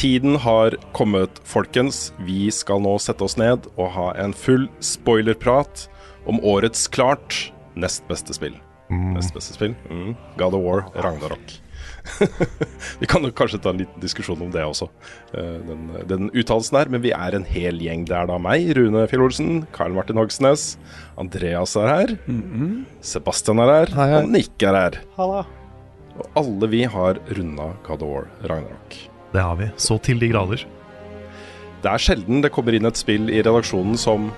Tiden 0.00 0.36
har 0.36 0.72
kommet, 0.96 1.42
folkens. 1.44 2.14
Vi 2.24 2.46
skal 2.56 2.80
nå 2.80 2.94
sette 3.04 3.20
oss 3.20 3.34
ned 3.36 3.66
og 3.74 3.90
ha 3.92 4.06
en 4.22 4.32
full 4.32 4.62
spoilerprat 4.80 5.82
om 6.24 6.38
årets 6.40 6.86
klart 6.88 7.50
nest 7.76 8.06
beste 8.08 8.32
spill. 8.32 8.54
Nest 8.88 9.36
beste 9.36 9.58
spill? 9.58 9.74
Mm. 9.90 10.14
God 10.40 10.56
of 10.56 10.64
War, 10.64 10.86
Ragnarok. 11.04 11.52
vi 13.02 13.10
kan 13.12 13.28
jo 13.28 13.34
kanskje 13.36 13.60
ta 13.60 13.74
en 13.74 13.82
liten 13.82 14.00
diskusjon 14.00 14.40
om 14.40 14.48
det 14.54 14.64
også, 14.64 14.88
eh, 15.36 15.60
den, 15.68 15.84
den 16.08 16.32
uttalelsen 16.32 16.80
her. 16.80 16.94
Men 16.96 17.04
vi 17.04 17.12
er 17.12 17.36
en 17.36 17.44
hel 17.44 17.84
gjeng. 17.84 18.08
Det 18.08 18.16
er 18.22 18.32
da 18.32 18.40
meg, 18.40 18.72
Rune 18.80 19.04
Fjell 19.12 19.28
Olsen, 19.28 19.52
Karl 19.76 20.00
Martin 20.00 20.22
Hogsnes, 20.22 20.78
Andreas 21.20 21.76
er 21.76 21.92
her, 21.92 22.16
Sebastian 23.04 23.60
er 23.60 23.76
her, 23.76 23.96
og 24.22 24.32
Nick 24.32 24.64
er 24.64 24.80
her. 24.80 25.00
Og 26.16 26.26
alle 26.40 26.72
vi 26.72 26.86
har 26.88 27.20
runda 27.36 27.74
God 27.84 28.08
of 28.08 28.14
War, 28.16 28.30
Ragnarok. 28.48 29.02
Det 29.32 29.42
har 29.44 29.56
vi. 29.60 29.68
Så 29.76 29.98
til 30.02 30.18
de 30.22 30.28
grader. 30.32 30.64
Det 31.80 31.88
er 31.90 32.02
sjelden 32.02 32.42
det 32.44 32.50
kommer 32.52 32.74
inn 32.76 32.84
et 32.88 32.98
spill 33.00 33.30
i 33.32 33.40
redaksjonen 33.42 33.96
som 33.98 34.30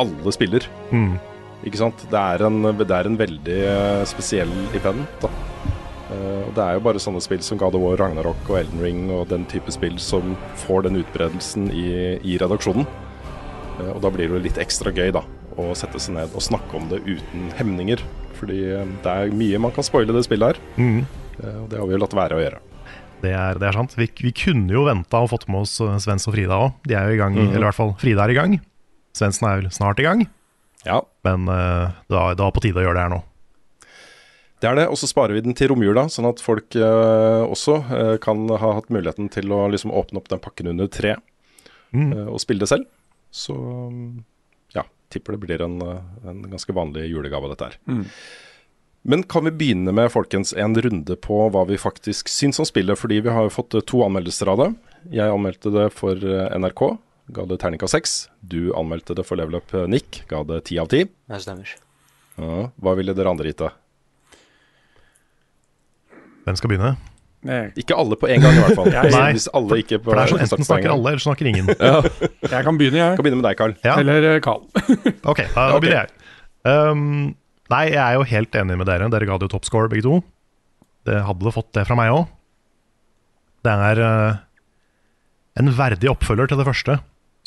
alle 0.00 0.32
spiller. 0.32 0.64
Mm. 0.94 1.18
Ikke 1.66 1.76
sant? 1.82 2.06
Det 2.08 2.16
er 2.20 2.46
en, 2.46 2.62
det 2.78 2.88
er 2.94 3.08
en 3.10 3.18
veldig 3.20 3.58
eh, 3.68 4.04
spesiell 4.08 4.52
event. 4.78 5.02
da. 5.20 5.28
Eh, 6.10 6.40
og 6.46 6.54
det 6.56 6.64
er 6.64 6.78
jo 6.78 6.84
bare 6.86 7.02
sånne 7.02 7.20
spill 7.20 7.42
som 7.44 7.58
God 7.60 7.76
of 7.76 7.82
War, 7.84 7.98
Ragnarok 8.00 8.48
og 8.48 8.56
Elden 8.62 8.80
Ring 8.80 9.02
og 9.12 9.26
den 9.28 9.44
type 9.50 9.74
spill 9.74 9.98
som 10.00 10.32
får 10.62 10.86
den 10.88 10.96
utbredelsen 11.02 11.68
i, 11.74 11.84
i 12.24 12.38
redaksjonen. 12.40 12.86
Eh, 13.82 13.90
og 13.92 14.00
da 14.06 14.14
blir 14.14 14.32
det 14.32 14.40
litt 14.48 14.62
ekstra 14.62 14.94
gøy 14.96 15.12
da, 15.18 15.26
å 15.60 15.74
sette 15.76 16.00
seg 16.00 16.16
ned 16.16 16.32
og 16.32 16.46
snakke 16.48 16.78
om 16.80 16.88
det 16.94 17.02
uten 17.04 17.50
hemninger. 17.60 18.00
Fordi 18.40 18.62
det 19.04 19.12
er 19.12 19.34
mye 19.36 19.60
man 19.60 19.74
kan 19.76 19.84
spoile 19.84 20.16
det 20.16 20.24
spillet 20.24 20.54
her, 20.56 20.62
Mm. 20.80 21.02
og 21.60 21.66
det 21.68 21.76
har 21.76 21.86
vi 21.90 21.92
jo 21.92 22.00
latt 22.00 22.14
være 22.16 22.38
å 22.38 22.40
gjøre. 22.40 22.60
Det 23.20 23.32
er, 23.36 23.58
det 23.60 23.66
er 23.68 23.76
sant. 23.76 23.94
Vi, 23.98 24.06
vi 24.22 24.32
kunne 24.32 24.72
jo 24.72 24.86
venta 24.88 25.20
og 25.20 25.30
fått 25.32 25.46
med 25.50 25.66
oss 25.66 25.74
eh, 25.84 25.96
Svens 26.00 26.24
og 26.30 26.34
Frida 26.36 26.56
òg. 26.56 26.76
De 26.88 26.96
er 26.96 27.10
jo 27.10 27.16
i 27.18 27.20
gang, 27.20 27.36
eller 27.36 27.62
i 27.62 27.66
hvert 27.68 27.76
fall 27.76 27.94
Frida 28.00 28.24
er 28.24 28.32
i 28.34 28.38
gang. 28.38 28.58
Svendsen 29.16 29.48
er 29.48 29.58
vel 29.60 29.72
snart 29.74 29.98
i 30.00 30.06
gang, 30.06 30.22
Ja, 30.86 31.00
men 31.26 31.48
uh, 31.50 31.90
det, 32.08 32.14
var, 32.14 32.36
det 32.38 32.44
var 32.46 32.52
på 32.56 32.62
tide 32.64 32.80
å 32.80 32.84
gjøre 32.86 32.96
det 32.96 33.02
her 33.04 33.12
nå. 33.12 33.18
Det 34.60 34.68
er 34.68 34.76
det, 34.76 34.84
og 34.92 34.98
så 35.00 35.08
sparer 35.08 35.34
vi 35.36 35.42
den 35.44 35.56
til 35.56 35.72
romjula, 35.72 36.04
sånn 36.12 36.28
at 36.28 36.40
folk 36.44 36.76
uh, 36.78 37.42
også 37.48 37.78
uh, 37.90 38.14
kan 38.22 38.44
ha 38.60 38.72
hatt 38.76 38.90
muligheten 38.92 39.28
til 39.32 39.52
å 39.56 39.64
liksom 39.72 39.92
åpne 39.96 40.20
opp 40.20 40.28
den 40.32 40.42
pakken 40.44 40.72
under 40.72 40.88
tre 40.92 41.16
Mm. 41.90 42.12
uh, 42.14 42.28
og 42.30 42.38
spille 42.38 42.62
det 42.62 42.68
selv. 42.70 42.84
Så 43.34 43.54
um, 43.56 44.20
ja, 44.76 44.84
tipper 45.10 45.34
det 45.34 45.40
blir 45.42 45.62
en, 45.64 45.80
eh, 45.82 46.28
en 46.30 46.44
ganske 46.52 46.70
vanlig 46.74 47.08
julegave, 47.10 47.48
dette 47.50 47.66
her. 47.66 47.78
Men 49.02 49.22
kan 49.24 49.44
vi 49.46 49.50
begynne 49.56 49.92
med 49.96 50.10
folkens, 50.12 50.52
en 50.52 50.74
runde 50.76 51.16
på 51.24 51.36
hva 51.54 51.62
vi 51.68 51.78
faktisk 51.80 52.28
syns 52.28 52.60
om 52.60 52.66
spillet? 52.68 52.98
Fordi 53.00 53.20
vi 53.24 53.32
har 53.32 53.46
jo 53.46 53.52
fått 53.54 53.74
eh, 53.78 53.84
to 53.88 54.02
anmeldelser 54.04 54.50
av 54.52 54.60
det. 54.60 54.66
Jeg 55.16 55.32
anmeldte 55.32 55.72
det 55.72 55.86
for 55.96 56.20
eh, 56.20 56.50
NRK, 56.60 56.82
ga 57.32 57.46
det 57.48 57.60
terningkast 57.62 57.96
seks. 57.96 58.16
Du 58.44 58.74
anmeldte 58.76 59.16
det 59.16 59.24
for 59.24 59.40
Level 59.40 59.56
Up 59.62 59.72
eh, 59.74 59.86
Nick, 59.88 60.24
ga 60.28 60.42
det 60.44 60.64
ti 60.68 60.76
av 60.82 60.90
ti. 60.92 61.06
Det 61.08 61.40
stemmer. 61.40 61.72
Ja, 62.40 62.66
hva 62.76 62.96
ville 62.98 63.16
dere 63.16 63.32
andre 63.32 63.48
gitt 63.50 63.64
det? 63.64 63.72
Hvem 66.44 66.56
skal 66.60 66.72
begynne? 66.72 66.92
Jeg, 67.48 67.70
Ikke 67.80 67.96
alle 67.96 68.16
på 68.20 68.28
en 68.28 68.42
gang, 68.44 68.52
i 68.52 68.62
hvert 68.66 68.76
fall. 68.76 68.90
Jeg- 68.98 69.12
Nei. 69.16 69.26
Hvis 69.32 69.48
alle 69.56 69.80
ikke 69.80 69.96
For 70.04 70.12
det 70.12 70.22
er 70.26 70.32
sånn 70.34 70.44
Enten 70.44 70.66
snakker 70.68 70.92
alle, 70.92 71.14
eller 71.14 71.24
snakker 71.24 71.48
ingen. 71.48 71.70
jeg 72.52 72.64
kan 72.68 72.76
begynne, 72.80 73.00
jeg. 73.00 73.16
Kan 73.16 73.24
begynne 73.24 73.40
med 73.40 73.48
deg, 73.48 73.56
Carl. 73.60 73.76
Ja. 73.86 73.96
Eller 74.00 74.40
Carl. 74.44 74.66
Ok, 75.32 75.40
da 75.56 75.70
begynner 75.80 76.02
jeg. 76.02 76.16
Um, 76.68 77.30
nei, 77.70 77.84
jeg 77.92 78.02
er 78.02 78.18
jo 78.18 78.28
helt 78.28 78.56
enig 78.60 78.76
med 78.80 78.88
dere. 78.90 79.08
Dere 79.12 79.28
ga 79.28 79.38
det 79.38 79.48
jo 79.48 79.54
toppscore, 79.54 79.90
begge 79.92 80.06
to. 80.06 80.20
Det 81.08 81.22
hadde 81.26 81.54
fått 81.54 81.72
det 81.76 81.86
fra 81.88 81.96
meg 81.98 82.12
òg. 82.14 82.26
Det 83.64 83.72
er 83.90 84.00
uh, 84.00 84.40
en 85.60 85.72
verdig 85.76 86.10
oppfølger 86.12 86.50
til 86.50 86.60
det 86.60 86.66
første, 86.68 86.98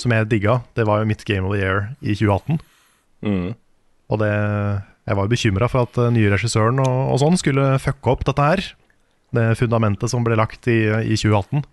som 0.01 0.13
jeg 0.13 0.29
digga. 0.31 0.59
Det 0.77 0.85
var 0.89 1.01
jo 1.01 1.09
mitt 1.09 1.25
Game 1.27 1.47
of 1.47 1.55
the 1.55 1.61
Year 1.61 1.91
i 2.01 2.15
2018. 2.17 2.61
Mm. 3.25 3.53
Og 4.13 4.21
det, 4.21 4.31
jeg 5.07 5.17
var 5.17 5.25
jo 5.25 5.33
bekymra 5.33 5.69
for 5.71 5.87
at 5.87 5.97
den 5.97 6.17
nye 6.17 6.31
regissøren 6.33 6.81
og, 6.83 6.97
og 7.13 7.21
sånn 7.23 7.39
skulle 7.39 7.75
fucke 7.81 8.13
opp 8.13 8.25
dette 8.29 8.49
her. 8.49 8.65
Det 9.33 9.47
fundamentet 9.57 10.11
som 10.11 10.25
ble 10.25 10.37
lagt 10.37 10.69
i, 10.69 10.85
i 10.85 11.17
2018. 11.17 11.63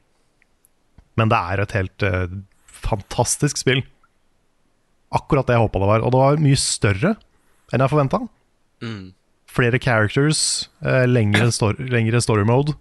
Men 1.21 1.33
det 1.33 1.41
er 1.53 1.65
et 1.65 1.77
helt 1.77 2.07
uh, 2.07 2.37
fantastisk 2.81 3.61
spill. 3.61 3.83
Akkurat 5.13 5.49
det 5.49 5.57
jeg 5.57 5.65
håpa 5.67 5.83
det 5.83 5.91
var. 5.91 6.05
Og 6.07 6.15
det 6.15 6.23
var 6.23 6.45
mye 6.45 6.61
større 6.61 7.17
enn 7.71 7.85
jeg 7.85 7.93
forventa. 7.93 8.23
Mm. 8.83 9.13
Flere 9.51 9.81
characters, 9.83 10.69
eh, 10.85 11.07
lengre, 11.11 11.51
story, 11.57 11.89
lengre 11.91 12.21
story 12.23 12.45
mode. 12.49 12.77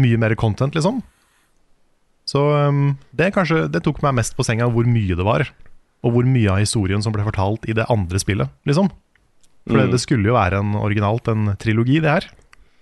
Mye 0.00 0.16
mer 0.20 0.34
content, 0.38 0.74
liksom. 0.76 1.02
Så 2.30 2.40
um, 2.68 2.94
det, 3.16 3.32
kanskje, 3.34 3.64
det 3.72 3.82
tok 3.82 3.98
meg 4.04 4.14
mest 4.20 4.36
på 4.38 4.44
senga 4.46 4.68
hvor 4.70 4.86
mye 4.86 5.16
det 5.18 5.26
var. 5.26 5.48
Og 6.06 6.14
hvor 6.14 6.24
mye 6.28 6.48
av 6.52 6.60
historien 6.62 7.02
som 7.04 7.12
ble 7.12 7.24
fortalt 7.26 7.66
i 7.68 7.74
det 7.76 7.88
andre 7.92 8.20
spillet, 8.22 8.48
liksom. 8.68 8.88
For 9.68 9.76
det, 9.76 9.88
Mm. 9.90 9.90
det 9.92 10.00
skulle 10.00 10.24
jo 10.30 10.34
være 10.38 10.56
en 10.62 10.70
originalt 10.78 11.28
en 11.28 11.50
trilogi, 11.60 11.98
det 12.00 12.08
her. 12.10 12.28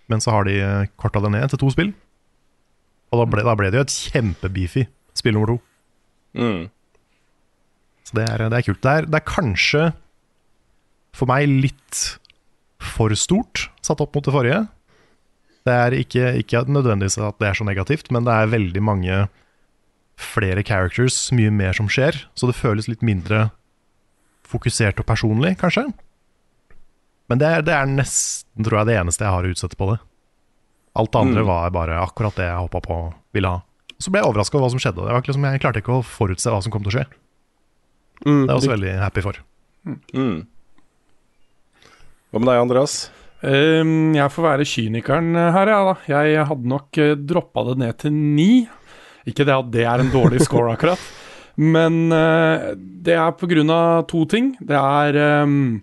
Men 0.09 0.21
så 0.23 0.31
har 0.37 0.45
de 0.47 0.55
eh, 0.63 0.87
korta 0.97 1.21
det 1.25 1.33
ned 1.35 1.51
til 1.51 1.59
to 1.59 1.71
spill. 1.75 1.91
Og 3.11 3.19
da 3.19 3.25
ble, 3.33 3.43
da 3.45 3.55
ble 3.59 3.71
det 3.73 3.81
jo 3.81 3.87
et 3.89 3.97
kjempebeefy 4.13 4.85
spill 5.19 5.35
nummer 5.35 5.51
to. 5.51 5.59
Mm. 6.39 6.69
Så 8.07 8.15
det 8.21 8.29
er, 8.31 8.45
det 8.53 8.61
er 8.61 8.67
kult. 8.69 8.81
Det 8.85 8.93
er, 8.93 9.09
det 9.11 9.19
er 9.19 9.27
kanskje 9.27 9.83
for 11.19 11.27
meg 11.31 11.49
litt 11.51 12.03
for 12.79 13.11
stort 13.19 13.67
satt 13.83 14.01
opp 14.05 14.15
mot 14.15 14.25
det 14.29 14.35
forrige. 14.35 14.61
Det 15.67 15.75
er 15.75 15.97
ikke, 15.99 16.29
ikke 16.41 16.63
nødvendigvis 16.71 17.19
at 17.21 17.37
det 17.43 17.49
er 17.51 17.57
så 17.59 17.67
negativt, 17.67 18.11
men 18.15 18.25
det 18.25 18.33
er 18.39 18.53
veldig 18.55 18.83
mange 18.87 19.17
flere 20.19 20.63
characters, 20.67 21.17
mye 21.35 21.51
mer 21.55 21.75
som 21.77 21.91
skjer, 21.91 22.17
så 22.39 22.49
det 22.49 22.57
føles 22.59 22.89
litt 22.91 23.03
mindre 23.07 23.49
fokusert 24.49 24.99
og 25.03 25.07
personlig, 25.07 25.53
kanskje. 25.61 25.85
Men 27.29 27.39
det 27.43 27.49
er, 27.53 27.65
det 27.67 27.75
er 27.77 27.91
nesten, 27.91 28.65
tror 28.65 28.81
jeg, 28.81 28.89
det 28.89 28.97
eneste 29.03 29.27
jeg 29.27 29.35
har 29.35 29.45
å 29.45 29.51
utsette 29.53 29.77
på 29.79 29.91
det. 29.93 29.99
Alt 30.99 31.13
det 31.13 31.21
andre 31.21 31.43
Mm. 31.45 31.47
var 31.51 31.71
bare 31.75 31.99
akkurat 32.01 32.35
det 32.41 32.47
jeg 32.49 32.63
håpa 32.65 32.81
på 32.87 32.97
ville 33.37 33.49
ha. 33.53 33.61
Så 34.01 34.11
ble 34.11 34.23
jeg 34.23 34.31
overraska 34.31 34.57
over 34.57 34.67
hva 34.67 34.71
som 34.73 34.81
skjedde. 34.81 35.05
Det 35.05 35.13
var 35.13 35.21
ikke 35.21 35.33
liksom, 35.35 35.45
jeg 35.53 35.61
klarte 35.61 35.83
ikke 35.83 35.99
å 35.99 36.07
forutse 36.07 36.51
hva 36.51 36.63
som 36.65 36.73
kom 36.73 36.83
til 36.87 36.95
å 36.95 36.97
skje. 36.97 37.05
Det 38.25 38.33
er 38.33 38.47
jeg 38.49 38.57
også 38.63 38.73
veldig 38.73 38.95
happy 39.03 39.23
for. 39.29 39.39
Mm. 40.15 40.47
Hva 42.29 42.43
med 42.43 42.51
deg, 42.51 42.61
Andreas? 42.61 42.97
Um, 43.39 44.13
jeg 44.17 44.33
får 44.35 44.45
være 44.45 44.67
kynikeren 44.67 45.31
her, 45.39 45.71
ja, 45.71 45.79
da. 45.87 45.95
Jeg 46.11 46.47
hadde 46.51 46.71
nok 46.75 46.99
uh, 47.01 47.15
droppa 47.17 47.65
det 47.71 47.77
ned 47.85 47.99
til 48.03 48.13
ni. 48.13 48.51
Ikke 49.29 49.47
det 49.49 49.55
at 49.55 49.71
det 49.73 49.87
er 49.89 50.03
en 50.03 50.13
dårlig 50.13 50.43
score, 50.45 50.75
akkurat. 50.75 51.01
Men 51.59 52.13
uh, 52.13 52.75
det 52.77 53.17
er 53.17 53.33
på 53.39 53.49
grunn 53.51 53.73
av 53.73 54.05
to 54.11 54.25
ting. 54.31 54.53
Det 54.61 54.77
er 54.77 55.21
um, 55.47 55.79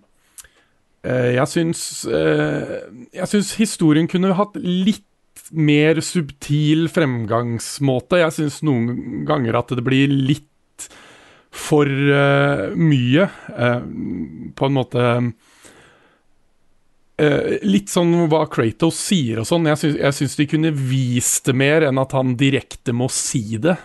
uh, 1.04 1.30
Jeg 1.34 1.50
syns 1.52 1.82
eh, 2.08 2.78
Jeg 3.12 3.28
syns 3.30 3.50
historien 3.60 4.08
kunne 4.10 4.36
hatt 4.38 4.56
litt 4.62 5.04
mer 5.54 6.00
subtil 6.02 6.88
fremgangsmåte. 6.90 8.22
Jeg 8.22 8.34
syns 8.34 8.62
noen 8.66 9.24
ganger 9.28 9.58
at 9.60 9.74
det 9.76 9.84
blir 9.86 10.10
litt 10.10 10.88
for 11.56 11.86
eh, 11.88 12.72
mye. 12.76 13.28
eh, 13.54 13.84
på 14.56 14.66
en 14.66 14.74
måte 14.76 15.04
Eh, 17.16 17.62
litt 17.64 17.88
sånn 17.88 18.12
hva 18.28 18.42
Kratos 18.52 18.98
sier 19.08 19.40
og 19.40 19.48
sånn. 19.48 19.68
Jeg 19.70 20.12
syns, 20.12 20.36
de 20.36 20.48
kunne 20.50 20.72
vist 20.76 21.48
det 21.48 21.54
mer 21.56 21.86
enn 21.88 22.00
at 22.02 22.12
han 22.16 22.34
direkte 22.36 22.92
må 22.96 23.08
si 23.12 23.56
det. 23.62 23.78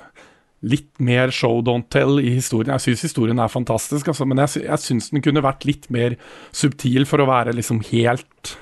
Litt 0.68 1.00
mer 1.02 1.32
show 1.34 1.62
don't 1.66 1.88
tell 1.94 2.20
i 2.22 2.36
historien. 2.36 2.74
Jeg 2.76 2.86
syns 2.90 3.06
historien 3.08 3.40
er 3.42 3.54
fantastisk, 3.54 4.12
altså, 4.12 4.28
men 4.30 4.44
jeg, 4.44 4.66
jeg 4.68 4.84
syns 4.84 5.10
den 5.14 5.24
kunne 5.24 5.46
vært 5.46 5.64
litt 5.66 5.88
mer 5.94 6.18
subtil 6.52 7.08
for 7.10 7.24
å 7.24 7.30
være 7.32 7.56
liksom 7.58 7.82
helt 7.94 8.58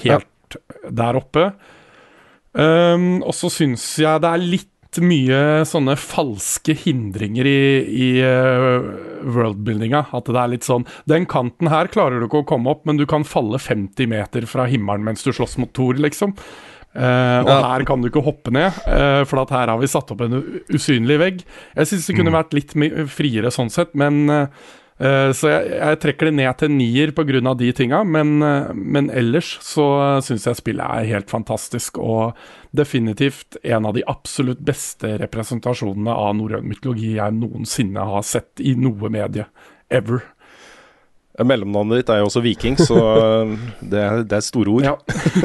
Helt 0.00 0.54
der 0.88 1.16
oppe. 1.18 1.42
Um, 2.56 3.20
og 3.20 3.34
så 3.36 3.50
syns 3.52 3.84
jeg 4.00 4.22
det 4.24 4.30
er 4.30 4.40
litt 4.40 4.71
litt 4.92 5.04
mye 5.04 5.64
sånne 5.64 5.96
falske 5.96 6.74
hindringer 6.74 7.46
i, 7.46 7.60
i 7.88 8.08
uh, 8.20 8.82
worldbuildinga. 9.24 10.06
At 10.12 10.26
det 10.28 10.38
er 10.38 10.52
litt 10.52 10.66
sånn 10.66 10.84
Den 11.08 11.26
kanten 11.26 11.68
her 11.68 11.88
klarer 11.88 12.20
du 12.20 12.26
ikke 12.26 12.42
å 12.42 12.48
komme 12.48 12.70
opp, 12.70 12.84
men 12.84 12.98
du 12.98 13.06
kan 13.06 13.24
falle 13.24 13.58
50 13.58 14.06
meter 14.08 14.46
fra 14.46 14.66
himmelen 14.66 15.04
mens 15.04 15.24
du 15.24 15.32
slåss 15.32 15.58
mot 15.58 15.72
Thor, 15.72 15.94
liksom. 15.96 16.34
Uh, 16.92 17.40
og 17.40 17.48
ja. 17.48 17.60
her 17.72 17.86
kan 17.88 18.02
du 18.02 18.10
ikke 18.10 18.20
hoppe 18.20 18.52
ned, 18.52 18.68
uh, 18.84 19.24
for 19.24 19.40
her 19.48 19.70
har 19.72 19.80
vi 19.80 19.88
satt 19.88 20.10
opp 20.12 20.20
en 20.26 20.42
usynlig 20.68 21.16
vegg. 21.22 21.42
Jeg 21.72 21.88
syns 21.88 22.10
det 22.10 22.16
kunne 22.18 22.34
mm. 22.34 22.36
vært 22.36 22.56
litt 22.58 22.74
friere 23.08 23.52
sånn 23.54 23.72
sett, 23.72 23.94
men 23.96 24.26
uh, 24.28 24.66
så 25.02 25.48
jeg, 25.50 25.70
jeg, 25.74 25.98
trekker 26.02 26.28
det 26.28 26.34
ned 26.36 26.58
til 26.60 26.70
nier 26.70 27.12
pga. 27.16 27.54
de 27.58 27.70
tinga, 27.74 28.02
men, 28.04 28.36
men, 28.74 29.10
ellers 29.10 29.56
så 29.64 29.86
syns 30.22 30.46
jeg 30.46 30.60
spillet 30.60 30.84
er 30.84 31.08
helt 31.10 31.30
fantastisk. 31.32 31.98
Og 31.98 32.36
definitivt 32.70 33.56
en 33.62 33.86
av 33.88 33.96
de 33.96 34.04
absolutt 34.06 34.60
beste 34.64 35.16
representasjonene 35.20 36.12
av 36.12 36.36
norrøn 36.38 36.68
mytologi 36.68 37.16
jeg 37.16 37.36
noensinne 37.36 38.06
har 38.12 38.22
sett 38.22 38.62
i 38.62 38.76
noe 38.78 39.10
medie. 39.12 39.48
Ever. 39.92 40.22
Mellomnavnet 41.40 42.02
ditt 42.02 42.10
er 42.12 42.20
jo 42.20 42.28
også 42.28 42.42
viking, 42.44 42.74
så 42.76 42.96
det 43.80 44.00
er, 44.00 44.24
det 44.28 44.36
er 44.36 44.44
store 44.44 44.74
ord. 44.74 44.84
Ja. 44.84 44.96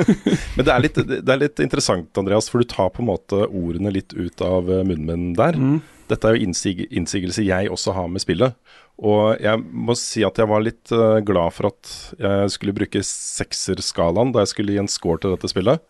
Men 0.58 0.68
det 0.68 0.74
er, 0.74 0.82
litt, 0.84 1.00
det 1.00 1.22
er, 1.24 1.40
litt, 1.40 1.62
interessant, 1.64 2.12
Andreas, 2.20 2.50
for 2.52 2.60
du 2.60 2.68
tar 2.68 2.92
på 2.92 3.04
en 3.04 3.10
måte 3.12 3.46
ordene 3.48 3.94
litt 3.96 4.16
ut 4.18 4.44
av 4.44 4.68
munnen 4.68 5.08
min 5.08 5.30
der. 5.38 5.56
Mm. 5.56 5.80
Dette 6.12 6.28
er 6.28 6.36
jo 6.36 6.48
innsig, 6.48 6.90
innsigelse 6.92 7.44
jeg 7.44 7.72
også 7.72 7.96
har 7.96 8.12
med 8.12 8.24
spillet. 8.24 8.56
Og 8.98 9.38
jeg 9.44 9.62
må 9.62 9.94
si 9.98 10.24
at 10.26 10.40
jeg 10.42 10.50
var 10.50 10.64
litt 10.66 10.92
uh, 10.96 11.20
glad 11.26 11.54
for 11.54 11.70
at 11.70 11.92
jeg 12.18 12.54
skulle 12.56 12.76
bruke 12.78 13.04
sekserskalaen 13.06 14.34
da 14.34 14.42
jeg 14.42 14.54
skulle 14.56 14.74
gi 14.74 14.82
en 14.82 14.90
score 14.90 15.22
til 15.22 15.36
dette 15.36 15.52
spillet. 15.52 15.84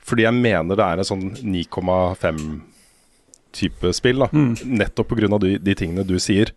Fordi 0.00 0.24
jeg 0.24 0.36
mener 0.38 0.78
det 0.78 0.86
er 0.86 1.02
en 1.02 1.08
sånn 1.10 1.26
9,5 1.36 2.38
type 3.52 3.92
spill, 3.96 4.22
da. 4.24 4.30
Mm. 4.32 4.54
Nettopp 4.80 5.12
pga. 5.12 5.40
De, 5.42 5.58
de 5.60 5.74
tingene 5.76 6.06
du 6.08 6.16
sier. 6.22 6.54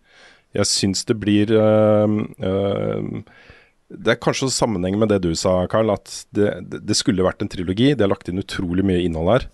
Jeg 0.56 0.70
syns 0.70 1.04
det 1.04 1.18
blir 1.20 1.50
uh, 1.52 2.08
uh, 2.08 3.44
Det 3.90 4.14
er 4.14 4.22
kanskje 4.22 4.48
sammenheng 4.54 4.96
med 5.02 5.12
det 5.12 5.20
du 5.26 5.34
sa, 5.36 5.58
Carl, 5.68 5.92
at 5.92 6.24
det, 6.32 6.54
det, 6.72 6.96
skulle 6.96 7.26
vært 7.26 7.44
en 7.44 7.52
trilogi. 7.52 7.92
Det 7.92 8.06
er 8.06 8.12
lagt 8.14 8.32
inn 8.32 8.40
utrolig 8.40 8.86
mye 8.86 9.04
innhold 9.04 9.32
her. 9.34 9.48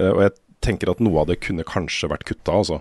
Og 0.00 0.24
jeg 0.24 0.32
tenker 0.64 0.90
at 0.90 1.02
noe 1.04 1.20
av 1.20 1.28
det 1.28 1.42
kunne 1.44 1.66
kanskje 1.68 2.08
vært 2.10 2.24
kutta, 2.30 2.56
altså. 2.56 2.80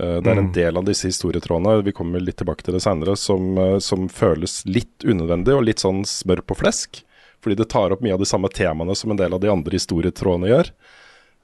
Uh, 0.00 0.18
det 0.18 0.30
er 0.30 0.40
en 0.40 0.48
mm. 0.48 0.54
del 0.56 0.80
av 0.80 0.88
disse 0.88 1.10
historietrådene, 1.10 1.84
vi 1.86 1.94
kommer 1.96 2.22
litt 2.22 2.40
tilbake 2.40 2.66
til 2.66 2.76
det 2.76 2.82
seinere, 2.84 3.16
som, 3.20 3.52
uh, 3.58 3.78
som, 3.82 4.08
føles 4.10 4.62
litt 4.66 5.06
unødvendig 5.06 5.54
og 5.54 5.66
litt 5.68 5.84
sånn 5.84 6.02
smør 6.08 6.44
på 6.48 6.58
flesk. 6.64 7.04
Fordi 7.44 7.58
det 7.60 7.68
tar 7.72 7.92
opp 7.92 8.02
mye 8.04 8.16
av 8.16 8.22
de 8.22 8.28
samme 8.28 8.48
temaene 8.52 8.96
som 8.96 9.12
en 9.12 9.20
del 9.20 9.36
av 9.36 9.42
de 9.42 9.52
andre 9.52 9.76
historietrådene 9.76 10.48
gjør. 10.48 10.74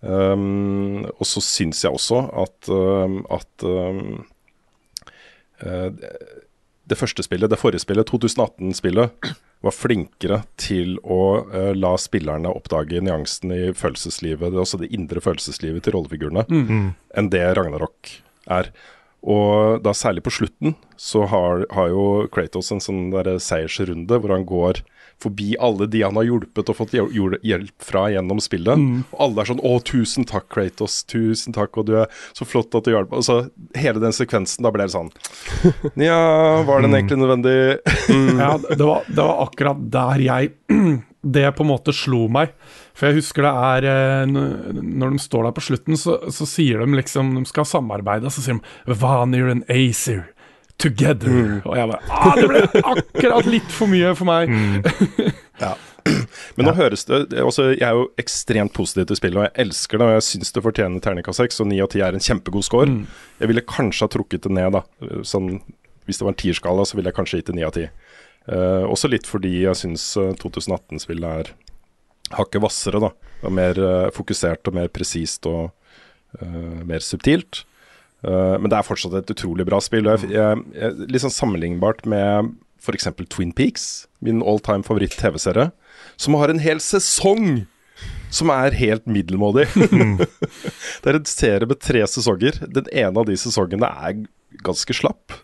Um, 0.00 1.04
og 1.12 1.26
så 1.28 1.42
syns 1.44 1.82
jeg 1.84 1.92
også 1.92 2.22
at, 2.40 2.70
at 3.36 3.64
um, 3.68 4.22
Eh, 5.60 5.92
det 6.90 6.98
første 6.98 7.22
spillet, 7.22 7.50
det 7.52 7.60
forrige 7.60 7.84
spillet, 7.84 8.08
2018-spillet, 8.10 9.30
var 9.60 9.74
flinkere 9.76 10.40
til 10.58 10.96
å 11.04 11.44
uh, 11.52 11.70
la 11.76 11.92
spillerne 12.00 12.48
oppdage 12.50 13.02
nyansen 13.04 13.52
i 13.54 13.60
følelseslivet, 13.76 14.56
altså 14.56 14.80
det 14.80 14.88
indre 14.96 15.20
følelseslivet 15.22 15.84
til 15.84 15.94
rollefigurene, 15.94 16.46
mm. 16.48 16.88
enn 17.20 17.28
det 17.30 17.44
Ragnarok 17.58 18.14
er. 18.50 18.72
Og 19.20 19.82
da 19.84 19.92
særlig 19.92 20.22
på 20.24 20.32
slutten 20.32 20.74
så 20.96 21.26
har, 21.28 21.66
har 21.76 21.90
jo 21.92 22.04
Kratos 22.32 22.70
en 22.72 22.80
sånn 22.80 23.10
der 23.12 23.34
seiersrunde 23.42 24.16
hvor 24.16 24.32
han 24.32 24.46
går 24.48 24.80
forbi 25.20 25.50
alle 25.60 25.84
de 25.90 26.00
han 26.00 26.16
har 26.16 26.24
hjulpet 26.24 26.70
og 26.72 26.78
fått 26.78 26.94
hjelp 26.96 27.84
fra 27.84 28.06
gjennom 28.12 28.40
spillet. 28.40 28.80
Mm. 28.80 29.02
Og 29.12 29.20
alle 29.26 29.42
er 29.42 29.50
sånn 29.50 29.60
'Å, 29.60 29.74
tusen 29.84 30.24
takk, 30.28 30.48
Kratos. 30.54 31.02
Tusen 31.04 31.52
takk, 31.56 31.76
og 31.76 31.90
du 31.90 31.96
er 32.00 32.08
så 32.32 32.46
flott 32.48 32.74
at 32.74 32.88
du 32.88 32.94
hjalp 32.94 33.12
Og 33.12 33.24
så 33.26 33.50
hele 33.76 34.00
den 34.00 34.16
sekvensen, 34.16 34.64
da 34.64 34.72
ble 34.72 34.86
det 34.88 34.96
sånn 34.96 35.10
Ja, 36.08 36.62
var 36.64 36.80
den 36.80 36.96
egentlig 36.96 37.20
nødvendig? 37.20 37.80
mm. 38.08 38.38
Ja, 38.44 38.56
det 38.56 38.80
var, 38.80 39.04
det 39.08 39.20
var 39.20 39.44
akkurat 39.44 39.84
der 39.92 40.24
jeg 40.24 40.52
Det 41.20 41.50
på 41.52 41.66
en 41.66 41.68
måte 41.68 41.92
slo 41.92 42.28
meg. 42.32 42.54
For 42.96 43.08
jeg 43.08 43.20
husker 43.20 43.46
det 43.46 43.52
er 43.54 43.86
eh, 43.90 44.32
Når 44.80 45.14
de 45.14 45.22
står 45.22 45.46
der 45.46 45.54
på 45.56 45.64
slutten, 45.64 45.98
så, 46.00 46.18
så 46.32 46.48
sier 46.48 46.82
de 46.82 46.98
liksom 46.98 47.32
De 47.38 47.44
skal 47.48 47.68
samarbeide, 47.68 48.32
så 48.32 48.44
sier 48.44 48.60
de 48.60 48.98
Vanir 49.00 49.50
and 49.52 49.64
Acer 49.70 50.26
together. 50.80 51.28
Mm. 51.28 51.60
Og 51.68 51.76
jeg 51.76 51.90
bare 51.90 52.00
ah, 52.08 52.34
Det 52.38 52.48
ble 52.48 52.62
akkurat 52.80 53.48
litt 53.50 53.72
for 53.74 53.90
mye 53.90 54.12
for 54.16 54.28
meg. 54.28 54.50
Mm. 54.50 55.32
ja. 55.60 55.74
Men 56.56 56.64
nå 56.66 56.72
ja. 56.72 56.76
høres 56.78 57.04
det 57.04 57.42
også, 57.44 57.66
Jeg 57.74 57.84
er 57.84 57.98
jo 57.98 58.06
ekstremt 58.20 58.72
positiv 58.76 59.10
til 59.10 59.20
spillet, 59.20 59.40
og 59.42 59.46
jeg 59.48 59.66
elsker 59.66 60.00
det. 60.00 60.08
Og 60.08 60.16
jeg 60.16 60.26
syns 60.30 60.56
det 60.56 60.64
fortjener 60.64 61.04
terningkast 61.04 61.42
6, 61.42 61.60
og 61.64 61.70
9 61.72 61.82
av 61.84 61.90
10 61.92 62.06
er 62.06 62.16
en 62.16 62.26
kjempegod 62.30 62.66
score. 62.66 62.88
Mm. 62.88 63.04
Jeg 63.42 63.52
ville 63.52 63.66
kanskje 63.68 64.06
ha 64.06 64.14
trukket 64.16 64.48
det 64.48 64.54
ned, 64.56 64.78
da. 64.78 64.84
Sånn, 65.26 65.52
hvis 66.08 66.20
det 66.20 66.26
var 66.26 66.34
en 66.34 66.42
tierskala, 66.42 66.88
så 66.88 66.98
ville 66.98 67.12
jeg 67.12 67.18
kanskje 67.20 67.42
gitt 67.42 67.52
det 67.52 67.58
9 67.60 67.68
av 67.68 67.76
10. 67.76 67.90
Uh, 68.50 68.84
også 68.88 69.10
litt 69.12 69.28
fordi 69.28 69.60
jeg 69.60 69.76
syns 69.78 70.04
2018-spillet 70.40 71.26
eh, 71.28 71.42
er 71.42 71.50
hakket 72.36 72.62
hvassere, 72.62 73.02
da. 73.02 73.10
Og 73.40 73.54
mer 73.56 73.78
uh, 73.80 74.08
fokusert 74.14 74.68
og 74.68 74.76
mer 74.76 74.90
presist 74.92 75.46
og 75.48 75.70
uh, 76.40 76.80
mer 76.86 77.04
subtilt. 77.04 77.64
Uh, 78.20 78.56
men 78.60 78.68
det 78.68 78.78
er 78.78 78.86
fortsatt 78.86 79.16
et 79.16 79.32
utrolig 79.34 79.66
bra 79.68 79.80
spill. 79.82 80.10
Jeg, 80.12 80.30
jeg, 80.34 80.64
jeg, 80.76 81.08
litt 81.08 81.24
sånn 81.24 81.34
sammenlignbart 81.34 82.04
med 82.10 82.54
f.eks. 82.80 83.08
Twin 83.32 83.52
Peaks, 83.56 84.06
min 84.24 84.44
all 84.44 84.60
time 84.64 84.84
favoritt-TV-serie, 84.86 85.70
som 86.20 86.36
har 86.40 86.52
en 86.52 86.62
hel 86.62 86.80
sesong 86.84 87.64
som 88.32 88.52
er 88.54 88.76
helt 88.78 89.08
middelmådig. 89.10 89.66
det 91.02 91.12
er 91.12 91.18
en 91.18 91.28
serie 91.28 91.68
med 91.68 91.80
tre 91.82 92.04
sesonger. 92.08 92.62
Den 92.68 92.88
ene 92.92 93.20
av 93.20 93.28
de 93.28 93.36
sesongene 93.40 93.90
er 93.90 94.24
ganske 94.64 94.96
slapp. 94.96 95.40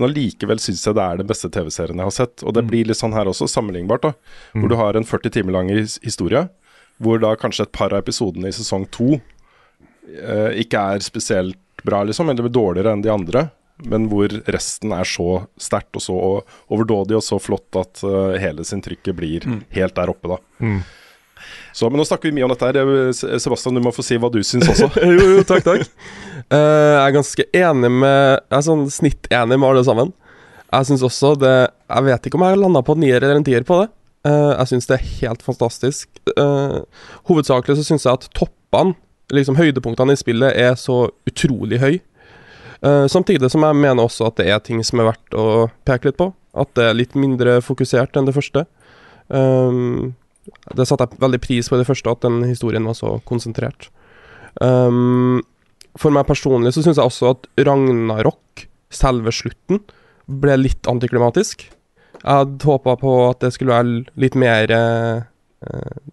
Men 0.00 0.08
allikevel 0.08 0.60
syns 0.62 0.86
jeg 0.86 0.96
det 0.96 1.04
er 1.04 1.20
den 1.20 1.28
beste 1.28 1.50
TV-serien 1.52 2.00
jeg 2.00 2.08
har 2.08 2.16
sett. 2.16 2.40
Og 2.40 2.56
det 2.56 2.64
mm. 2.64 2.70
blir 2.72 2.88
litt 2.88 3.00
sånn 3.00 3.12
her 3.12 3.28
også, 3.28 3.48
sammenlignbart. 3.52 4.08
da 4.08 4.12
Hvor 4.54 4.64
mm. 4.64 4.70
du 4.72 4.76
har 4.80 4.96
en 4.96 5.08
40 5.08 5.34
timer 5.36 5.56
lang 5.58 5.68
historie, 5.76 6.46
hvor 7.00 7.20
da 7.20 7.34
kanskje 7.36 7.68
et 7.68 7.76
par 7.76 7.92
av 7.92 8.00
episodene 8.00 8.48
i 8.48 8.56
sesong 8.56 8.86
to 8.92 9.18
eh, 9.18 10.60
ikke 10.64 10.86
er 10.94 11.04
spesielt 11.04 11.84
bra, 11.84 12.02
liksom, 12.08 12.32
eller 12.32 12.48
dårligere 12.48 12.96
enn 12.96 13.04
de 13.04 13.12
andre. 13.12 13.46
Men 13.88 14.08
hvor 14.10 14.32
resten 14.52 14.92
er 14.96 15.08
så 15.08 15.44
sterkt 15.60 15.96
og 15.96 16.04
så 16.04 16.16
overdådig 16.72 17.16
og 17.16 17.24
så 17.24 17.38
flott 17.40 17.76
at 17.80 18.02
uh, 18.04 18.36
hele 18.40 18.64
sin 18.68 18.82
trykket 18.84 19.16
blir 19.16 19.46
mm. 19.48 19.62
helt 19.76 19.96
der 19.96 20.12
oppe, 20.12 20.34
da. 20.34 20.40
Mm. 20.60 20.82
Så, 21.72 21.88
men 21.88 22.00
nå 22.00 22.06
snakker 22.06 22.30
vi 22.30 22.34
mye 22.38 22.46
om 22.46 22.52
dette 22.52 22.66
her. 22.66 23.12
Sebastian, 23.14 23.76
du 23.78 23.84
må 23.84 23.92
få 23.94 24.04
si 24.04 24.18
hva 24.20 24.30
du 24.32 24.40
syns 24.46 24.68
også. 24.72 24.90
jo, 25.06 25.28
jo, 25.36 25.44
takk, 25.46 25.64
takk. 25.66 25.86
Uh, 26.50 26.56
jeg 26.56 27.04
er 27.04 27.14
ganske 27.14 27.44
enig 27.54 27.90
med 27.92 28.16
Jeg 28.40 28.56
er 28.56 28.66
sånn 28.66 28.84
snittenig 28.90 29.58
med 29.58 29.68
alle 29.68 29.86
sammen. 29.86 30.12
Jeg 30.70 30.88
syns 30.88 31.04
også 31.06 31.34
det 31.38 31.54
Jeg 31.54 32.06
vet 32.06 32.26
ikke 32.26 32.38
om 32.38 32.44
jeg 32.46 32.54
har 32.54 32.62
landa 32.62 32.82
på 32.86 32.96
en 32.96 33.02
nier 33.04 33.20
eller 33.20 33.38
en 33.38 33.46
tier 33.46 33.66
på 33.66 33.80
det. 33.82 33.90
Uh, 34.26 34.52
jeg 34.56 34.72
syns 34.72 34.90
det 34.90 34.98
er 34.98 35.08
helt 35.20 35.46
fantastisk. 35.46 36.10
Uh, 36.34 36.82
hovedsakelig 37.30 37.78
så 37.78 37.86
syns 37.86 38.08
jeg 38.08 38.18
at 38.18 38.28
toppene 38.36 38.96
liksom 39.30 39.58
høydepunktene 39.60 40.16
i 40.16 40.18
spillet 40.18 40.58
er 40.58 40.74
så 40.78 41.04
utrolig 41.28 41.78
høy. 41.78 42.00
Samtidig 43.12 43.50
som 43.52 43.62
jeg 43.62 43.76
mener 43.76 44.08
også 44.08 44.24
at 44.30 44.38
det 44.40 44.46
er 44.50 44.62
ting 44.64 44.80
som 44.82 45.02
er 45.02 45.10
verdt 45.10 45.34
å 45.38 45.44
peke 45.86 46.08
litt 46.08 46.16
på. 46.18 46.30
At 46.56 46.72
det 46.74 46.86
er 46.88 46.96
litt 46.96 47.12
mindre 47.14 47.58
fokusert 47.62 48.16
enn 48.18 48.26
det 48.26 48.34
første. 48.34 48.64
Um, 49.28 50.16
det 50.76 50.86
satte 50.88 51.06
jeg 51.06 51.22
veldig 51.22 51.40
pris 51.42 51.68
på 51.68 51.76
i 51.76 51.82
det 51.82 51.88
første, 51.88 52.12
at 52.12 52.24
den 52.24 52.42
historien 52.48 52.86
var 52.88 52.96
så 52.98 53.18
konsentrert. 53.28 53.90
Um, 54.60 55.42
for 55.98 56.14
meg 56.14 56.28
personlig 56.28 56.72
så 56.74 56.84
syns 56.84 57.00
jeg 57.00 57.10
også 57.10 57.34
at 57.34 57.48
Ragnarok, 57.66 58.66
selve 58.90 59.32
slutten, 59.34 59.82
ble 60.30 60.56
litt 60.58 60.88
antiklimatisk. 60.90 61.66
Jeg 62.20 62.30
hadde 62.30 62.66
håpa 62.66 62.96
på 63.00 63.12
at 63.28 63.42
det 63.42 63.52
skulle 63.54 63.74
være 63.74 64.20
litt 64.20 64.36
mer 64.38 64.72
eh, 64.74 65.22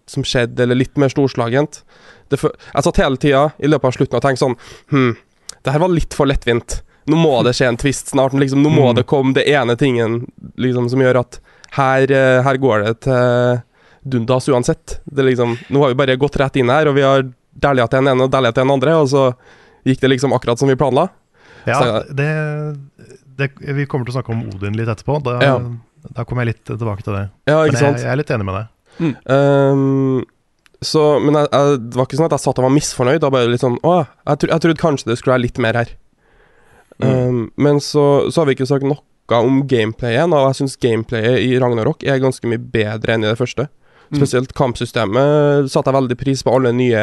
som 0.08 0.24
skjedde, 0.26 0.62
eller 0.64 0.78
litt 0.78 0.96
mer 1.00 1.12
storslagent 1.12 1.82
det, 2.32 2.38
Jeg 2.40 2.84
satt 2.84 3.00
hele 3.02 3.20
tida 3.20 3.42
i 3.58 3.68
løpet 3.68 3.90
av 3.90 3.96
slutten 3.96 4.18
og 4.18 4.24
tenkte 4.24 4.44
sånn 4.44 4.56
Hm, 4.92 5.12
det 5.64 5.74
her 5.74 5.82
var 5.82 5.92
litt 5.92 6.16
for 6.16 6.28
lettvint. 6.30 6.80
Nå 7.08 7.18
må 7.20 7.34
det 7.44 7.54
skje 7.56 7.70
en 7.70 7.78
twist 7.80 8.12
snart. 8.12 8.36
Liksom, 8.36 8.62
nå 8.64 8.72
må 8.72 8.90
mm. 8.90 8.96
det 8.98 9.06
komme 9.08 9.34
det 9.36 9.46
ene 9.48 9.76
tingen 9.80 10.20
liksom, 10.60 10.88
som 10.92 11.02
gjør 11.02 11.22
at 11.22 11.40
her, 11.76 12.08
eh, 12.08 12.40
her 12.44 12.60
går 12.60 12.84
det 12.84 12.94
til 13.08 13.60
dundas 14.10 14.48
uansett. 14.48 14.98
Det 15.04 15.26
liksom, 15.26 15.56
nå 15.68 15.82
har 15.82 15.92
vi 15.92 15.98
bare 16.00 16.18
gått 16.20 16.38
rett 16.40 16.58
inn 16.60 16.72
her, 16.72 16.90
og 16.90 16.96
vi 16.98 17.06
har 17.06 17.26
dælja 17.58 17.88
til 17.88 18.02
den 18.02 18.12
ene 18.12 18.26
og 18.26 18.32
dælja 18.32 18.52
til 18.54 18.64
den 18.64 18.74
andre, 18.74 18.96
og 19.02 19.10
så 19.10 19.24
gikk 19.88 20.02
det 20.02 20.12
liksom 20.14 20.34
akkurat 20.36 20.60
som 20.60 20.70
vi 20.70 20.78
planla. 20.78 21.08
Ja, 21.68 21.78
så, 21.78 22.14
det, 22.14 22.28
det, 23.36 23.50
Vi 23.58 23.86
kommer 23.90 24.08
til 24.08 24.14
å 24.14 24.18
snakke 24.18 24.32
om 24.32 24.46
Odin 24.48 24.76
litt 24.78 24.88
etterpå. 24.88 25.18
Da, 25.24 25.36
ja. 25.44 25.54
da 26.16 26.24
kommer 26.24 26.46
jeg 26.46 26.54
litt 26.54 26.64
tilbake 26.70 27.04
til 27.04 27.16
det. 27.16 27.28
Ja, 27.50 27.60
Men 27.60 27.76
jeg, 27.76 27.94
jeg, 28.00 28.08
er 28.08 28.20
litt 28.20 28.34
enig 28.34 28.48
med 28.48 28.60
deg. 28.60 28.74
Mm. 28.98 29.14
Um, 29.30 30.26
så, 30.84 31.02
men 31.22 31.34
jeg, 31.34 31.50
jeg, 31.50 31.80
det 31.90 31.98
var 31.98 32.06
ikke 32.06 32.18
sånn 32.18 32.28
at 32.28 32.36
jeg 32.36 32.44
satt 32.44 32.60
og 32.60 32.68
var 32.68 32.74
misfornøyd. 32.74 33.20
Da 33.22 33.32
bare 33.34 33.50
litt 33.50 33.64
sånn 33.64 33.78
Å, 33.82 33.96
jeg, 34.06 34.42
tro, 34.42 34.52
jeg 34.52 34.64
trodde 34.64 34.82
kanskje 34.82 35.10
det 35.10 35.18
skulle 35.20 35.36
være 35.36 35.46
litt 35.46 35.60
mer 35.62 35.80
her. 35.82 35.92
Mm. 36.98 37.10
Um, 37.10 37.42
men 37.60 37.82
så, 37.82 38.04
så, 38.30 38.40
har 38.40 38.48
vi 38.48 38.58
ikke 38.58 38.70
sagt 38.70 38.86
noe 38.86 39.02
om 39.28 39.60
gameplayet, 39.68 40.32
og 40.32 40.46
jeg 40.48 40.56
syns 40.62 40.78
gameplayet 40.80 41.42
i 41.44 41.58
Ragnarok 41.60 42.00
er 42.06 42.22
ganske 42.22 42.48
mye 42.48 42.62
bedre 42.72 43.12
enn 43.12 43.26
i 43.26 43.28
det 43.28 43.36
første. 43.36 43.66
Mm. 44.08 44.20
Spesielt 44.20 44.54
kampsystemet 44.56 45.68
satte 45.72 45.90
jeg 45.90 45.98
veldig 45.98 46.16
pris 46.20 46.44
på 46.44 46.54
alle 46.56 46.72
nye 46.76 47.02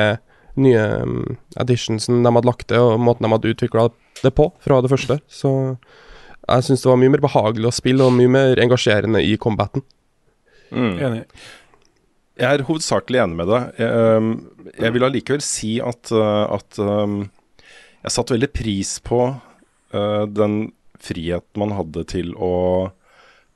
nye 0.55 0.83
um, 1.03 1.37
additionsen 1.59 2.23
de 2.23 2.31
hadde 2.31 2.47
lagt 2.47 2.69
til, 2.71 2.79
og 2.79 3.01
måten 3.03 3.27
de 3.27 3.31
hadde 3.33 3.51
utvikla 3.51 3.89
det 4.21 4.31
på 4.37 4.49
fra 4.63 4.79
det 4.83 4.91
første. 4.91 5.19
Så 5.27 5.51
jeg 6.45 6.67
syns 6.67 6.85
det 6.85 6.91
var 6.91 7.01
mye 7.01 7.11
mer 7.11 7.23
behagelig 7.25 7.69
å 7.69 7.75
spille, 7.75 8.05
og 8.07 8.15
mye 8.15 8.31
mer 8.31 8.61
engasjerende 8.63 9.23
i 9.25 9.35
combaten. 9.41 9.83
Mm. 10.71 10.93
Enig. 10.95 11.23
Jeg 12.39 12.51
er 12.59 12.65
hovedsakelig 12.67 13.21
enig 13.23 13.39
med 13.39 13.51
deg. 13.51 13.81
Jeg, 13.83 14.71
jeg 14.83 14.95
vil 14.95 15.07
allikevel 15.07 15.43
si 15.45 15.75
at, 15.83 16.11
uh, 16.15 16.45
at 16.55 16.79
jeg 16.79 18.15
satte 18.15 18.35
veldig 18.35 18.51
pris 18.55 18.97
på 19.03 19.21
uh, 19.35 20.23
den 20.31 20.69
friheten 21.05 21.61
man 21.61 21.75
hadde 21.75 22.05
til 22.09 22.31
å, 22.39 22.53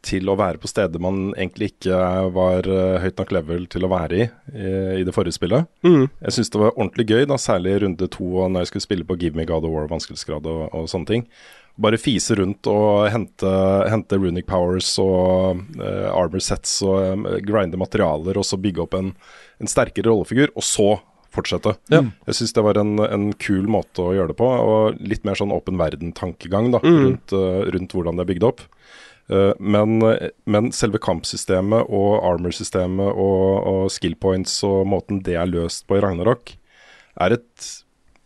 til 0.05 0.29
å 0.31 0.35
være 0.39 0.61
på 0.63 0.69
steder 0.71 1.01
man 1.03 1.33
egentlig 1.35 1.73
ikke 1.73 1.97
var 2.35 2.67
uh, 2.71 2.99
høyt 3.03 3.17
nok 3.19 3.33
level 3.35 3.65
til 3.67 3.83
å 3.83 3.91
være 3.91 4.15
i 4.15 4.25
i, 4.55 4.73
i 5.01 5.03
det 5.03 5.11
forrige 5.15 5.35
spillet. 5.35 5.67
Mm. 5.83 6.05
Jeg 6.23 6.35
syns 6.37 6.53
det 6.53 6.61
var 6.61 6.75
ordentlig 6.75 7.05
gøy, 7.11 7.25
da, 7.27 7.35
særlig 7.41 7.73
i 7.75 7.81
runde 7.83 8.07
to 8.15 8.29
og 8.43 8.51
når 8.53 8.63
jeg 8.63 8.71
skulle 8.71 8.85
spille 8.87 9.07
på 9.09 9.17
Give 9.19 9.35
Me 9.35 9.45
God 9.49 9.67
of 9.67 9.73
War 9.75 9.89
vanskelighetsgrad 9.91 10.47
og, 10.47 10.61
og 10.71 10.87
sånne 10.91 11.09
ting. 11.11 11.25
Bare 11.79 11.99
fise 11.99 12.35
rundt 12.35 12.67
og 12.67 13.05
hente, 13.11 13.51
hente 13.91 14.17
runic 14.19 14.47
powers 14.49 14.93
og 15.03 15.61
uh, 15.79 16.09
armor 16.15 16.41
sets 16.43 16.79
og 16.83 17.27
uh, 17.27 17.37
grinde 17.43 17.79
materialer, 17.79 18.39
og 18.39 18.47
så 18.47 18.59
bygge 18.59 18.83
opp 18.83 18.97
en, 18.99 19.13
en 19.59 19.71
sterkere 19.71 20.11
rollefigur, 20.11 20.51
og 20.55 20.65
så 20.67 20.89
fortsette. 21.35 21.75
Ja. 21.93 22.01
Jeg 22.25 22.39
syns 22.39 22.55
det 22.57 22.63
var 22.65 22.79
en, 22.81 22.97
en 23.05 23.29
kul 23.37 23.67
måte 23.69 24.01
å 24.01 24.15
gjøre 24.15 24.31
det 24.33 24.39
på, 24.39 24.47
og 24.49 24.97
litt 24.99 25.27
mer 25.27 25.37
sånn 25.37 25.53
åpen 25.55 25.77
verden-tankegang 25.79 26.71
da, 26.73 26.81
Mm. 26.83 26.99
rundt, 27.05 27.35
uh, 27.35 27.63
rundt 27.75 27.95
hvordan 27.95 28.17
det 28.19 28.25
er 28.25 28.31
bygd 28.33 28.47
opp. 28.49 28.63
Eh, 29.29 29.51
men, 29.59 29.99
men 30.49 30.71
selve 30.73 30.97
kampsystemet 31.05 31.85
og 31.93 32.15
armor-systemet 32.25 33.11
og, 33.13 33.67
og 33.69 33.91
skill 33.93 34.15
points 34.17 34.55
og 34.65 34.87
måten 34.89 35.21
det 35.25 35.35
er 35.37 35.49
løst 35.51 35.85
på 35.89 35.99
i 35.99 36.01
Ragnarok, 36.03 36.55
er 37.19 37.35
et 37.37 37.67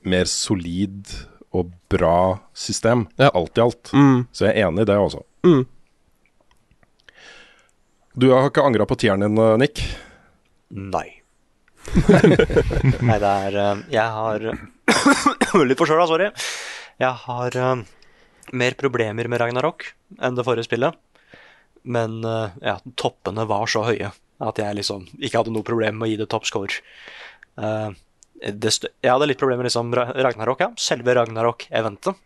mer 0.07 0.25
solid 0.29 1.12
og 1.53 1.69
bra 1.91 2.39
system, 2.57 3.05
Ja. 3.22 3.29
alt 3.36 3.57
i 3.57 3.62
alt. 3.62 3.91
Mm. 3.93 4.24
Så 4.33 4.48
jeg 4.48 4.55
er 4.57 4.67
enig 4.69 4.86
i 4.86 4.89
det 4.89 4.95
også. 4.98 5.22
Mm. 5.45 5.65
Du 8.15 8.29
har 8.31 8.48
ikke 8.50 8.63
angra 8.65 8.86
på 8.89 8.98
tieren 9.01 9.24
din, 9.25 9.38
eh, 9.41 9.57
Nick? 9.62 9.81
Nei. 10.74 11.07
Nei, 13.03 13.17
det 13.19 13.27
er 13.29 13.55
eh, 13.60 13.79
Jeg 13.91 14.05
har 14.15 14.45
Litt 15.67 15.77
forkjøla, 15.81 16.05
sorry. 16.10 16.29
Jeg 17.01 17.12
har 17.25 17.57
mer 18.51 18.75
problemer 18.79 19.27
med 19.31 19.39
Ragnarok 19.41 19.85
enn 20.19 20.35
det 20.35 20.45
forrige 20.45 20.67
spillet. 20.67 20.97
Men 21.83 22.23
eh, 22.23 22.50
ja, 22.63 22.77
toppene 23.00 23.45
var 23.50 23.67
så 23.71 23.83
høye 23.88 24.12
at 24.43 24.59
jeg 24.59 24.75
liksom 24.75 25.05
ikke 25.19 25.39
hadde 25.39 25.53
noe 25.55 25.63
problem 25.63 26.00
med 26.00 26.07
å 26.07 26.12
gi 26.12 26.17
det 26.19 26.27
toppscore. 26.31 26.81
Uh, 27.55 27.91
det 28.43 28.71
jeg 28.75 29.07
hadde 29.12 29.27
litt 29.29 29.39
problemer 29.39 29.62
med 29.63 29.69
liksom 29.69 29.93
Ragnarok, 29.95 30.59
ja. 30.65 30.71
Selve 30.75 31.13
Ragnarok-eventet. 31.15 32.17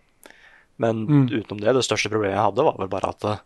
Men 0.81 1.03
Mm. 1.05 1.27
utenom 1.29 1.59
det, 1.61 1.73
det 1.73 1.83
største 1.85 2.09
problemet 2.09 2.35
jeg 2.37 2.45
hadde, 2.47 2.63
var 2.65 2.77
vel 2.77 2.89
bare 2.89 3.09
at 3.09 3.23
eh, 3.25 3.39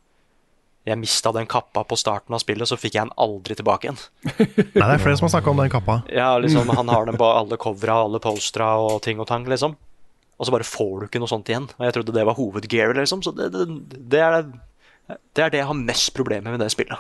jeg 0.88 0.98
mista 1.00 1.32
den 1.36 1.48
kappa 1.48 1.84
på 1.84 1.98
starten 2.00 2.36
av 2.36 2.40
spillet, 2.44 2.68
så 2.68 2.78
fikk 2.80 2.96
jeg 2.96 3.06
den 3.08 3.14
aldri 3.18 3.56
tilbake 3.56 3.88
igjen. 3.88 4.00
Nei, 4.76 4.88
det 4.88 4.96
er 4.96 5.04
flere 5.04 5.18
som 5.20 5.28
har 5.28 5.36
snakka 5.36 5.52
om 5.52 5.62
den 5.64 5.72
kappa. 5.72 6.00
Ja, 6.12 6.38
liksom, 6.40 6.70
Han 6.76 6.90
har 6.92 7.06
den 7.08 7.20
på 7.20 7.28
alle 7.40 7.58
covera, 7.60 8.00
alle 8.06 8.20
polstra 8.24 8.74
og 8.84 9.02
ting 9.06 9.20
og 9.20 9.28
tang, 9.32 9.48
liksom. 9.48 9.76
Og 10.42 10.48
så 10.48 10.54
bare 10.56 10.66
får 10.66 10.94
du 10.98 11.06
ikke 11.06 11.20
noe 11.22 11.30
sånt 11.30 11.50
igjen. 11.52 11.68
Og 11.78 11.86
jeg 11.86 11.94
trodde 11.94 12.16
det 12.16 12.26
var 12.26 12.34
hovedgear, 12.40 12.96
liksom. 12.98 13.22
Så 13.22 13.30
det, 13.38 13.52
det, 13.54 13.66
det, 14.10 14.22
er, 14.26 14.40
det 15.38 15.44
er 15.46 15.52
det 15.54 15.60
jeg 15.62 15.68
har 15.70 15.78
mest 15.78 16.10
problemer 16.18 16.56
med 16.56 16.64
det 16.64 16.72
spillet. 16.74 16.98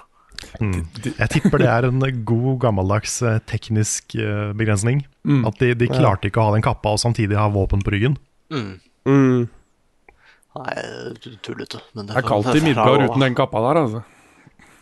Mm. 0.62 0.84
Jeg 1.06 1.30
tipper 1.34 1.62
det 1.62 1.70
er 1.70 1.86
en 1.90 2.00
god, 2.26 2.52
gammeldags 2.64 3.16
eh, 3.26 3.40
teknisk 3.50 4.14
eh, 4.18 4.52
begrensning. 4.58 5.02
Mm. 5.26 5.42
At 5.50 5.58
de, 5.62 5.74
de 5.78 5.90
klarte 5.90 6.30
ikke 6.30 6.42
å 6.42 6.48
ha 6.52 6.54
den 6.56 6.64
kappa 6.66 6.94
og 6.94 7.02
samtidig 7.02 7.38
ha 7.38 7.48
våpen 7.54 7.82
på 7.86 7.94
ryggen. 7.94 8.16
Mm. 8.54 8.72
Mm. 9.10 9.42
Nei, 10.52 10.78
tu- 11.24 11.38
tullete. 11.46 11.82
Men 11.98 12.10
Det 12.10 12.18
er 12.22 12.26
kaldt 12.28 12.54
i 12.58 12.64
Midgard 12.66 13.06
uten 13.08 13.24
den 13.26 13.38
kappa 13.38 13.62
der, 13.66 13.82
altså. 13.86 14.02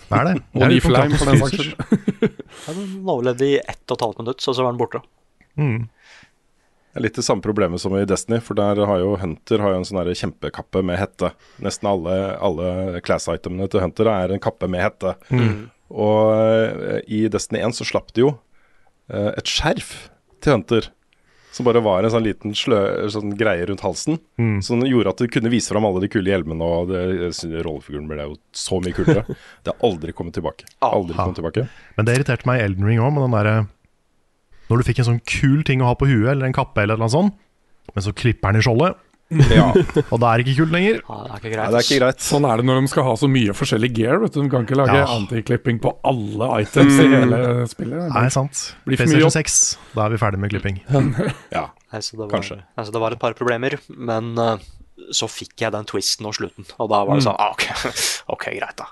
Det 0.10 0.18
er 0.18 0.26
det. 0.26 0.36
Og 0.58 0.64
Niflheim, 0.72 1.12
for 1.16 1.30
den 1.30 1.42
saks 1.44 1.60
skyld. 1.60 2.38
Den 2.66 3.10
overlevde 3.14 3.46
i 3.46 3.60
ett 3.62 3.84
og 3.94 3.96
et 4.00 4.06
halvt 4.08 4.22
minutt, 4.24 4.42
så 4.42 4.56
så 4.58 4.66
var 4.66 4.74
den 4.74 4.80
borte. 4.82 5.04
Mm. 5.60 5.84
Det 6.90 6.98
er 6.98 7.06
litt 7.06 7.18
det 7.20 7.26
samme 7.26 7.46
problemet 7.46 7.82
som 7.82 7.94
i 7.94 8.06
Destiny, 8.10 8.40
for 8.42 8.58
der 8.58 8.80
har 8.90 9.02
jo 9.02 9.14
Hunter 9.22 9.62
har 9.62 9.76
jo 9.76 9.82
en 9.82 9.86
sånn 9.86 10.14
kjempekappe 10.18 10.82
med 10.86 10.98
hette. 10.98 11.30
Nesten 11.62 11.90
alle, 11.90 12.16
alle 12.42 13.02
class-itemene 13.06 13.70
til 13.70 13.84
Hunter 13.84 14.10
er 14.10 14.34
en 14.34 14.42
kappe 14.42 14.70
med 14.72 14.82
hette. 14.88 15.14
Og 15.90 16.32
eh, 16.34 17.02
i 17.06 17.28
Destiny 17.30 17.62
1 17.66 17.78
så 17.78 17.86
slapp 17.86 18.10
de 18.14 18.26
jo 18.26 18.32
eh, 19.14 19.36
et 19.36 19.50
skjerf 19.50 20.10
til 20.42 20.58
Hunter. 20.58 20.90
Som 21.54 21.66
bare 21.66 21.82
var 21.82 22.06
en 22.06 22.14
sånn 22.14 22.26
liten 22.26 22.54
slø, 22.58 22.82
sånn 23.10 23.34
greie 23.38 23.66
rundt 23.70 23.82
halsen. 23.86 24.20
Mm. 24.42 24.60
Som 24.66 24.84
gjorde 24.86 25.14
at 25.14 25.22
du 25.22 25.30
kunne 25.34 25.50
vise 25.54 25.74
fram 25.74 25.86
alle 25.86 26.04
de 26.04 26.10
kule 26.14 26.30
hjelmene, 26.30 26.66
og 26.66 26.94
det, 26.94 27.32
rollefiguren 27.66 28.06
ble 28.10 28.28
jo 28.28 28.38
så 28.56 28.78
mye 28.82 28.94
kulere. 28.98 29.26
Det 29.66 29.74
har 29.74 29.86
aldri 29.86 30.14
kommet 30.16 30.38
tilbake. 30.38 30.70
Aldri 30.86 31.18
kommet 31.18 31.42
tilbake. 31.42 31.66
Men 31.98 32.08
det 32.08 32.18
irriterte 32.18 32.50
meg 32.50 32.62
i 32.62 32.70
Elden 32.70 32.86
Ring 32.90 33.02
òg, 33.02 33.14
med 33.16 33.26
den 33.28 33.36
derre 33.38 33.56
Når 34.70 34.82
du 34.82 34.88
fikk 34.88 35.00
en 35.04 35.08
sånn 35.14 35.22
kul 35.26 35.62
ting 35.68 35.82
å 35.82 35.90
ha 35.90 35.96
på 35.98 36.08
huet, 36.10 36.30
eller 36.34 36.46
en 36.50 36.54
kappe, 36.56 36.84
eller 36.84 37.00
noe 37.02 37.10
sånt, 37.10 37.34
men 37.96 38.04
så 38.06 38.14
klipper 38.14 38.54
den 38.54 38.62
i 38.62 38.66
skjoldet, 38.66 38.98
Ja, 39.54 39.68
og 40.14 40.18
da 40.24 40.32
er 40.34 40.42
det 40.42 40.48
ikke 40.48 40.64
kult 40.64 40.72
lenger. 40.74 41.02
Ja, 41.06 41.18
det 41.22 41.30
er 41.30 41.38
ikke 41.38 41.50
Nei, 41.50 41.52
greit. 41.54 41.70
det 41.74 41.78
er 41.80 41.86
ikke 41.86 41.98
greit. 42.02 42.24
Sånn 42.26 42.46
er 42.50 42.58
det 42.58 42.66
når 42.66 42.80
de 42.82 42.90
skal 42.90 43.06
ha 43.06 43.12
så 43.22 43.28
mye 43.30 43.54
forskjellig 43.54 43.90
gear. 43.94 44.18
Vet 44.24 44.34
du. 44.34 44.40
De 44.42 44.50
kan 44.50 44.66
ikke 44.66 44.78
lage 44.80 44.96
Ja. 44.98 45.04
antiklipping 45.14 45.78
på 45.84 45.92
alle 46.10 46.48
items 46.64 46.98
i 46.98 47.06
hele 47.12 47.42
spillet. 47.70 48.08
Nei, 48.16 48.24
sant. 48.34 48.64
PlayStation 48.88 49.30
6, 49.36 49.60
da 49.94 50.08
er 50.08 50.16
vi 50.16 50.22
ferdig 50.24 50.42
med 50.42 50.50
klipping. 50.56 50.80
Ja, 51.54 51.68
Nei, 51.94 52.02
så 52.02 52.18
det 52.18 52.24
var, 52.24 52.32
Kanskje. 52.40 52.58
Altså, 52.78 52.96
det 52.98 53.02
var 53.06 53.14
et 53.14 53.22
par 53.22 53.38
problemer, 53.38 53.78
men 53.98 54.34
uh, 54.42 54.58
så 55.14 55.30
fikk 55.30 55.62
jeg 55.62 55.74
den 55.78 55.86
twisten 55.94 56.26
og 56.30 56.34
slutten. 56.38 56.66
Og 56.82 56.90
da 56.90 57.04
var 57.06 57.18
det 57.22 57.26
sånn 57.30 57.38
ah, 57.38 57.54
ok, 57.54 57.70
ok, 58.34 58.50
greit, 58.58 58.82
da. 58.82 58.90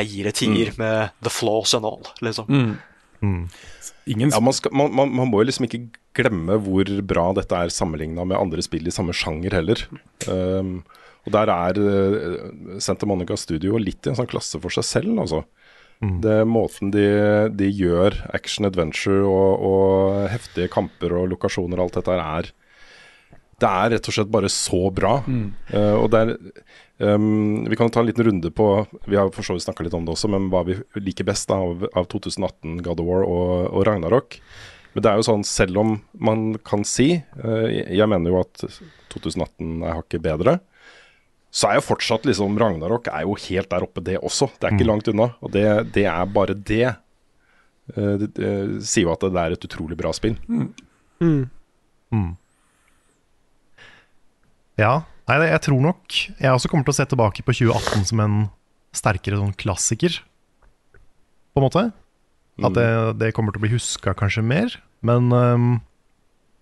Jeg 0.00 0.08
gir 0.08 0.26
et 0.32 0.40
tier 0.40 0.72
med 0.80 1.12
the 1.20 1.28
flaws 1.32 1.76
and 1.76 1.84
all, 1.84 2.00
liksom. 2.24 2.48
Mm. 3.26 3.38
Mm. 3.42 3.92
Ingen 4.14 4.30
Ja, 4.30 4.40
man, 4.40 4.54
skal, 4.54 4.74
man, 4.76 4.92
man, 4.94 5.10
man 5.18 5.30
må 5.32 5.42
jo 5.42 5.48
liksom 5.48 5.66
ikke 5.66 5.82
glemme 6.16 6.58
hvor 6.62 6.90
bra 7.10 7.26
dette 7.36 7.58
er 7.58 7.74
sammenligna 7.74 8.24
med 8.28 8.38
andre 8.38 8.62
spill 8.64 8.86
i 8.86 8.94
samme 8.94 9.14
sjanger 9.16 9.58
heller. 9.58 9.82
Um, 10.30 10.78
og 11.26 11.34
der 11.34 11.50
er 11.50 11.80
uh, 11.82 12.78
Santa 12.82 13.08
Monica 13.08 13.34
Studio 13.38 13.80
litt 13.82 14.06
i 14.06 14.12
en 14.12 14.18
sånn 14.18 14.30
klasse 14.30 14.60
for 14.62 14.74
seg 14.74 14.86
selv, 14.86 15.16
altså. 15.24 15.42
Det 15.96 16.32
er 16.42 16.48
måten 16.48 16.90
de, 16.92 17.06
de 17.56 17.70
gjør 17.72 18.18
action 18.36 18.68
adventure 18.68 19.24
og, 19.24 19.62
og 19.64 20.26
heftige 20.28 20.68
kamper 20.68 21.14
og 21.16 21.30
lokasjoner 21.32 21.80
og 21.80 21.86
alt 21.86 21.96
dette 21.96 22.16
er 22.20 22.50
Det 23.56 23.70
er 23.70 23.94
rett 23.94 24.10
og 24.10 24.16
slett 24.18 24.34
bare 24.34 24.50
så 24.52 24.82
bra. 24.92 25.14
Uh, 25.72 25.96
og 25.96 26.10
det 26.12 26.20
er 26.20 26.34
um, 26.98 27.64
Vi 27.68 27.76
kan 27.76 27.90
ta 27.90 28.00
en 28.00 28.06
liten 28.06 28.24
runde 28.24 28.50
på 28.50 28.86
Vi 29.06 29.16
har 29.16 29.30
for 29.34 29.46
så 29.46 29.56
vidt 29.56 29.66
snakka 29.66 29.86
litt 29.86 29.96
om 29.96 30.06
det 30.06 30.14
også, 30.14 30.30
men 30.32 30.48
hva 30.52 30.62
vi 30.68 30.78
liker 31.00 31.26
best 31.28 31.50
da, 31.50 31.58
av, 31.62 31.86
av 31.96 32.08
2018 32.12 32.80
God 32.86 33.02
of 33.02 33.08
War 33.08 33.26
og, 33.26 33.50
og 33.70 33.86
Ragnarok. 33.88 34.38
Men 34.94 35.04
det 35.04 35.10
er 35.10 35.20
jo 35.20 35.26
sånn, 35.28 35.44
selv 35.44 35.82
om 35.82 35.96
man 36.16 36.46
kan 36.64 36.86
si 36.88 37.10
uh, 37.20 37.66
Jeg 37.68 38.08
mener 38.08 38.32
jo 38.32 38.40
at 38.40 38.64
2018 39.12 39.82
er 39.84 39.98
hakket 39.98 40.24
bedre. 40.24 40.58
Så 41.56 41.70
er 41.70 41.78
jo 41.78 41.86
fortsatt 41.88 42.26
liksom 42.28 42.56
Ragnarok 42.60 43.10
er 43.12 43.24
jo 43.24 43.36
helt 43.46 43.70
der 43.72 43.84
oppe, 43.84 44.04
det 44.04 44.18
også. 44.20 44.50
Det 44.56 44.68
er 44.68 44.76
ikke 44.76 44.88
langt 44.88 45.08
unna. 45.12 45.30
Og 45.44 45.52
det, 45.54 45.66
det 45.96 46.06
er 46.10 46.32
bare 46.32 46.56
det. 46.56 46.96
Uh, 47.92 48.16
det, 48.20 48.32
det 48.36 48.56
sier 48.88 49.06
jo 49.06 49.14
at 49.14 49.24
det 49.24 49.44
er 49.44 49.56
et 49.56 49.68
utrolig 49.68 49.96
bra 50.00 50.12
spill. 50.16 50.36
Mm. 50.48 50.72
Mm. 52.12 52.32
Ja, 54.76 55.06
nei, 55.30 55.50
jeg 55.50 55.62
tror 55.66 55.82
nok 55.82 56.16
jeg 56.38 56.52
også 56.52 56.70
kommer 56.70 56.86
til 56.86 56.94
å 56.94 56.98
se 57.00 57.06
tilbake 57.10 57.44
på 57.46 57.54
2018 57.58 58.08
som 58.12 58.22
en 58.22 58.38
sterkere 58.96 59.40
sånn 59.40 59.54
klassiker, 59.58 60.20
på 61.52 61.60
en 61.60 61.66
måte. 61.66 61.84
At 62.64 62.72
det, 62.76 62.88
det 63.20 63.34
kommer 63.36 63.52
til 63.52 63.60
å 63.60 63.64
bli 63.66 63.74
huska 63.74 64.14
kanskje 64.16 64.44
mer. 64.44 64.72
Men, 65.04 65.28
um, 65.32 65.66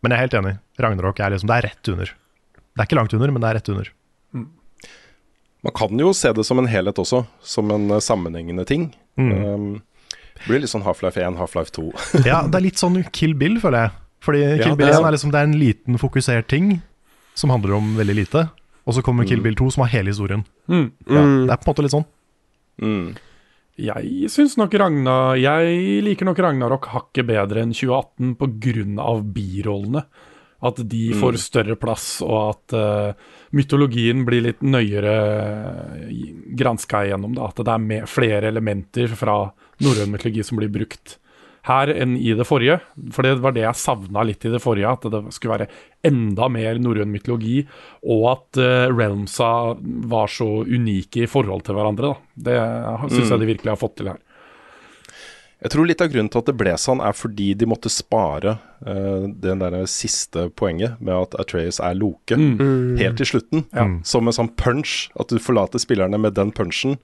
men 0.03 0.11
jeg 0.11 0.17
er 0.17 0.25
helt 0.25 0.37
enig. 0.41 0.55
Ragnarok 0.83 1.21
er 1.23 1.35
liksom, 1.35 1.51
det 1.51 1.59
er 1.59 1.67
rett 1.69 1.91
under. 1.93 2.11
Det 2.75 2.83
er 2.83 2.89
ikke 2.89 2.99
langt 2.99 3.15
under, 3.15 3.31
men 3.35 3.45
det 3.45 3.51
er 3.51 3.59
rett 3.61 3.71
under. 3.75 3.91
Man 5.65 5.75
kan 5.79 6.01
jo 6.03 6.11
se 6.17 6.33
det 6.37 6.45
som 6.45 6.61
en 6.61 6.69
helhet 6.69 6.99
også, 7.01 7.23
som 7.41 7.71
en 7.73 7.87
eh, 7.95 8.03
sammenhengende 8.03 8.67
ting. 8.69 8.91
Mm. 9.17 9.31
Um, 9.33 9.69
det 10.35 10.49
blir 10.51 10.61
litt 10.65 10.73
sånn 10.73 10.85
Half-Life 10.85 11.23
1, 11.23 11.39
Half-Life 11.41 11.73
2. 11.79 11.87
Ja, 12.29 12.43
det 12.45 12.59
er 12.59 12.67
litt 12.67 12.83
sånn 12.83 12.99
Kill 13.15 13.37
Bill, 13.39 13.57
føler 13.63 13.87
jeg. 13.87 13.95
Fordi 14.27 14.43
Kill 14.59 14.75
ja, 14.75 14.79
Bill 14.81 14.91
er 14.91 14.99
1 14.99 15.09
er 15.09 15.17
liksom, 15.17 15.33
det 15.33 15.41
er 15.41 15.49
en 15.49 15.57
liten 15.61 16.01
fokusert 16.01 16.51
ting 16.51 16.75
som 17.35 17.51
handler 17.51 17.75
om 17.77 17.97
veldig 17.99 18.15
lite. 18.17 18.49
Og 18.87 18.95
så 18.95 19.03
kommer 19.03 19.25
Kill 19.27 19.41
Bill 19.41 19.55
2 19.57 19.71
som 19.73 19.83
har 19.87 19.93
hele 19.99 20.11
historien. 20.13 20.45
Mm. 20.69 20.91
Ja, 21.09 21.23
Mm. 21.23 21.47
det 21.47 21.53
er 21.53 21.57
på 21.57 21.69
en 21.69 21.75
måte 21.75 21.83
litt 21.83 21.95
sånn. 21.95 22.05
Mm. 22.83 23.17
Jeg 23.77 24.29
syns 24.31 24.57
nok 24.57 24.73
Ragna 24.79 25.35
Jeg 25.37 26.03
liker 26.05 26.25
nok 26.27 26.39
Ragnarok 26.39 26.87
hakket 26.93 27.27
bedre 27.27 27.63
enn 27.63 27.73
2018 27.73 28.37
pga. 28.37 29.23
birollene. 29.33 30.05
At 30.63 30.77
de 30.89 31.11
Mm. 31.13 31.21
får 31.21 31.37
større 31.39 31.77
plass, 31.77 32.23
og 32.23 32.55
at 32.55 32.73
uh, 32.73 33.13
mytologien 33.53 34.25
blir 34.25 34.41
litt 34.43 34.61
nøyere 34.63 36.57
granska 36.57 37.05
igjennom. 37.07 37.35
Da. 37.35 37.49
At 37.51 37.57
det 37.57 37.69
er 37.69 37.79
med 37.79 38.09
flere 38.09 38.49
elementer 38.49 39.09
fra 39.15 39.51
norrøn 39.81 40.11
mytologi 40.15 40.45
som 40.45 40.59
blir 40.59 40.71
brukt 40.73 41.19
her 41.65 41.89
enn 41.95 42.17
i 42.21 42.35
det 42.37 42.45
forrige. 42.45 42.79
For 43.15 43.25
det 43.25 43.39
var 43.41 43.55
det 43.57 43.63
jeg 43.65 43.81
savna 43.81 44.23
litt 44.29 44.45
i 44.45 44.51
det 44.53 44.61
forrige, 44.61 44.91
at 44.91 45.07
det 45.13 45.23
skulle 45.33 45.55
være 45.59 45.69
enda 46.05 46.49
mer 46.53 46.77
norrøn 46.83 47.09
mytologi, 47.13 47.63
og 48.05 48.27
at 48.35 48.61
uh, 48.61 48.93
realmsa 48.93 49.49
var 50.13 50.29
så 50.29 50.49
unike 50.69 51.25
i 51.25 51.31
forhold 51.31 51.65
til 51.65 51.79
hverandre. 51.79 52.13
Da. 52.13 52.21
Det 52.51 52.61
syns 53.15 53.25
Mm. 53.25 53.33
jeg 53.33 53.41
de 53.41 53.51
virkelig 53.55 53.73
har 53.73 53.81
fått 53.81 53.97
til 53.97 54.13
her. 54.13 54.21
Jeg 55.65 55.71
tror 55.73 55.87
litt 55.89 56.03
av 56.05 56.11
grunnen 56.13 56.29
til 56.29 56.43
at 56.43 56.49
det 56.51 56.57
ble 56.61 56.73
sånn, 56.77 57.01
er 57.01 57.15
fordi 57.17 57.55
de 57.57 57.65
måtte 57.71 57.89
spare 57.89 58.59
uh, 58.85 59.25
det 59.33 59.55
der 59.63 59.77
siste 59.89 60.51
poenget 60.53 60.99
med 61.01 61.15
at 61.17 61.37
Atreas 61.41 61.81
er 61.81 61.95
Loke, 61.97 62.37
Mm. 62.37 62.99
helt 63.01 63.17
til 63.17 63.27
slutten. 63.31 63.65
Ja. 63.73 63.87
Som 64.05 64.29
en 64.29 64.37
sånn 64.37 64.53
punch. 64.61 65.09
At 65.19 65.29
du 65.33 65.39
forlater 65.41 65.81
spillerne 65.81 66.21
med 66.21 66.35
den 66.37 66.53
punchen. 66.53 66.99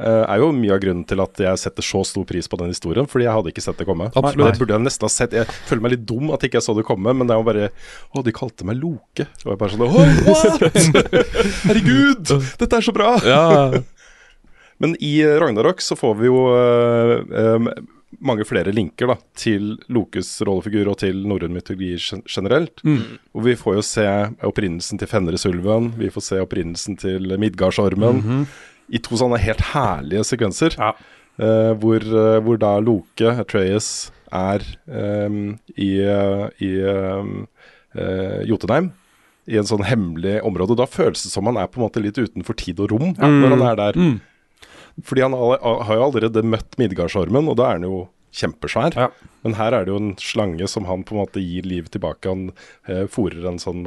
Eh, 0.00 0.24
er 0.24 0.42
jo 0.42 0.50
mye 0.56 0.74
av 0.74 0.80
grunnen 0.82 1.04
til 1.08 1.22
at 1.22 1.42
jeg 1.44 1.60
setter 1.62 1.86
så 1.86 2.02
stor 2.08 2.26
pris 2.28 2.48
på 2.50 2.58
den 2.60 2.72
historien, 2.72 3.08
fordi 3.10 3.28
jeg 3.28 3.36
hadde 3.36 3.52
ikke 3.52 3.64
sett 3.64 3.80
det 3.80 3.86
komme. 3.88 4.08
Absolutt. 4.10 4.56
Det 4.56 4.62
burde 4.62 4.76
jeg 4.76 4.86
nesten 4.86 5.06
ha 5.06 5.12
sett. 5.12 5.36
Jeg 5.36 5.48
føler 5.68 5.84
meg 5.86 5.94
litt 5.96 6.08
dum 6.08 6.32
at 6.34 6.46
ikke 6.46 6.60
jeg 6.60 6.66
så 6.66 6.76
det 6.78 6.86
komme, 6.88 7.14
men 7.16 7.28
det 7.28 7.36
er 7.36 7.42
jo 7.42 7.48
bare 7.50 7.70
Å, 7.70 8.24
de 8.26 8.34
kalte 8.34 8.66
meg 8.68 8.80
Loke. 8.80 9.28
Og 9.44 9.52
jeg 9.52 9.60
bare 9.60 9.76
sånn 9.76 9.86
Oi, 9.86 10.08
what?! 10.26 10.60
Herregud! 11.68 12.36
Dette 12.60 12.80
er 12.80 12.86
så 12.88 12.96
bra! 12.96 13.14
Ja. 13.26 13.46
Men 14.80 14.94
i 15.04 15.18
eh, 15.20 15.36
Ragnarok 15.36 15.82
så 15.84 15.96
får 15.98 16.14
vi 16.16 16.30
jo 16.30 16.38
uh, 16.56 17.18
um, 17.28 17.68
mange 18.24 18.46
flere 18.48 18.72
linker 18.72 19.10
da, 19.12 19.16
til 19.38 19.74
Lokes 19.92 20.32
rollefigur 20.46 20.88
og 20.90 20.98
til 21.02 21.20
norrøn 21.28 21.52
mytologi 21.54 21.92
generelt. 22.24 22.80
Mm. 22.82 23.20
Og 23.36 23.44
vi 23.44 23.56
får 23.60 23.76
jo 23.76 23.84
se 23.86 24.06
opprinnelsen 24.48 25.00
til 25.00 25.10
Fenrisulven, 25.10 25.92
vi 26.00 26.10
får 26.12 26.26
se 26.26 26.40
opprinnelsen 26.42 26.98
til 27.00 27.36
Midgardsormen. 27.40 28.24
Mhm. 28.24 28.44
I 28.90 28.98
to 28.98 29.16
sånne 29.20 29.38
helt 29.38 29.60
herlige 29.74 30.24
sekvenser, 30.32 30.76
Ja. 30.78 30.92
Uh, 31.40 31.72
hvor, 31.80 32.02
uh, 32.04 32.36
hvor 32.44 32.58
da 32.60 32.74
Loke, 32.84 33.30
Atreas, 33.40 34.10
er 34.30 34.60
um, 34.86 35.58
i, 35.78 35.86
uh, 36.04 36.50
i 36.60 36.68
Jotunheim. 38.46 38.90
I 39.50 39.56
en 39.58 39.66
sånn 39.66 39.82
hemmelig 39.88 40.36
område. 40.46 40.76
Da 40.78 40.86
føles 40.86 41.24
det 41.24 41.32
som 41.32 41.48
han 41.48 41.56
er 41.58 41.70
på 41.72 41.80
en 41.80 41.86
måte 41.88 42.02
litt 42.04 42.18
utenfor 42.20 42.54
tid 42.60 42.78
og 42.84 42.92
rom 42.92 43.14
når 43.18 43.54
han 43.56 43.64
er 43.66 43.78
der. 43.80 43.98
Mm. 43.98 44.20
Fordi 45.06 45.24
han 45.24 45.34
har 45.34 45.96
jo 45.96 46.04
allerede 46.04 46.44
møtt 46.46 46.76
Midgardsormen, 46.78 47.48
og 47.50 47.56
da 47.58 47.70
er 47.70 47.78
han 47.80 47.86
jo 47.88 48.02
kjempesvær. 48.36 48.94
Ja. 49.00 49.08
Men 49.42 49.56
her 49.58 49.74
er 49.74 49.86
det 49.88 49.94
jo 49.94 49.98
en 49.98 50.12
slange 50.22 50.68
som 50.70 50.86
han 50.86 51.02
på 51.08 51.16
en 51.16 51.22
måte 51.24 51.42
gir 51.42 51.66
liv 51.66 51.88
tilbake. 51.90 52.30
Han 52.30 52.52
eh, 52.86 53.08
fòrer 53.10 53.48
en 53.50 53.58
sånn 53.58 53.82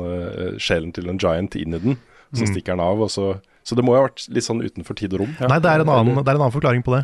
sjelen 0.59 0.91
til 0.97 1.07
en 1.13 1.21
giant 1.21 1.55
inn 1.59 1.77
i 1.77 1.83
den, 1.85 1.99
så 2.33 2.43
Mm. 2.43 2.49
stikker 2.51 2.73
han 2.75 2.81
av. 2.83 2.99
Og 3.05 3.11
så, 3.13 3.27
så 3.63 3.77
det 3.79 3.85
må 3.85 3.95
jo 3.95 4.01
ha 4.01 4.07
vært 4.09 4.25
litt 4.35 4.45
sånn 4.45 4.63
utenfor 4.63 4.97
tid 4.99 5.15
og 5.15 5.23
rom. 5.23 5.35
Nei, 5.39 5.59
det 5.63 5.71
er, 5.71 5.83
en 5.83 5.91
annen, 5.91 6.19
det 6.19 6.27
er 6.27 6.37
en 6.37 6.45
annen 6.45 6.55
forklaring 6.55 6.83
på 6.85 6.95
det. 6.95 7.03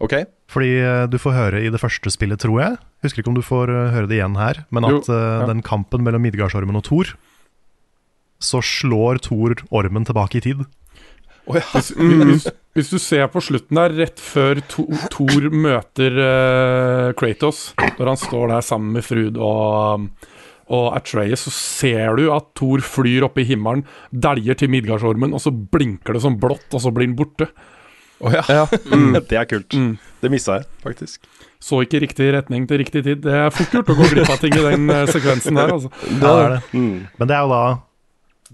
Ok? 0.00 0.16
Fordi 0.50 0.70
eh, 0.80 1.04
du 1.12 1.18
får 1.20 1.36
høre 1.36 1.62
i 1.62 1.70
det 1.72 1.80
første 1.82 2.12
spillet, 2.12 2.40
tror 2.40 2.60
jeg. 2.62 2.78
Husker 3.04 3.22
ikke 3.22 3.32
om 3.32 3.36
du 3.36 3.44
får 3.44 3.72
eh, 3.72 3.92
høre 3.94 4.08
det 4.10 4.16
igjen 4.16 4.38
her, 4.40 4.62
men 4.72 4.88
at 4.88 4.96
Jo, 4.96 5.02
eh, 5.12 5.26
ja. 5.42 5.48
den 5.50 5.60
kampen 5.66 6.04
mellom 6.06 6.24
Midgardsormen 6.24 6.80
og 6.80 6.86
Thor, 6.88 7.12
så 8.40 8.62
slår 8.64 9.20
Thor 9.26 9.58
ormen 9.68 10.08
tilbake 10.08 10.40
i 10.40 10.44
tid. 10.48 10.64
Hvis, 11.50 11.90
hvis, 11.96 12.46
hvis 12.76 12.90
du 12.92 12.98
ser 13.02 13.28
på 13.32 13.42
slutten 13.42 13.76
der, 13.76 13.92
rett 13.98 14.20
før 14.22 14.60
Thor 14.70 15.48
møter 15.50 16.14
uh, 16.14 17.06
Kratos, 17.18 17.72
når 17.98 18.12
han 18.12 18.20
står 18.20 18.52
der 18.52 18.64
sammen 18.64 18.94
med 18.94 19.06
Frud 19.06 19.40
og, 19.40 20.06
og 20.70 20.94
Atreus, 20.96 21.42
så 21.48 21.50
ser 21.54 22.16
du 22.20 22.28
at 22.34 22.52
Thor 22.58 22.82
flyr 22.86 23.26
opp 23.26 23.38
i 23.42 23.44
himmelen, 23.48 23.82
dæljer 24.14 24.60
til 24.62 24.70
Midgardsormen, 24.70 25.34
og 25.34 25.42
så 25.42 25.50
blinker 25.50 26.14
det 26.14 26.22
som 26.22 26.38
blått, 26.40 26.68
og 26.70 26.82
så 26.84 26.92
blir 26.94 27.08
den 27.10 27.16
borte. 27.18 27.48
Å 28.20 28.30
ja. 28.34 28.42
Ja. 28.52 28.64
det 29.30 29.36
er 29.40 29.48
kult. 29.50 29.74
Mm. 29.74 29.94
Det 30.20 30.30
missa 30.30 30.60
jeg, 30.60 30.68
faktisk. 30.84 31.26
Så 31.60 31.82
ikke 31.84 32.00
riktig 32.04 32.30
retning 32.36 32.66
til 32.70 32.80
riktig 32.80 33.02
tid. 33.04 33.22
Det 33.24 33.34
er 33.36 33.50
fort 33.52 33.74
gjort 33.74 33.90
å 33.92 33.96
gå 33.98 34.06
glipp 34.14 34.30
av 34.32 34.38
ting 34.40 34.54
i 34.56 34.64
den 34.64 34.86
eh, 34.92 35.06
sekvensen 35.10 35.58
der, 35.58 35.72
altså. 35.74 35.90
Ja, 36.06 36.18
det 36.20 36.32
er 36.46 36.54
det. 36.54 36.60
Mm. 36.76 36.98
Men 37.20 37.30
det 37.32 37.36
er 37.36 37.44
jo 37.44 37.52
da 37.52 37.62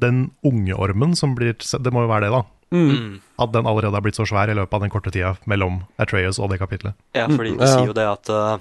den 0.07 0.19
unge 0.45 0.77
ormen 0.77 1.15
som 1.17 1.33
blir 1.39 1.55
Det 1.57 1.93
må 1.95 2.03
jo 2.05 2.11
være 2.11 2.27
det, 2.27 2.33
da. 2.35 2.43
Mm. 2.75 3.21
At 3.39 3.53
den 3.55 3.67
allerede 3.71 3.95
har 3.95 4.03
blitt 4.03 4.19
så 4.19 4.27
svær 4.27 4.51
i 4.51 4.57
løpet 4.59 4.75
av 4.75 4.83
den 4.83 4.91
korte 4.93 5.13
tida 5.15 5.35
mellom 5.47 5.83
Atreas 6.03 6.41
og 6.43 6.51
det 6.51 6.59
kapitlet. 6.63 6.97
Ja, 7.15 7.29
fordi 7.31 7.55
de 7.55 7.63
Ja. 7.63 7.71
sier 7.77 7.87
jo 7.93 7.95
det 7.97 8.07
at 8.11 8.31
uh, 8.33 8.59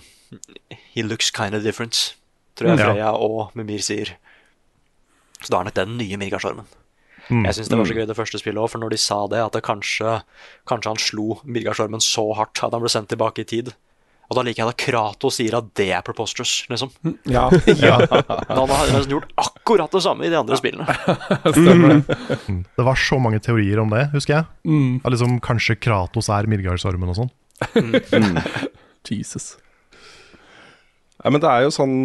He 0.94 1.04
looks 1.04 1.32
kind 1.32 1.56
of 1.58 1.64
different, 1.66 2.16
tror 2.56 2.72
jeg 2.72 2.82
Freya 2.82 3.12
og 3.20 3.56
Mumir 3.58 3.84
sier. 3.84 4.16
Så 5.42 5.52
da 5.52 5.60
er 5.60 5.70
nok 5.70 5.78
den 5.78 5.98
nye 6.00 6.20
Midgardsormen. 6.20 6.68
Mm. 7.30 7.46
Jeg 7.48 7.58
syns 7.58 7.72
det 7.72 7.80
var 7.80 7.90
så 7.90 7.96
gøy 7.98 8.06
det 8.06 8.18
første 8.18 8.40
spillet 8.42 8.62
òg, 8.62 8.70
for 8.70 8.82
når 8.82 8.94
de 8.94 9.00
sa 9.02 9.24
det, 9.32 9.42
at 9.42 9.56
det 9.56 9.64
kanskje, 9.66 10.20
kanskje 10.70 10.94
han 10.94 11.02
slo 11.02 11.40
Midgardsormen 11.44 12.04
så 12.04 12.28
hardt 12.38 12.62
at 12.62 12.76
han 12.76 12.84
ble 12.84 12.92
sendt 12.94 13.10
tilbake 13.14 13.46
i 13.46 13.50
tid. 13.50 13.74
Og 14.26 14.38
da 14.40 14.42
liker 14.46 14.64
jeg 14.64 14.74
at 14.74 14.80
Kratos 14.82 15.38
sier 15.38 15.54
at 15.60 15.68
det 15.78 15.90
er 15.94 16.06
preposterous, 16.06 16.64
liksom. 16.72 16.90
Ja, 17.36 17.46
Men 17.52 18.58
han 18.58 18.72
har 18.74 18.94
nesten 18.94 19.14
gjort 19.14 19.34
akkurat 19.42 19.94
det 19.94 20.02
samme 20.06 20.26
i 20.26 20.32
de 20.34 20.40
andre 20.40 20.58
spillene. 20.58 20.86
stemmer 21.54 22.00
det. 22.00 22.18
Det 22.66 22.88
var 22.88 22.98
så 22.98 23.20
mange 23.22 23.42
teorier 23.46 23.82
om 23.84 23.94
det, 23.94 24.08
husker 24.16 24.40
jeg. 24.40 24.48
Mm. 24.66 25.04
At 25.04 25.14
liksom 25.14 25.38
Kanskje 25.46 25.78
Kratos 25.78 26.32
er 26.34 26.50
Midgardsormen 26.50 27.14
og 27.14 27.20
sånn. 27.22 27.34
Jesus. 29.06 29.54
Ja, 31.26 31.32
men 31.34 31.42
det 31.42 31.50
er 31.50 31.64
jo 31.66 31.72
sånn 31.74 31.96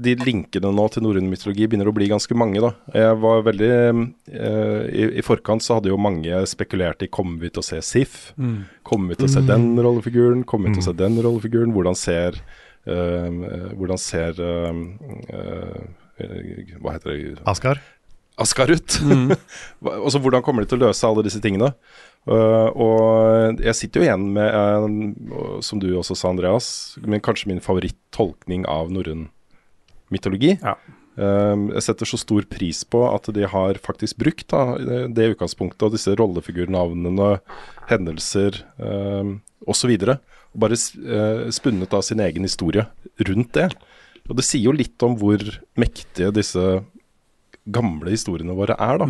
De 0.00 0.14
linkene 0.16 0.70
nå 0.72 0.84
til 0.92 1.04
norrøn 1.04 1.26
mytologi 1.28 1.66
begynner 1.68 1.90
å 1.90 1.94
bli 1.96 2.08
ganske 2.08 2.36
mange, 2.40 2.62
da. 2.64 2.70
Jeg 2.96 3.18
var 3.20 3.42
veldig 3.44 3.72
eh, 3.76 4.84
i, 4.88 5.08
I 5.20 5.24
forkant 5.24 5.64
så 5.64 5.76
hadde 5.78 5.92
jo 5.92 6.00
mange 6.00 6.40
spekulert 6.48 7.04
i 7.04 7.10
Kommer 7.12 7.44
vi 7.44 7.52
til 7.52 7.60
å 7.60 7.66
se 7.66 7.82
Sif? 7.84 8.32
Mm. 8.40 8.62
Kommer 8.86 9.12
vi 9.12 9.20
til 9.20 9.28
å 9.28 9.34
se 9.34 9.44
den 9.44 9.74
rollefiguren? 9.76 10.46
Kommer 10.48 10.72
vi 10.72 10.78
til 10.78 10.86
å 10.86 10.88
se 10.88 10.96
den 11.02 11.20
rollefiguren? 11.20 11.74
Hvordan 11.76 11.98
ser 12.00 12.40
eh, 12.88 13.44
Hvordan 13.76 14.00
ser 14.00 14.40
eh, 14.40 14.80
eh, 15.36 16.72
Hva 16.80 16.96
heter 16.96 17.12
det? 17.12 17.44
Askar? 17.50 17.82
Askar 18.40 18.72
ut. 18.72 18.96
Mm. 19.04 19.36
Og 20.04 20.08
så 20.10 20.18
hvordan 20.18 20.42
kommer 20.42 20.64
de 20.64 20.72
til 20.72 20.80
å 20.80 20.88
løse 20.88 21.06
alle 21.06 21.22
disse 21.26 21.44
tingene? 21.44 21.74
Uh, 22.24 22.70
og 22.80 23.60
jeg 23.60 23.76
sitter 23.76 24.00
jo 24.00 24.06
igjen 24.06 24.28
med, 24.32 24.48
uh, 24.48 25.58
som 25.64 25.80
du 25.80 25.90
også 25.92 26.16
sa, 26.16 26.30
Andreas, 26.32 26.66
men 27.04 27.20
kanskje 27.24 27.50
min 27.50 27.60
favorittolkning 27.64 28.64
av 28.70 28.92
norrøn 28.94 29.26
mytologi. 30.14 30.54
Ja. 30.62 30.78
Uh, 31.18 31.68
jeg 31.76 31.84
setter 31.84 32.08
så 32.08 32.18
stor 32.20 32.46
pris 32.48 32.80
på 32.88 33.02
at 33.10 33.28
de 33.36 33.44
har 33.50 33.80
faktisk 33.84 34.18
brukt 34.24 34.48
da, 34.50 34.78
det, 35.12 35.34
utgangspunktet 35.34 35.84
og 35.84 35.98
disse 35.98 36.16
rollefigurnavnene, 36.16 37.34
hendelser 37.92 38.62
uh, 38.80 39.36
osv. 39.68 39.92
Og 39.92 40.64
bare 40.64 40.78
spunnet 41.52 41.92
av 41.92 42.04
sin 42.06 42.22
egen 42.24 42.46
historie 42.46 42.86
rundt 43.26 43.52
det. 43.58 43.68
Og 44.30 44.38
det 44.38 44.46
sier 44.46 44.70
jo 44.70 44.76
litt 44.76 45.02
om 45.04 45.16
hvor 45.20 45.42
mektige 45.76 46.30
disse 46.32 46.62
gamle 47.70 48.10
historiene 48.12 48.54
våre 48.56 48.76
er, 48.78 48.98
da. 48.98 49.06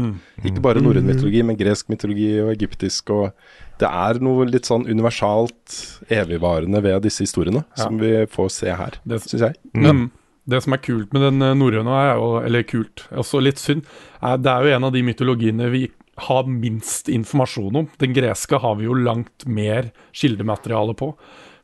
Ikke 0.46 0.62
bare 0.62 0.80
norrøn 0.82 1.06
mytologi, 1.08 1.42
men 1.44 1.56
gresk 1.58 1.88
mytologi 1.90 2.28
og 2.42 2.52
egyptisk. 2.54 3.10
og 3.10 3.32
Det 3.78 3.88
er 3.90 4.20
noe 4.22 4.44
litt 4.46 4.64
sånn 4.68 4.86
universalt 4.86 6.00
evigvarende 6.08 6.80
ved 6.82 7.02
disse 7.02 7.24
historiene, 7.26 7.64
Ja. 7.76 7.84
som 7.84 7.98
vi 7.98 8.26
får 8.26 8.50
se 8.50 8.70
her, 8.74 8.92
Det- 9.06 9.20
syns 9.22 9.40
jeg. 9.40 9.54
Men 9.74 10.10
det 10.46 10.62
som 10.62 10.72
er 10.74 10.78
kult 10.78 11.12
med 11.12 11.22
den 11.22 11.42
eh, 11.42 11.54
norrøne, 11.54 11.88
er 11.88 12.44
eller 12.46 12.62
kult, 12.62 13.08
også 13.10 13.42
litt 13.42 13.56
synd, 13.58 13.84
er 14.22 14.36
det 14.38 14.46
er 14.46 14.62
jo 14.64 14.76
en 14.76 14.84
av 14.84 14.92
de 14.92 15.02
mytologiene 15.02 15.70
vi 15.70 15.90
har 16.16 16.44
minst 16.44 17.08
informasjon 17.08 17.74
om. 17.74 17.88
Den 17.98 18.14
greske 18.14 18.60
har 18.60 18.76
vi 18.76 18.84
jo 18.84 18.94
langt 18.94 19.46
mer 19.46 19.90
kildemateriale 20.12 20.94
på. 20.94 21.14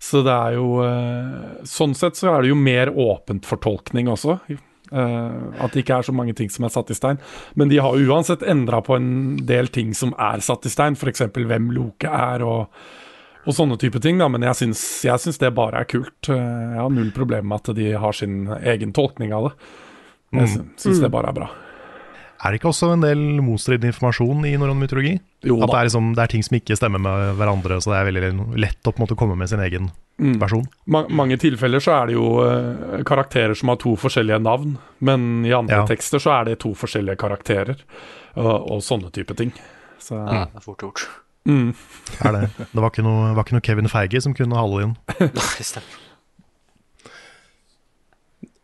Så 0.00 0.24
det 0.24 0.32
er 0.32 0.54
jo 0.56 0.80
eh, 0.82 1.62
Sånn 1.62 1.94
sett 1.94 2.14
så 2.14 2.36
er 2.36 2.42
det 2.42 2.48
jo 2.48 2.56
mer 2.56 2.86
åpent 2.86 3.44
for 3.44 3.56
tolkning 3.58 4.06
også. 4.08 4.40
Eh, 4.90 5.62
at 5.64 5.72
det 5.72 5.84
ikke 5.84 5.98
er 6.00 6.02
så 6.08 6.12
mange 6.16 6.34
ting 6.34 6.48
som 6.50 6.64
er 6.66 6.72
satt 6.74 6.90
i 6.90 6.96
stein. 6.98 7.18
Men 7.54 7.68
de 7.70 7.78
har 7.78 7.94
uansett 7.94 8.42
endra 8.42 8.80
på 8.82 8.96
en 8.96 9.36
del 9.46 9.68
ting 9.70 9.92
som 9.94 10.14
er 10.18 10.42
satt 10.42 10.66
i 10.66 10.72
stein, 10.72 10.96
f.eks. 10.98 11.22
hvem 11.36 11.70
Loke 11.76 12.10
er 12.10 12.42
og, 12.42 12.66
og 13.46 13.54
sånne 13.56 13.78
type 13.80 14.00
ting. 14.02 14.18
Da. 14.18 14.26
Men 14.28 14.42
jeg 14.48 14.58
syns, 14.64 14.82
jeg 15.06 15.22
syns 15.22 15.38
det 15.38 15.52
bare 15.54 15.84
er 15.84 15.90
kult. 15.90 16.28
Eh, 16.28 16.34
Jeg 16.74 16.82
har 16.82 16.90
null 16.90 17.12
problem 17.16 17.46
med 17.52 17.62
at 17.62 17.74
de 17.78 17.92
har 18.02 18.12
sin 18.18 18.46
egen 18.60 18.92
tolkning 18.92 19.32
av 19.32 19.50
det. 19.50 19.54
Jeg 20.40 20.48
sy- 20.56 20.66
syns 20.88 21.00
det 21.02 21.10
bare 21.10 21.30
er 21.30 21.38
bra. 21.40 21.48
Er 22.40 22.52
det 22.54 22.60
ikke 22.60 22.70
også 22.70 22.92
en 22.94 23.02
del 23.04 23.18
motstridende 23.44 23.90
informasjon 23.92 24.46
i 24.48 24.54
norrøn 24.56 24.78
mytologi? 24.80 25.18
Jo 25.44 25.58
At 25.62 25.68
det 25.72 25.76
er, 25.78 25.88
liksom, 25.90 26.06
det 26.16 26.22
er 26.24 26.30
ting 26.32 26.44
som 26.46 26.56
ikke 26.56 26.76
stemmer 26.78 27.02
med 27.04 27.34
hverandre, 27.36 27.76
så 27.84 27.92
det 27.92 27.98
er 27.98 28.06
veldig 28.08 28.56
lett 28.64 28.80
å 28.88 28.92
på 28.94 28.96
en 29.00 29.04
måte 29.06 29.16
komme 29.20 29.36
med 29.36 29.48
sin 29.52 29.60
egen 29.60 29.90
Mm. 30.20 30.34
versjon. 30.36 30.66
Ma 30.92 31.06
mange 31.08 31.38
tilfeller 31.40 31.80
så 31.80 31.94
er 32.02 32.06
det 32.10 32.14
jo 32.18 32.26
uh, 32.44 32.98
karakterer 33.08 33.54
som 33.56 33.70
har 33.72 33.78
to 33.80 33.94
forskjellige 33.96 34.36
navn, 34.44 34.74
men 35.00 35.46
i 35.48 35.52
andre 35.56 35.78
Ja. 35.78 35.86
tekster 35.88 36.20
så 36.20 36.34
er 36.40 36.44
det 36.50 36.58
to 36.60 36.74
forskjellige 36.76 37.16
karakterer, 37.16 37.78
og, 38.36 38.70
og 38.70 38.82
sånne 38.84 39.08
type 39.16 39.32
ting. 39.34 39.52
Så, 39.98 40.18
Ja, 40.20 40.44
det 40.52 40.56
er 40.60 40.60
fort 40.60 40.78
gjort. 40.84 41.06
mm. 41.48 41.72
Er 42.20 42.32
det, 42.36 42.50
det 42.58 42.74
var 42.84 42.90
ikke 42.90 43.02
noe, 43.06 43.32
var 43.34 43.44
ikke 43.48 43.56
noe 43.56 43.64
Kevin 43.64 43.88
Feige 43.88 44.20
som 44.20 44.34
kunne 44.36 44.60
hale 44.60 44.82
inn. 44.90 44.96
Nei, 45.20 45.64
stemmer. 45.64 45.96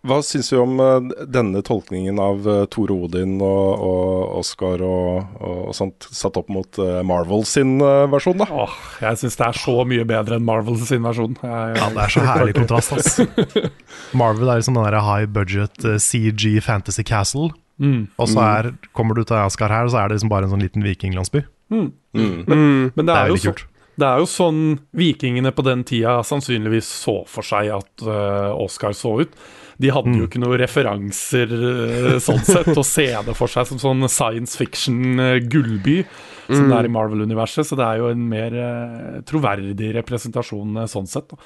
Hva 0.06 0.20
syns 0.22 0.52
vi 0.52 0.58
om 0.60 0.78
eh, 0.80 1.10
denne 1.26 1.62
tolkningen 1.66 2.20
av 2.22 2.46
uh, 2.46 2.62
Tore 2.70 2.94
Odin 3.06 3.36
og, 3.42 3.82
og 3.86 4.38
Oscar 4.40 4.82
og, 4.86 5.36
og, 5.40 5.72
sånt, 5.76 6.06
satt 6.14 6.38
opp 6.40 6.48
mot 6.52 6.78
uh, 6.78 7.00
Marvel 7.06 7.44
sin 7.48 7.76
versjon, 8.12 8.38
da? 8.40 8.46
Åh, 8.50 8.76
jeg 9.02 9.20
syns 9.22 9.38
det 9.40 9.46
er 9.48 9.60
så 9.60 9.76
mye 9.88 10.06
bedre 10.08 10.38
enn 10.38 10.46
Marvel 10.46 10.78
sin 10.86 11.04
versjon. 11.06 11.36
Jeg, 11.42 11.76
Ja, 11.76 11.90
det 11.92 12.04
er 12.06 12.14
så 12.14 12.24
herlig 12.26 12.56
kontrast, 12.56 12.94
ass. 12.96 13.20
Marvel 14.20 14.48
er 14.52 14.60
liksom 14.60 14.78
den 14.78 14.86
der 14.88 15.00
high 15.02 15.26
budget 15.28 15.84
eh, 15.84 15.98
CG 16.02 16.60
Fantasy 16.64 17.04
Castle. 17.06 17.50
Mm. 17.82 18.06
Og 18.16 18.28
så 18.32 18.40
er, 18.40 18.70
kommer 18.96 19.18
du 19.18 19.24
til 19.26 19.36
Asgard 19.36 19.74
her, 19.74 19.88
så 19.92 20.00
er 20.00 20.08
det 20.08 20.16
liksom 20.20 20.32
bare 20.32 20.46
en 20.48 20.54
sånn 20.54 20.64
liten 20.64 20.84
vikinglandsby. 20.86 21.42
Mm. 21.74 21.88
Mm. 22.16 22.36
Men 22.46 23.02
det 23.02 23.10
Det 23.10 23.16
er 23.16 23.24
er, 23.26 23.32
jo 23.34 23.36
så, 23.42 23.52
kult. 23.52 23.66
det 24.00 24.08
er 24.08 24.22
jo 24.22 24.28
sånn 24.30 24.62
vikingene 24.96 25.52
på 25.52 25.64
den 25.66 25.82
tida 25.88 26.16
sannsynligvis 26.24 26.88
så 27.02 27.18
for 27.28 27.44
seg 27.44 27.72
at 27.74 28.06
uh, 28.06 28.54
Oscar 28.56 28.96
så 28.96 29.16
ut. 29.26 29.34
De 29.78 29.90
hadde 29.92 30.08
Mm. 30.08 30.18
jo 30.22 30.26
ikke 30.26 30.40
noen 30.40 30.58
referanser 30.62 31.50
eh, 31.52 32.18
sånn 32.24 32.40
sett 32.44 32.72
å 32.76 32.84
se 32.84 33.06
det 33.26 33.34
for 33.36 33.46
seg 33.52 33.66
som 33.68 33.78
sånn 33.78 34.08
science 34.08 34.56
fiction-gullby 34.56 36.04
som 36.46 36.64
Mm. 36.64 36.68
det 36.70 36.76
er 36.78 36.84
i 36.84 36.92
Marvel-universet. 36.94 37.66
Så 37.66 37.76
det 37.76 37.84
er 37.84 37.98
jo 37.98 38.08
en 38.08 38.28
mer 38.28 38.54
eh, 38.54 39.20
troverdig 39.26 39.92
representasjon 39.98 40.76
eh, 40.78 40.86
sånn 40.86 41.06
sett. 41.10 41.28
Da. 41.28 41.36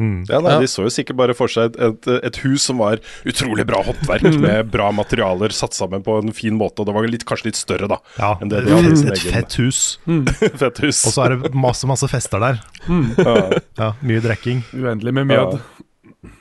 Mm. 0.00 0.28
Ja, 0.30 0.38
nei, 0.40 0.52
Ja. 0.52 0.60
De 0.60 0.66
så 0.70 0.84
jo 0.86 0.90
sikkert 0.94 1.16
bare 1.18 1.34
for 1.34 1.48
seg 1.50 1.74
et, 1.74 1.76
et, 2.06 2.06
et 2.24 2.36
hus 2.44 2.62
som 2.62 2.78
var 2.78 3.00
utrolig 3.26 3.66
bra 3.66 3.82
håndverk, 3.82 4.38
med 4.38 4.70
bra 4.70 4.92
materialer 4.94 5.50
satt 5.50 5.74
sammen 5.74 6.04
på 6.06 6.20
en 6.22 6.30
fin 6.32 6.54
måte. 6.56 6.78
Og 6.80 6.86
det 6.86 6.94
var 6.94 7.08
litt, 7.10 7.24
kanskje 7.26 7.46
litt 7.50 7.58
større, 7.58 7.88
da. 7.90 7.98
Ja, 8.16 8.36
enn 8.40 8.48
det 8.48 8.60
et, 8.62 8.68
de 8.68 8.76
hadde 8.76 8.92
et 8.94 9.18
egen- 9.18 9.32
fett 9.34 9.56
hus. 9.58 9.98
Fett 10.62 10.78
hus. 10.86 11.02
Og 11.04 11.12
så 11.16 11.24
er 11.26 11.34
det 11.36 11.52
masse, 11.52 11.84
masse 11.90 12.06
fester 12.08 12.38
der. 12.38 12.60
ja. 12.88 13.50
Ja, 13.76 13.92
mye 14.00 14.20
drikking. 14.22 14.62
Uendelig 14.72 15.12
med 15.18 15.26
mjød. 15.34 15.58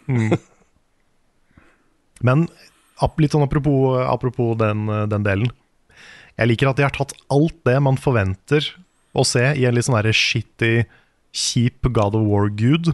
Mm. 0.08 0.32
Men 2.26 2.48
litt 3.22 3.34
sånn 3.36 3.46
apropos, 3.46 3.98
apropos 4.10 4.56
den, 4.58 4.88
den 5.12 5.26
delen. 5.26 5.52
Jeg 6.38 6.52
liker 6.52 6.72
at 6.72 6.80
de 6.80 6.86
har 6.86 6.94
tatt 6.94 7.14
alt 7.34 7.58
det 7.66 7.78
man 7.82 7.98
forventer 7.98 8.66
å 9.18 9.26
se 9.26 9.44
i 9.58 9.66
en 9.66 9.76
litt 9.78 9.88
sånn 9.88 9.98
der 9.98 10.14
shitty, 10.14 10.86
kjip 11.34 11.90
God 11.94 12.18
of 12.18 12.26
War-gud, 12.30 12.92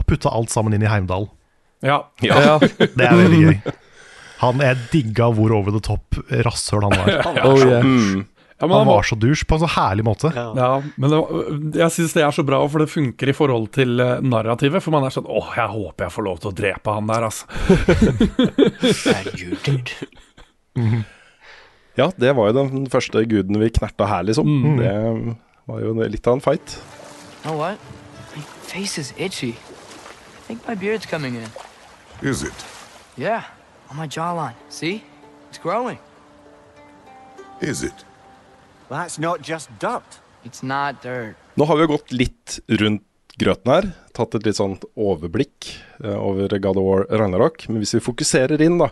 og 0.00 0.08
putta 0.08 0.32
alt 0.32 0.52
sammen 0.52 0.76
inn 0.76 0.84
i 0.84 0.90
Heimdal. 0.90 1.28
Ja. 1.84 2.02
Ja. 2.24 2.58
Det 2.96 3.06
er 3.08 3.18
veldig 3.18 3.40
gøy. 3.42 3.56
Han, 4.42 4.58
jeg 4.64 4.78
digga 4.90 5.28
hvor 5.36 5.52
over 5.54 5.74
the 5.74 5.82
top 5.84 6.16
rasshøl 6.46 6.88
han 6.88 6.96
var. 6.98 7.10
Oh, 7.46 7.60
yeah. 7.62 8.24
Mm. 8.62 8.68
Ja, 8.68 8.68
men 8.68 8.76
Han 8.78 8.86
han 8.86 8.94
var- 8.94 9.02
så 9.02 9.16
douche 9.18 9.44
på 9.44 9.54
en 9.58 9.60
så 9.64 9.70
herlig 9.74 10.04
måte. 10.06 10.30
Ja. 10.34 10.52
Ja, 10.56 10.82
men 10.96 11.10
det, 11.10 11.80
jeg 11.80 11.90
syns 11.90 12.12
det 12.14 12.22
er 12.22 12.30
så 12.30 12.44
bra, 12.46 12.60
for 12.70 12.78
det 12.78 12.90
funker 12.92 13.28
i 13.28 13.34
forhold 13.34 13.72
til 13.74 13.98
eh, 14.00 14.20
narrativet. 14.22 14.82
For 14.84 14.94
man 14.94 15.02
er 15.04 15.10
sånn 15.10 15.26
åh, 15.26 15.50
jeg 15.56 15.68
håper 15.72 16.04
jeg 16.06 16.12
får 16.14 16.24
lov 16.28 16.38
til 16.44 16.50
å 16.52 16.54
drepe 16.54 16.94
han 16.94 17.06
der, 17.10 17.26
altså. 17.26 17.46
Herregud, 19.12 19.58
dude. 19.66 21.04
ja, 21.98 22.06
det 22.16 22.32
var 22.36 22.48
jo 22.52 22.56
den 22.60 22.86
første 22.90 23.24
guden 23.28 23.58
vi 23.60 23.70
knerta 23.70 24.06
her, 24.08 24.22
liksom. 24.30 24.46
Mm. 24.46 24.78
Det 24.78 25.36
var 25.66 25.80
jo 25.82 25.92
litt 26.06 26.26
av 26.26 26.38
en 26.38 26.40
fight. 26.40 26.78
know 27.42 27.56
what? 27.58 27.78
My 28.36 28.42
face 28.70 28.98
is 28.98 29.12
itchy. 29.18 29.50
I 29.58 30.46
think 30.46 30.68
my 30.68 30.74
beard's 30.74 31.06
coming 31.06 31.34
in. 31.34 31.48
Is 32.22 32.42
it? 32.44 32.64
Yeah, 33.18 33.42
on 33.90 33.96
my 33.96 34.06
jawline. 34.06 34.54
See? 34.68 35.02
It's 35.50 35.58
growing. 35.58 35.98
Is 37.60 37.82
it? 37.82 38.04
Nå 41.54 41.66
har 41.68 41.78
vi 41.78 41.86
jo 41.86 41.92
gått 41.94 42.12
litt 42.14 42.58
rundt 42.80 43.06
grøten 43.40 43.72
her, 43.72 43.88
tatt 44.16 44.34
et 44.36 44.46
litt 44.46 44.58
sånt 44.58 44.84
overblikk 44.98 45.70
eh, 46.04 46.16
over 46.16 46.52
God 46.58 46.80
of 46.80 46.84
War 46.86 47.06
Ragnarok. 47.08 47.64
Men 47.70 47.80
hvis 47.82 47.94
vi 47.96 48.04
fokuserer 48.04 48.60
inn, 48.62 48.76
da, 48.82 48.90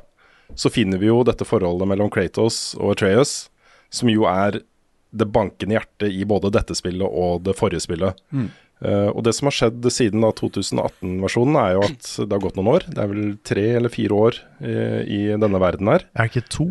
så 0.56 0.72
finner 0.72 1.00
vi 1.00 1.10
jo 1.10 1.20
dette 1.26 1.46
forholdet 1.46 1.90
mellom 1.90 2.10
Kratos 2.12 2.72
og 2.78 2.94
Atreus, 2.94 3.50
som 3.92 4.10
jo 4.10 4.26
er 4.30 4.62
det 5.10 5.26
bankende 5.34 5.74
hjertet 5.76 6.14
i 6.14 6.24
både 6.28 6.52
dette 6.54 6.76
spillet 6.78 7.04
og 7.04 7.42
det 7.44 7.56
forrige 7.58 7.82
spillet. 7.82 8.18
Mm. 8.30 8.48
Uh, 8.80 9.10
og 9.10 9.24
det 9.26 9.34
som 9.36 9.50
har 9.50 9.56
skjedd 9.56 9.84
siden 9.92 10.22
2018-versjonen, 10.24 11.58
er 11.60 11.74
jo 11.74 11.82
at 11.84 12.10
det 12.22 12.30
har 12.30 12.44
gått 12.46 12.56
noen 12.56 12.70
år. 12.78 12.86
Det 12.88 13.02
er 13.02 13.10
vel 13.10 13.32
tre 13.44 13.64
eller 13.76 13.92
fire 13.92 14.20
år 14.28 14.38
i, 14.64 14.76
i 15.04 15.20
denne 15.34 15.60
verden 15.60 15.90
her. 15.90 16.06
Er 16.14 16.30
det 16.30 16.32
ikke 16.32 16.54
to? 16.54 16.68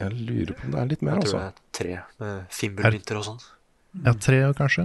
Jeg 0.00 0.14
lurer 0.16 0.54
på 0.56 0.64
om 0.66 0.72
det 0.74 0.80
er 0.80 0.88
litt 0.94 1.02
mer, 1.04 1.18
Jeg 1.18 1.26
altså. 1.26 1.36
tror 1.36 1.40
det 1.40 1.50
er 1.50 1.76
tre 1.78 1.96
med 2.24 2.56
fimbulmynter 2.56 3.18
og 3.20 3.24
sånn. 3.26 3.40
Ja, 4.06 4.12
tre 4.16 4.38
kanskje? 4.56 4.84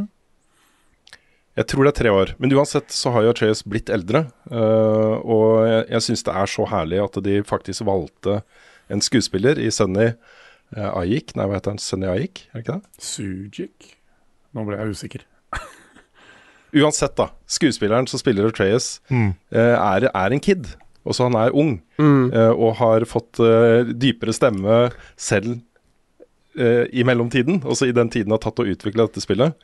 Jeg 1.55 1.67
tror 1.71 1.85
det 1.87 1.91
er 1.93 1.99
tre 2.01 2.11
år. 2.11 2.33
Men 2.43 2.51
uansett 2.51 2.91
så 2.91 3.13
har 3.15 3.23
jo 3.23 3.31
Atreus 3.31 3.61
blitt 3.63 3.87
eldre. 3.93 4.25
Uh, 4.51 5.15
og 5.23 5.45
jeg, 5.69 5.85
jeg 5.93 6.03
syns 6.09 6.25
det 6.27 6.33
er 6.35 6.51
så 6.51 6.65
herlig 6.67 6.99
at 7.05 7.19
de 7.23 7.37
faktisk 7.47 7.85
valgte 7.87 8.41
en 8.91 8.99
skuespiller 9.01 9.61
i 9.63 9.69
Sunny 9.71 10.09
uh, 10.11 10.89
Ayik. 10.99 11.31
Nei, 11.39 11.45
hva 11.47 11.55
heter 11.61 11.71
han? 11.77 11.79
Sunny 11.79 12.09
Ayik, 12.11 12.43
er 12.51 12.59
det 12.59 12.65
ikke 12.65 12.75
det? 12.81 13.05
Sujik? 13.07 13.93
Nå 14.51 14.65
ble 14.67 14.81
jeg 14.81 14.97
usikker. 14.97 15.23
Uansett, 16.75 17.15
da. 17.15 17.29
Skuespilleren 17.47 18.07
som 18.11 18.19
spiller 18.19 18.49
Atreus, 18.49 18.97
Mm. 19.07 19.29
uh, 19.55 19.77
er, 19.95 20.09
er 20.11 20.33
en 20.35 20.43
kid. 20.43 20.67
Også 21.05 21.29
han 21.29 21.37
er 21.39 21.55
ung. 21.55 21.77
Mm. 22.01 22.33
eh, 22.33 22.51
og 22.51 22.77
har 22.81 23.05
fått 23.09 23.39
eh, 23.43 23.87
dypere 23.93 24.33
stemme 24.35 24.85
selv 25.15 25.55
eh, 26.57 26.85
i 26.91 27.05
mellomtiden. 27.07 27.61
altså 27.63 27.87
i 27.89 27.95
den 27.95 28.09
tiden 28.09 28.33
har 28.33 28.41
tatt 28.43 28.59
å 28.59 28.67
utvikle 28.67 29.05
dette 29.05 29.23
spillet. 29.23 29.55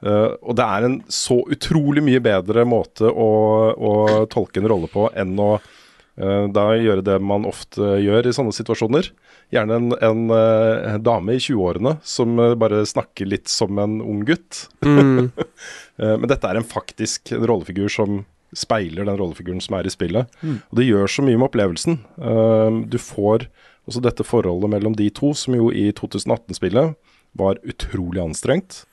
Uh, 0.00 0.32
og 0.40 0.56
det 0.56 0.64
er 0.64 0.86
en 0.86 0.96
så 1.12 1.42
utrolig 1.52 2.00
mye 2.00 2.22
bedre 2.24 2.64
måte 2.64 3.04
å, 3.04 3.28
å 3.76 3.92
tolke 4.32 4.62
en 4.62 4.68
rolle 4.72 4.88
på 4.88 5.10
enn 5.12 5.34
å 5.36 5.50
uh, 5.58 6.46
da 6.48 6.70
gjøre 6.80 7.04
det 7.04 7.18
man 7.20 7.44
ofte 7.48 7.98
gjør 8.00 8.30
i 8.30 8.32
sånne 8.32 8.54
situasjoner. 8.56 9.10
Gjerne 9.52 9.76
en, 9.76 9.92
en, 10.00 10.22
uh, 10.32 10.96
dame 11.04 11.36
i 11.36 11.42
20-årene 11.42 11.98
som 12.00 12.32
bare 12.60 12.80
snakker 12.88 13.28
litt 13.28 13.52
som 13.52 13.76
en 13.82 14.00
ung 14.00 14.24
gutt. 14.24 14.66
Mm. 14.86 15.28
Men 16.00 16.28
dette 16.30 16.48
er 16.48 16.56
en 16.56 16.64
faktisk 16.64 17.34
rollefigur 17.36 17.92
som 17.92 18.22
speiler 18.56 19.06
den 19.06 19.18
rollefiguren 19.20 19.62
som 19.62 19.76
er 19.78 19.86
i 19.86 19.92
spillet. 19.92 20.30
Mm. 20.42 20.60
Og 20.70 20.78
det 20.80 20.86
gjør 20.88 21.10
så 21.10 21.24
mye 21.26 21.38
med 21.38 21.48
opplevelsen. 21.50 21.98
Uh, 22.18 22.82
du 22.90 22.98
får 22.98 23.48
også 23.88 24.02
dette 24.04 24.26
forholdet 24.26 24.70
mellom 24.70 24.94
de 24.98 25.08
to, 25.10 25.32
som 25.34 25.56
jo 25.56 25.70
i 25.72 25.88
2018-spillet 25.96 26.94
var 27.38 27.58
utrolig 27.66 28.20
anstrengt. 28.22 28.84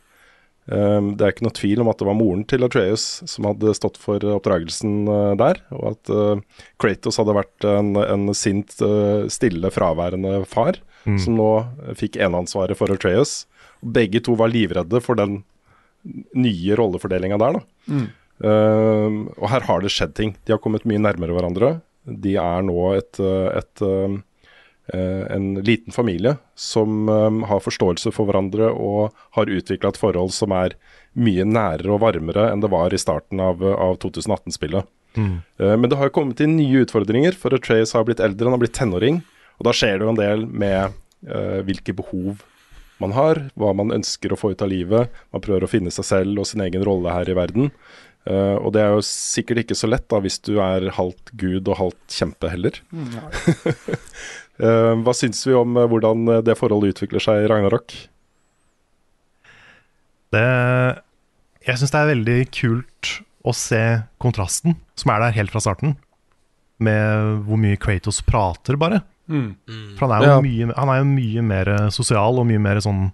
Eh, 0.67 1.01
det 1.15 1.23
er 1.23 1.31
ikke 1.31 1.45
noe 1.45 1.55
tvil 1.55 1.83
om 1.83 1.89
at 1.91 1.99
det 1.99 2.07
var 2.07 2.17
moren 2.17 2.41
til 2.49 2.65
Atreus 2.65 3.03
som 3.29 3.45
hadde 3.47 3.75
stått 3.77 3.99
for 4.01 4.23
oppdragelsen 4.33 5.05
uh, 5.07 5.35
der, 5.39 5.61
og 5.71 5.93
at 5.93 6.11
eh, 6.11 6.41
Kratos 6.81 7.19
hadde 7.21 7.35
vært 7.37 7.67
en, 7.69 7.93
en 8.01 8.33
sint, 8.35 8.73
eh, 8.83 9.27
stille, 9.31 9.71
fraværende 9.71 10.41
far, 10.49 10.81
Mm. 11.07 11.19
som 11.23 11.37
nå 11.39 11.51
eh, 11.61 11.93
fikk 11.95 12.17
eneansvaret 12.19 12.75
for 12.75 12.91
Atreus. 12.91 13.45
Begge 13.79 14.19
to 14.25 14.35
var 14.35 14.51
livredde 14.51 14.99
for 15.03 15.15
den 15.15 15.41
nye 16.35 16.75
rollefordelinga 16.75 17.37
der, 17.39 17.59
da. 17.59 17.61
Mm. 17.87 18.07
Eh, 18.43 19.17
og 19.37 19.47
her 19.51 19.65
har 19.67 19.83
det 19.83 19.93
skjedd 19.93 20.15
ting. 20.17 20.35
De 20.45 20.55
har 20.55 20.61
kommet 20.63 20.87
mye 20.89 21.01
nærmere 21.01 21.35
hverandre. 21.35 21.77
De 22.07 22.35
er 22.39 22.65
nå 22.65 22.77
et, 22.95 23.19
eh, 23.19 23.47
et 23.59 23.83
eh, 23.85 24.17
eh, 24.93 25.23
en 25.35 25.47
liten 25.65 25.95
familie 25.95 26.37
som 26.55 27.09
eh, 27.09 27.47
har 27.49 27.63
forståelse 27.65 28.13
for 28.15 28.29
hverandre 28.29 28.69
og 28.71 29.15
har 29.37 29.53
utvikla 29.57 29.93
et 29.93 30.01
forhold 30.01 30.35
som 30.35 30.53
er 30.55 30.77
mye 31.17 31.47
nærere 31.47 31.95
og 31.95 32.03
varmere 32.05 32.51
enn 32.51 32.61
det 32.61 32.69
var 32.71 32.93
i 32.93 33.01
starten 33.01 33.41
av, 33.41 33.63
av 33.63 33.97
2018-spillet. 34.03 34.85
Mm. 35.17 35.37
Men 35.57 35.87
det 35.89 35.97
har 35.97 36.11
kommet 36.13 36.43
inn 36.45 36.59
nye 36.59 36.83
utfordringer, 36.83 37.33
for 37.33 37.55
Trace 37.57 37.95
har 37.97 38.03
blitt 38.05 38.19
eldre, 38.21 38.45
han 38.45 38.53
har 38.53 38.61
blitt 38.61 38.75
tenåring. 38.77 39.23
Og 39.57 39.65
da 39.65 39.73
skjer 39.73 39.97
det 39.97 40.05
jo 40.05 40.11
en 40.13 40.19
del 40.19 40.45
med 40.45 40.93
uh, 41.25 41.63
hvilke 41.65 41.95
behov 41.97 42.43
man 43.01 43.13
har, 43.13 43.43
hva 43.57 43.73
man 43.77 43.93
ønsker 43.93 44.33
å 44.33 44.39
få 44.39 44.53
ut 44.53 44.63
av 44.65 44.71
livet. 44.71 45.13
Man 45.33 45.43
prøver 45.43 45.65
å 45.65 45.69
finne 45.69 45.93
seg 45.93 46.07
selv 46.07 46.41
og 46.41 46.47
sin 46.49 46.63
egen 46.65 46.85
rolle 46.85 47.13
her 47.13 47.29
i 47.29 47.35
verden. 47.37 47.71
Eh, 48.27 48.55
og 48.59 48.73
det 48.75 48.81
er 48.83 48.95
jo 48.95 49.03
sikkert 49.05 49.61
ikke 49.63 49.77
så 49.77 49.87
lett 49.87 50.07
da 50.11 50.19
hvis 50.23 50.39
du 50.43 50.57
er 50.59 50.89
halvt 50.97 51.31
gud 51.39 51.69
og 51.71 51.79
halvt 51.79 52.17
kjempe 52.17 52.49
heller. 52.51 52.75
uh, 54.59 54.93
hva 55.05 55.13
syns 55.15 55.45
vi 55.47 55.55
om 55.55 55.77
eh, 55.79 55.87
hvordan 55.87 56.25
det 56.45 56.57
forholdet 56.59 56.95
utvikler 56.95 57.23
seg 57.23 57.45
i 57.45 57.49
Ragnarok? 57.51 57.95
Det, 60.35 60.47
jeg 61.63 61.79
syns 61.79 61.93
det 61.93 62.01
er 62.01 62.11
veldig 62.11 62.39
kult 62.57 63.13
å 63.47 63.53
se 63.55 63.79
kontrasten 64.19 64.75
som 64.99 65.13
er 65.13 65.23
der 65.23 65.37
helt 65.37 65.53
fra 65.53 65.61
starten, 65.63 65.95
med 66.83 67.45
hvor 67.47 67.61
mye 67.61 67.79
Kratos 67.79 68.19
prater, 68.27 68.75
bare. 68.77 68.99
Mm. 69.31 69.53
For 69.95 70.03
han 70.03 70.17
er 70.17 70.25
jo, 70.25 70.33
Ja. 70.33 70.41
mye, 70.43 70.67
han 70.75 70.91
er 70.91 70.99
jo 70.99 71.07
mye 71.13 71.45
mer 71.47 71.71
sosial 71.95 72.41
og 72.41 72.47
mye 72.49 72.59
mer 72.59 72.81
sånn 72.83 73.07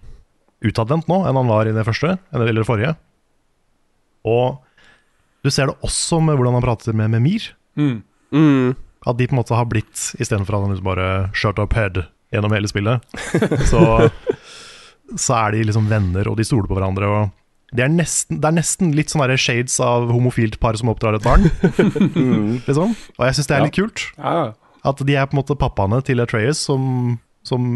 utadvendt 0.64 1.06
nå 1.10 1.20
enn 1.28 1.38
han 1.38 1.50
var 1.50 1.70
i 1.70 1.76
det 1.76 1.86
første, 1.86 2.16
eller 2.34 2.50
eller 2.50 2.64
det 2.64 2.68
forrige. 2.68 2.92
Og 4.26 4.63
du 5.44 5.52
ser 5.52 5.68
det 5.68 5.76
også 5.84 6.22
med 6.24 6.38
hvordan 6.38 6.56
han 6.56 6.64
prater 6.64 6.96
med 6.96 7.12
Memir. 7.12 7.50
Mm. 7.76 8.00
Mm. 8.32 8.74
At 9.04 9.18
de 9.18 9.28
på 9.28 9.36
en 9.36 9.42
måte 9.42 9.56
har 9.56 9.68
blitt, 9.68 10.14
istedenfor 10.16 10.56
at 10.56 10.64
han 10.64 10.72
liksom 10.72 10.88
bare 10.88 11.08
shut 11.36 11.60
up 11.60 11.76
head 11.76 12.06
gjennom 12.32 12.54
hele 12.56 12.70
spillet, 12.70 13.04
så, 13.70 14.08
så 15.12 15.36
er 15.42 15.54
de 15.54 15.66
liksom 15.68 15.90
venner, 15.92 16.30
og 16.30 16.38
de 16.40 16.46
stoler 16.48 16.70
på 16.70 16.78
hverandre. 16.78 17.10
Og 17.12 17.74
det 17.74 17.84
er 17.84 17.92
nesten, 17.92 18.40
Det 18.40 18.48
er 18.48 18.56
nesten 18.56 18.94
litt 18.96 19.12
sånn 19.12 19.36
shades 19.36 19.76
av 19.84 20.08
homofilt 20.14 20.56
par 20.62 20.78
som 20.80 20.92
oppdrar 20.92 21.18
et 21.18 21.26
barn. 21.26 21.44
liksom. 22.68 22.96
Og 23.18 23.26
jeg 23.28 23.36
syns 23.36 23.50
det 23.50 23.56
er 23.58 23.66
litt 23.66 23.76
kult. 23.76 24.08
At 24.84 25.00
de 25.00 25.16
er 25.16 25.28
på 25.28 25.36
en 25.36 25.42
måte 25.42 25.56
pappaene 25.58 26.00
til 26.04 26.24
Atreas 26.24 26.60
som, 26.64 27.18
som 27.44 27.66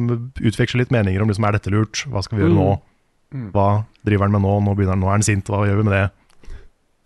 utveksler 0.40 0.84
litt 0.84 0.94
meninger 0.94 1.24
om 1.24 1.28
liksom, 1.28 1.46
er 1.48 1.58
dette 1.58 1.72
lurt, 1.72 2.06
hva 2.08 2.24
skal 2.24 2.38
vi 2.38 2.46
gjøre 2.46 2.56
nå? 2.56 2.70
Mm. 3.34 3.48
Hva 3.52 3.68
driver 4.06 4.28
han 4.28 4.36
med 4.38 4.44
nå? 4.46 4.54
Nå, 4.64 4.74
begynner 4.76 4.96
nå 4.96 5.10
er 5.10 5.18
han 5.18 5.26
sint, 5.26 5.50
hva 5.52 5.66
gjør 5.68 5.82
vi 5.82 5.88
med 5.90 5.96
det? 5.98 6.06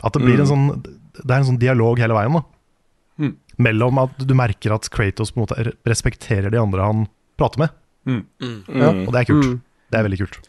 At 0.03 0.13
det 0.13 0.21
blir 0.23 0.39
en 0.39 0.45
Mm. 0.45 0.51
sånn 0.51 0.83
Det 1.13 1.29
er 1.31 1.39
en 1.39 1.45
sånn 1.51 1.59
dialog 1.61 1.99
hele 1.99 2.13
veien. 2.13 2.33
da 2.33 2.43
Mm. 3.19 3.35
Mellom 3.59 3.99
at 4.01 4.17
du 4.17 4.33
merker 4.33 4.73
at 4.73 4.89
Kratos 4.89 5.31
på 5.31 5.37
en 5.37 5.45
måte 5.45 5.73
respekterer 5.85 6.49
de 6.49 6.57
andre 6.57 6.81
han 6.81 7.07
prater 7.37 7.59
med. 7.59 7.69
Mm. 8.07 8.25
Ja, 8.67 8.89
og 8.89 9.11
det 9.13 9.19
er 9.21 9.25
kult. 9.29 9.45
Mm. 9.45 9.61
Det 9.91 9.99
er 9.99 10.03
veldig 10.09 10.17
kult. 10.17 10.39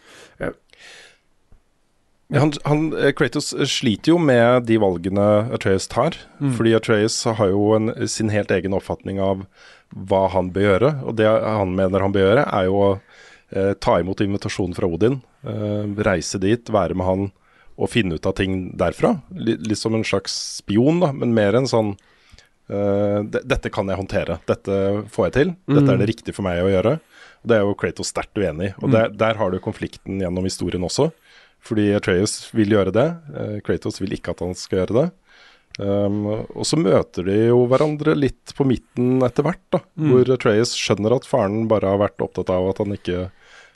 Ja, 2.33 2.41
han, 2.41 2.53
han, 2.65 2.81
eh, 2.97 3.13
Kratos 3.13 3.53
sliter 3.69 4.15
jo 4.15 4.19
med 4.19 4.65
de 4.67 4.79
valgene 4.81 5.53
Atreas 5.55 5.87
tar. 5.87 6.17
Mm. 6.41 6.55
Fordi 6.57 6.73
Atreas 6.75 7.19
har 7.29 7.51
jo 7.53 7.75
en, 7.77 7.91
sin 8.09 8.31
helt 8.33 8.51
egen 8.51 8.73
oppfatning 8.75 9.21
av 9.21 9.45
hva 9.95 10.25
han 10.33 10.49
bør 10.51 10.67
gjøre. 10.81 10.93
Og 11.05 11.17
det 11.21 11.29
han 11.29 11.77
mener 11.77 12.01
han 12.01 12.15
bør 12.17 12.25
gjøre, 12.31 12.47
er 12.49 12.65
jo 12.71 12.81
å 12.81 12.91
eh, 13.55 13.75
ta 13.79 13.99
imot 14.01 14.25
invitasjonen 14.25 14.75
fra 14.75 14.89
Odin. 14.89 15.21
Eh, 15.45 15.85
reise 16.09 16.41
dit, 16.43 16.65
være 16.73 16.97
med 16.97 17.07
han 17.07 17.27
og 17.77 17.91
finne 17.91 18.15
ut 18.19 18.27
av 18.27 18.35
ting 18.39 18.71
derfra. 18.79 19.17
Litt, 19.35 19.65
litt 19.67 19.79
som 19.81 19.95
en 19.97 20.05
slags 20.07 20.35
spion, 20.61 21.01
da, 21.03 21.13
men 21.13 21.35
mer 21.35 21.57
en 21.59 21.67
sånn 21.67 21.95
uh, 22.71 23.21
Dette 23.27 23.71
kan 23.75 23.89
jeg 23.91 23.99
håndtere. 23.99 24.39
Dette 24.47 24.77
får 25.13 25.27
jeg 25.29 25.35
til. 25.39 25.55
Dette 25.75 25.91
er 25.95 25.99
det 26.01 26.11
riktig 26.13 26.35
for 26.37 26.47
meg 26.47 26.63
å 26.63 26.71
gjøre. 26.71 26.95
Og 27.43 27.51
Det 27.51 27.57
er 27.59 27.65
jo 27.67 27.75
Kratos 27.81 28.13
sterkt 28.15 28.39
uenig 28.41 28.71
i. 28.71 28.75
Og 28.81 28.89
Mm. 28.89 28.93
der, 28.95 29.09
der 29.25 29.35
har 29.41 29.51
du 29.51 29.59
konflikten 29.61 30.21
gjennom 30.23 30.45
historien 30.47 30.83
også. 30.87 31.11
Fordi 31.65 31.95
Atreas 31.97 32.51
vil 32.53 32.71
gjøre 32.77 32.93
det. 32.93 33.09
uh, 33.35 33.59
Kratos 33.67 34.01
vil 34.01 34.13
ikke 34.17 34.31
at 34.37 34.41
han 34.45 34.55
skal 34.55 34.85
gjøre 34.85 35.01
det. 35.03 35.11
Um, 35.77 36.21
og 36.55 36.63
så 36.63 36.77
møter 36.79 37.25
de 37.27 37.49
jo 37.49 37.65
hverandre 37.67 38.13
litt 38.15 38.53
på 38.55 38.63
midten 38.65 39.19
etter 39.27 39.43
hvert, 39.43 39.59
da. 39.75 39.81
Mm. 39.99 40.11
Hvor 40.13 40.31
Atreas 40.37 40.71
skjønner 40.79 41.17
at 41.17 41.27
faren 41.27 41.65
bare 41.67 41.91
har 41.91 41.99
vært 41.99 42.23
opptatt 42.23 42.53
av 42.55 42.69
at 42.71 42.79
han 42.79 42.95
ikke 42.95 43.25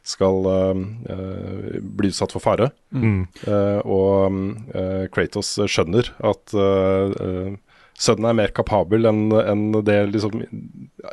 skal 0.08 0.46
um, 0.48 0.84
eh, 1.04 1.78
bli 1.84 2.08
utsatt 2.08 2.32
for 2.32 2.40
fare. 2.40 2.70
Mm. 2.96 3.26
Eh, 3.44 3.80
og 3.84 4.38
eh, 4.72 5.02
Kratos 5.12 5.50
skjønner 5.68 6.08
at 6.24 6.54
eh, 6.56 7.12
eh, 7.26 7.50
sønnen 7.98 8.30
er 8.30 8.38
mer 8.38 8.54
kapabel 8.56 9.04
enn 9.10 9.26
en 9.42 9.66
det 9.84 9.98
liksom 10.14 10.40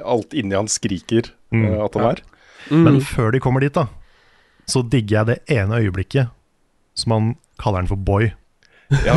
alt 0.05 0.35
inni 0.37 0.55
han 0.57 0.71
skriker 0.71 1.31
Mm. 1.55 1.61
eh, 1.69 1.81
at 1.85 1.93
han 1.95 2.07
er. 2.09 2.19
Men 2.73 2.97
før 3.05 3.29
de 3.31 3.39
kommer 3.39 3.61
dit, 3.63 3.71
da, 3.75 3.85
så 4.67 4.81
digger 4.83 5.19
jeg 5.21 5.27
det 5.29 5.35
ene 5.55 5.77
øyeblikket 5.85 6.31
som 6.97 7.13
han 7.13 7.27
kaller 7.61 7.83
den 7.83 7.91
for 7.91 8.01
boy. 8.01 8.31
Ja, 9.05 9.15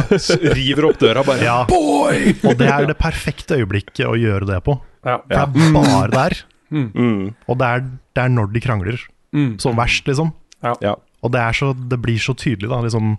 river 0.55 0.87
opp 0.91 1.01
døra 1.01 1.25
bare. 1.27 1.43
Ja. 1.45 1.57
Boy! 1.71 2.35
Og 2.47 2.55
det 2.61 2.69
er 2.71 2.87
det 2.91 2.99
perfekte 3.01 3.59
øyeblikket 3.59 4.05
å 4.07 4.15
gjøre 4.21 4.47
det 4.53 4.61
på. 4.69 4.77
Ja. 5.09 5.17
For 5.25 5.29
det 5.57 5.67
er 5.67 5.75
bare 5.75 6.13
der. 6.15 6.37
Mm. 6.71 7.33
Og 7.49 7.59
det 7.61 7.69
er, 7.73 7.83
det 8.15 8.23
er 8.27 8.33
når 8.37 8.53
de 8.55 8.63
krangler 8.65 9.03
Mm. 9.35 9.59
som 9.61 9.77
verst, 9.77 10.07
liksom. 10.09 10.33
Ja. 10.65 10.95
Og 11.23 11.33
det, 11.35 11.41
er 11.41 11.57
så, 11.57 11.73
det 11.75 11.99
blir 12.03 12.19
så 12.23 12.35
tydelig, 12.39 12.71
da. 12.71 12.81
Liksom, 12.85 13.17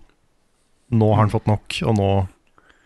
nå 1.00 1.10
har 1.14 1.24
han 1.24 1.34
fått 1.34 1.50
nok, 1.50 1.82
og 1.86 1.98
nå 2.00 2.12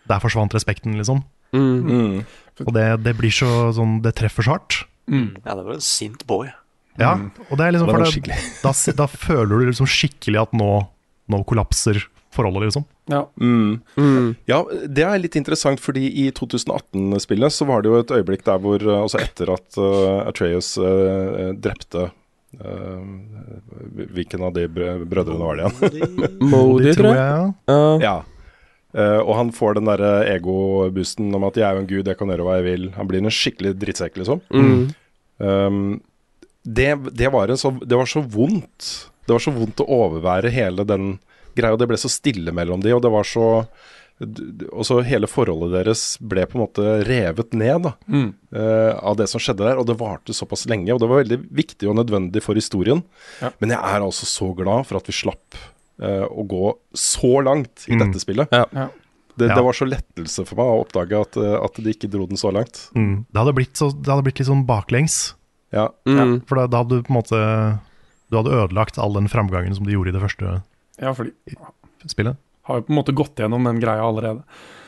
Der 0.03 0.19
forsvant 0.19 0.51
respekten, 0.51 0.97
liksom. 0.99 1.21
Mm. 1.55 2.25
Og 2.65 2.71
det, 2.75 2.88
det 3.05 3.13
blir 3.15 3.31
så 3.31 3.69
sånn 3.77 4.01
Det 4.03 4.12
treffer 4.17 4.43
så 4.43 4.57
hardt. 4.57 4.81
Mm. 5.07 5.29
Ja, 5.45 5.53
det 5.55 5.63
var 5.63 5.77
en 5.77 5.86
sint 5.86 6.25
boy. 6.27 6.49
Ja, 6.99 7.13
og 7.47 7.57
det 7.57 7.65
er 7.65 7.73
liksom 7.73 7.89
Det 7.89 7.93
for 7.95 8.25
det, 8.27 8.39
da, 8.65 8.73
da 8.99 9.07
føler 9.09 9.53
du 9.62 9.69
liksom 9.71 9.88
skikkelig 9.89 10.43
at 10.43 10.57
nå, 10.57 10.71
nå 11.31 11.39
kollapser 11.49 12.01
forholdet, 12.33 12.67
liksom. 12.67 12.86
Ja. 13.12 13.23
Mm. 13.41 14.36
Ja, 14.49 14.63
det 14.88 15.05
er 15.05 15.21
litt 15.21 15.38
interessant, 15.39 15.81
fordi 15.83 16.07
i 16.23 16.27
2018-spillet 16.36 17.53
så 17.53 17.67
var 17.69 17.83
det 17.83 17.91
jo 17.91 17.99
et 17.99 18.13
øyeblikk 18.15 18.45
der 18.47 18.62
hvor 18.63 18.81
eh, 18.81 19.01
Altså 19.03 19.21
etter 19.21 19.51
at 19.53 19.77
uh, 19.77 20.23
Atreas 20.25 20.73
uh, 20.81 21.51
drepte 21.53 22.09
Hvilken 24.13 24.43
av 24.45 24.53
de 24.53 24.67
brødrene 24.69 25.41
var 25.41 25.57
det 25.57 25.65
igjen? 25.65 26.37
Modi, 26.51 26.93
tror 26.99 27.17
jeg. 27.17 27.53
ja. 28.03 28.15
Eh, 28.93 29.19
og 29.19 29.33
han 29.39 29.49
får 29.53 29.79
den 29.79 29.89
derre 29.89 30.11
ego-boosten 30.29 31.33
om 31.33 31.47
at 31.47 31.57
'jeg 31.57 31.65
er 31.65 31.73
jo 31.73 31.81
en 31.81 31.89
gud, 31.89 32.07
jeg 32.07 32.17
kan 32.17 32.29
gjøre 32.29 32.45
hva 32.45 32.57
jeg 32.59 32.65
vil'. 32.67 32.91
Han 32.93 33.07
blir 33.09 33.23
en 33.23 33.33
skikkelig 33.33 33.73
drittsekk, 33.81 34.17
liksom. 34.21 34.41
Mm. 34.53 34.93
Um, 35.39 36.01
det, 36.63 36.91
det, 37.17 37.31
var 37.33 37.49
en 37.49 37.57
så, 37.57 37.73
det 37.81 37.97
var 37.97 38.05
så 38.05 38.21
vondt. 38.21 39.09
Det 39.25 39.33
var 39.33 39.41
så 39.41 39.51
vondt 39.51 39.81
å 39.81 39.89
overvære 39.89 40.51
hele 40.53 40.85
den 40.85 41.17
greia. 41.55 41.73
og 41.73 41.79
Det 41.79 41.89
ble 41.89 41.97
så 41.97 42.11
stille 42.11 42.53
mellom 42.53 42.81
de, 42.81 42.93
og 42.93 43.01
det 43.01 43.11
var 43.11 43.25
så 43.27 43.65
d- 44.19 44.52
d- 44.62 44.67
Og 44.71 44.86
så 44.86 44.99
hele 45.04 45.28
forholdet 45.28 45.71
deres 45.73 46.17
ble 46.21 46.45
på 46.45 46.56
en 46.58 46.63
måte 46.67 46.86
revet 47.08 47.54
ned 47.54 47.84
da, 47.84 47.93
Mm. 48.08 48.34
uh, 48.56 48.99
av 49.02 49.17
det 49.17 49.28
som 49.30 49.39
skjedde 49.41 49.65
der. 49.65 49.78
Og 49.80 49.86
det 49.88 49.97
varte 49.99 50.34
såpass 50.34 50.65
lenge, 50.69 50.93
og 50.93 50.99
det 51.02 51.10
var 51.10 51.23
veldig 51.23 51.39
viktig 51.52 51.89
og 51.89 51.95
nødvendig 51.97 52.41
for 52.43 52.56
historien. 52.56 53.04
Ja. 53.41 53.52
Men 53.60 53.69
jeg 53.76 53.80
er 53.80 54.02
altså 54.06 54.26
så 54.30 54.54
glad 54.56 54.86
for 54.88 54.97
at 54.97 55.08
vi 55.08 55.13
slapp 55.13 55.56
uh, 56.02 56.26
å 56.30 56.45
gå 56.47 56.73
så 56.93 57.43
langt 57.43 57.86
i 57.88 57.93
Mm. 57.95 57.99
dette 58.08 58.19
spillet. 58.23 58.47
Ja. 58.52 58.65
Ja. 58.73 58.89
Det, 59.38 59.47
Ja. 59.49 59.56
det 59.56 59.63
var 59.65 59.73
så 59.73 59.86
lettelse 59.89 60.45
for 60.45 60.56
meg 60.56 60.65
å 60.65 60.82
oppdage 60.86 61.19
at, 61.19 61.38
eh, 61.38 61.56
at 61.65 61.73
de 61.82 61.89
ikke 61.89 62.10
dro 62.10 62.28
den 62.28 62.38
så 62.38 62.52
langt. 62.54 62.89
Mm. 62.93 63.26
Det, 63.32 63.38
hadde 63.39 63.54
blitt 63.56 63.73
så, 63.73 63.89
det 63.89 64.06
hadde 64.12 64.23
blitt 64.23 64.38
litt 64.38 64.47
sånn 64.47 64.65
baklengs. 64.67 65.34
Ja. 65.73 65.88
Mm. 66.06 66.45
For 66.45 66.56
da, 66.56 66.67
da 66.67 66.84
hadde 66.84 67.02
du 67.02 67.02
på 67.02 67.10
en 67.10 67.17
måte 67.17 67.80
Du 68.30 68.38
hadde 68.38 68.54
ødelagt 68.54 68.97
all 69.02 69.13
den 69.13 69.28
framgangen 69.28 69.73
som 69.73 69.86
de 69.86 69.91
gjorde 69.93 70.10
i 70.10 70.12
det 70.13 70.21
første 70.21 70.62
ja, 71.02 71.13
fordi, 71.13 71.32
spillet. 72.06 72.38
Har 72.69 72.80
jo 72.80 72.88
på 72.88 72.93
en 72.93 72.99
måte 73.02 73.15
gått 73.15 73.43
gjennom 73.43 73.67
den 73.67 73.82
greia 73.84 74.06
allerede. 74.06 74.43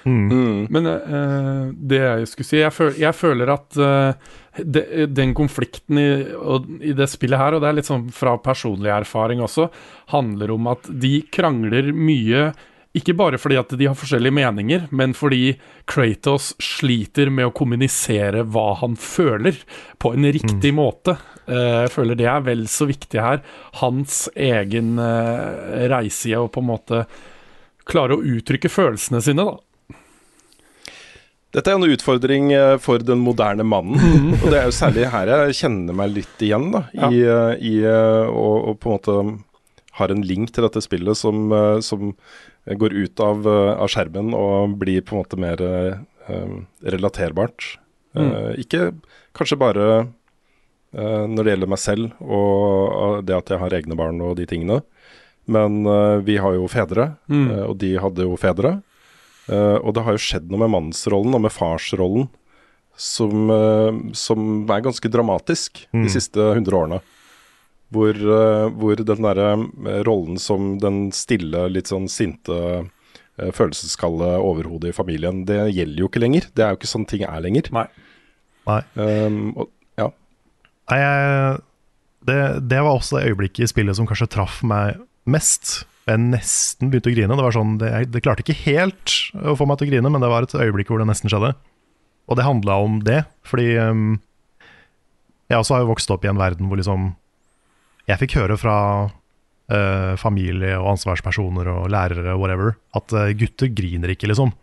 Mm. 0.05 0.25
Mm. 0.29 0.57
Men 0.69 0.87
uh, 0.87 1.63
det 1.73 1.97
jeg 1.97 2.27
skulle 2.29 2.45
si 2.45 2.59
Jeg, 2.59 2.73
føler, 2.75 2.97
jeg 3.01 3.17
føler 3.17 3.51
at 3.55 3.77
uh, 3.81 4.35
de, 4.61 4.83
den 5.09 5.33
konflikten 5.33 5.97
i, 5.97 6.09
og, 6.37 6.69
i 6.77 6.93
det 6.93 7.09
spillet 7.09 7.41
her, 7.41 7.57
og 7.57 7.63
det 7.63 7.71
er 7.71 7.79
litt 7.79 7.89
sånn 7.89 8.05
fra 8.13 8.35
personlig 8.37 8.93
erfaring 8.93 9.41
også, 9.41 9.67
handler 10.13 10.53
om 10.53 10.69
at 10.75 10.87
de 10.93 11.17
krangler 11.33 11.89
mye 11.89 12.51
ikke 12.95 13.15
bare 13.17 13.39
fordi 13.41 13.57
at 13.59 13.73
de 13.75 13.89
har 13.89 13.97
forskjellige 13.97 14.35
meninger, 14.37 14.85
men 14.95 15.11
fordi 15.17 15.57
Kratos 15.89 16.53
sliter 16.63 17.27
med 17.33 17.49
å 17.49 17.55
kommunisere 17.55 18.45
hva 18.47 18.69
han 18.79 18.95
føler, 18.95 19.57
på 19.99 20.13
en 20.15 20.27
riktig 20.31 20.71
måte. 20.77 21.17
Eh, 21.43 21.83
jeg 21.85 21.91
føler 21.91 22.19
det 22.19 22.29
er 22.31 22.45
vel 22.45 22.63
så 22.71 22.87
viktig 22.87 23.19
her. 23.19 23.43
Hans 23.81 24.25
egen 24.31 24.95
eh, 25.01 25.87
reise 25.91 26.31
i 26.31 26.37
å 26.39 26.47
på 26.47 26.63
en 26.63 26.69
måte 26.71 27.03
klare 27.89 28.17
å 28.17 28.23
uttrykke 28.35 28.71
følelsene 28.71 29.21
sine, 29.23 29.45
da. 29.45 29.59
Dette 31.55 31.71
er 31.71 31.77
en 31.77 31.87
utfordring 31.87 32.49
eh, 32.51 32.75
for 32.83 32.99
den 32.99 33.21
moderne 33.23 33.63
mannen. 33.63 34.33
Og 34.41 34.49
det 34.51 34.59
er 34.59 34.65
jo 34.67 34.75
særlig 34.75 35.07
her 35.13 35.31
jeg 35.31 35.59
kjenner 35.61 35.95
meg 35.95 36.11
litt 36.17 36.43
igjen, 36.43 36.67
da. 36.73 36.83
I, 37.07 37.21
eh, 37.23 37.53
i 37.63 37.75
eh, 37.87 38.27
å, 38.27 38.47
å 38.71 38.75
på 38.75 38.91
en 38.91 38.97
måte 38.97 39.17
har 39.95 40.11
en 40.11 40.25
link 40.27 40.51
til 40.51 40.65
dette 40.65 40.83
spillet 40.83 41.15
som, 41.15 41.53
som 41.79 42.09
går 42.67 42.95
ut 42.97 43.21
av, 43.23 43.45
av 43.47 43.87
skjermen 43.87 44.33
og 44.35 44.73
blir 44.81 45.05
på 45.07 45.15
en 45.15 45.21
måte 45.21 45.39
mer 45.39 45.61
um, 45.63 46.65
relaterbart. 46.83 47.63
relaterbart. 47.63 47.69
Uh, 48.15 48.51
ikke 48.59 48.89
kanskje 49.35 49.57
bare 49.61 49.85
uh, 50.03 51.23
når 51.31 51.39
det 51.39 51.53
gjelder 51.53 51.71
meg 51.71 51.79
selv 51.79 52.27
og 52.27 53.23
det 53.23 53.37
at 53.37 53.53
jeg 53.53 53.61
har 53.63 53.77
egne 53.79 53.95
barn 53.95 54.19
og 54.19 54.35
de 54.35 54.49
tingene. 54.51 54.81
Men 55.47 55.85
uh, 55.85 56.17
vi 56.25 56.37
har 56.41 56.55
jo 56.57 56.67
fedre, 56.71 57.15
Mm. 57.29 57.49
uh, 57.51 57.63
og 57.69 57.77
de 57.81 57.91
hadde 58.01 58.25
jo 58.25 58.37
fedre. 58.41 58.81
Uh, 59.49 59.77
og 59.83 59.93
det 59.93 60.03
har 60.07 60.15
jo 60.15 60.23
skjedd 60.23 60.49
noe 60.49 60.63
med 60.63 60.73
mannsrollen 60.73 61.35
og 61.37 61.43
med 61.45 61.53
farsrollen 61.53 62.29
som, 62.97 63.49
som 64.15 64.45
er 64.71 64.81
ganske 64.85 65.09
dramatisk 65.11 65.81
Mm. 65.93 66.05
de 66.05 66.09
siste 66.13 66.39
hundre 66.55 66.77
årene. 66.79 67.01
Hvor, 67.91 68.15
hvor 68.79 68.95
den 68.97 69.21
derre 69.27 69.49
rollen 70.07 70.39
som 70.41 70.77
den 70.81 71.11
stille, 71.13 71.67
litt 71.69 71.91
sånn 71.91 72.07
sinte, 72.09 72.55
følelseskalde 73.35 74.31
overhodet 74.39 74.89
i 74.89 74.95
familien, 74.95 75.43
det 75.45 75.59
gjelder 75.75 76.01
jo 76.01 76.07
ikke 76.09 76.23
lenger. 76.23 76.47
Det 76.55 76.63
er 76.65 76.71
jo 76.73 76.79
ikke 76.79 76.89
sånn 76.89 77.05
ting 77.07 77.25
er 77.27 77.43
lenger. 77.43 77.67
Nei. 77.75 77.85
Nei. 78.65 78.79
Um, 78.95 79.51
og, 79.59 79.69
ja. 79.99 80.07
Nei, 80.89 80.99
jeg, 81.03 81.59
det, 82.31 82.39
det 82.71 82.79
var 82.87 82.95
også 82.95 83.19
det 83.19 83.27
øyeblikket 83.33 83.67
i 83.67 83.71
spillet 83.75 83.99
som 83.99 84.07
kanskje 84.09 84.31
traff 84.33 84.63
meg 84.65 84.97
mest. 85.29 85.85
Jeg 86.05 86.21
nesten 86.21 86.91
begynte 86.91 87.09
å 87.09 87.15
grine. 87.15 87.37
Det 87.37 87.45
var 87.47 87.55
sånn, 87.55 87.77
det, 87.81 87.91
det 88.13 88.21
klarte 88.25 88.45
ikke 88.45 88.57
helt 88.67 89.15
å 89.33 89.55
få 89.57 89.65
meg 89.69 89.79
til 89.79 89.87
å 89.87 89.91
grine, 89.93 90.11
men 90.13 90.21
det 90.21 90.29
var 90.31 90.45
et 90.45 90.53
øyeblikk 90.53 90.91
hvor 90.91 91.01
det 91.01 91.09
nesten 91.09 91.31
skjedde. 91.31 91.55
Og 92.29 92.37
det 92.37 92.45
handla 92.45 92.77
om 92.81 92.99
det, 93.05 93.23
fordi 93.45 93.71
um, 93.81 94.15
jeg 95.49 95.59
også 95.59 95.75
har 95.75 95.83
jo 95.83 95.91
vokst 95.91 96.11
opp 96.13 96.25
i 96.25 96.31
en 96.31 96.41
verden 96.41 96.69
hvor 96.69 96.79
liksom 96.79 97.11
Jeg 98.09 98.21
fikk 98.21 98.35
høre 98.37 98.57
fra 98.57 98.77
uh, 99.09 100.13
familie 100.21 100.75
og 100.77 100.91
ansvarspersoner 100.93 101.69
og 101.71 101.89
lærere 101.93 102.35
og 102.35 102.43
whatever 102.43 102.75
at 102.97 103.13
uh, 103.17 103.33
gutter 103.37 103.71
griner 103.73 104.13
ikke, 104.13 104.29
liksom. 104.29 104.53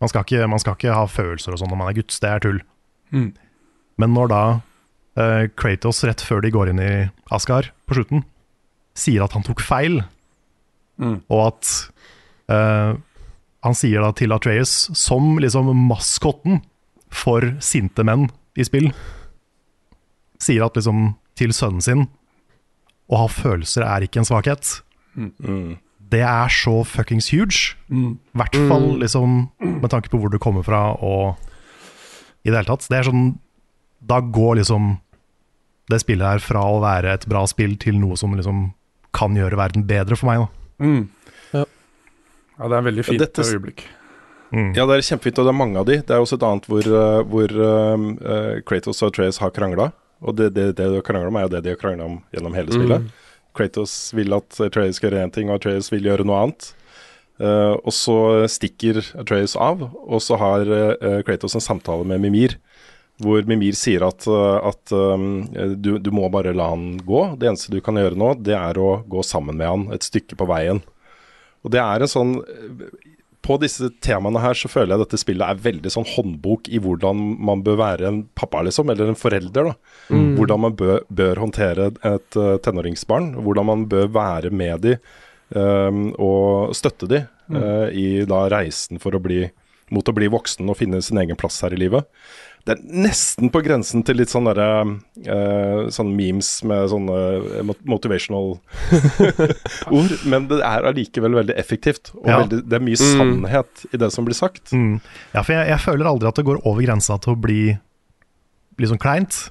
Man 0.00 0.08
skal 0.08 0.24
ikke, 0.24 0.48
man 0.48 0.62
skal 0.62 0.78
ikke 0.78 0.96
ha 0.96 1.04
følelser 1.08 1.52
og 1.52 1.60
sånn 1.60 1.72
når 1.72 1.80
man 1.82 1.90
er 1.90 1.98
gutt, 1.98 2.16
det 2.22 2.30
er 2.30 2.44
tull. 2.44 2.62
Mm. 3.12 3.30
Men 4.00 4.14
når 4.16 4.32
da 4.32 4.42
uh, 4.56 5.44
Kratos, 5.60 6.00
rett 6.08 6.24
før 6.24 6.40
de 6.44 6.52
går 6.54 6.72
inn 6.72 6.80
i 6.80 6.92
Asgard 7.36 7.68
på 7.84 7.98
slutten, 7.98 8.24
sier 8.98 9.22
at 9.24 9.34
han 9.36 9.44
tok 9.46 9.62
feil, 9.64 10.00
Mm. 11.00 11.16
Og 11.32 11.46
at 11.48 11.70
uh, 12.52 12.92
han 13.64 13.76
sier 13.76 14.04
da 14.04 14.12
til 14.16 14.34
Atreus, 14.36 14.90
som 14.96 15.38
liksom 15.40 15.72
maskotten 15.88 16.60
for 17.10 17.44
sinte 17.64 18.04
menn 18.06 18.28
i 18.58 18.66
spill, 18.66 18.90
sier 20.40 20.64
at 20.66 20.78
liksom 20.78 21.14
til 21.40 21.54
sønnen 21.56 21.84
sin 21.84 22.08
å 23.10 23.24
ha 23.24 23.28
følelser 23.32 23.84
er 23.86 24.06
ikke 24.06 24.22
en 24.22 24.28
svakhet. 24.28 24.76
Mm. 25.16 25.78
Det 26.10 26.22
er 26.26 26.52
så 26.52 26.80
fuckings 26.86 27.30
huge. 27.32 27.76
Mm. 27.90 28.18
Hvert 28.38 28.58
fall 28.70 28.90
liksom 29.02 29.40
med 29.58 29.90
tanke 29.90 30.12
på 30.12 30.20
hvor 30.20 30.30
du 30.30 30.38
kommer 30.42 30.66
fra 30.66 30.90
og 30.94 31.40
i 32.44 32.52
det 32.52 32.56
hele 32.56 32.68
tatt. 32.70 32.86
Det 32.88 33.00
er 33.00 33.08
sånn 33.10 33.32
Da 34.00 34.16
går 34.24 34.62
liksom 34.62 34.94
det 35.92 35.98
spillet 36.00 36.24
her 36.24 36.40
fra 36.40 36.62
å 36.70 36.78
være 36.80 37.10
et 37.12 37.26
bra 37.28 37.42
spill 37.50 37.74
til 37.82 37.98
noe 38.00 38.16
som 38.16 38.32
liksom 38.38 38.70
kan 39.16 39.34
gjøre 39.36 39.58
verden 39.58 39.86
bedre 39.88 40.16
for 40.18 40.30
meg. 40.30 40.44
Da. 40.44 40.84
Mm. 40.86 41.08
Ja. 41.52 41.64
det 41.64 42.70
er 42.72 42.78
en 42.78 42.88
veldig 42.90 43.04
Ja, 43.04 43.08
fint 43.10 43.24
dette- 43.24 43.46
øyeblikk. 43.48 43.86
Ja, 44.50 44.82
det 44.86 44.96
er 44.96 45.06
kjempefint, 45.06 45.38
og 45.38 45.46
det 45.46 45.52
er 45.52 45.58
mange 45.60 45.78
av 45.78 45.86
de. 45.86 45.96
Det 46.02 46.10
er 46.10 46.18
også 46.18 46.34
et 46.34 46.42
annet 46.42 46.64
hvor, 46.66 46.82
uh, 46.90 47.22
hvor 47.22 47.52
um, 47.94 48.06
uh, 48.18 48.58
Kratos 48.66 48.98
og 49.02 49.12
Atreus 49.12 49.38
har 49.38 49.52
krangla. 49.54 49.92
Og 50.20 50.34
det, 50.36 50.48
det, 50.56 50.64
det 50.76 50.88
de 50.90 50.98
har 50.98 51.06
krangla 51.06 51.28
om, 51.30 51.36
er 51.38 51.46
jo 51.46 51.52
det 51.54 51.60
de 51.64 51.70
har 51.70 51.78
krangla 51.78 52.04
om 52.08 52.16
gjennom 52.34 52.56
hele 52.58 52.74
spillet. 52.74 53.06
Kratos 53.54 53.94
vil 54.12 54.34
at 54.34 54.58
Atreus 54.60 54.98
skal 54.98 55.10
gjøre 55.12 55.22
én 55.28 55.32
ting, 55.32 55.48
og 55.50 55.60
Atreus 55.60 55.92
vil 55.92 56.02
gjøre 56.02 56.26
noe 56.26 56.42
annet. 56.42 56.72
Uh, 57.40 57.78
og 57.86 57.94
så 57.94 58.16
stikker 58.50 58.98
Atreus 59.22 59.54
av, 59.56 59.86
og 59.86 60.20
så 60.20 60.36
har 60.42 60.66
uh, 60.66 61.20
Kratos 61.24 61.54
en 61.54 61.62
samtale 61.64 62.04
med 62.04 62.20
Mimir. 62.26 62.58
Hvor 63.20 63.44
Mimir 63.48 63.76
sier 63.76 64.06
at, 64.06 64.24
uh, 64.30 64.58
at 64.70 64.94
um, 64.94 65.44
du, 65.76 65.96
du 66.00 66.10
må 66.14 66.28
bare 66.32 66.54
la 66.56 66.70
han 66.72 66.94
gå. 67.04 67.24
Det 67.40 67.50
eneste 67.50 67.74
du 67.74 67.80
kan 67.84 67.98
gjøre 68.00 68.18
nå, 68.18 68.32
det 68.40 68.56
er 68.56 68.80
å 68.80 69.02
gå 69.10 69.24
sammen 69.26 69.60
med 69.60 69.68
han 69.70 69.86
et 69.96 70.06
stykke 70.06 70.38
på 70.40 70.48
veien. 70.50 70.82
Og 71.60 71.72
det 71.74 71.80
er 71.82 72.00
en 72.00 72.08
sånn 72.08 72.30
På 73.44 73.56
disse 73.60 73.90
temaene 74.04 74.40
her 74.40 74.56
så 74.56 74.68
føler 74.70 74.94
jeg 74.94 75.02
dette 75.02 75.20
spillet 75.20 75.44
er 75.44 75.64
veldig 75.64 75.92
sånn 75.92 76.08
håndbok 76.08 76.70
i 76.72 76.80
hvordan 76.80 77.20
man 77.40 77.64
bør 77.66 77.78
være 77.80 78.08
en 78.08 78.20
pappa, 78.36 78.62
liksom, 78.66 78.92
eller 78.92 79.12
en 79.12 79.18
forelder. 79.18 79.70
da. 79.70 79.96
Mm. 80.12 80.34
Hvordan 80.38 80.64
man 80.66 80.76
bør, 80.76 81.00
bør 81.08 81.42
håndtere 81.44 81.90
et 81.96 82.38
uh, 82.40 82.56
tenåringsbarn. 82.64 83.34
Hvordan 83.40 83.68
man 83.68 83.88
bør 83.90 84.12
være 84.16 84.52
med 84.52 84.86
de 84.86 84.96
um, 85.56 86.10
og 86.20 86.76
støtte 86.76 87.08
de 87.10 87.24
uh, 87.54 87.88
i 87.92 88.22
da 88.28 88.44
reisen 88.52 89.00
for 89.02 89.16
å 89.16 89.22
bli, 89.22 89.44
mot 89.90 90.06
å 90.06 90.16
bli 90.16 90.30
voksen 90.30 90.68
og 90.70 90.78
finne 90.78 91.02
sin 91.04 91.20
egen 91.22 91.38
plass 91.40 91.60
her 91.64 91.74
i 91.74 91.80
livet. 91.80 92.06
Det 92.66 92.74
er 92.76 92.80
nesten 93.08 93.48
på 93.50 93.62
grensen 93.64 94.02
til 94.04 94.18
litt 94.20 94.28
sånn 94.28 94.44
derre 94.44 94.66
uh, 94.84 95.88
sånn 95.90 96.10
memes 96.14 96.48
med 96.68 96.90
sånne 96.92 97.16
eh, 97.62 97.70
motivational 97.88 98.58
ord, 99.96 100.12
men 100.28 100.48
det 100.50 100.58
er 100.66 100.86
allikevel 100.90 101.38
veldig 101.40 101.56
effektivt. 101.58 102.12
Og 102.20 102.28
Ja. 102.28 102.40
veldig, 102.42 102.60
det 102.68 102.76
er 102.76 102.84
mye 102.84 103.00
Mm. 103.00 103.16
sannhet 103.18 103.86
i 103.94 103.96
det 103.96 104.10
som 104.12 104.24
blir 104.24 104.34
sagt. 104.36 104.72
Mm. 104.72 105.00
Ja, 105.34 105.42
for 105.42 105.52
jeg, 105.54 105.68
jeg 105.68 105.78
føler 105.80 106.06
aldri 106.06 106.28
at 106.28 106.34
det 106.36 106.44
går 106.44 106.60
over 106.66 106.82
grensa 106.84 107.18
til 107.20 107.34
å 107.34 107.40
bli 107.40 107.78
litt 108.78 108.88
sånn 108.90 109.00
kleint. 109.00 109.50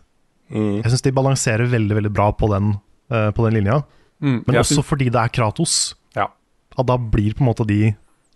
Mm. 0.52 0.82
Jeg 0.84 0.92
syns 0.92 1.02
de 1.06 1.12
balanserer 1.12 1.68
veldig 1.70 1.96
veldig 2.00 2.14
bra 2.14 2.32
på 2.32 2.50
den, 2.54 2.76
uh, 3.12 3.32
på 3.32 3.46
den 3.50 3.58
linja. 3.60 3.84
Mm. 4.22 4.44
Men 4.48 4.56
også 4.62 4.84
fordi 4.84 5.10
det 5.10 5.16
er 5.22 5.30
Kratos. 5.34 5.96
Ja. 6.16 6.28
At 6.78 6.86
da 6.86 6.98
blir 6.98 7.34
på 7.34 7.42
en 7.42 7.50
måte 7.54 7.66
de 7.68 7.96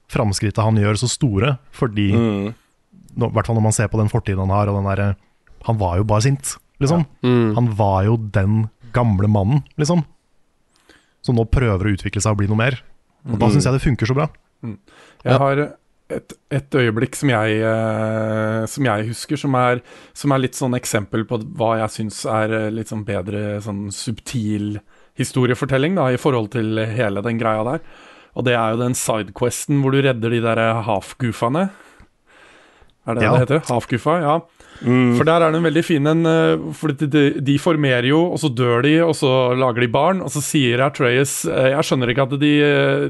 framskrittene 0.09 0.63
han 0.65 0.77
gjør, 0.77 0.97
så 0.97 1.09
store. 1.09 1.57
Fordi, 1.71 2.11
Mm. 2.13 2.53
I 3.17 3.29
hvert 3.33 3.45
fall 3.49 3.55
når 3.59 3.67
man 3.67 3.75
ser 3.75 3.87
på 3.91 3.99
den 4.01 4.09
fortiden 4.11 4.39
han 4.45 4.53
har, 4.55 4.67
og 4.71 4.79
den 4.79 4.89
derre 4.89 5.15
Han 5.63 5.77
var 5.79 5.95
jo 5.97 6.03
bare 6.03 6.21
sint, 6.25 6.57
liksom. 6.83 7.05
Mm. 7.23 7.53
Han 7.55 7.69
var 7.77 8.03
jo 8.03 8.17
den 8.17 8.65
gamle 8.91 9.29
mannen, 9.31 9.61
liksom. 9.79 10.01
Som 11.23 11.37
nå 11.39 11.45
prøver 11.47 11.87
å 11.87 11.93
utvikle 11.95 12.19
seg 12.21 12.33
og 12.35 12.41
bli 12.41 12.49
noe 12.51 12.59
mer. 12.59 12.81
Og 13.31 13.37
da 13.39 13.47
Mm. 13.47 13.53
syns 13.53 13.63
jeg 13.69 13.73
det 13.77 13.81
funker 13.85 14.05
så 14.05 14.13
bra. 14.17 14.27
Jeg 15.23 15.37
har 15.39 15.61
et, 16.09 16.33
et 16.51 16.69
øyeblikk 16.75 17.15
som 17.15 17.29
jeg, 17.31 17.61
eh, 17.63 18.65
som 18.67 18.83
jeg 18.83 19.07
husker, 19.07 19.37
som 19.39 19.55
er, 19.55 19.81
som 20.13 20.31
er 20.35 20.39
litt 20.43 20.53
sånn 20.59 20.75
eksempel 20.75 21.23
på 21.25 21.39
hva 21.55 21.77
jeg 21.79 21.89
syns 21.95 22.25
er 22.27 22.51
eh, 22.51 22.69
litt 22.75 22.91
sånn 22.91 23.05
bedre 23.07 23.61
sånn 23.63 23.87
subtil 23.95 24.81
historiefortelling 25.15 25.95
da, 25.95 26.09
i 26.11 26.17
forhold 26.19 26.51
til 26.51 26.75
hele 26.91 27.21
den 27.23 27.39
greia 27.39 27.63
der. 27.63 27.79
Og 28.35 28.43
det 28.47 28.55
er 28.57 28.73
jo 28.73 28.81
den 28.83 28.95
sidequesten 28.97 29.79
hvor 29.81 29.91
du 29.93 30.01
redder 30.01 30.29
de 30.33 30.41
der 30.41 30.61
half-goofane. 30.83 31.69
Er 33.07 33.15
det 33.17 33.23
Ja. 33.25 33.31
det 33.33 33.39
heter? 33.43 33.59
Half-goofa? 33.67 34.13
Ja. 34.23 34.35
Mm. 34.83 35.15
For 35.17 35.23
der 35.27 35.41
er 35.43 35.51
det 35.51 35.59
en 35.59 35.63
veldig 35.67 35.83
fin 35.85 36.07
en 36.07 36.25
eh, 36.27 36.57
For 36.75 36.91
de, 36.91 37.07
de, 37.39 37.57
formerer 37.61 38.07
jo, 38.09 38.19
og 38.33 38.39
så 38.41 38.49
dør 38.51 38.81
de, 38.83 38.93
og 39.05 39.13
så 39.15 39.29
lager 39.55 39.81
de 39.85 39.87
barn. 39.91 40.21
Og 40.23 40.31
så 40.33 40.41
sier 40.43 40.81
Atreus 40.83 41.45
eh, 41.45 41.69
Jeg 41.75 41.83
skjønner 41.87 42.11
ikke 42.11 42.25
at 42.25 42.35
de, 42.41 42.51
eh, 42.63 43.05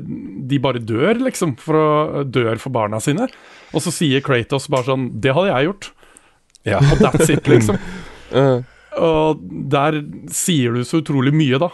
de 0.49 0.59
bare 0.59 0.81
dør, 0.83 1.21
liksom, 1.23 1.55
for 1.61 1.79
å 1.79 2.23
dør 2.25 2.57
for 2.61 2.73
barna 2.75 2.99
sine. 3.01 3.29
Og 3.73 3.81
så 3.85 3.93
sier 3.93 4.21
Kratos 4.25 4.67
bare 4.69 4.85
sånn 4.91 5.07
Det 5.21 5.33
hadde 5.33 5.49
jeg 5.53 5.69
gjort. 5.69 5.91
Ja. 6.65 6.77
Og 6.79 7.01
that's 7.01 7.29
it, 7.33 7.47
liksom. 7.49 7.79
uh. 8.37 8.61
Og 9.01 9.39
der 9.73 9.97
sier 10.29 10.75
du 10.77 10.83
så 10.85 10.99
utrolig 11.01 11.33
mye, 11.33 11.57
da, 11.57 11.69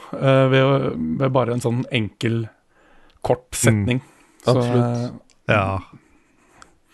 ved, 0.49 0.93
ved 1.19 1.34
bare 1.36 1.51
en 1.58 1.60
sånn 1.63 1.82
enkel, 1.91 2.45
kort 3.27 3.49
setning. 3.60 3.99
Så, 4.45 4.55
absolutt. 4.55 5.10
eh, 5.49 5.55
Ja. 5.55 5.65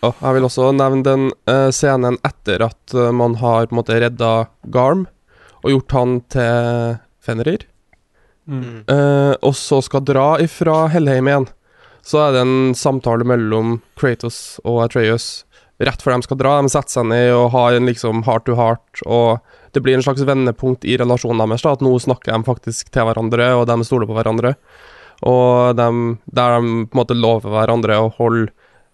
Og 0.06 0.22
jeg 0.22 0.38
vil 0.38 0.48
også 0.48 0.72
nevne 0.76 1.06
den 1.06 1.28
uh, 1.50 1.70
scenen 1.74 2.20
etter 2.28 2.66
at 2.68 2.96
uh, 2.98 3.12
man 3.16 3.38
har 3.42 3.68
på 3.68 3.76
en 3.76 3.82
måte 3.82 4.00
redda 4.02 4.34
Garm 4.74 5.06
og 5.66 5.72
gjort 5.72 5.96
han 5.98 6.20
til 6.30 6.98
Fenrir, 7.26 7.64
mm. 8.46 8.86
Uh, 8.86 9.34
og 9.42 9.56
så 9.58 9.80
skal 9.82 10.04
dra 10.06 10.36
ifra 10.44 10.84
Hellheim 10.94 11.30
igjen. 11.32 11.48
Så 12.06 12.22
er 12.22 12.36
det 12.36 12.44
en 12.46 12.76
samtale 12.78 13.26
mellom 13.26 13.80
Kratos 13.98 14.60
og 14.62 14.84
Atreus 14.84 15.46
rett 15.82 16.04
før 16.04 16.16
de 16.16 16.28
skal 16.28 16.40
dra. 16.40 16.56
De 16.62 16.72
setter 16.72 17.00
seg 17.00 17.08
ned 17.10 17.32
og 17.36 17.50
har 17.56 17.76
en 17.76 17.90
liksom 17.90 18.24
heart 18.28 18.46
to 18.48 18.56
heart, 18.60 19.02
og 19.06 19.42
det 19.76 19.84
blir 19.84 19.98
en 19.98 20.06
slags 20.06 20.24
vendepunkt 20.28 20.86
i 20.88 20.98
relasjonen 21.02 21.42
deres. 21.44 21.66
da, 21.66 21.74
At 21.76 21.84
nå 21.84 21.96
snakker 22.00 22.32
de 22.32 22.48
faktisk 22.48 22.92
til 22.94 23.08
hverandre, 23.08 23.50
og 23.58 23.66
de 23.68 23.80
stoler 23.88 24.08
på 24.08 24.16
hverandre. 24.16 24.56
Og 25.26 25.76
de, 25.76 25.90
der 26.38 26.56
de 26.56 26.86
på 26.86 26.96
en 26.96 27.02
måte 27.02 27.18
lover 27.18 27.52
hverandre 27.52 28.00
å 28.00 28.14
holde 28.20 28.52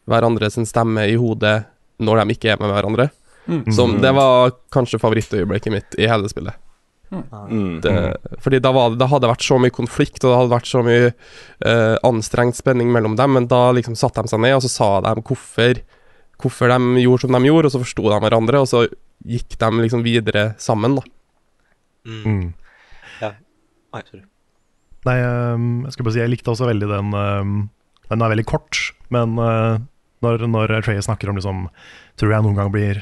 hverandre 0.09 0.49
sin 0.53 0.67
stemme 0.69 1.05
i 1.09 1.17
hodet 1.19 1.61
når 2.01 2.23
de 2.23 2.35
ikke 2.35 2.53
er 2.53 2.61
med 2.61 2.73
hverandre. 2.73 3.09
Mm. 3.45 3.65
Som, 3.73 3.97
det 4.01 4.11
var 4.15 4.53
kanskje 4.73 4.99
favorittøyeblikket 5.01 5.73
mitt 5.73 5.97
i 6.01 6.09
hele 6.09 6.29
spillet. 6.31 6.57
Mm. 7.11 7.81
Det, 7.83 7.93
fordi 8.39 8.61
da, 8.63 8.71
var 8.71 8.93
det, 8.93 9.01
det 9.01 9.09
hadde 9.11 9.29
vært 9.29 9.43
så 9.43 9.57
mye 9.59 9.73
konflikt, 9.75 10.21
og 10.23 10.29
det 10.29 10.37
hadde 10.39 10.53
vært 10.53 10.69
så 10.69 10.83
mye 10.85 11.09
uh, 11.11 11.97
anstrengt 12.07 12.55
spenning 12.55 12.91
mellom 12.93 13.17
dem, 13.19 13.35
men 13.35 13.49
da 13.51 13.65
liksom 13.75 13.97
satte 13.99 14.23
de 14.23 14.31
seg 14.31 14.43
ned, 14.45 14.55
og 14.55 14.63
så 14.65 14.71
sa 14.71 14.89
de 15.03 15.25
hvorfor, 15.27 15.81
hvorfor 16.41 16.71
de 16.71 17.03
gjorde 17.03 17.27
som 17.27 17.35
de 17.35 17.51
gjorde, 17.51 17.67
og 17.67 17.75
så 17.75 17.83
forsto 17.83 18.07
de 18.07 18.21
hverandre, 18.23 18.63
og 18.63 18.71
så 18.71 18.85
gikk 19.27 19.59
de 19.59 19.71
liksom 19.83 20.05
videre 20.07 20.51
sammen, 20.61 20.97
da. 21.01 21.05
Mm. 22.07 22.45
Ja. 23.19 23.33
Nei, 23.91 24.03
sorry. 24.07 24.23
Nei, 25.05 25.17
ehm, 25.25 25.69
jeg 25.85 25.93
skulle 25.93 26.07
bare 26.07 26.15
si 26.15 26.21
jeg 26.21 26.31
likte 26.31 26.53
også 26.53 26.67
veldig 26.69 26.87
den 26.89 27.15
ehm, 27.17 27.53
Den 28.11 28.21
er 28.21 28.31
veldig 28.33 28.45
kort, 28.49 28.79
men 29.13 29.37
eh, 29.41 29.81
når, 30.21 30.45
når 30.51 30.75
Trey 30.85 31.01
snakker 31.01 31.29
om 31.31 31.39
liksom 31.39 31.65
Tror 32.19 32.31
jeg 32.35 32.45
noen 32.45 32.59
gang 32.59 32.69
blir, 32.73 32.99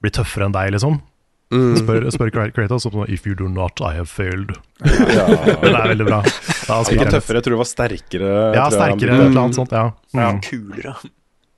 blir 0.00 0.12
tøffere 0.16 0.46
enn 0.48 0.54
deg, 0.56 0.70
liksom. 0.76 1.00
Mm. 1.54 1.76
Spør, 1.78 2.06
spør 2.10 2.30
Kratos 2.50 2.86
om 2.88 3.04
If 3.06 3.26
you 3.28 3.34
do 3.38 3.46
not, 3.48 3.78
I 3.80 3.92
have 3.94 4.08
failed. 4.10 4.56
Ja. 4.82 5.26
det 5.62 5.70
er 5.70 5.92
veldig 5.92 6.06
bra. 6.08 6.22
Da 6.66 6.80
ikke 6.82 6.96
jeg 7.04 7.12
tøffere, 7.12 7.38
jeg 7.38 7.46
tror 7.46 7.54
det 7.54 7.60
var 7.60 7.68
sterkere. 7.70 8.32
Ja, 8.56 8.64
sterkere, 8.72 9.20
eller 9.28 9.40
annet 9.44 9.58
sånt. 9.60 9.74
Ja. 9.76 9.84
Ja. 10.16 10.32
Mm. 10.32 10.40
Kulere. 10.46 10.96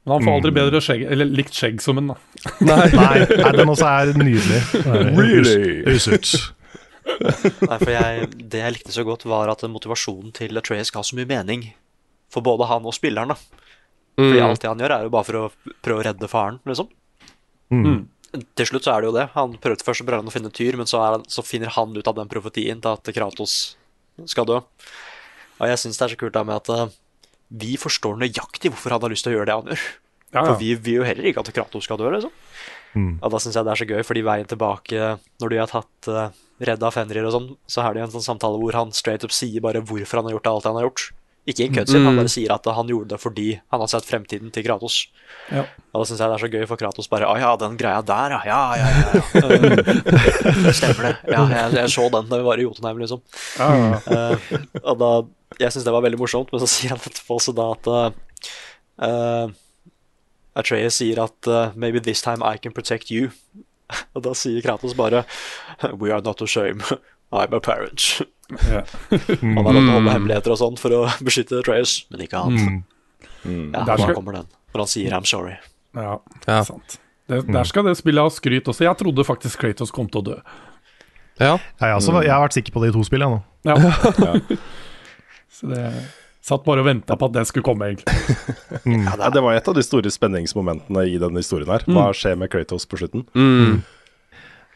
Men 0.09 0.13
han 0.17 0.25
får 0.27 0.35
aldri 0.39 0.51
Mm. 0.53 0.59
bedre 0.59 0.81
skjegg, 0.85 1.03
eller 1.13 1.29
likt 1.39 1.57
skjegg 1.57 1.81
som 1.85 1.99
en, 2.01 2.13
da. 2.13 2.19
Nei. 2.69 2.77
Nei, 2.97 3.17
nei, 3.29 3.51
den 3.59 3.73
også 3.73 3.89
er 3.89 4.13
nydelig. 4.17 4.61
Really? 5.17 5.83
Usurt. 5.95 6.35
Nei, 7.09 7.79
for 7.81 7.93
jeg, 7.93 8.29
Det 8.53 8.61
jeg 8.63 8.75
likte 8.77 8.93
så 8.95 9.05
godt, 9.09 9.25
var 9.29 9.49
at 9.53 9.65
motivasjonen 9.69 10.33
til 10.37 10.57
Atreas 10.61 10.93
ga 10.95 11.01
så 11.05 11.17
mye 11.19 11.29
mening 11.29 11.65
for 12.33 12.45
både 12.45 12.69
han 12.69 12.85
og 12.89 12.97
spilleren. 12.97 13.33
da. 13.33 13.65
Fordi 14.19 14.39
Mm. 14.41 14.49
alt 14.51 14.61
det 14.65 14.69
han 14.73 14.81
gjør, 14.83 14.93
er 14.99 15.03
jo 15.07 15.11
bare 15.15 15.27
for 15.29 15.37
å 15.39 15.73
prøve 15.85 16.01
å 16.03 16.07
redde 16.09 16.29
faren, 16.29 16.57
liksom. 16.67 16.89
Mm. 17.71 18.09
Til 18.59 18.67
slutt 18.67 18.85
så 18.85 18.93
er 18.97 19.01
det 19.05 19.09
jo 19.09 19.15
det. 19.15 19.27
Han 19.37 19.55
prøvde 19.63 19.85
først 19.87 20.03
å 20.03 20.07
prøve 20.09 20.21
han 20.25 20.29
å 20.29 20.35
finne 20.35 20.51
Tyr, 20.53 20.77
men 20.77 20.89
så, 20.91 20.99
er 21.01 21.13
han, 21.17 21.25
så 21.31 21.45
finner 21.47 21.71
han 21.73 21.95
ut 21.97 22.09
av 22.11 22.17
den 22.19 22.29
profetien 22.29 22.81
til 22.83 22.97
at 22.97 23.11
Kratos 23.15 23.77
skal 24.27 24.49
dø. 24.49 24.59
Og 25.61 25.71
jeg 25.71 25.79
syns 25.81 25.97
det 26.01 26.05
er 26.09 26.13
så 26.17 26.19
kult 26.21 26.35
da 26.35 26.43
med 26.45 26.57
at 26.59 26.69
eh, 26.75 26.91
vi 27.63 27.77
forstår 27.81 28.19
nøyaktig 28.21 28.73
hvorfor 28.75 28.91
han 28.97 29.01
har 29.07 29.15
lyst 29.15 29.25
til 29.25 29.33
å 29.33 29.39
gjøre 29.39 29.47
det 29.47 29.57
han 29.61 29.71
gjør. 29.73 29.87
Ja, 30.35 30.43
For 30.45 30.59
vi 30.61 30.75
vil 30.75 30.99
jo 30.99 31.07
heller 31.09 31.25
ikke 31.31 31.41
at 31.41 31.53
Kratos 31.57 31.87
skal 31.89 31.97
dø, 31.97 32.11
liksom. 32.13 32.35
Mm. 32.99 33.15
Og 33.23 33.31
da 33.33 33.39
syns 33.41 33.55
jeg 33.57 33.65
det 33.65 33.73
er 33.73 33.81
så 33.81 33.87
gøy, 33.89 34.03
fordi 34.05 34.25
veien 34.27 34.49
tilbake, 34.51 35.15
når 35.41 35.49
de 35.55 35.61
har 35.63 35.71
tatt 35.71 36.09
uh, 36.13 36.29
redda 36.61 36.91
Fenrir 36.93 37.25
og 37.29 37.33
sånn, 37.33 37.49
så 37.71 37.85
er 37.87 37.95
det 37.95 38.03
jo 38.03 38.09
en 38.09 38.15
sånn 38.19 38.27
samtale 38.35 38.59
hvor 38.61 38.77
han 38.77 38.93
straight 38.93 39.25
up 39.25 39.33
sier 39.33 39.63
bare 39.65 39.81
hvorfor 39.81 40.21
han 40.21 40.29
har 40.29 40.37
gjort 40.37 40.51
alt 40.53 40.69
han 40.69 40.77
har 40.81 40.89
gjort. 40.91 41.07
Ikke 41.49 41.65
en 41.65 41.79
han 41.79 42.13
Mm. 42.13 42.17
bare 42.21 42.29
sier 42.29 42.53
at 42.53 42.67
han 42.77 42.91
gjorde 42.91 43.09
det 43.15 43.19
fordi 43.23 43.61
han 43.73 43.81
har 43.81 43.89
sett 43.89 44.05
fremtiden 44.05 44.51
til 44.53 44.65
Kratos. 44.67 45.07
Ja. 45.49 45.63
Og 45.95 46.03
da 46.03 46.05
syns 46.09 46.21
jeg 46.21 46.29
det 46.29 46.37
er 46.37 46.43
så 46.45 46.51
gøy 46.53 46.67
for 46.69 46.77
Kratos 46.77 47.09
bare 47.09 47.25
Å 47.29 47.39
ja, 47.41 47.55
den 47.57 47.79
greia 47.81 48.03
der, 48.05 48.35
ja. 48.37 48.41
Ja, 48.45 48.77
ja, 48.77 48.89
ja. 48.93 49.23
ja. 49.33 50.73
Stemmer 50.79 51.09
det. 51.09 51.15
Ja, 51.33 51.47
jeg, 51.49 51.73
jeg 51.79 51.93
så 51.95 52.09
den 52.13 52.29
da 52.29 52.37
vi 52.37 52.45
var 52.45 52.61
i 52.61 52.67
Jotunheim, 52.67 53.01
liksom. 53.01 53.23
Ja, 53.57 53.71
ja. 53.79 54.01
Eh, 54.13 54.59
og 54.83 54.99
da 55.01 55.11
jeg 55.59 55.73
syns 55.73 55.87
det 55.89 55.95
var 55.95 56.05
veldig 56.05 56.21
morsomt, 56.21 56.53
men 56.53 56.61
så 56.61 56.69
sier 56.69 56.93
han 56.93 57.01
etterpå 57.01 57.39
også 57.39 57.55
da 57.57 57.71
at 57.73 57.89
uh, 59.09 59.49
Atreus 60.59 60.99
sier 61.01 61.21
at 61.23 61.49
uh, 61.49 61.71
Maybe 61.75 62.01
this 62.01 62.21
time 62.21 62.45
I 62.45 62.59
can 62.59 62.73
protect 62.77 63.11
you. 63.11 63.31
Og 64.15 64.23
da 64.27 64.35
sier 64.37 64.61
Kratos 64.65 64.93
bare 64.99 65.25
We 65.97 66.13
are 66.13 66.21
not 66.21 66.43
ashamed. 66.45 66.85
I'm 67.33 67.55
a 67.55 67.61
parent. 67.61 68.21
Ja. 68.65 68.83
Han 69.43 69.59
har 69.61 69.73
lov 69.75 69.83
til 69.83 69.91
å 69.91 69.97
holde 69.99 70.13
hemmeligheter 70.15 70.55
og 70.55 70.59
sånn 70.61 70.79
for 70.81 70.95
å 70.97 71.03
beskytte 71.25 71.59
Trayers, 71.67 72.07
men 72.11 72.23
ikke 72.25 72.41
han. 72.41 72.55
Mm. 73.45 73.75
Ja, 73.75 73.83
Der 73.85 73.97
skal- 74.01 74.15
kommer 74.17 74.33
den. 74.39 74.47
Når 74.73 74.81
han 74.85 74.87
sier 74.89 75.13
'I'm 75.13 75.27
sorry'. 75.29 75.59
Ja, 75.95 76.19
Ja. 76.47 76.63
sant. 76.65 76.99
Det, 77.29 77.43
der 77.53 77.65
skal 77.65 77.85
det 77.85 77.97
spillet 77.97 78.23
ha 78.23 78.29
skryt 78.33 78.65
også. 78.69 78.85
Jeg 78.89 78.97
trodde 78.97 79.25
faktisk 79.25 79.59
Kratos 79.61 79.91
kom 79.93 80.09
til 80.09 80.23
å 80.23 80.25
dø. 80.25 80.37
Ja. 81.41 81.59
Jeg, 81.81 81.95
også, 81.97 82.23
jeg 82.25 82.31
har 82.33 82.41
vært 82.49 82.57
sikker 82.57 82.73
på 82.73 82.81
det 82.83 82.89
i 82.89 82.93
to 82.97 83.05
spillene 83.05 83.37
nå. 83.37 83.43
Ja. 83.65 83.77
Så 85.51 85.69
det 85.69 85.93
Satt 86.49 86.65
bare 86.65 86.81
og 86.81 86.87
venta 86.87 87.13
på 87.19 87.27
at 87.29 87.33
det 87.35 87.43
skulle 87.47 87.65
komme, 87.67 87.91
egentlig. 87.91 88.15
Ja, 89.05 89.29
det 89.29 89.43
var 89.43 89.53
et 89.59 89.67
av 89.69 89.75
de 89.77 89.83
store 89.85 90.09
spenningsmomentene 90.09 91.03
i 91.05 91.19
denne 91.21 91.43
historien 91.43 91.69
her. 91.69 91.83
Hva 91.85 92.07
skjer 92.17 92.39
med 92.41 92.49
Kratos 92.49 92.87
på 92.89 92.97
slutten? 92.97 93.27
Mm. 93.37 93.83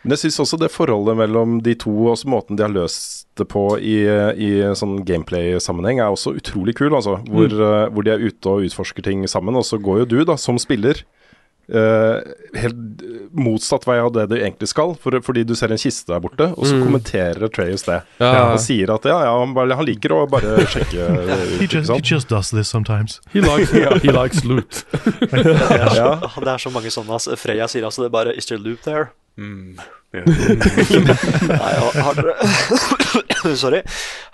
Men 0.02 0.16
jeg 0.16 0.18
syns 0.24 0.40
også 0.42 0.58
det 0.58 0.70
forholdet 0.74 1.14
mellom 1.16 1.60
de 1.62 1.74
to, 1.78 1.92
og 2.06 2.12
også 2.16 2.26
måten 2.32 2.56
de 2.58 2.64
har 2.66 2.72
løst 2.74 3.26
det 3.38 3.46
på 3.48 3.64
i, 3.78 4.00
i 4.34 4.50
sånn 4.74 5.04
gameplay-sammenheng, 5.06 6.00
er 6.02 6.10
også 6.10 6.34
utrolig 6.36 6.74
kul. 6.74 6.90
Altså, 6.98 7.20
hvor, 7.30 7.46
eh, 7.54 7.88
hvor 7.94 8.02
de 8.02 8.10
er 8.16 8.24
ute 8.26 8.50
og 8.50 8.66
utforsker 8.66 9.02
ting 9.06 9.22
sammen. 9.30 9.54
Og 9.56 9.64
så 9.64 9.78
går 9.78 10.02
jo 10.02 10.08
du, 10.16 10.24
da, 10.24 10.36
som 10.36 10.58
spiller, 10.58 11.04
Uh, 11.72 12.18
helt 12.58 12.74
motsatt 13.38 13.84
vei 13.86 13.94
av 14.02 14.08
det 14.12 14.24
du 14.28 14.34
egentlig 14.34 14.66
skal. 14.68 14.96
For, 15.00 15.14
fordi 15.24 15.44
du 15.46 15.54
ser 15.56 15.70
en 15.72 15.78
kiste 15.80 16.10
der 16.10 16.18
borte, 16.20 16.48
og 16.58 16.66
så 16.66 16.74
Mm. 16.74 16.82
kommenterer 16.88 17.48
Treyus 17.54 17.84
det. 17.86 18.00
Ja. 18.20 18.50
Og 18.52 18.58
sier 18.60 18.90
at 18.92 19.06
ja, 19.06 19.14
ja, 19.24 19.30
han, 19.38 19.54
bare, 19.54 19.76
han 19.78 19.86
liker 19.86 20.10
å 20.12 20.26
bare 20.28 20.58
sjekke 20.74 21.06
ut, 21.06 21.60
He 21.62 21.68
just, 21.70 21.88
he 21.94 22.00
just 22.02 22.28
does 22.28 22.50
this 22.50 22.68
sometimes. 22.68 23.20
He 23.32 23.40
likes, 23.40 23.70
he 24.04 24.10
likes 24.10 24.42
loot. 24.44 24.82
Det 24.92 25.38
er, 25.38 25.88
så, 25.94 26.42
det 26.42 26.50
er 26.50 26.58
så 26.66 26.74
mange 26.74 26.90
sånne. 26.92 27.14
Altså, 27.14 27.38
Freya 27.40 27.70
sier 27.70 27.86
altså 27.88 28.02
det 28.04 28.10
er 28.10 28.16
bare 28.18 28.34
'Is 28.36 28.50
there 28.50 28.60
loop 28.60 28.82
there?' 28.82 29.12
Mm. 29.40 29.78
Nei, 30.12 31.74
har 32.04 32.18
dere 32.18 33.56
Sorry. 33.62 33.80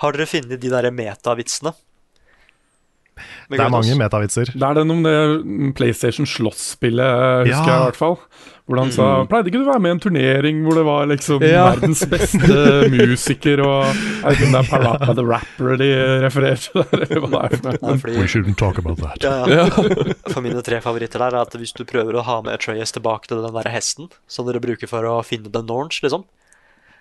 Har 0.03 0.17
dere 0.17 0.27
funnet 0.27 0.61
de 0.61 0.73
derre 0.73 0.91
metavitsene? 0.95 1.73
Det 3.49 3.61
er 3.65 3.71
mange 3.73 3.95
metavitser. 3.97 4.51
Det 4.53 4.63
er 4.69 4.75
den 4.77 4.91
om 4.93 5.03
det 5.07 5.75
PlayStation 5.79 6.27
slåsspillet, 6.29 7.47
husker 7.49 7.49
Ja. 7.49 7.65
jeg 7.65 7.81
i 7.81 7.85
hvert 7.91 7.97
fall. 7.97 8.19
Hvor 8.69 8.77
han 8.83 8.91
sa 8.93 9.25
Pleide 9.25 9.49
ikke 9.49 9.63
du 9.63 9.65
å 9.65 9.71
være 9.73 9.81
med 9.81 9.89
i 9.89 9.95
en 9.97 10.01
turnering 10.05 10.59
hvor 10.67 10.75
det 10.77 10.83
var 10.85 11.07
liksom 11.09 11.41
Ja. 11.41 11.71
verdens 11.73 12.03
beste 12.05 12.59
musiker 12.93 13.63
og 13.65 13.87
Jeg 13.89 14.25
vet 14.27 14.37
ikke 14.37 14.45
om 14.45 14.53
det 14.53 14.61
er 14.61 14.69
Parappa 14.69 15.15
the 15.17 15.25
Rapper 15.25 15.77
de 15.81 15.89
refererer 16.27 16.61
til 16.61 16.83
der, 16.83 17.07
eller 17.09 17.25
hva 17.25 17.49
det 17.49 17.63
er 17.65 17.81
for 17.81 17.97
fordi, 18.03 18.19
We 18.21 18.27
shouldn't 18.29 18.59
talk 18.61 18.77
about 18.77 18.99
that. 19.01 19.25
ja, 19.25 19.47
ja. 19.49 19.65
For 20.35 20.43
mine 20.45 20.61
tre 20.63 20.83
favoritter 20.85 21.19
der 21.25 21.33
er 21.33 21.41
at 21.47 21.57
hvis 21.57 21.73
du 21.73 21.85
prøver 21.89 22.21
å 22.21 22.27
ha 22.29 22.43
med 22.45 22.59
Atreas 22.59 22.93
tilbake 22.93 23.27
til 23.33 23.41
den 23.41 23.57
der 23.57 23.71
hesten 23.73 24.11
som 24.29 24.45
dere 24.45 24.61
bruker 24.61 24.87
for 24.87 25.01
å 25.09 25.23
finne 25.25 25.49
The 25.51 25.63
Norns, 25.65 26.03
liksom 26.05 26.25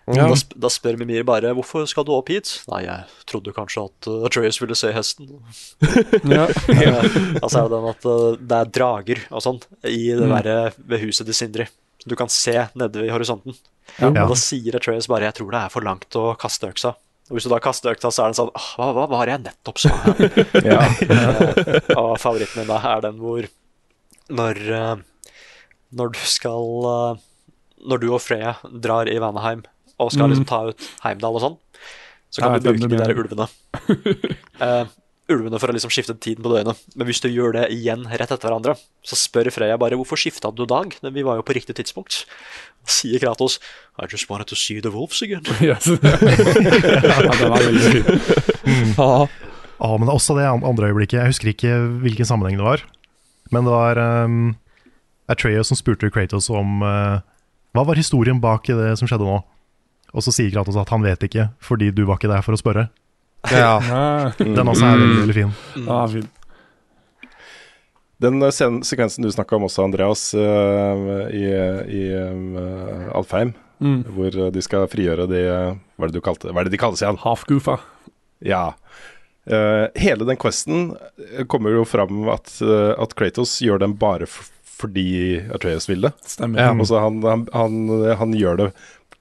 Ja. 0.07 0.27
da, 0.31 0.35
da 0.55 0.69
spør 0.71 0.95
Mimir 1.01 1.25
bare 1.27 1.49
'Hvorfor 1.51 1.83
skal 1.89 2.05
du 2.07 2.13
opp 2.15 2.29
hit?' 2.31 2.61
Nei, 2.71 2.83
jeg 2.85 3.03
trodde 3.27 3.51
kanskje 3.51 3.83
at 3.89 4.07
uh, 4.07 4.23
Atreas 4.25 4.61
ville 4.61 4.75
se 4.75 4.91
hesten. 4.95 5.27
Ja. 6.23 6.45
ja. 6.85 6.93
altså 7.41 7.59
er 7.59 7.67
det 7.67 7.73
den 7.75 7.89
at 7.91 8.05
uh, 8.07 8.37
det 8.39 8.57
er 8.61 8.71
drager 8.77 9.19
og 9.31 9.43
sånn 9.43 9.59
i 9.83 10.07
det 10.15 10.23
Mm. 10.29 10.37
der, 10.43 10.71
ved 10.79 11.03
huset 11.03 11.25
til 11.27 11.35
Sindri. 11.35 11.67
Du 12.07 12.15
kan 12.15 12.29
se 12.31 12.69
nede 12.75 13.03
i 13.03 13.11
horisonten. 13.11 13.53
Ja. 13.99 14.07
Og 14.23 14.29
da 14.31 14.35
sier 14.39 14.75
Atreas 14.79 15.07
bare 15.11 15.27
'Jeg 15.27 15.35
tror 15.41 15.51
det 15.51 15.59
er 15.65 15.69
for 15.75 15.81
langt 15.83 16.15
å 16.15 16.37
kaste 16.39 16.71
øksa'. 16.71 16.95
Og 17.27 17.35
hvis 17.35 17.43
du 17.43 17.49
da 17.51 17.59
kaster 17.59 17.91
øksa, 17.91 18.07
så 18.07 18.23
er 18.23 18.27
den 18.31 18.39
sånn 18.39 18.51
«Åh, 18.55 18.69
hva, 18.79 18.93
hva 18.95 19.07
var 19.11 19.27
jeg 19.27 19.43
nettopp 19.43 19.77
sa? 19.83 19.91
Ja. 20.63 20.87
uh, 20.87 21.95
og 21.99 22.13
favoritten 22.23 22.61
min 22.63 22.67
da 22.71 22.79
er 22.95 23.01
den 23.03 23.19
hvor 23.19 23.43
når 24.31 24.55
uh, 24.71 24.95
Når 25.91 26.09
du 26.15 26.19
skal 26.23 26.85
uh, 26.87 27.17
Når 27.87 27.99
du 27.99 28.07
og 28.13 28.21
Freya 28.21 28.55
drar 28.63 29.07
i 29.11 29.19
Vanaheim 29.19 29.63
og 29.99 30.11
skal 30.13 30.27
Mm. 30.27 30.31
liksom 30.35 30.45
ta 30.49 30.59
ut 30.69 30.87
Heimdal 31.03 31.35
og 31.35 31.41
sånn, 31.41 31.57
så 32.29 32.41
kan 32.41 32.53
Jeg 32.53 32.63
du 32.63 32.69
bruke 32.73 32.89
de 32.89 32.97
der 32.97 33.15
ulvene. 33.15 33.47
uh, 34.61 34.85
ulvene 35.33 35.59
for 35.59 35.67
å 35.67 35.75
liksom 35.75 35.91
skifte 35.91 36.13
tiden 36.19 36.43
på 36.45 36.51
døgnet. 36.53 36.77
Men 36.95 37.07
hvis 37.07 37.19
du 37.23 37.27
gjør 37.29 37.53
det 37.57 37.65
igjen 37.75 38.05
rett 38.07 38.31
etter 38.31 38.47
hverandre, 38.47 38.77
så 39.03 39.15
spør 39.19 39.49
Freya 39.51 39.77
bare 39.77 39.97
hvorfor 39.99 40.15
skifta 40.19 40.51
du 40.55 40.65
dag? 40.65 40.93
Vi 41.01 41.23
var 41.23 41.35
jo 41.39 41.43
på 41.43 41.55
riktig 41.57 41.75
tidspunkt. 41.75 42.25
Sier 42.87 43.19
Kratos 43.19 43.59
I 43.99 44.05
just 44.07 44.29
wanted 44.29 44.47
to 44.47 44.55
see 44.55 44.79
the 44.79 44.89
wolves 44.91 45.21
again. 45.21 45.43
Yes. 45.59 45.87
ja, 45.91 45.97
det 45.99 47.49
var 47.49 47.59
veldig 47.59 47.91
fin. 47.91 48.93
Ja. 48.97 49.27
Ja, 49.77 49.89
men 49.97 50.07
det 50.07 50.13
er 50.13 50.17
også 50.17 50.35
det 50.37 50.45
andre 50.47 50.87
øyeblikket. 50.89 51.19
Jeg 51.19 51.29
husker 51.33 51.51
ikke 51.51 51.73
hvilken 52.01 52.25
sammenheng 52.25 52.57
det 52.57 52.65
var. 52.65 52.81
Men 53.51 53.67
det 53.67 53.73
var 53.75 53.99
um, 54.25 54.55
Atreus 55.29 55.67
som 55.69 55.77
spurte 55.77 56.09
Kratos 56.11 56.47
om 56.49 56.81
uh, 56.81 57.19
hva 57.75 57.83
var 57.85 57.99
historien 57.99 58.39
bak 58.41 58.65
det 58.71 58.95
som 58.97 59.07
skjedde 59.09 59.27
nå. 59.27 59.37
Og 60.15 60.23
så 60.23 60.31
sier 60.33 60.51
Kratos 60.53 60.77
at 60.79 60.89
han 60.93 61.03
vet 61.03 61.23
ikke, 61.27 61.49
fordi 61.59 61.91
du 61.91 62.05
var 62.07 62.17
ikke 62.21 62.31
der 62.31 62.41
for 62.45 62.55
å 62.55 62.61
spørre. 62.61 62.87
ja. 63.51 63.77
Ja, 63.83 64.31
Den 64.39 64.67
også 64.71 64.85
er 64.87 64.97
veldig, 65.01 65.19
veldig 65.25 65.35
fin. 65.37 65.53
den 65.75 65.89
er 65.97 66.07
fin. 66.15 66.27
Den 68.19 68.41
eh, 68.41 68.49
sekvensen 68.81 69.21
du 69.25 69.29
snakka 69.31 69.57
om 69.59 69.67
også, 69.67 69.83
Andreas, 69.85 70.23
eh, 70.33 71.03
i, 71.37 71.45
i 71.99 72.03
eh, 72.17 73.15
Alfheim, 73.15 73.53
Mm. 73.77 73.99
hvor 74.09 74.33
de 74.49 74.61
skal 74.65 74.87
frigjøre 74.89 75.27
de 75.29 75.39
Hva 75.45 76.07
er 76.07 76.09
det 76.09 76.15
du 76.15 76.23
kalte 76.25 76.49
Hva 76.49 76.63
er 76.63 76.65
det 76.65 76.71
de 76.73 76.79
kalles 76.81 77.03
igjen? 77.03 77.19
Half-goofa. 77.21 77.75
Ja. 78.41 78.71
Eh, 79.45 79.83
hele 80.01 80.25
den 80.25 80.39
questen 80.41 80.95
kommer 81.45 81.75
jo 81.75 81.83
fram 81.85 82.23
at, 82.33 82.49
at 82.97 83.13
Kratos 83.13 83.53
gjør 83.61 83.83
den 83.85 83.93
bare 84.01 84.25
f 84.25 84.47
fordi 84.77 85.37
Atreas 85.53 85.85
vil 85.89 86.01
det. 86.07 86.11
Stemmer. 86.25 86.59
Ja. 86.61 86.71
Altså 86.73 86.97
han, 87.05 87.21
han, 87.25 87.45
han, 87.53 87.77
han 88.17 88.33
gjør 88.37 88.57
det 88.63 88.67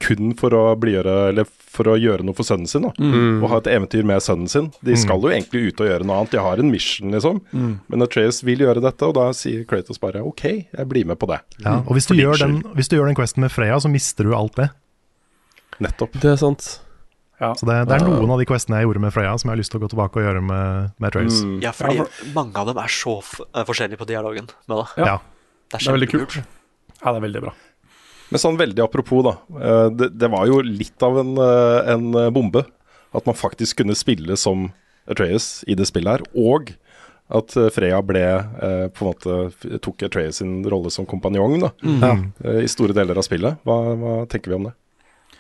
kun 0.03 0.35
for 0.37 0.53
å 0.53 0.63
blidgjøre 0.81 1.15
Eller 1.31 1.49
for 1.49 1.89
å 1.93 1.97
gjøre 2.01 2.25
noe 2.25 2.37
for 2.37 2.47
sønnen 2.49 2.69
sin. 2.71 2.87
Da. 2.87 2.93
Mm. 2.97 3.43
Og 3.43 3.51
ha 3.53 3.61
et 3.61 3.69
eventyr 3.75 4.07
med 4.09 4.25
sønnen 4.25 4.49
sin. 4.49 4.71
De 4.85 4.97
skal 4.97 5.21
jo 5.21 5.29
egentlig 5.33 5.71
ut 5.71 5.83
og 5.85 5.91
gjøre 5.91 6.07
noe 6.09 6.23
annet. 6.23 6.33
De 6.33 6.41
har 6.41 6.63
en 6.63 6.71
mission, 6.73 7.13
liksom. 7.13 7.43
Mm. 7.53 7.75
Men 7.93 8.07
Atreas 8.07 8.41
vil 8.47 8.65
gjøre 8.65 8.81
dette, 8.85 9.05
og 9.09 9.17
da 9.19 9.27
sier 9.37 9.67
Kratos 9.69 10.01
bare 10.01 10.25
OK, 10.25 10.47
jeg 10.65 10.89
blir 10.89 11.09
med 11.09 11.21
på 11.21 11.29
det. 11.29 11.43
Ja, 11.61 11.83
og 11.83 11.93
hvis 11.99 12.09
du, 12.09 12.17
gjør 12.17 12.41
den, 12.41 12.59
hvis 12.79 12.89
du 12.89 12.97
gjør 12.97 13.11
den 13.11 13.19
questen 13.19 13.45
med 13.45 13.53
Freya, 13.53 13.77
så 13.83 13.93
mister 13.93 14.25
du 14.25 14.33
alt 14.37 14.57
det. 14.57 14.71
Nettopp. 15.85 16.17
Det 16.23 16.33
er 16.33 16.41
sant. 16.41 16.71
Så 17.37 17.69
det, 17.69 17.83
det 17.91 17.99
er 17.99 18.05
noen 18.07 18.31
av 18.33 18.41
de 18.41 18.47
questene 18.49 18.81
jeg 18.81 18.89
gjorde 18.89 19.03
med 19.05 19.13
Freya, 19.13 19.35
som 19.37 19.51
jeg 19.51 19.59
har 19.59 19.61
lyst 19.61 19.75
til 19.75 19.83
å 19.83 19.85
gå 19.85 19.91
tilbake 19.93 20.21
og 20.21 20.25
gjøre 20.25 20.43
med, 20.49 20.93
med 20.97 21.09
Atreus. 21.11 21.43
Mm. 21.45 21.57
Ja, 21.61 21.73
fordi 21.77 22.01
Ja, 22.01 22.07
mange 22.33 22.57
av 22.63 22.71
dem 22.71 22.81
er 22.81 22.93
så 22.93 23.19
f 23.21 23.35
forskjellige 23.69 24.01
på 24.01 24.09
dialogen 24.09 24.49
med 24.65 24.79
det. 24.81 24.87
Ja. 25.03 25.11
Ja. 25.13 25.17
Det 25.67 25.83
er, 25.83 25.93
veldig 25.93 26.09
kjempekult. 26.09 26.39
kult. 26.39 26.97
Ja, 27.03 27.11
det 27.11 27.19
er 27.19 27.25
veldig 27.27 27.43
bra. 27.45 27.53
Men 28.31 28.43
sånn 28.43 28.57
veldig 28.59 28.83
apropos, 28.83 29.23
da. 29.27 29.35
eh, 29.61 29.89
Det, 29.95 30.09
det 30.19 30.31
var 30.33 30.47
jo 30.51 30.61
litt 30.65 31.03
av 31.07 31.19
en, 31.23 31.37
eh, 31.39 31.93
en 31.95 32.09
eh, 32.15 32.31
bombe 32.35 32.65
at 33.15 33.27
man 33.29 33.37
faktisk 33.39 33.79
kunne 33.83 33.95
spille 33.97 34.37
som 34.37 34.73
Atreas 35.09 35.63
i 35.71 35.75
det 35.79 35.87
spillet 35.87 36.17
her. 36.19 36.25
Og 36.37 36.73
at 37.31 37.55
Freya 37.75 38.01
ble 38.07 38.21
på 38.95 39.03
en 39.03 39.09
måte 39.09 39.79
tok 39.83 40.03
Atreas 40.07 40.37
sin 40.43 40.61
rolle 40.71 40.91
som 40.95 41.07
kompanjong 41.07 41.57
da, 41.63 41.71
Mm. 41.83 42.21
i 42.63 42.69
store 42.71 42.95
deler 42.95 43.19
av 43.19 43.25
spillet. 43.27 43.57
Hva, 43.67 43.79
hva 43.99 44.13
tenker 44.31 44.51
vi 44.53 44.59
om 44.59 44.69
det? 44.69 44.75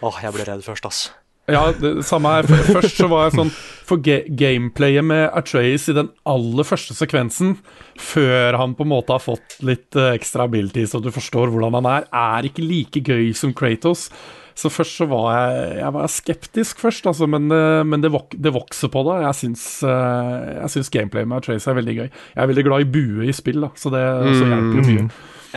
Åh, 0.02 0.18
jeg 0.22 0.32
ble 0.34 0.46
redd 0.48 0.64
først, 0.66 0.86
ass. 0.88 1.02
Ja, 1.46 1.68
det 1.78 2.02
samme 2.06 2.32
her. 2.34 2.42
Først 2.48 2.96
så 2.98 3.06
var 3.10 3.28
jeg 3.28 3.36
sånn 3.38 3.52
For 3.86 4.02
ga 4.02 4.22
gameplayet 4.26 5.06
med 5.06 5.28
Atreas 5.36 5.86
i 5.90 5.94
den 5.94 6.08
aller 6.26 6.66
første 6.66 6.96
sekvensen, 6.96 7.54
før 8.00 8.58
han 8.58 8.74
på 8.74 8.82
en 8.86 8.90
måte 8.90 9.14
har 9.14 9.22
fått 9.22 9.60
litt 9.66 9.94
uh, 9.98 10.10
ekstra 10.10 10.48
ability 10.50 10.86
så 10.90 10.98
du 11.02 11.12
forstår 11.14 11.52
hvordan 11.52 11.78
han 11.78 11.88
er, 11.92 12.08
er 12.10 12.48
ikke 12.48 12.64
like 12.66 13.02
gøy 13.06 13.30
som 13.38 13.54
Kratos. 13.56 14.08
Så 14.56 14.70
først 14.72 14.96
så 14.98 15.04
var 15.10 15.26
jeg, 15.36 15.72
jeg 15.82 15.92
var 15.92 16.08
skeptisk 16.08 16.80
først, 16.80 17.06
altså, 17.10 17.26
men, 17.28 17.50
eh, 17.52 17.82
men 17.84 18.00
det, 18.00 18.08
vok 18.14 18.32
det 18.40 18.54
vokser 18.56 18.88
på 18.88 19.02
det. 19.04 19.18
Jeg 19.26 19.36
syns, 19.42 19.64
jeg 19.84 20.70
syns 20.72 20.88
gameplayet 20.94 21.28
med 21.28 21.42
Atreas 21.42 21.66
er 21.68 21.76
veldig 21.76 21.96
gøy. 21.98 22.06
Jeg 22.08 22.40
er 22.40 22.48
veldig 22.48 22.64
glad 22.64 22.86
i 22.86 22.88
bue 22.94 23.28
i 23.28 23.34
spill, 23.36 23.60
da, 23.66 23.68
så 23.76 23.92
det 23.92 24.00
så 24.24 24.48
hjelper 24.48 24.80
jo 24.80 24.86
mye. 24.88 25.06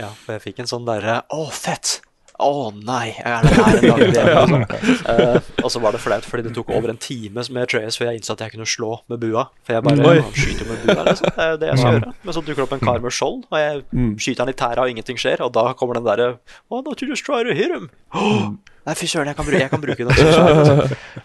Ja, 0.04 0.12
for 0.12 0.36
jeg 0.36 0.44
fikk 0.50 0.60
en 0.60 0.68
sånn 0.68 0.84
derre 0.84 1.22
Å, 1.32 1.48
fett! 1.48 1.96
Å 2.40 2.70
nei, 2.80 3.10
jeg 3.12 3.26
er 3.26 3.44
der 3.44 3.60
en 3.68 3.84
dag 3.84 4.00
igjen. 4.06 4.54
Liksom. 4.64 5.10
Eh, 5.12 5.50
og 5.64 5.70
så 5.74 5.82
var 5.84 5.92
det 5.96 6.00
flaut, 6.00 6.24
fordi 6.24 6.46
det 6.48 6.54
tok 6.56 6.70
over 6.76 6.92
en 6.94 7.00
time 7.00 7.44
med 7.52 7.68
Trace 7.70 8.00
før 8.00 8.10
jeg 8.10 8.20
innså 8.22 8.32
at 8.36 8.44
jeg 8.46 8.54
kunne 8.56 8.68
slå 8.68 8.94
med 9.12 9.20
bua. 9.22 9.46
For 9.66 9.76
jeg 9.76 9.84
bare 9.86 10.08
Oi. 10.14 10.24
Skyter 10.32 10.70
med 10.70 10.82
bua, 10.86 11.04
liksom. 11.10 11.30
Det 11.36 11.44
er 11.46 11.52
jo 11.54 11.60
det 11.62 11.70
jeg 11.72 11.82
skal 11.82 11.96
gjøre. 11.98 12.14
Men 12.24 12.36
så 12.38 12.44
dukker 12.46 12.62
det 12.62 12.66
opp 12.68 12.74
en 12.78 12.84
kar 12.88 13.04
med 13.04 13.16
skjold, 13.18 13.44
og 13.50 13.58
jeg 13.62 13.84
Mm. 13.90 14.10
skyter 14.22 14.44
han 14.46 14.52
i 14.52 14.56
tæra, 14.56 14.82
og 14.86 14.90
ingenting 14.94 15.18
skjer. 15.20 15.40
Og 15.44 15.52
da 15.52 15.72
kommer 15.74 15.94
den 16.00 16.04
derre 16.08 16.28
Why 16.70 16.80
don't 16.86 17.00
you 17.02 17.08
just 17.10 17.24
try 17.26 17.42
to 17.44 17.52
hit 17.54 17.70
him? 17.74 17.90
Oh, 18.14 18.50
Nei, 18.86 18.94
fy 18.96 19.04
søren, 19.06 19.28
jeg, 19.28 19.36
kan 19.36 19.44
bruke, 19.44 19.58
jeg 19.60 19.70
kan 19.70 19.80
bruke 19.82 20.04
den. 20.06 20.08
så 20.16 20.24
skjær, 20.32 20.54
liksom. 20.56 20.78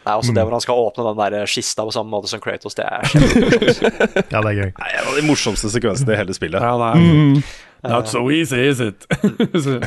Nei, 0.05 0.13
også 0.19 0.33
det 0.35 0.43
hvor 0.43 0.51
han 0.57 0.63
skal 0.65 0.79
åpne 0.81 1.05
den 1.07 1.21
der 1.21 1.45
kista 1.47 1.85
på 1.87 1.93
samme 1.95 2.11
måte 2.11 2.27
som 2.27 2.41
Kratos, 2.43 2.75
det 2.75 2.83
er 2.83 3.07
kjempemorsomt. 3.13 4.17
Ja, 4.33 4.41
det 4.43 4.49
er 4.51 4.57
gøy. 4.59 4.71
Nei, 4.75 4.89
det 4.91 4.99
er 4.99 5.15
de 5.21 5.23
morsomste 5.29 5.71
sekvensene 5.71 6.13
i 6.13 6.19
hele 6.19 6.35
spillet. 6.35 6.59
Ja, 6.61 6.73
det 6.81 6.89
er, 6.91 7.55
Not 7.91 8.07
so 8.11 8.21
easy, 8.31 8.59
is 8.69 8.79
it? 8.83 9.05
Så- 9.63 9.79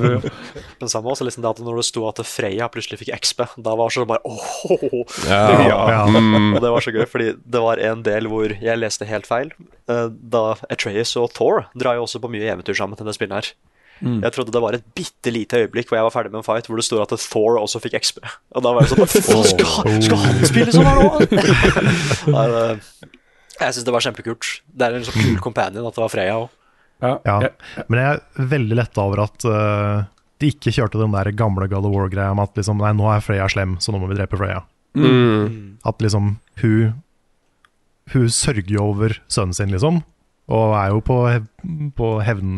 du. 0.00 0.20
Men 0.80 0.88
samme 0.92 1.12
også 1.12 1.24
liksom 1.28 1.42
det 1.44 1.50
at 1.54 1.60
når 1.64 1.80
det 1.80 1.86
sto 1.88 2.06
at 2.08 2.20
Freya 2.28 2.68
plutselig 2.72 2.98
fikk 3.02 3.12
XP, 3.16 3.44
da 3.64 3.74
var 3.78 3.88
det 3.90 3.96
sånn 3.96 4.08
bare 4.10 4.24
åh, 4.24 4.96
Ja, 5.30 5.42
ja. 5.66 5.78
ja. 5.92 6.02
Og 6.56 6.58
det 6.64 6.72
var 6.74 6.84
så 6.84 6.92
gøy, 6.96 7.06
fordi 7.10 7.30
det 7.44 7.62
var 7.64 7.80
en 7.82 8.02
del 8.06 8.28
hvor 8.32 8.52
jeg 8.56 8.80
leste 8.82 9.08
helt 9.08 9.26
feil. 9.28 9.52
Eh, 9.88 10.08
Da 10.10 10.44
Atreas 10.70 11.14
og 11.20 11.32
Thor 11.36 11.66
drar 11.78 11.96
jo 12.00 12.04
også 12.08 12.20
på 12.22 12.30
mye 12.32 12.48
eventyr 12.52 12.76
sammen 12.78 12.96
til 12.98 13.08
det 13.08 13.16
spillet 13.18 13.38
her. 13.40 13.54
Mm. 14.04 14.18
Jeg 14.26 14.32
trodde 14.36 14.52
det 14.52 14.60
var 14.60 14.74
et 14.76 14.82
bitte 14.92 15.30
lite 15.32 15.56
øyeblikk 15.62 15.88
hvor 15.88 15.96
jeg 15.96 16.04
var 16.04 16.12
ferdig 16.12 16.28
med 16.34 16.42
en 16.42 16.44
fight 16.44 16.66
hvor 16.68 16.76
det 16.76 16.84
står 16.84 17.06
at 17.06 17.14
Thor 17.16 17.56
også 17.62 17.80
fikk 17.80 17.94
XP. 17.96 18.18
Og 18.52 18.60
da 18.66 18.74
var 18.76 18.84
jeg 18.84 18.92
sånn 18.92 19.08
skal, 19.56 19.94
skal 20.04 20.20
han 20.20 20.44
spille 20.44 20.74
sånn 20.76 20.84
her 20.84 21.00
nå?! 21.00 21.10
Jeg 23.56 23.72
syns 23.72 23.86
det 23.88 23.94
var 23.94 24.04
kjempekult. 24.04 24.48
Det 24.68 24.84
er 24.84 24.98
en 24.98 25.06
sånn 25.06 25.16
kul 25.16 25.38
companion 25.40 25.86
at 25.88 25.96
det 25.96 26.02
var 26.04 26.12
Freya 26.12 26.34
òg. 26.42 26.50
Ja. 27.04 27.18
Ja. 27.28 27.38
Men 27.88 27.98
jeg 28.00 28.20
er 28.40 28.46
veldig 28.54 28.76
letta 28.78 29.02
over 29.04 29.24
at 29.26 29.44
uh, 29.44 30.04
de 30.40 30.50
ikke 30.52 30.72
kjørte 30.72 31.00
den 31.00 31.12
der 31.12 31.30
gamle 31.36 31.68
God 31.68 31.84
of 31.88 31.92
War-greia 31.94 32.34
med 32.36 32.48
at 32.48 32.56
liksom, 32.60 32.78
nei, 32.80 32.92
nå 32.96 33.08
er 33.12 33.20
Freya 33.24 33.48
slem, 33.52 33.76
så 33.80 33.92
nå 33.92 34.00
må 34.00 34.08
vi 34.10 34.16
drepe 34.18 34.38
Freya. 34.40 34.62
Mm. 34.96 35.76
At 35.84 36.00
liksom 36.00 36.38
hun 36.62 36.94
Hun 38.14 38.28
sørger 38.30 38.70
jo 38.70 38.84
over 38.94 39.16
sønnen 39.28 39.52
sin, 39.56 39.72
liksom, 39.74 39.96
og 40.48 40.74
er 40.78 40.92
jo 40.94 41.00
på, 41.02 41.16
på 41.98 42.10
hevn 42.22 42.52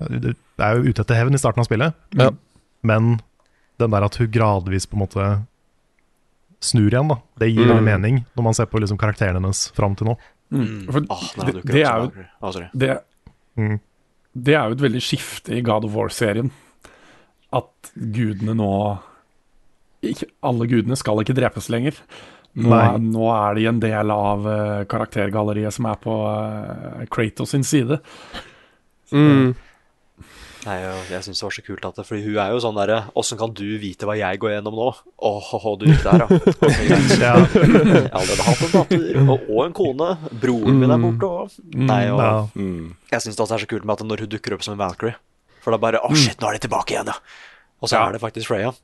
er 0.00 0.76
jo 0.78 0.86
ute 0.88 1.02
etter 1.04 1.18
hevn 1.18 1.36
i 1.36 1.40
starten 1.40 1.60
av 1.60 1.68
spillet, 1.68 1.94
Ja. 2.16 2.30
men 2.82 3.20
den 3.78 3.90
der 3.92 4.04
at 4.06 4.16
hun 4.16 4.30
gradvis 4.32 4.86
på 4.88 4.96
en 4.96 5.02
måte 5.04 5.26
snur 6.60 6.88
igjen, 6.92 7.08
da, 7.08 7.16
det 7.40 7.50
gir 7.54 7.66
Mm. 7.68 7.84
mening 7.84 8.24
når 8.36 8.42
man 8.42 8.54
ser 8.54 8.66
på 8.66 8.80
liksom 8.80 8.98
karakteren 8.98 9.36
hennes 9.40 9.70
fram 9.72 9.94
til 9.96 10.06
nå. 10.08 10.16
Mm. 10.50 10.88
For 10.90 11.06
ah, 11.14 11.22
når 11.38 11.52
det, 11.52 11.62
det 11.70 11.84
er 11.84 12.02
jo 12.02 12.26
ah, 12.40 12.58
det, 12.74 12.96
Mm. 13.58 13.78
det 14.46 14.54
er 14.54 14.66
jo 14.70 14.76
et 14.76 14.82
veldig 14.82 15.00
skifte 15.02 15.56
i 15.56 15.62
God 15.66 15.84
of 15.84 15.94
War-serien. 15.94 16.50
At 17.52 17.90
gudene 17.94 18.54
nå 18.56 18.72
ikke, 20.06 20.30
Alle 20.46 20.68
gudene 20.70 20.96
skal 20.96 21.20
ikke 21.20 21.34
drepes 21.36 21.68
lenger. 21.68 21.98
Nå 22.56 22.70
er, 22.74 22.94
nå 22.98 23.26
er 23.30 23.58
de 23.58 23.66
en 23.68 23.80
del 23.82 24.10
av 24.10 24.46
uh, 24.46 24.84
karaktergalleriet 24.90 25.74
som 25.76 25.86
er 25.90 25.98
på 26.02 26.14
uh, 26.24 27.02
Kratos 27.12 27.52
sin 27.54 27.66
side. 27.66 28.00
Mm. 29.12 29.52
Nei, 30.66 30.74
jeg, 31.08 31.22
syns 31.24 31.40
det 31.40 31.44
var 31.46 31.54
så 31.56 31.62
kult 31.64 31.86
at 31.88 31.96
det 31.96 32.04
Fordi 32.04 32.20
hun 32.26 32.36
er 32.42 32.50
jo 32.52 32.58
sånn 32.60 32.76
derre 32.76 32.98
Åssen 33.16 33.38
kan 33.40 33.52
du 33.56 33.64
vite 33.80 34.04
hva 34.08 34.16
jeg 34.18 34.40
går 34.42 34.52
gjennom 34.52 34.76
nå? 34.76 34.88
Åh, 35.30 35.46
oh, 35.56 35.68
du 35.80 35.86
gikk 35.88 36.02
der, 36.04 36.24
ja. 36.24 36.28
Jeg 37.16 37.30
har 37.30 38.18
allerede 38.20 38.44
hatt 38.44 38.64
en 38.66 38.74
datter 38.74 39.20
og, 39.22 39.46
og 39.48 39.62
en 39.64 39.76
kone. 39.76 40.10
Broren 40.42 40.80
min 40.82 40.92
er 40.92 41.00
borte 41.00 41.30
òg. 41.30 41.56
Nei, 41.80 42.02
og 42.12 42.20
Ja. 42.20 42.34
Mm. 42.54 42.92
jeg 43.12 43.24
syns 43.24 43.38
det 43.38 43.44
også 43.46 43.56
er 43.56 43.64
så 43.64 43.70
kult 43.72 43.88
med 43.88 43.96
at 43.96 44.04
når 44.10 44.26
hun 44.26 44.32
dukker 44.36 44.56
opp 44.58 44.66
som 44.66 44.76
en 44.76 44.82
Valkyrie 44.82 45.16
For 45.64 45.72
da 45.72 45.80
bare 45.80 46.02
Å, 46.04 46.12
shit, 46.16 46.36
nå 46.40 46.50
er 46.50 46.58
de 46.58 46.64
tilbake 46.66 46.94
igjen, 46.96 47.08
ja. 47.08 47.16
Og 47.80 47.88
så 47.88 48.02
er 48.02 48.12
det 48.12 48.20
faktisk 48.20 48.50
Freya. 48.52 48.74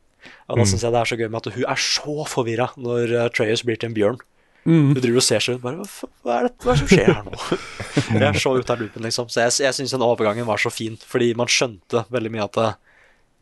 Og 0.48 0.56
da 0.58 0.64
syns 0.66 0.82
jeg 0.86 0.94
det 0.94 1.02
er 1.02 1.10
så 1.12 1.18
gøy 1.20 1.28
med 1.28 1.42
at 1.44 1.52
hun 1.54 1.68
er 1.68 1.82
så 1.82 2.16
forvirra 2.30 2.70
når 2.80 3.12
Treyus 3.36 3.62
blir 3.68 3.76
til 3.78 3.90
en 3.92 3.98
bjørn. 3.98 4.22
Mm. 4.66 4.88
Du 4.96 5.00
driver 5.00 5.20
og 5.20 5.24
ser 5.26 5.42
seg 5.44 5.54
rundt 5.54 5.62
bare 5.62 5.84
hva, 5.86 6.36
er 6.40 6.48
det, 6.48 6.52
hva 6.64 6.72
er 6.72 6.74
det 6.74 6.80
som 6.80 6.88
skjer 6.90 7.10
her 7.12 7.26
nå? 7.26 7.58
jeg 8.26 8.40
så 8.42 8.52
ut 8.58 8.72
av 8.74 8.80
loopen, 8.82 9.04
liksom. 9.06 9.28
Så 9.30 9.44
jeg, 9.44 9.52
jeg 9.62 9.76
syns 9.78 9.94
den 9.94 10.02
overgangen 10.06 10.48
var 10.48 10.58
så 10.58 10.72
fin, 10.74 10.96
fordi 11.06 11.28
man 11.38 11.50
skjønte 11.52 12.02
veldig 12.10 12.32
mye 12.34 12.46
at 12.48 12.58
eh, 12.64 12.74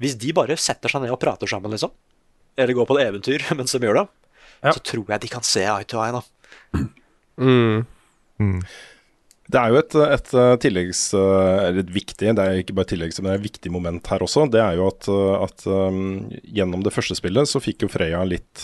hvis 0.05 0.19
de 0.21 0.35
bare 0.37 0.57
setter 0.61 0.93
seg 0.93 1.05
ned 1.07 1.15
og 1.15 1.21
prater 1.23 1.49
sammen, 1.49 1.73
liksom, 1.73 1.93
eller 2.61 2.77
går 2.77 2.89
på 2.91 2.99
et 3.01 3.07
eventyr 3.09 3.47
mens 3.59 3.73
de 3.73 3.81
gjør 3.89 4.03
det, 4.03 4.07
Ja. 4.65 4.73
så 4.77 4.81
tror 4.93 5.11
jeg 5.15 5.25
de 5.25 5.29
kan 5.33 5.43
se 5.45 5.65
eye 5.65 5.85
to 5.89 5.99
eye, 6.05 6.13
da. 6.21 6.85
Mm. 7.41 7.83
Mm. 8.41 8.61
Det 9.55 9.61
er 9.61 9.73
jo 9.75 9.77
et, 9.81 9.95
et 10.15 10.31
eh, 10.41 10.55
tilleggs... 10.63 11.01
eh, 11.19 11.59
Eller 11.67 11.83
et 11.83 11.91
viktig, 11.93 12.31
det 12.37 12.45
er 12.45 12.61
ikke 12.63 12.77
bare 12.79 12.89
tilleggs, 12.93 13.19
men 13.21 13.29
det 13.29 13.35
er 13.35 13.41
et 13.43 13.49
viktig 13.51 13.73
moment 13.75 14.07
her 14.13 14.25
også. 14.25 14.47
Det 14.53 14.61
er 14.63 14.79
jo 14.79 14.87
at, 14.93 15.09
at 15.49 15.67
um, 15.69 16.31
gjennom 16.45 16.85
det 16.85 16.93
første 16.95 17.17
spillet 17.19 17.49
så 17.51 17.61
fikk 17.65 17.85
jo 17.85 17.91
Freya 17.93 18.23
litt 18.29 18.63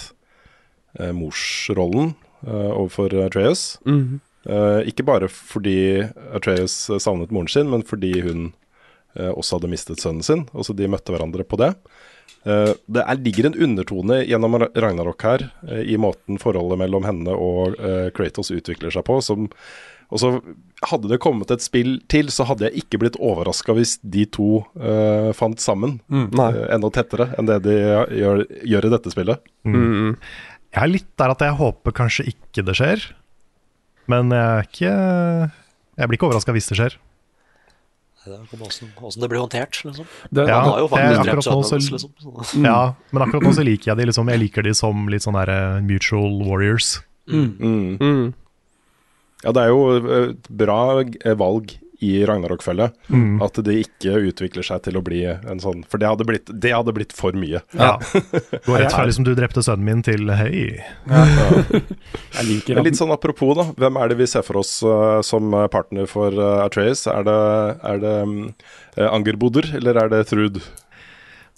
uh, 1.01 1.11
morsrollen 1.17 2.15
overfor 2.47 3.15
Atreas. 3.27 3.79
Mm. 3.87 4.21
Eh, 4.49 4.89
ikke 4.89 5.05
bare 5.05 5.29
fordi 5.29 6.07
Atreas 6.33 6.75
savnet 7.03 7.33
moren 7.35 7.51
sin, 7.51 7.69
men 7.73 7.85
fordi 7.85 8.15
hun 8.25 8.47
eh, 9.17 9.31
også 9.31 9.59
hadde 9.59 9.73
mistet 9.73 10.01
sønnen 10.01 10.25
sin. 10.25 10.47
Altså 10.55 10.77
de 10.77 10.89
møtte 10.89 11.13
hverandre 11.13 11.45
på 11.45 11.61
det. 11.61 11.75
Eh, 12.49 12.73
det 12.89 13.05
er, 13.05 13.21
ligger 13.21 13.51
en 13.51 13.61
undertone 13.69 14.23
gjennom 14.25 14.57
Ragnarok 14.65 15.29
her, 15.29 15.47
eh, 15.69 15.85
i 15.93 16.01
måten 16.01 16.41
forholdet 16.41 16.81
mellom 16.81 17.09
henne 17.09 17.37
og 17.37 17.77
eh, 17.77 18.09
Kratos 18.17 18.53
utvikler 18.55 18.95
seg 18.95 19.05
på. 19.09 19.21
Som, 19.25 19.51
og 20.11 20.23
så 20.23 20.35
Hadde 20.81 21.11
det 21.11 21.19
kommet 21.21 21.51
et 21.53 21.61
spill 21.61 21.99
til, 22.09 22.31
så 22.33 22.47
hadde 22.49 22.65
jeg 22.65 22.81
ikke 22.81 23.03
blitt 23.03 23.19
overraska 23.21 23.75
hvis 23.77 23.99
de 24.01 24.23
to 24.33 24.63
uh, 24.81 25.29
fant 25.37 25.61
sammen 25.61 25.99
Mm, 26.09 26.31
eh, 26.41 26.61
enda 26.73 26.89
tettere 26.95 27.27
enn 27.37 27.51
det 27.51 27.59
de 27.67 27.75
gjør, 28.17 28.41
gjør 28.65 28.87
i 28.89 28.93
dette 28.95 29.13
spillet. 29.13 29.43
Mm. 29.69 30.15
Jeg 30.71 30.83
er 30.83 30.93
litt 30.93 31.09
der 31.19 31.33
at 31.35 31.41
jeg 31.43 31.57
håper 31.59 31.93
kanskje 31.97 32.29
ikke 32.31 32.63
det 32.65 32.77
skjer. 32.79 33.07
Men 34.11 34.31
jeg 34.31 34.41
er 34.41 34.67
ikke 34.69 34.93
Jeg 36.01 36.09
blir 36.09 36.17
ikke 36.19 36.29
overraska 36.31 36.53
hvis 36.57 36.69
det 36.71 36.79
skjer. 36.79 36.95
Det 38.21 38.37
Åssen 39.01 39.23
det 39.23 39.29
blir 39.33 39.41
håndtert, 39.41 39.79
liksom. 39.85 40.05
Det, 40.31 40.45
Ja, 40.47 40.61
har 40.61 40.79
jo 40.79 40.89
jeg- 40.89 40.91
faktisk 40.93 41.25
drept 41.25 41.39
akkurat 41.41 41.57
nå 41.57 41.65
sønnen 41.65 41.89
så- 41.89 41.93
liksom. 41.97 42.65
Ja, 42.65 42.95
Men 43.13 43.23
akkurat 43.23 43.43
nå 43.43 43.53
så 43.57 43.65
liker 43.65 43.85
jeg 43.91 43.97
de 43.97 44.05
liksom 44.07 44.29
Jeg 44.29 44.39
liker 44.41 44.63
de 44.63 44.75
som 44.75 45.09
litt 45.09 45.23
sånn 45.23 45.35
der 45.35 45.49
eh, 45.51 45.81
mutual 45.81 46.43
warriors. 46.47 47.01
mm. 47.27 47.57
Mm. 47.59 47.99
Mm. 47.99 48.35
Ja, 49.43 49.53
det 49.53 49.63
er 49.63 49.69
jo 49.69 50.29
et 50.31 50.49
bra 50.51 51.01
eh, 51.01 51.35
valg 51.35 51.79
i 52.01 52.27
Ragnarok-følget. 52.27 52.97
Mm. 53.13 53.43
At 53.45 53.61
det 53.65 53.77
ikke 53.83 54.17
utvikler 54.31 54.65
seg 54.67 54.83
til 54.87 54.97
å 54.97 55.03
bli 55.05 55.21
en 55.29 55.61
sånn 55.63 55.83
For 55.91 56.01
det 56.01 56.09
hadde 56.09 56.27
blitt, 56.29 56.49
det 56.49 56.73
hadde 56.73 56.95
blitt 56.97 57.13
for 57.17 57.37
mye. 57.37 57.61
Ja. 57.77 57.93
Går 58.67 58.83
rett 58.85 58.95
fra 58.95 59.05
liksom 59.09 59.27
du 59.29 59.35
drepte 59.37 59.65
sønnen 59.65 59.85
min 59.85 60.05
til 60.07 60.33
hei. 60.33 60.81
Jeg 62.37 62.49
liker 62.49 62.81
det 62.81 62.87
litt 62.89 63.01
sånn 63.01 63.13
apropos, 63.13 63.53
da. 63.59 63.69
Hvem 63.81 64.01
er 64.01 64.13
det 64.13 64.21
vi 64.23 64.29
ser 64.31 64.45
for 64.47 64.63
oss 64.63 64.79
uh, 64.87 65.21
som 65.27 65.53
partner 65.73 66.09
for 66.11 66.35
uh, 66.35 66.65
Atreas? 66.65 67.05
Er 67.11 67.27
det, 67.29 67.39
er 67.93 68.03
det 68.03 68.17
um, 68.25 68.37
Angerboder, 69.11 69.69
eller 69.81 70.05
er 70.05 70.13
det 70.13 70.25
Trud? 70.33 70.61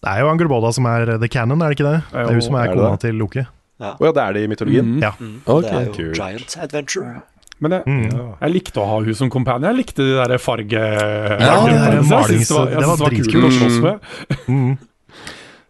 Det 0.03 0.11
er 0.11 0.25
jo 0.25 0.31
Angerboda 0.33 0.73
som 0.75 0.87
er 0.91 1.17
the 1.23 1.31
canon, 1.31 1.63
er 1.63 1.71
det 1.71 1.79
ikke 1.79 1.91
det? 1.91 1.99
Det 2.11 2.23
er 2.27 2.35
hun 2.35 2.43
som 2.43 2.57
Er 2.59 2.67
er 2.67 2.75
kona 2.75 2.95
det? 2.97 3.05
til 3.07 3.21
Loki. 3.23 3.47
Ja. 3.83 3.97
Oh, 3.99 4.07
ja, 4.07 4.13
det 4.15 4.23
er 4.23 4.37
det 4.37 4.43
i 4.43 4.49
mytologien? 4.51 4.97
Mm. 4.97 5.03
Ja. 5.03 5.13
Mm. 5.19 5.37
Okay. 5.47 5.71
det 5.71 5.79
er 5.79 6.03
jo. 6.07 6.13
Giant 6.19 6.57
Adventure. 6.59 7.23
Men 7.63 7.77
jeg, 7.79 7.83
Mm. 7.87 8.33
jeg 8.43 8.53
likte 8.57 8.81
å 8.83 8.87
ha 8.91 8.97
hun 9.07 9.15
som 9.15 9.31
companion. 9.31 9.69
Jeg 9.71 9.79
likte 9.85 10.03
de 10.03 10.17
der 10.19 10.39
farge... 10.43 10.81
Ja, 10.83 11.59
der 11.67 12.01
malings- 12.03 12.49
det 12.51 12.57
var, 12.59 12.73
var 12.89 12.97
var 13.05 13.13
dritkult. 13.15 13.47
å 13.47 13.53
slåss 13.59 13.79
med. 13.85 14.01
Mm. 14.51 14.73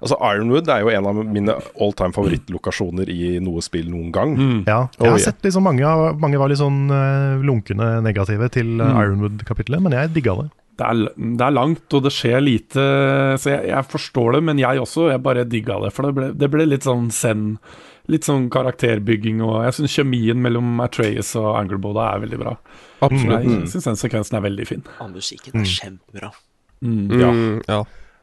Altså 0.03 0.17
Ironwood 0.19 0.67
er 0.73 0.81
jo 0.83 0.89
en 0.91 1.07
av 1.07 1.19
mine 1.31 1.55
all 1.79 1.93
time 1.95 2.11
favorittlokasjoner 2.17 3.07
i 3.13 3.37
noe 3.45 3.61
spill 3.63 3.87
noen 3.93 4.09
gang. 4.15 4.33
Mm. 4.35 4.57
Ja, 4.67 4.81
Oh, 4.99 5.05
jeg 5.07 5.13
har 5.15 5.23
sett 5.29 5.45
liksom 5.47 5.63
mange, 5.63 5.87
mange 6.19 6.41
var 6.43 6.51
litt 6.51 6.59
sånn 6.59 6.81
eh, 6.91 7.45
lunkne 7.47 8.01
negative 8.03 8.49
til 8.51 8.73
uh, 8.81 8.89
Mm. 8.89 8.99
Ironwood-kapitlet, 9.05 9.85
men 9.85 9.93
jeg 9.95 10.11
digga 10.17 10.35
det. 10.41 10.49
Det 10.81 10.89
er, 10.89 11.05
det 11.39 11.45
er 11.47 11.55
langt, 11.55 11.85
og 11.95 12.03
det 12.03 12.11
skjer 12.17 12.41
lite, 12.43 12.83
så 13.39 13.51
jeg, 13.53 13.69
jeg 13.69 13.87
forstår 13.93 14.33
det, 14.39 14.43
men 14.49 14.59
jeg 14.59 14.81
også. 14.83 15.11
Jeg 15.13 15.23
bare 15.23 15.45
digga 15.47 15.77
det, 15.85 15.93
for 15.95 16.09
det 16.09 16.15
ble, 16.17 16.31
det 16.35 16.49
ble 16.51 16.67
litt 16.67 16.83
sånn 16.89 17.11
zen. 17.13 17.45
Litt 18.11 18.27
sånn 18.27 18.49
karakterbygging, 18.51 19.43
og 19.47 19.61
jeg 19.63 19.77
syns 19.77 19.93
kjemien 19.95 20.41
mellom 20.43 20.81
Atreas 20.83 21.37
og 21.39 21.53
Angerboda 21.55 22.09
er 22.17 22.25
veldig 22.25 22.41
bra. 22.41 22.57
Absolutt. 22.99 23.45
Jeg 23.47 23.69
syns 23.71 23.87
den 23.91 24.01
sekvensen 24.01 24.39
er 24.39 24.47
veldig 24.49 24.67
fin. 24.67 24.83
Og 25.05 25.13
musikken 25.15 25.61
er 25.63 25.69
kjempebra. 25.71 26.33
Mm. 26.83 27.05
Ja. 27.15 27.29
Mm, 27.31 27.61
ja. 27.69 27.83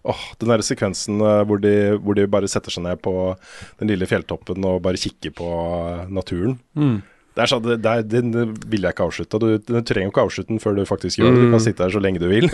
Åh, 0.10 0.26
Den 0.40 0.52
der 0.52 0.64
sekvensen 0.64 1.22
eh, 1.24 1.44
hvor 1.48 1.60
de, 1.64 1.74
hvor 2.00 2.16
de 2.16 2.28
bare 2.32 2.48
setter 2.52 2.72
seg 2.72 2.86
ned 2.86 3.00
på 3.04 3.14
den 3.80 3.92
lille 3.92 4.08
fjelltoppen 4.08 4.68
og 4.68 4.82
bare 4.84 5.00
kikker 5.00 5.34
på 5.36 5.48
eh, 5.48 6.04
naturen. 6.12 6.58
Mm. 6.76 7.00
Det 7.36 7.44
er 7.46 7.52
sånn, 7.52 7.64
det, 7.64 7.78
det, 7.86 7.96
den 8.12 8.56
vil 8.68 8.84
jeg 8.84 8.96
ikke 8.96 9.08
avslutte. 9.08 9.40
Du, 9.40 9.48
du 9.64 9.80
trenger 9.88 10.10
jo 10.10 10.14
ikke 10.14 10.28
avslutte 10.28 10.52
den 10.52 10.64
før 10.64 10.76
du 10.76 10.84
faktisk 10.88 11.22
gjør 11.22 11.36
det. 11.36 11.44
Du 11.46 11.54
kan 11.54 11.64
sitte 11.64 11.86
her 11.86 11.94
så 11.94 12.02
lenge 12.04 12.20
du 12.20 12.28
vil. 12.32 12.50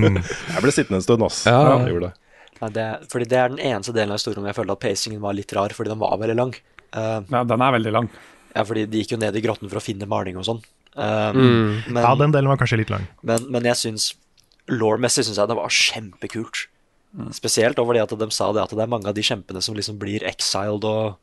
jeg 0.54 0.64
ble 0.64 0.72
sittende 0.72 1.00
en 1.00 1.04
stund, 1.04 1.24
ass. 1.26 1.42
Ja. 1.48 1.60
Jeg 1.84 2.12
gjorde 2.60 2.74
det. 2.76 3.08
Fordi 3.12 3.26
det 3.28 3.38
er 3.38 3.48
den 3.54 3.58
eneste 3.70 3.92
delen 3.96 4.10
av 4.12 4.18
historien 4.20 4.42
hvor 4.44 4.50
jeg 4.52 4.58
følte 4.60 4.76
at 4.76 4.80
pacingen 4.84 5.20
var 5.24 5.32
litt 5.36 5.52
rar, 5.56 5.72
fordi 5.76 5.90
den 5.92 5.98
var 6.02 6.18
veldig 6.20 6.36
lang. 6.36 6.54
Uh, 6.94 7.20
Ja, 7.30 7.44
den 7.44 7.60
er 7.62 7.72
veldig 7.76 7.92
lang. 7.92 8.08
ja, 8.54 8.64
fordi 8.64 8.86
de 8.90 8.98
gikk 9.02 9.12
jo 9.12 9.18
ned 9.22 9.36
i 9.36 9.40
grotten 9.44 9.68
for 9.70 9.78
å 9.78 9.84
finne 9.84 10.06
maling 10.10 10.36
og 10.36 10.44
sånn. 10.44 10.62
Uh, 10.96 11.30
Mm. 11.32 11.84
men, 11.94 12.02
Ja, 12.02 12.14
den 12.18 12.32
delen 12.32 12.48
var 12.50 12.56
kanskje 12.58 12.78
litt 12.78 12.90
lang. 12.90 13.06
men, 13.22 13.46
men 13.50 13.62
jeg 13.64 13.76
syns 13.76 14.14
Law-messig 14.70 15.24
syns 15.26 15.36
jeg 15.38 15.48
det 15.48 15.56
var 15.56 15.68
kjempekult. 15.68 16.66
Spesielt 17.34 17.78
over 17.82 17.94
det 17.94 18.02
at 18.04 18.12
de 18.18 18.30
sa 18.30 18.52
det 18.52 18.62
at 18.62 18.70
det 18.70 18.84
er 18.84 18.86
mange 18.86 19.08
av 19.10 19.14
de 19.16 19.22
kjempene 19.22 19.60
som 19.60 19.74
liksom 19.74 19.98
blir 19.98 20.22
exiled 20.22 20.84
og, 20.86 21.16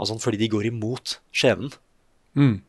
og 0.00 0.06
sånn, 0.08 0.20
fordi 0.22 0.38
de 0.40 0.48
går 0.48 0.64
imot 0.70 1.18
skjebnen. 1.30 1.74
Mm. 2.34 2.62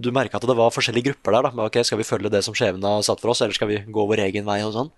Du 0.00 0.08
merka 0.10 0.36
at 0.40 0.46
det 0.48 0.56
var 0.56 0.70
forskjellige 0.72 1.10
grupper 1.10 1.32
der. 1.36 1.42
da 1.42 1.50
men 1.52 1.66
ok, 1.66 1.82
Skal 1.84 1.98
vi 1.98 2.04
følge 2.08 2.30
det 2.32 2.42
som 2.44 2.54
skjebnen 2.54 2.82
har 2.84 3.02
satt 3.02 3.20
for 3.20 3.30
oss, 3.34 3.42
eller 3.42 3.52
skal 3.52 3.68
vi 3.68 3.76
gå 3.84 4.06
vår 4.08 4.24
egen 4.24 4.44
vei? 4.48 4.62
og 4.64 4.72
sånn 4.72 4.90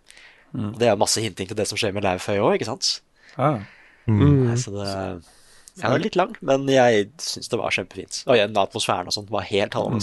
Det 0.53 0.89
er 0.89 0.97
masse 1.01 1.21
hinting 1.23 1.49
til 1.51 1.59
det 1.59 1.67
som 1.69 1.79
skjer 1.81 1.93
med 1.97 2.07
Lauføy 2.07 2.39
òg, 2.39 2.55
ikke 2.59 2.69
sant? 2.71 3.01
Ah. 3.37 3.61
Mm. 4.09 4.55
så 4.57 4.73
det 4.73 4.87
ja, 5.83 5.91
er 5.93 6.01
litt 6.01 6.17
lang, 6.17 6.33
men 6.41 6.65
jeg 6.73 7.11
syns 7.23 7.51
det 7.53 7.59
var 7.61 7.75
kjempefint. 7.75 8.23
Og 8.27 8.39
igjen, 8.39 8.57
atmosfæren 8.57 9.11
og 9.11 9.15
sånt 9.15 9.29
var 9.31 9.45
helt 9.51 9.75
talende. 9.77 10.01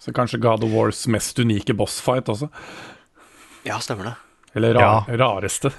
Så 0.00 0.12
kanskje 0.16 0.40
God 0.42 0.64
of 0.66 0.72
Wars 0.74 1.04
mest 1.12 1.38
unike 1.38 1.76
bossfight 1.76 2.28
også. 2.32 2.50
Ja, 3.68 3.78
stemmer 3.84 4.10
det. 4.10 4.16
Eller 4.58 4.74
ra 4.74 5.04
rareste. 5.06 5.70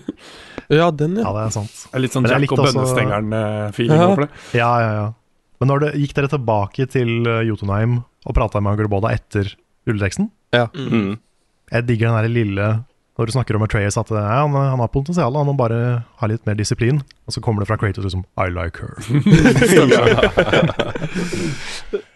ja, 0.80 0.90
den, 0.90 1.16
Ja, 1.20 1.30
det 1.36 1.44
er 1.46 1.54
sant. 1.54 1.76
Er 1.94 2.02
litt 2.02 2.16
sånn 2.16 2.26
Jack 2.26 2.52
og 2.56 2.64
Bønnestengeren-feeling 2.64 4.00
Ja. 4.00 4.08
over 4.10 4.26
det. 4.26 4.30
Ja, 4.58 4.70
ja, 4.82 4.92
ja. 4.96 5.08
Men 5.60 5.70
når 5.70 5.84
det, 5.84 5.90
gikk 6.00 6.14
dere 6.16 6.30
tilbake 6.32 6.86
til 6.90 7.20
eh, 7.28 7.42
Jotunheim 7.46 8.00
og 8.00 8.34
prata 8.36 8.62
med 8.64 8.74
Agurboda 8.74 9.12
etter 9.14 9.52
rulleteksten? 9.86 10.30
Ja. 10.56 10.66
Mm. 10.74 11.20
Jeg 11.70 11.86
digger 11.86 12.10
den 12.10 12.18
der 12.18 12.32
lille 12.32 12.68
Når 13.20 13.28
du 13.28 13.34
snakker 13.34 13.56
om 13.58 13.64
Atreas 13.66 13.98
at 14.00 14.08
ja, 14.16 14.22
han, 14.40 14.54
han 14.56 14.80
har 14.80 14.88
potensial, 14.88 15.34
han 15.36 15.44
må 15.50 15.52
bare 15.58 15.80
ha 16.22 16.28
litt 16.30 16.46
mer 16.48 16.56
disiplin. 16.56 17.02
Og 17.28 17.34
så 17.36 17.42
kommer 17.44 17.60
det 17.60 17.68
fra 17.68 17.76
Kratos 17.76 18.06
liksom 18.06 18.24
I 18.40 18.48
like 18.48 18.80
her. 18.80 18.96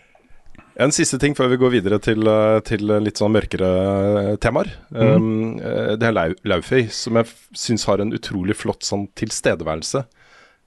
En 0.74 0.90
siste 0.90 1.20
ting 1.22 1.36
før 1.38 1.52
vi 1.52 1.58
går 1.60 1.70
videre 1.70 2.00
til, 2.02 2.26
eh, 2.26 2.58
til 2.66 2.90
litt 3.04 3.20
sånn 3.20 3.30
mørkere 3.36 3.68
eh, 3.70 4.30
temaer. 4.42 4.72
Mm. 4.90 5.04
Um, 5.06 5.60
eh, 5.62 5.92
det 6.00 6.08
er 6.08 6.16
Lau 6.16 6.32
Laufey, 6.50 6.88
som 6.90 7.20
jeg 7.20 7.30
syns 7.54 7.86
har 7.86 8.02
en 8.02 8.10
utrolig 8.16 8.56
flott 8.58 8.82
sånn 8.82 9.06
tilstedeværelse 9.14 10.02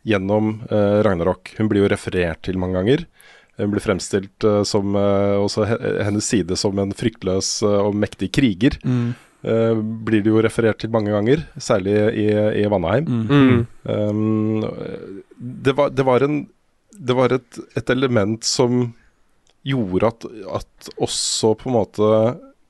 gjennom 0.08 0.62
uh, 0.72 1.04
Ragnarok. 1.04 1.52
Hun 1.58 1.68
blir 1.68 1.84
jo 1.84 1.92
referert 1.92 2.40
til 2.48 2.56
mange 2.62 2.80
ganger. 2.80 3.04
Hun 3.60 3.74
blir 3.74 3.84
fremstilt 3.84 4.46
uh, 4.48 4.62
som 4.64 4.96
uh, 4.96 5.44
også 5.44 5.66
hennes 5.68 6.24
side 6.24 6.56
som 6.56 6.80
en 6.80 6.96
fryktløs 6.96 7.50
og 7.68 7.98
mektig 8.00 8.32
kriger. 8.38 8.80
Mm. 8.88 9.12
Eh, 9.44 9.74
blir 10.08 10.24
det 10.24 10.32
jo 10.32 10.42
referert 10.42 10.80
til 10.80 10.90
mange 10.94 11.12
ganger, 11.12 11.44
særlig 11.58 11.96
i, 12.14 12.28
i 12.62 12.66
Vanaheim. 12.72 13.06
Mm. 13.06 13.66
Um, 13.84 14.62
det, 15.40 15.76
var, 15.78 15.90
det 15.94 16.06
var 16.06 16.24
en 16.26 16.48
Det 16.98 17.14
var 17.16 17.30
et, 17.36 17.60
et 17.78 17.90
element 17.94 18.44
som 18.44 18.94
gjorde 19.68 20.08
at, 20.08 20.26
at 20.58 20.90
også 21.04 21.52
på 21.60 21.70
en 21.70 21.76
måte 21.76 22.08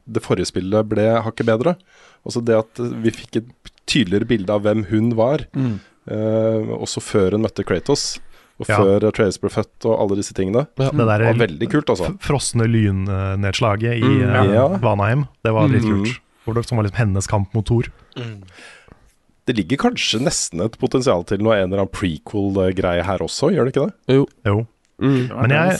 det 0.08 0.24
forrige 0.24 0.50
spillet 0.50 0.88
ble 0.90 1.06
hakket 1.24 1.46
bedre. 1.48 1.76
Altså 2.26 2.42
det 2.44 2.56
at 2.58 2.80
vi 3.04 3.12
fikk 3.12 3.38
et 3.42 3.50
tydeligere 3.88 4.28
bilde 4.28 4.52
av 4.52 4.64
hvem 4.66 4.86
hun 4.90 5.14
var, 5.16 5.46
Mm. 5.56 5.78
uh, 6.12 6.76
også 6.82 7.00
før 7.04 7.32
hun 7.38 7.44
møtte 7.46 7.64
Kratos. 7.68 8.18
Og 8.60 8.66
Ja. 8.68 8.78
før 8.82 9.04
Atreus 9.12 9.38
ble 9.38 9.52
født 9.54 9.86
og 9.86 10.00
alle 10.02 10.16
disse 10.18 10.34
tingene. 10.34 10.64
Det 10.80 10.90
der 10.98 11.06
var 11.24 11.38
veldig 11.38 11.68
kult, 11.70 11.92
altså. 11.94 12.08
frosne 12.20 12.66
lynnedslaget 12.66 14.00
i 14.00 14.02
Mm, 14.02 14.24
eh, 14.34 14.54
ja. 14.56 14.68
Vanaheim, 14.82 15.28
det 15.46 15.54
var 15.54 15.68
Mm. 15.68 15.72
dritkult. 15.76 16.20
Hvor 16.48 16.64
Som 16.64 16.80
var 16.80 16.88
liksom 16.88 17.02
hennes 17.02 17.28
kamp 17.28 17.54
mot 17.54 17.68
Thor. 17.68 17.90
Det 19.48 19.56
ligger 19.56 19.80
kanskje 19.80 20.20
nesten 20.24 20.64
et 20.64 20.80
potensial 20.80 21.24
til 21.28 21.44
noe 21.44 21.56
en 21.56 21.68
eller 21.70 21.84
annen 21.84 21.92
prequel-greie 21.94 23.04
her 23.08 23.24
også, 23.24 23.52
gjør 23.52 23.68
det 23.68 23.76
ikke 23.76 23.86
det? 23.88 24.16
Jo. 24.18 24.26
Jo. 24.48 24.58
Mm. 25.04 25.28
Men 25.30 25.54
jeg, 25.54 25.78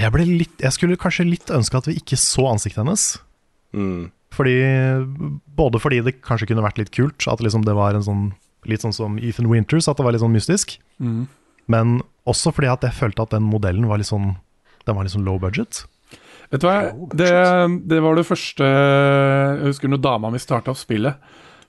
jeg 0.00 0.12
ble 0.14 0.24
litt 0.24 0.62
Jeg 0.64 0.72
skulle 0.72 0.96
kanskje 0.96 1.26
litt 1.28 1.50
ønske 1.52 1.76
at 1.76 1.90
vi 1.90 1.98
ikke 2.00 2.18
så 2.18 2.46
ansiktet 2.50 2.80
hennes. 2.82 3.04
Mm. 3.76 4.08
Fordi 4.34 4.56
Både 5.58 5.82
fordi 5.82 6.00
det 6.06 6.20
kanskje 6.24 6.48
kunne 6.50 6.64
vært 6.64 6.80
litt 6.80 6.94
kult, 6.94 7.26
at 7.28 7.42
liksom 7.44 7.66
det 7.66 7.76
var 7.76 7.98
en 7.98 8.06
sånn 8.06 8.24
litt 8.68 8.82
sånn 8.84 8.92
som 8.92 9.16
Ethan 9.16 9.48
Winters, 9.48 9.88
at 9.88 9.96
det 9.96 10.04
var 10.04 10.12
litt 10.12 10.22
sånn 10.22 10.34
mystisk. 10.34 10.74
Mm. 11.00 11.24
Men 11.72 12.00
også 12.28 12.52
fordi 12.52 12.68
at 12.68 12.84
jeg 12.84 12.96
følte 12.96 13.24
at 13.24 13.32
den 13.32 13.46
modellen 13.48 13.88
var 13.88 14.00
litt 14.00 14.10
sånn 14.10 14.34
Den 14.86 14.96
var 14.96 15.04
litt 15.04 15.12
sånn 15.12 15.26
low 15.28 15.36
budget. 15.38 15.84
Vet 16.50 16.62
du 16.62 16.66
hva, 16.66 16.78
det, 17.14 17.32
det 17.86 17.98
var 18.02 18.16
det 18.18 18.26
første 18.26 18.66
Jeg 18.66 19.68
husker 19.68 19.90
når 19.92 20.00
dama 20.02 20.32
mi 20.34 20.40
starta 20.42 20.72
opp 20.72 20.80
spillet. 20.80 21.18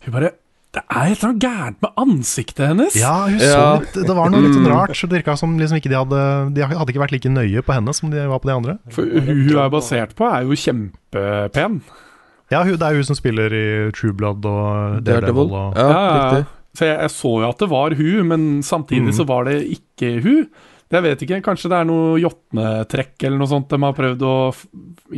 Hun 0.06 0.16
bare 0.16 0.32
Det 0.74 0.82
er 0.82 1.12
et 1.12 1.20
eller 1.20 1.28
annet 1.30 1.44
gærent 1.46 1.82
med 1.86 2.00
ansiktet 2.02 2.64
hennes! 2.66 2.98
Ja, 2.98 3.14
hun 3.28 3.42
så 3.42 3.60
litt, 3.84 4.00
det 4.08 4.16
var 4.18 4.32
noe 4.34 4.42
litt 4.46 4.56
sånn 4.58 4.70
rart. 4.72 4.96
så 4.98 5.10
Det 5.10 5.20
virka 5.20 5.36
som 5.38 5.54
liksom 5.60 5.82
ikke 5.82 5.92
de 5.92 6.00
hadde 6.00 6.22
De 6.56 6.66
hadde 6.66 6.88
ikke 6.94 7.04
vært 7.04 7.14
like 7.18 7.34
nøye 7.34 7.66
på 7.68 7.76
henne 7.78 7.94
som 7.98 8.14
de 8.14 8.24
var 8.32 8.42
på 8.42 8.50
de 8.50 8.56
andre. 8.56 8.78
For 8.96 9.06
hun 9.06 9.44
hun 9.52 9.60
er 9.62 9.74
basert 9.74 10.16
på, 10.18 10.26
er 10.26 10.48
jo 10.48 10.58
kjempepen. 10.58 11.82
Ja, 12.52 12.64
hun, 12.66 12.74
det 12.76 12.88
er 12.88 12.98
hun 12.98 13.08
som 13.08 13.16
spiller 13.16 13.54
i 13.54 13.68
True 13.96 14.18
Blood 14.18 14.48
og 14.50 15.06
Daredevil. 15.06 15.54
Og, 15.54 15.78
Ja, 15.78 15.88
ja, 15.92 16.26
ja. 16.42 16.44
Så 16.72 16.88
jeg, 16.88 16.98
jeg 17.04 17.12
så 17.12 17.32
jo 17.44 17.48
at 17.50 17.60
det 17.60 17.68
var 17.68 17.94
hun, 18.00 18.28
men 18.32 18.44
samtidig 18.64 19.12
mm. 19.12 19.16
så 19.18 19.26
var 19.28 19.48
det 19.48 19.58
ikke 19.76 20.12
hun. 20.24 20.46
Jeg 20.92 21.06
vet 21.06 21.22
ikke, 21.24 21.40
kanskje 21.46 21.70
det 21.72 21.78
er 21.80 21.88
noe 21.88 22.18
jotnetrekk 22.20 23.24
eller 23.28 23.40
noe 23.40 23.50
sånt 23.52 23.70
de 23.72 23.80
har 23.80 23.94
prøvd 23.96 24.26
å 24.28 24.36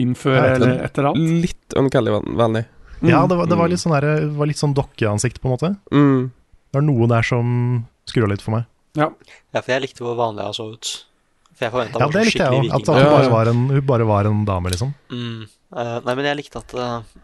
innføre 0.03 0.43
eller 0.57 0.83
et 0.85 0.99
eller 0.99 1.09
annet. 1.11 1.39
Litt 1.47 1.77
Uncanny-vennlig. 1.79 2.63
Ja, 3.03 3.23
det 3.27 3.35
var, 3.35 3.49
det 3.49 3.57
var 3.59 3.71
litt 3.71 3.81
sånn, 3.81 3.95
der, 3.97 4.05
det 4.21 4.37
var 4.37 4.47
litt 4.47 4.59
sånn 4.61 4.75
dokkeansikt, 4.77 5.41
på 5.41 5.49
en 5.49 5.55
måte. 5.55 5.71
Mm. 5.91 6.29
Det 6.29 6.77
var 6.77 6.85
noe 6.85 7.09
der 7.11 7.25
som 7.27 7.49
skrur 8.09 8.29
litt 8.31 8.45
for 8.45 8.55
meg. 8.55 8.69
Ja. 8.99 9.09
Ja, 9.51 9.59
for 9.59 9.73
jeg 9.73 9.83
likte 9.87 10.05
hvor 10.05 10.15
vanlig 10.19 10.45
hun 10.47 10.55
så 10.55 10.69
ut. 10.75 10.93
For 11.53 11.67
jeg 11.67 11.73
forventa 11.73 12.01
Ja, 12.01 12.09
det 12.13 12.23
likte 12.29 12.45
jeg 12.45 12.61
òg. 12.61 12.69
At, 12.69 12.87
at 12.87 13.01
hun, 13.01 13.11
bare 13.11 13.33
var 13.33 13.51
en, 13.51 13.65
hun 13.73 13.85
bare 13.89 14.07
var 14.09 14.29
en 14.29 14.45
dame, 14.47 14.73
liksom. 14.73 14.93
Mm. 15.13 15.43
Uh, 15.73 15.97
nei, 16.05 16.15
men 16.19 16.29
jeg 16.29 16.37
likte 16.37 16.61
at 16.61 16.73
uh, 16.77 17.21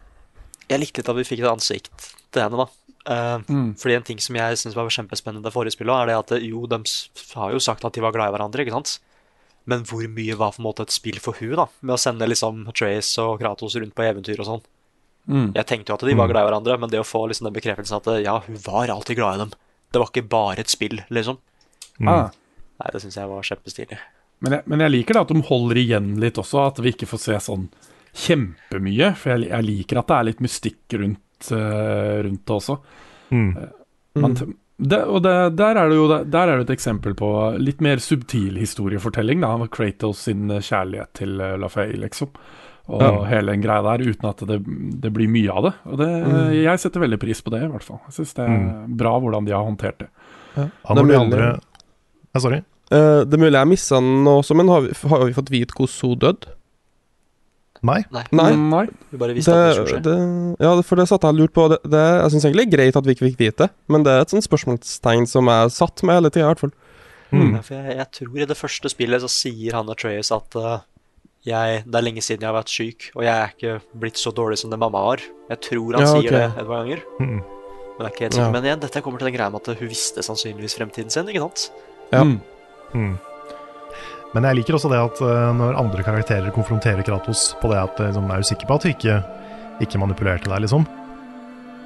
Jeg 0.70 0.82
likte 0.82 1.02
litt 1.02 1.10
at 1.12 1.18
vi 1.18 1.26
fikk 1.28 1.44
et 1.44 1.50
ansikt 1.52 2.10
til 2.34 2.44
henne, 2.44 2.66
da. 2.66 2.66
Eh, 3.06 3.38
Mm. 3.48 3.74
Fordi 3.80 3.94
en 3.96 4.02
ting 4.02 4.18
som 4.20 4.36
jeg 4.36 4.56
syns 4.60 4.74
var 4.76 4.88
kjempespennende 4.92 5.40
i 5.40 5.48
det 5.48 5.52
forrige 5.54 5.72
spillet, 5.72 5.94
er 6.02 6.06
det 6.10 6.16
at 6.18 6.32
eh, 6.36 6.48
jo, 6.50 6.66
de 6.66 6.76
har 7.34 7.52
jo 7.52 7.58
sagt 7.58 7.84
at 7.84 7.92
de 7.96 8.00
var 8.04 8.12
glad 8.12 8.28
i 8.28 8.34
hverandre, 8.36 8.60
ikke 8.66 8.72
sant? 8.76 8.98
Men 9.66 9.84
hvor 9.84 10.02
mye 10.08 10.36
var 10.36 10.52
på 10.52 10.60
en 10.60 10.66
måte 10.68 10.82
et 10.82 10.90
spill 10.92 11.18
for 11.20 11.32
hun 11.40 11.54
da? 11.56 11.66
Med 11.82 11.94
å 11.94 11.98
sende 12.00 12.26
liksom 12.28 12.66
Trace 12.74 13.18
og 13.22 13.40
Kratos 13.40 13.76
rundt 13.76 13.94
på 13.94 14.02
eventyr 14.04 14.40
og 14.40 14.46
sånn. 14.48 14.62
Mm. 15.28 15.52
Jeg 15.54 15.66
tenkte 15.66 15.92
jo 15.92 15.94
at 15.94 16.00
de 16.08 16.14
var 16.16 16.26
Mm. 16.28 16.32
glad 16.32 16.42
i 16.42 16.50
hverandre, 16.50 16.78
men 16.80 16.90
det 16.90 17.00
å 17.00 17.04
få 17.06 17.28
liksom 17.28 17.44
den 17.48 17.54
bekreftelsen 17.56 17.96
at 18.00 18.06
eh, 18.08 18.22
ja, 18.24 18.38
hun 18.40 18.56
var 18.64 18.88
alltid 18.88 19.16
glad 19.16 19.34
i 19.34 19.38
dem. 19.44 19.52
Det 19.92 19.98
var 20.00 20.08
ikke 20.12 20.28
bare 20.28 20.58
et 20.60 20.68
spill, 20.68 21.00
liksom. 21.10 21.38
Ah. 22.06 22.30
Nei, 22.80 22.90
det 22.92 23.02
syns 23.02 23.16
jeg 23.16 23.28
var 23.28 23.42
kjempestilig. 23.42 23.98
Men, 24.40 24.52
jeg, 24.52 24.62
men 24.66 24.80
jeg 24.80 24.90
liker 24.90 25.14
det 25.14 25.20
at 25.20 25.28
de 25.34 25.42
holder 25.42 25.76
igjen 25.76 26.14
litt 26.20 26.38
også, 26.40 26.66
at 26.68 26.78
vi 26.80 26.92
ikke 26.94 27.06
får 27.10 27.20
se 27.20 27.36
sånn 27.44 27.66
kjempemye. 28.16 29.10
For 29.16 29.34
jeg, 29.34 29.50
jeg 29.50 29.66
liker 29.66 30.00
at 30.00 30.08
det 30.10 30.16
er 30.16 30.28
litt 30.30 30.40
mystikk 30.44 30.96
rundt, 31.00 31.20
eh, 31.52 32.22
rundt 32.26 32.44
det 32.46 32.54
også. 32.56 32.76
Mm. 33.30 33.50
Men, 34.20 34.34
det, 34.80 34.98
og 35.04 35.20
det, 35.22 35.34
der, 35.56 35.76
er 35.76 35.88
det 35.92 35.96
jo, 35.96 36.06
der 36.08 36.48
er 36.48 36.56
det 36.60 36.68
et 36.68 36.74
eksempel 36.76 37.14
på 37.14 37.28
litt 37.60 37.80
mer 37.84 38.00
subtil 38.02 38.56
historiefortelling. 38.60 39.40
Da, 39.44 39.66
Kratos 39.72 40.24
sin 40.28 40.48
kjærlighet 40.48 41.12
til 41.20 41.36
uh, 41.40 41.56
Lafay, 41.60 41.92
liksom. 42.00 42.32
Og 42.90 43.02
Ja. 43.04 43.10
hele 43.30 43.52
den 43.52 43.62
greia 43.62 43.82
der, 43.86 44.02
uten 44.08 44.28
at 44.32 44.40
det, 44.48 44.56
det 45.04 45.12
blir 45.14 45.28
mye 45.30 45.52
av 45.52 45.62
det. 45.68 45.72
Og 45.92 45.98
det, 46.00 46.08
Mm. 46.26 46.54
Jeg 46.64 46.80
setter 46.82 47.00
veldig 47.04 47.20
pris 47.22 47.40
på 47.44 47.50
det, 47.54 47.60
i 47.62 47.68
hvert 47.70 47.84
fall. 47.86 48.00
Jeg 48.08 48.14
syns 48.18 48.34
det 48.34 48.44
er 48.46 48.56
Mm. 48.56 48.96
bra 48.96 49.12
hvordan 49.20 49.44
de 49.46 49.52
har 49.52 49.62
håndtert 49.68 49.98
det. 49.98 50.08
Ja. 50.56 50.62
Han 50.88 50.96
Det 50.96 50.98
og 50.98 50.98
er 50.98 51.02
de 51.02 51.06
mulig- 51.06 51.20
andre 51.20 51.60
ja, 52.34 52.40
Sorry. 52.40 52.62
Uh, 52.90 53.22
det 53.24 53.34
er 53.34 53.38
mulig 53.44 53.52
jeg 53.60 53.68
missa 53.68 54.00
den 54.00 54.24
også, 54.26 54.56
men 54.56 54.68
har 54.68 54.80
vi, 54.80 54.88
har 55.08 55.24
vi 55.26 55.32
fått 55.32 55.50
vite 55.50 55.74
hvordan 55.76 56.08
hun 56.08 56.18
døde? 56.18 56.56
Nei. 57.86 58.02
Nei. 58.12 58.50
Nei. 58.60 58.82
Vi 59.10 59.18
bare 59.20 59.34
visste 59.36 59.54
at 59.56 59.70
det 59.70 59.76
skulle 59.78 59.94
skje. 59.94 60.02
det, 60.04 60.66
ja, 60.66 60.72
for 60.84 61.00
det 61.00 61.06
satt 61.08 61.24
jeg 61.24 61.32
og 61.32 61.40
lurte 61.40 61.56
på. 61.56 61.64
Det, 61.72 61.78
det, 61.88 62.02
jeg 62.20 62.34
syns 62.34 62.46
egentlig 62.46 62.66
det 62.66 62.68
er 62.68 62.76
greit 62.76 63.00
at 63.00 63.08
vi 63.08 63.16
ikke 63.16 63.26
fikk 63.30 63.40
vite 63.40 63.64
det, 63.64 63.70
men 63.88 64.04
det 64.04 64.12
er 64.12 64.24
et 64.26 64.34
sånt 64.34 64.46
spørsmålstegn 64.46 65.28
som 65.30 65.48
jeg 65.48 65.72
satt 65.78 66.04
med 66.04 66.20
hele 66.20 66.32
tida, 66.32 66.44
i 66.44 66.50
hvert 66.50 66.64
fall. 66.66 66.74
Mm. 67.30 67.54
Ja, 67.54 67.62
for 67.62 67.78
jeg, 67.78 67.96
jeg 68.00 68.08
tror 68.18 68.42
i 68.42 68.48
det 68.50 68.58
første 68.58 68.92
spillet 68.92 69.24
så 69.24 69.30
sier 69.32 69.78
han 69.78 69.92
Atreus 69.92 70.32
at 70.34 70.58
uh, 70.58 70.82
jeg, 71.46 71.84
det 71.86 71.96
er 71.96 72.04
lenge 72.04 72.24
siden 72.26 72.44
jeg 72.44 72.50
har 72.50 72.58
vært 72.58 72.74
syk, 72.74 73.08
og 73.14 73.24
jeg 73.24 73.32
er 73.32 73.54
ikke 73.54 74.00
blitt 74.02 74.20
så 74.20 74.34
dårlig 74.36 74.58
som 74.60 74.74
det 74.74 74.80
mamma 74.82 75.00
var. 75.06 75.24
Jeg 75.48 75.62
tror 75.70 75.96
han 75.96 76.04
Ja, 76.04 76.12
sier 76.12 76.36
det 76.36 76.44
et 76.50 76.60
par 76.60 76.82
ganger. 76.82 77.04
Mm. 77.22 77.40
Men 77.40 78.02
det 78.02 78.08
er 78.08 78.14
ikke 78.14 78.26
helt 78.26 78.38
ja. 78.40 78.50
Men 78.52 78.68
igjen, 78.68 78.84
dette 78.84 79.04
kommer 79.04 79.22
til 79.22 79.30
den 79.30 79.38
greia 79.38 79.52
med 79.52 79.64
at 79.64 79.80
hun 79.80 79.92
visste 79.92 80.24
sannsynligvis 80.26 80.76
fremtiden 80.76 81.12
sin, 81.12 81.32
ikke 81.32 81.46
sant? 81.46 81.66
Ja. 82.12 82.26
Mm. 82.26 83.16
Men 84.34 84.46
jeg 84.46 84.60
liker 84.60 84.76
også 84.78 84.90
det 84.92 85.00
at 85.02 85.20
eh, 85.26 85.46
når 85.58 85.78
andre 85.80 86.04
karakterer 86.06 86.54
konfronterer 86.54 87.02
Kratos 87.06 87.50
på 87.62 87.70
det 87.72 87.80
at 87.82 87.98
eh, 87.98 88.10
liksom, 88.12 88.28
er 88.30 88.42
du 88.42 88.50
sikker 88.50 88.68
på 88.68 88.76
at 88.78 88.86
du 88.86 88.90
ikke, 88.92 89.16
ikke 89.82 90.02
manipulerte 90.02 90.50
deg, 90.52 90.62
liksom, 90.66 90.86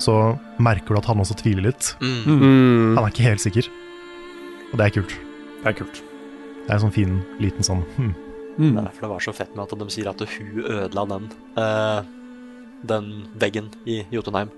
så 0.02 0.16
merker 0.62 0.92
du 0.92 1.00
at 1.00 1.08
han 1.08 1.22
også 1.22 1.38
tviler 1.40 1.70
litt. 1.70 1.94
Mm. 2.02 2.18
Mm. 2.26 2.90
Han 2.98 3.04
er 3.04 3.14
ikke 3.14 3.28
helt 3.30 3.44
sikker. 3.44 3.70
Og 4.72 4.76
det 4.80 4.88
er 4.88 4.96
kult. 4.98 5.16
Det 5.62 5.70
er 5.70 5.78
kult. 5.78 6.02
Det 6.64 6.68
er 6.68 6.76
en 6.76 6.84
sånn 6.86 6.94
fin, 6.94 7.18
liten 7.40 7.66
sånn 7.66 7.82
hm. 7.96 8.12
Mm. 8.54 8.68
Det 8.70 8.78
er 8.78 8.84
derfor 8.86 9.02
det 9.02 9.10
var 9.10 9.22
så 9.24 9.32
fett 9.34 9.56
med 9.56 9.64
at 9.64 9.80
de 9.80 9.86
sier 9.90 10.08
at 10.12 10.20
hun 10.30 10.60
ødela 10.62 11.02
den 11.10 11.24
eh, 11.58 12.10
Den 12.86 13.08
veggen 13.40 13.72
i 13.90 14.04
Jotunheim. 14.14 14.52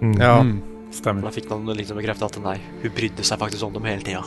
Mm. 0.00 0.16
Ja. 0.18 0.40
Mm. 0.42 0.56
Stemmer. 0.90 1.28
Da 1.28 1.34
fikk 1.34 1.46
man 1.52 1.68
liksom 1.78 2.00
bekrefta 2.00 2.26
at 2.26 2.38
nei, 2.42 2.56
hun 2.82 2.94
brydde 2.96 3.22
seg 3.26 3.38
faktisk 3.38 3.68
om 3.68 3.76
dem 3.76 3.86
hele 3.86 4.02
tida. 4.02 4.24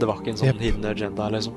Det 0.00 0.08
var 0.10 0.20
ikke 0.20 0.34
en 0.34 0.40
sånn 0.42 0.50
yep. 0.50 0.60
hidden 0.60 0.88
agenda, 0.90 1.30
liksom. 1.32 1.56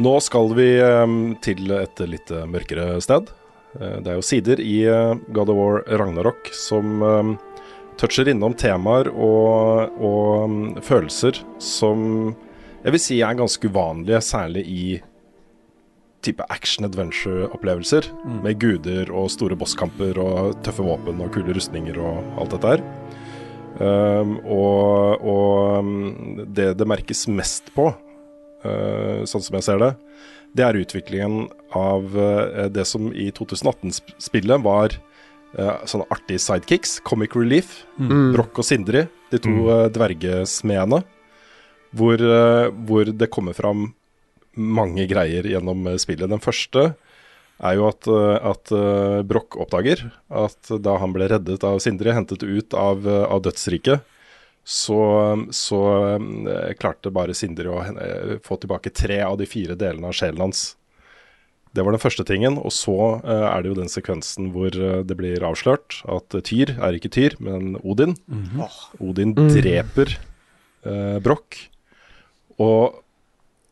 Nå 0.00 0.14
skal 0.24 0.54
vi 0.56 0.70
eh, 0.80 1.14
til 1.44 1.72
et 1.76 2.00
litt 2.08 2.30
eh, 2.32 2.46
mørkere 2.48 2.96
sted. 3.04 3.28
Eh, 3.76 3.98
det 4.00 4.12
er 4.12 4.16
jo 4.16 4.24
sider 4.24 4.62
i 4.64 4.78
eh, 4.88 5.18
God 5.34 5.52
of 5.52 5.58
War 5.58 5.82
Ragnarok 6.00 6.48
som 6.56 7.04
eh, 7.04 7.34
toucher 8.00 8.30
innom 8.32 8.56
temaer 8.56 9.10
og, 9.12 9.92
og 10.00 10.48
mm, 10.48 10.64
følelser 10.86 11.42
som 11.60 12.32
jeg 12.80 12.94
vil 12.94 13.02
si 13.02 13.20
er 13.20 13.36
ganske 13.36 13.68
uvanlige, 13.68 14.22
særlig 14.24 14.64
i 14.64 14.84
type 16.24 16.44
action-adventure-opplevelser. 16.52 18.08
Med 18.40 18.56
guder 18.60 19.12
og 19.12 19.28
store 19.32 19.56
bosskamper 19.60 20.16
og 20.20 20.54
tøffe 20.64 20.84
våpen 20.86 21.20
og 21.20 21.32
kule 21.34 21.52
rustninger 21.56 22.00
og 22.00 22.24
alt 22.40 22.56
dette 22.56 22.72
her. 22.72 22.86
Um, 23.80 24.34
og 24.44 25.22
og 25.24 25.92
det 26.56 26.72
det 26.80 26.88
merkes 26.88 27.26
mest 27.28 27.68
på, 27.76 27.90
sånn 28.60 29.42
som 29.44 29.54
jeg 29.56 29.64
ser 29.64 29.78
det, 29.80 29.94
det 30.56 30.66
er 30.66 30.78
utviklingen 30.80 31.46
av 31.76 32.16
uh, 32.16 32.66
det 32.72 32.84
som 32.88 33.10
i 33.14 33.28
2018-spillet 33.34 34.64
var 34.64 34.96
uh, 35.58 35.78
sånne 35.86 36.08
artige 36.10 36.42
sidekicks. 36.42 36.98
Comic 37.06 37.36
Relief. 37.38 37.84
Mm. 38.00 38.32
Broch 38.34 38.62
og 38.62 38.66
Sindri, 38.66 39.06
de 39.30 39.42
to 39.42 39.54
mm. 39.54 39.92
dvergesmedene. 39.94 41.04
Hvor, 41.90 42.22
hvor 42.86 43.08
det 43.18 43.26
kommer 43.34 43.50
fram 43.50 43.88
mange 44.54 45.08
greier 45.10 45.42
gjennom 45.50 45.88
spillet. 45.98 46.30
Den 46.30 46.42
første 46.42 46.92
er 47.58 47.74
jo 47.74 47.88
at, 47.88 48.06
at 48.46 48.70
Broch 49.26 49.56
oppdager 49.58 50.04
at 50.30 50.70
da 50.70 50.94
han 51.02 51.10
ble 51.16 51.26
reddet 51.32 51.66
av 51.66 51.80
Sindri, 51.82 52.12
hentet 52.14 52.46
ut 52.46 52.76
av, 52.78 53.02
av 53.02 53.42
dødsriket, 53.42 54.06
så, 54.64 54.98
så 55.56 55.78
uh, 56.20 56.72
klarte 56.78 57.10
bare 57.10 57.34
Sindri 57.34 57.66
å 57.70 57.80
uh, 57.80 58.36
få 58.44 58.58
tilbake 58.60 58.92
tre 58.94 59.20
av 59.26 59.38
de 59.40 59.46
fire 59.48 59.74
delene 59.78 60.10
av 60.10 60.14
sjelen 60.14 60.44
hans. 60.44 60.76
Det 61.72 61.84
var 61.86 61.94
den 61.94 62.02
første 62.02 62.24
tingen. 62.26 62.58
Og 62.58 62.72
så 62.74 62.96
uh, 63.24 63.46
er 63.50 63.62
det 63.62 63.70
jo 63.72 63.78
den 63.78 63.90
sekvensen 63.90 64.50
hvor 64.54 64.74
uh, 64.74 65.00
det 65.06 65.16
blir 65.18 65.42
avslørt 65.46 66.00
at 66.10 66.34
Tyr 66.46 66.74
er 66.78 66.98
ikke 66.98 67.12
Tyr, 67.14 67.36
men 67.42 67.76
Odin. 67.82 68.16
Mhm. 68.26 68.64
Odin 69.00 69.34
Mm. 69.38 69.48
dreper 69.54 70.16
uh, 70.86 71.18
Broch. 71.22 71.62
Og, 72.60 73.00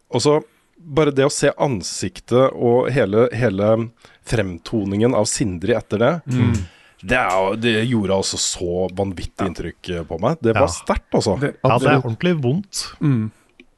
og 0.09 0.23
så 0.25 0.39
bare 0.79 1.13
det 1.13 1.27
å 1.27 1.33
se 1.35 1.51
ansiktet 1.61 2.55
og 2.55 2.87
hele, 2.95 3.27
hele 3.37 3.91
fremtoningen 4.29 5.15
av 5.19 5.27
Sindri 5.29 5.75
etter 5.77 5.99
det 6.01 6.13
Mm. 6.31 6.55
Det, 7.03 7.17
er, 7.17 7.57
det 7.57 7.75
gjorde 7.89 8.15
altså 8.17 8.37
så 8.39 8.89
vanvittig 8.97 9.47
inntrykk 9.47 9.91
eh, 9.97 10.03
på 10.05 10.19
meg. 10.21 10.39
Det 10.43 10.55
var 10.55 10.67
Ja. 10.67 10.67
sterkt, 10.67 11.11
altså. 11.15 11.39
Det- 11.41 11.57
Ja, 11.65 11.79
det 11.79 11.87
er 11.89 12.01
ordentlig 12.03 12.35
vondt. 12.43 12.95
Mm. 13.01 13.31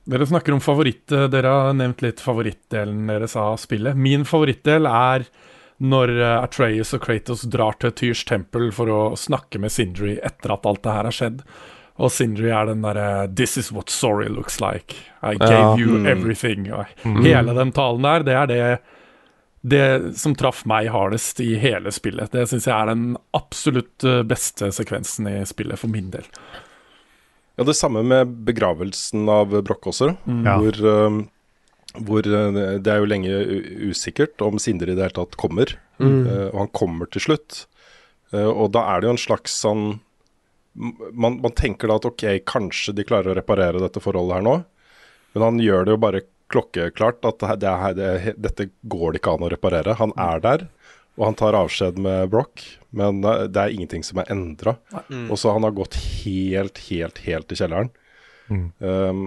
Dere 0.08 0.26
snakker 0.26 0.52
om 0.52 0.60
favoritt 0.60 1.12
eh, 1.12 1.26
Dere 1.28 1.46
har 1.46 1.72
nevnt 1.74 2.00
litt 2.02 2.18
favorittdelen 2.20 3.06
deres 3.06 3.36
av 3.36 3.56
spillet. 3.58 3.94
Min 3.96 4.24
favorittdel 4.24 4.86
er 4.88 5.26
når 5.80 6.10
Atreas 6.42 6.92
Atreus 6.92 6.94
og 6.94 7.00
Kratos 7.00 7.42
drar 7.48 7.72
til 7.78 7.90
Tyrs 7.92 8.24
tempel 8.28 8.70
for 8.72 8.86
å 8.86 9.16
snakke 9.16 9.58
med 9.60 9.70
Sindri 9.72 10.18
etter 10.22 10.52
at 10.52 10.66
alt 10.66 10.82
det 10.82 10.92
her 10.92 11.04
har 11.04 11.12
skjedd. 11.12 11.40
Og 12.00 12.10
Sindri 12.10 12.50
er 12.50 12.66
den 12.66 12.82
derre 12.82 13.28
'This 13.28 13.56
is 13.56 13.70
what 13.72 13.88
sorry 13.90 14.28
looks 14.28 14.58
like'. 14.60 14.94
I 15.22 15.34
gave 15.36 15.50
Ja. 15.50 15.76
you 15.76 15.98
Mm. 15.98 16.06
everything. 16.06 16.72
Og 16.72 16.86
Mm. 17.04 17.22
Hele 17.24 17.54
den 17.54 17.72
talen 17.72 18.02
der, 18.02 18.22
det 18.22 18.34
er 18.34 18.46
det 18.46 18.80
det 19.60 20.16
som 20.16 20.34
traff 20.34 20.62
meg 20.68 20.88
hardest 20.92 21.40
i 21.44 21.52
hele 21.60 21.92
spillet. 21.92 22.32
Det 22.32 22.46
syns 22.48 22.66
jeg 22.68 22.74
er 22.76 22.88
den 22.88 23.12
absolutt 23.36 24.06
eh, 24.08 24.22
beste 24.24 24.70
sekvensen 24.72 25.28
i 25.28 25.36
spillet, 25.48 25.80
for 25.80 25.92
min 25.92 26.08
del. 26.14 26.24
Ja, 27.58 27.66
det 27.68 27.76
samme 27.76 28.02
med 28.06 28.32
begravelsen 28.48 29.28
av 29.28 29.52
Broch 29.60 29.90
også, 29.92 30.14
Mm. 30.24 30.46
Hvor, 30.48 30.80
um, 30.86 31.18
hvor 32.06 32.24
uh, 32.24 32.78
det 32.80 32.88
er 32.88 33.02
jo 33.02 33.10
lenge 33.10 33.40
usikkert 33.90 34.40
om 34.40 34.56
Sindre 34.62 34.94
i 34.94 34.96
det 34.96 35.10
hele 35.10 35.18
tatt 35.18 35.36
kommer. 35.36 35.74
Mm. 36.00 36.22
Uh, 36.24 36.48
og 36.54 36.58
han 36.62 36.72
kommer 36.72 37.10
til 37.12 37.26
slutt. 37.26 37.66
Uh, 38.32 38.48
og 38.48 38.70
da 38.72 38.86
er 38.94 39.00
det 39.00 39.10
jo 39.10 39.16
en 39.18 39.26
slags 39.26 39.60
sånn 39.60 40.00
man, 40.72 41.40
man 41.42 41.52
tenker 41.58 41.90
da 41.90 41.96
at 41.98 42.06
ok, 42.06 42.24
kanskje 42.46 42.94
de 42.94 43.04
klarer 43.04 43.32
å 43.32 43.36
reparere 43.36 43.82
dette 43.82 44.00
forholdet 44.00 44.38
her 44.38 44.44
nå. 44.46 44.52
Men 45.34 45.44
han 45.44 45.58
gjør 45.62 45.84
det 45.84 45.94
jo 45.96 46.00
bare 46.00 46.22
klokkeklart 46.50 47.24
at 47.28 47.46
det, 47.62 47.70
her- 47.82 47.96
det, 47.96 48.10
det, 48.24 48.34
dette 48.48 48.68
går 48.90 49.14
det 49.14 49.22
ikke 49.22 49.36
an 49.36 49.46
å 49.46 49.52
reparere. 49.52 49.96
Han 50.00 50.12
er 50.18 50.42
der, 50.44 50.66
og 51.18 51.28
han 51.28 51.38
tar 51.38 51.58
avskjed 51.58 51.98
med 52.02 52.30
Broch, 52.32 52.66
men 52.96 53.22
uh, 53.26 53.46
det 53.46 53.62
er 53.62 53.74
ingenting 53.74 54.04
som 54.06 54.20
er 54.22 54.30
endra. 54.32 54.76
Mm. 55.08 55.28
Og 55.30 55.40
så 55.40 55.54
han 55.54 55.66
har 55.66 55.74
gått 55.76 55.98
helt, 56.24 56.82
helt, 56.90 57.20
helt 57.26 57.52
i 57.54 57.58
kjelleren. 57.60 57.90
Mm. 58.50 58.64
Um, 58.82 59.18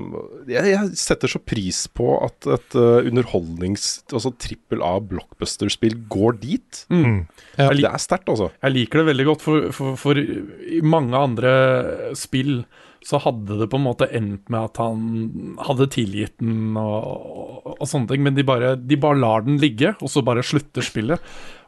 jeg, 0.52 0.68
jeg 0.74 0.98
setter 1.00 1.32
så 1.32 1.40
pris 1.40 1.86
på 1.96 2.10
at 2.26 2.44
et 2.58 2.76
uh, 2.76 3.06
underholdnings... 3.08 4.02
Altså 4.12 4.34
trippel 4.36 4.84
A 4.84 4.98
blockbuster-spill 5.00 5.96
går 6.12 6.42
dit. 6.42 6.82
Mm. 6.92 7.22
Ja. 7.56 7.70
Jeg 7.70 7.86
Det 7.86 7.92
er 7.94 8.04
sterkt, 8.04 8.28
altså. 8.34 8.50
Jeg 8.60 8.76
liker 8.76 9.00
det 9.00 9.08
veldig 9.14 9.28
godt, 9.30 9.46
for, 9.46 9.70
for, 9.78 9.96
for 10.02 10.20
i 10.20 10.82
mange 10.84 11.16
andre 11.16 11.54
spill 12.20 12.66
så 13.04 13.20
hadde 13.20 13.58
det 13.60 13.66
på 13.68 13.76
en 13.80 13.84
måte 13.84 14.08
endt 14.16 14.48
med 14.54 14.62
at 14.70 14.78
han 14.80 15.58
hadde 15.68 15.90
tilgitt 15.92 16.38
den 16.40 16.78
og, 16.80 17.10
og, 17.66 17.74
og 17.76 17.90
sånne 17.90 18.08
ting, 18.14 18.22
men 18.24 18.38
de 18.38 18.46
bare, 18.48 18.78
de 18.80 18.96
bare 18.96 19.20
lar 19.20 19.44
den 19.44 19.58
ligge, 19.60 19.92
og 20.00 20.08
så 20.12 20.24
bare 20.24 20.44
slutter 20.46 20.86
spillet. 20.88 21.20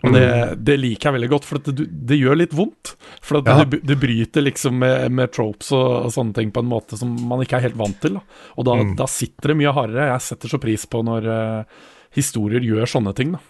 Og 0.06 0.14
det, 0.14 0.24
det 0.64 0.76
liker 0.80 1.10
jeg 1.10 1.16
veldig 1.18 1.30
godt, 1.34 1.48
for 1.50 1.58
at 1.60 1.68
det, 1.76 1.88
det 2.08 2.20
gjør 2.22 2.38
litt 2.40 2.54
vondt. 2.56 2.94
For 3.26 3.40
at 3.42 3.48
Ja. 3.50 3.58
det, 3.66 3.82
det 3.90 3.98
bryter 4.00 4.46
liksom 4.46 4.78
med, 4.80 5.10
med 5.18 5.32
tropes 5.36 5.72
og, 5.76 6.06
og 6.06 6.14
sånne 6.14 6.36
ting 6.38 6.52
på 6.56 6.62
en 6.64 6.70
måte 6.72 7.00
som 7.00 7.12
man 7.28 7.42
ikke 7.44 7.58
er 7.60 7.66
helt 7.68 7.80
vant 7.80 8.00
til. 8.04 8.16
Da. 8.20 8.24
Og 8.56 8.68
da, 8.70 8.76
Mm. 8.80 8.96
da 9.00 9.08
sitter 9.10 9.52
det 9.52 9.58
mye 9.64 9.74
hardere. 9.76 10.08
Jeg 10.14 10.22
setter 10.28 10.52
så 10.56 10.60
pris 10.62 10.86
på 10.88 11.02
når 11.04 11.26
uh, 11.28 11.86
historier 12.16 12.64
gjør 12.64 12.86
sånne 12.92 13.16
ting. 13.18 13.34
Da. 13.36 13.42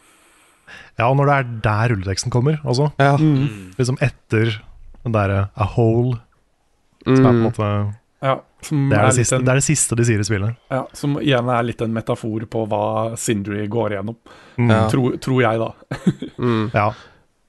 Ja, 1.01 1.09
og 1.11 1.17
når 1.19 1.27
det 1.29 1.35
er 1.35 1.49
der 1.67 1.91
rulleteksten 1.93 2.31
kommer 2.33 2.57
også. 2.63 2.89
Mm. 2.97 3.73
Liksom 3.77 3.97
etter 4.01 4.55
den 5.03 5.13
derre 5.13 5.49
a 5.53 5.67
hole, 5.75 6.21
som 7.05 7.25
er 7.25 7.31
på 7.31 7.35
en 7.35 7.43
måte 7.45 7.69
Ja, 8.25 8.39
som 8.65 8.89
det, 8.89 8.97
er 8.97 9.03
er 9.03 9.11
det, 9.11 9.15
siste, 9.19 9.35
en- 9.37 9.45
det 9.45 9.51
er 9.51 9.59
det 9.61 9.63
siste 9.67 9.95
de 9.99 10.05
sier 10.07 10.19
i 10.19 10.23
spillet. 10.25 10.55
Ja, 10.71 10.85
Som 10.97 11.17
igjen 11.21 11.49
er 11.53 11.63
litt 11.67 11.81
en 11.85 11.93
metafor 11.93 12.45
på 12.49 12.63
hva 12.67 13.15
Sindri 13.17 13.67
går 13.67 13.91
igjennom, 13.97 14.15
Mm. 14.57 14.69
Ja. 14.71 14.87
tror, 14.89 15.17
tror 15.19 15.41
jeg, 15.43 15.59
da. 15.59 15.71
Mm. 16.39 16.71
Ja, 16.73 16.93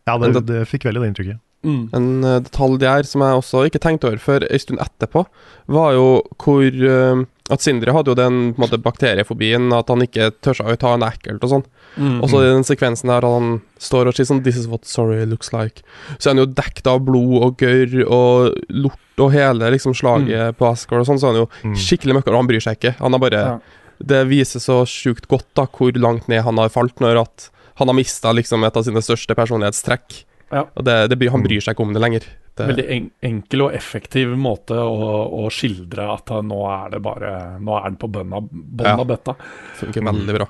ja 0.09 0.19
det, 0.19 0.47
det 0.47 0.65
fikk 0.69 0.85
veldig 0.85 1.01
det 1.03 1.09
inntrykket. 1.13 1.39
Mm. 1.67 1.89
En 1.95 2.25
eh, 2.25 2.41
detalj 2.45 2.77
der 2.79 3.03
som 3.09 3.23
jeg 3.25 3.39
også 3.41 3.65
ikke 3.67 3.81
tenkte 3.83 4.07
over 4.11 4.19
før 4.23 4.45
en 4.51 4.59
stund 4.63 4.79
etterpå, 4.83 5.25
var 5.67 5.95
jo 5.97 6.23
hvor 6.39 6.63
uh, 6.85 7.25
At 7.51 7.63
Sindre 7.63 7.93
hadde 7.95 8.11
jo 8.11 8.15
den 8.19 8.53
på 8.55 8.59
en 8.59 8.65
måte, 8.67 8.79
bakteriefobien, 8.83 9.73
at 9.73 9.89
han 9.89 10.03
ikke 10.03 10.33
tør 10.43 10.55
seg 10.59 10.67
å 10.67 10.77
ta 10.83 10.95
en 10.95 11.05
ekkelt 11.07 11.43
og 11.47 11.51
sånn. 11.53 11.65
Mm. 11.97 12.21
Og 12.23 12.29
så 12.31 12.41
i 12.43 12.49
den 12.53 12.65
sekvensen 12.67 13.07
der 13.11 13.23
han 13.23 13.61
står 13.79 14.09
og 14.11 14.15
sier 14.19 14.27
sånn 14.27 14.43
'This 14.43 14.57
is 14.59 14.67
what 14.67 14.85
sorry 14.85 15.25
looks 15.25 15.53
like', 15.55 15.83
så 16.19 16.27
er 16.31 16.35
han 16.35 16.43
jo 16.43 16.47
dekket 16.59 16.87
av 16.91 17.05
blod 17.07 17.43
og 17.47 17.57
gørr 17.63 18.03
og 18.11 18.55
lort 18.69 18.99
og 19.21 19.33
hele 19.33 19.71
liksom 19.73 19.95
slaget 19.97 20.57
på 20.59 20.67
Asgard 20.69 21.01
og 21.01 21.07
sånn, 21.09 21.19
så 21.21 21.29
er 21.29 21.33
han 21.33 21.41
jo 21.43 21.49
Mm. 21.65 21.75
skikkelig 21.77 22.15
møkkere, 22.19 22.35
og 22.35 22.41
han 22.45 22.49
bryr 22.51 22.61
seg 22.63 22.77
ikke. 22.79 22.95
Han 23.01 23.13
har 23.13 23.19
bare 23.21 23.43
Ja. 23.47 23.59
Det 23.99 24.27
viser 24.29 24.61
så 24.61 24.83
sjukt 24.85 25.27
godt 25.27 25.47
da 25.55 25.65
hvor 25.67 25.91
langt 25.97 26.29
ned 26.29 26.43
han 26.45 26.59
har 26.59 26.69
falt, 26.69 26.99
når 27.01 27.21
at 27.23 27.51
han 27.77 27.89
har 27.89 27.95
mista 27.97 28.33
liksom 28.33 28.63
et 28.67 28.77
av 28.77 28.85
sine 28.85 29.01
største 29.01 29.35
personlighetstrekk. 29.35 30.25
Ja. 30.53 30.67
Og 30.77 30.85
det, 30.85 31.09
det, 31.19 31.29
han 31.31 31.43
bryr 31.43 31.61
seg 31.65 31.75
ikke 31.75 31.83
om 31.87 31.95
det 31.95 32.03
lenger. 32.03 32.21
Det, 32.57 32.67
Veldig 32.69 32.85
en, 32.93 33.11
enkel 33.23 33.63
og 33.67 33.73
effektiv 33.75 34.29
måte 34.37 34.77
å, 34.77 35.45
å 35.45 35.49
skildre 35.53 36.07
at 36.13 36.29
nå 36.45 36.61
er 36.73 36.91
det 36.91 37.01
bare 37.05 37.59
Nå 37.61 37.75
er 37.77 37.83
han 37.83 37.97
på 37.97 38.09
bunnen 38.09 38.33
av, 38.37 38.49
Ja. 38.85 38.95
av 39.01 39.07
bøtta. 39.07 39.35
funker 39.81 40.05
veldig 40.05 40.35
bra. 40.39 40.47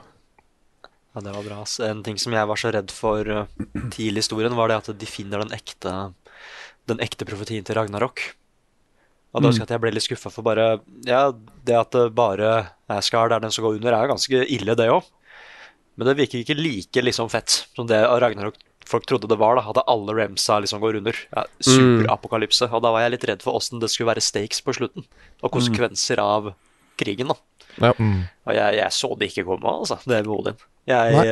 Ja, 1.15 1.21
det 1.23 1.33
var 1.33 1.43
bra. 1.43 1.65
En 1.89 2.03
ting 2.03 2.19
som 2.19 2.33
jeg 2.37 2.47
var 2.47 2.57
så 2.61 2.71
redd 2.75 2.91
for 2.91 3.27
uh, 3.27 3.45
tidlig 3.95 4.19
i 4.21 4.23
historien, 4.23 4.55
var 4.55 4.69
det 4.69 4.77
at 4.83 4.99
de 4.99 5.07
finner 5.07 5.39
den 5.43 5.55
ekte 5.57 6.13
Den 6.87 6.99
ekte 7.03 7.25
profetien 7.27 7.65
til 7.67 7.75
Ragnarok. 7.75 8.21
Og 9.37 9.43
da 9.43 9.49
Mm. 9.49 9.53
husker 9.53 9.63
jeg 9.63 9.69
at 9.69 9.75
jeg 9.77 9.81
ble 9.85 9.91
litt 9.93 10.07
skuffa 10.07 10.31
for 10.33 10.43
bare 10.47 10.81
Ja, 11.05 11.31
det 11.31 11.77
at 11.77 11.91
det 11.93 12.15
bare 12.17 12.71
Asgard 12.89 13.33
er 13.37 13.41
den 13.45 13.53
som 13.53 13.65
går 13.67 13.77
under, 13.77 13.93
er 13.93 14.07
jo 14.07 14.15
ganske 14.15 14.47
ille, 14.49 14.75
det 14.75 14.89
òg. 14.89 15.05
Men 15.99 16.09
det 16.09 16.17
virker 16.17 16.41
ikke 16.41 16.57
like 16.57 17.03
liksom 17.05 17.29
fett 17.31 17.67
som 17.77 17.87
det 17.87 18.01
Ragnarok 18.01 18.57
folk 18.87 19.05
trodde 19.05 19.27
det 19.29 19.37
var. 19.39 19.57
da 19.57 19.69
At 19.69 19.81
alle 19.89 20.15
Remsa 20.15 20.61
liksom 20.63 20.81
går 20.81 20.97
under. 21.01 21.13
Ja, 21.35 21.45
Superapokalypse. 21.61 22.69
Og 22.73 22.83
da 22.83 22.93
var 22.95 23.01
jeg 23.03 23.13
litt 23.17 23.25
redd 23.29 23.43
for 23.43 23.57
åssen 23.59 23.81
det 23.83 23.91
skulle 23.91 24.13
være 24.15 24.23
stakes 24.25 24.61
på 24.63 24.73
slutten. 24.77 25.05
Og 25.43 25.51
konsekvenser 25.53 26.19
av 26.23 26.53
krigen, 26.97 27.29
da. 27.29 27.37
Ja. 27.83 27.93
Mm. 27.99 28.29
Og 28.47 28.55
jeg, 28.55 28.77
jeg 28.79 28.93
så 28.95 29.11
det 29.19 29.31
ikke 29.33 29.45
komme, 29.49 29.67
altså, 29.83 29.99
det 30.07 30.23
med 30.25 30.33
Odin. 30.37 30.57
Jeg, 30.87 31.13
Nei. 31.13 31.27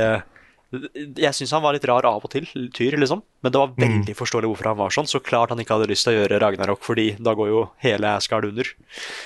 Jeg 0.95 1.37
syns 1.37 1.53
han 1.57 1.62
var 1.64 1.77
litt 1.77 1.87
rar 1.89 2.07
av 2.09 2.25
og 2.25 2.31
til, 2.33 2.47
Tyr, 2.75 2.97
liksom. 3.01 3.22
Men 3.45 3.55
det 3.55 3.61
var 3.61 3.75
veldig 3.79 4.16
forståelig 4.18 4.51
hvorfor 4.51 4.70
han 4.70 4.81
var 4.81 4.95
sånn. 4.95 5.09
Så 5.11 5.22
klart 5.25 5.53
han 5.55 5.62
ikke 5.62 5.77
hadde 5.77 5.91
lyst 5.91 6.07
til 6.07 6.14
å 6.14 6.22
gjøre 6.22 6.41
Ragnarok, 6.43 6.83
fordi 6.87 7.12
da 7.22 7.35
går 7.39 7.51
jo 7.53 7.62
hele 7.85 8.14
Asgard 8.18 8.49
under. 8.49 8.70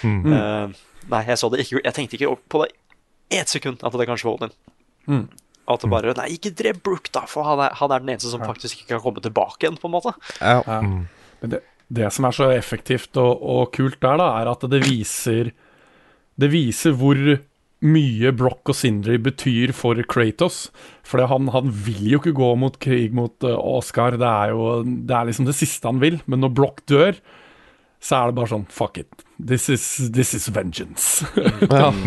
Mm. 0.06 0.22
Uh, 0.28 1.04
nei, 1.12 1.22
jeg 1.30 1.40
så 1.40 1.50
det 1.52 1.64
ikke 1.64 1.82
Jeg 1.82 1.96
tenkte 1.96 2.18
ikke 2.18 2.34
på 2.50 2.62
det 2.64 2.72
ett 3.38 3.50
sekund 3.52 3.84
at 3.84 3.94
det 4.00 4.08
kanskje 4.08 4.28
var 4.28 4.38
Odin. 4.38 4.54
Mm. 5.08 5.24
At 5.68 5.84
det 5.84 5.90
bare 5.92 6.14
Nei, 6.16 6.30
ikke 6.36 6.54
drep 6.56 6.82
Brook, 6.84 7.10
da, 7.12 7.26
for 7.28 7.44
han 7.44 7.60
er, 7.66 7.74
han 7.76 7.92
er 7.92 8.04
den 8.04 8.14
eneste 8.14 8.32
som 8.32 8.44
faktisk 8.44 8.80
ikke 8.80 8.94
kan 8.94 9.04
komme 9.04 9.24
tilbake 9.24 9.66
igjen, 9.66 9.76
på 9.80 9.90
en 9.90 9.96
måte. 9.98 10.14
Ja. 10.40 10.62
Ja. 10.64 10.78
Men 11.42 11.52
det, 11.52 11.62
det 11.92 12.08
som 12.14 12.26
er 12.28 12.36
så 12.36 12.48
effektivt 12.52 13.16
og, 13.20 13.42
og 13.42 13.72
kult 13.76 14.00
der, 14.00 14.20
da, 14.20 14.30
er 14.40 14.50
at 14.50 14.64
det 14.68 14.80
viser 14.86 15.52
Det 16.38 16.50
viser 16.52 16.96
hvor 16.96 17.18
mye 17.84 18.32
Brock 18.34 18.72
og 18.72 18.76
Sindri 18.76 19.18
betyr 19.22 19.72
for 19.76 19.98
Kratos. 20.10 20.68
For 21.06 21.22
han, 21.30 21.50
han 21.54 21.70
vil 21.70 22.14
jo 22.14 22.22
ikke 22.22 22.36
gå 22.36 22.52
mot 22.58 22.78
krig 22.82 23.14
mot 23.14 23.34
uh, 23.46 23.54
Oscar, 23.78 24.18
det 24.18 24.28
er 24.28 24.54
jo 24.54 24.82
det 24.84 25.14
er 25.14 25.28
liksom 25.28 25.46
det 25.48 25.56
siste 25.58 25.88
han 25.88 26.02
vil. 26.02 26.18
Men 26.26 26.42
når 26.44 26.54
Brock 26.58 26.82
dør, 26.90 27.18
så 28.02 28.18
er 28.18 28.30
det 28.30 28.38
bare 28.38 28.50
sånn 28.52 28.66
Fuck 28.70 29.00
it. 29.02 29.24
This 29.38 29.68
is, 29.70 29.84
this 30.14 30.34
is 30.34 30.50
vengeance. 30.54 31.26
Ja. 31.70 31.92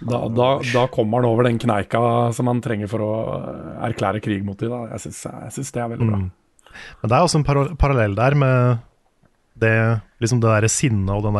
Da, 0.00 0.16
da, 0.32 0.46
da 0.64 0.86
kommer 0.88 1.20
han 1.20 1.26
over 1.28 1.44
den 1.44 1.58
kneika 1.60 2.00
som 2.32 2.48
han 2.48 2.62
trenger 2.64 2.88
for 2.88 3.02
å 3.04 3.08
eh, 3.34 3.72
erklære 3.90 4.22
krig 4.24 4.46
mot 4.46 4.56
dem. 4.56 4.72
Jeg 4.94 5.02
syns, 5.04 5.72
det 5.74 5.82
er 5.82 5.90
veldig 5.92 6.06
bra. 6.08 6.20
Mm. 6.22 6.78
Men 7.02 7.12
det 7.12 7.18
er 7.18 7.26
også 7.26 7.36
en 7.36 7.44
par 7.44 7.60
parallell 7.76 8.16
der 8.16 8.36
med 8.40 8.80
det, 9.60 9.74
liksom 10.24 10.40
det 10.40 10.70
sinnet 10.72 11.12
og 11.12 11.26
den 11.26 11.36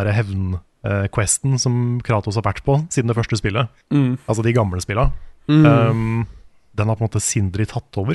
der 0.83 1.09
hevn-questen 1.09 1.59
som 1.61 2.01
Kratos 2.01 2.37
har 2.37 2.43
vært 2.43 2.63
på 2.65 2.79
siden 2.91 3.09
det 3.09 3.17
første 3.17 3.37
spillet. 3.37 3.69
Mm. 3.93 4.19
Altså 4.27 4.43
de 4.43 4.53
gamle 4.53 4.81
spilla. 4.81 5.11
Mm. 5.49 5.67
Um, 5.67 6.27
den 6.77 6.87
har 6.89 6.97
på 6.97 7.05
en 7.05 7.09
måte 7.11 7.21
Sindri 7.21 7.67
tatt 7.67 7.97
over 8.01 8.15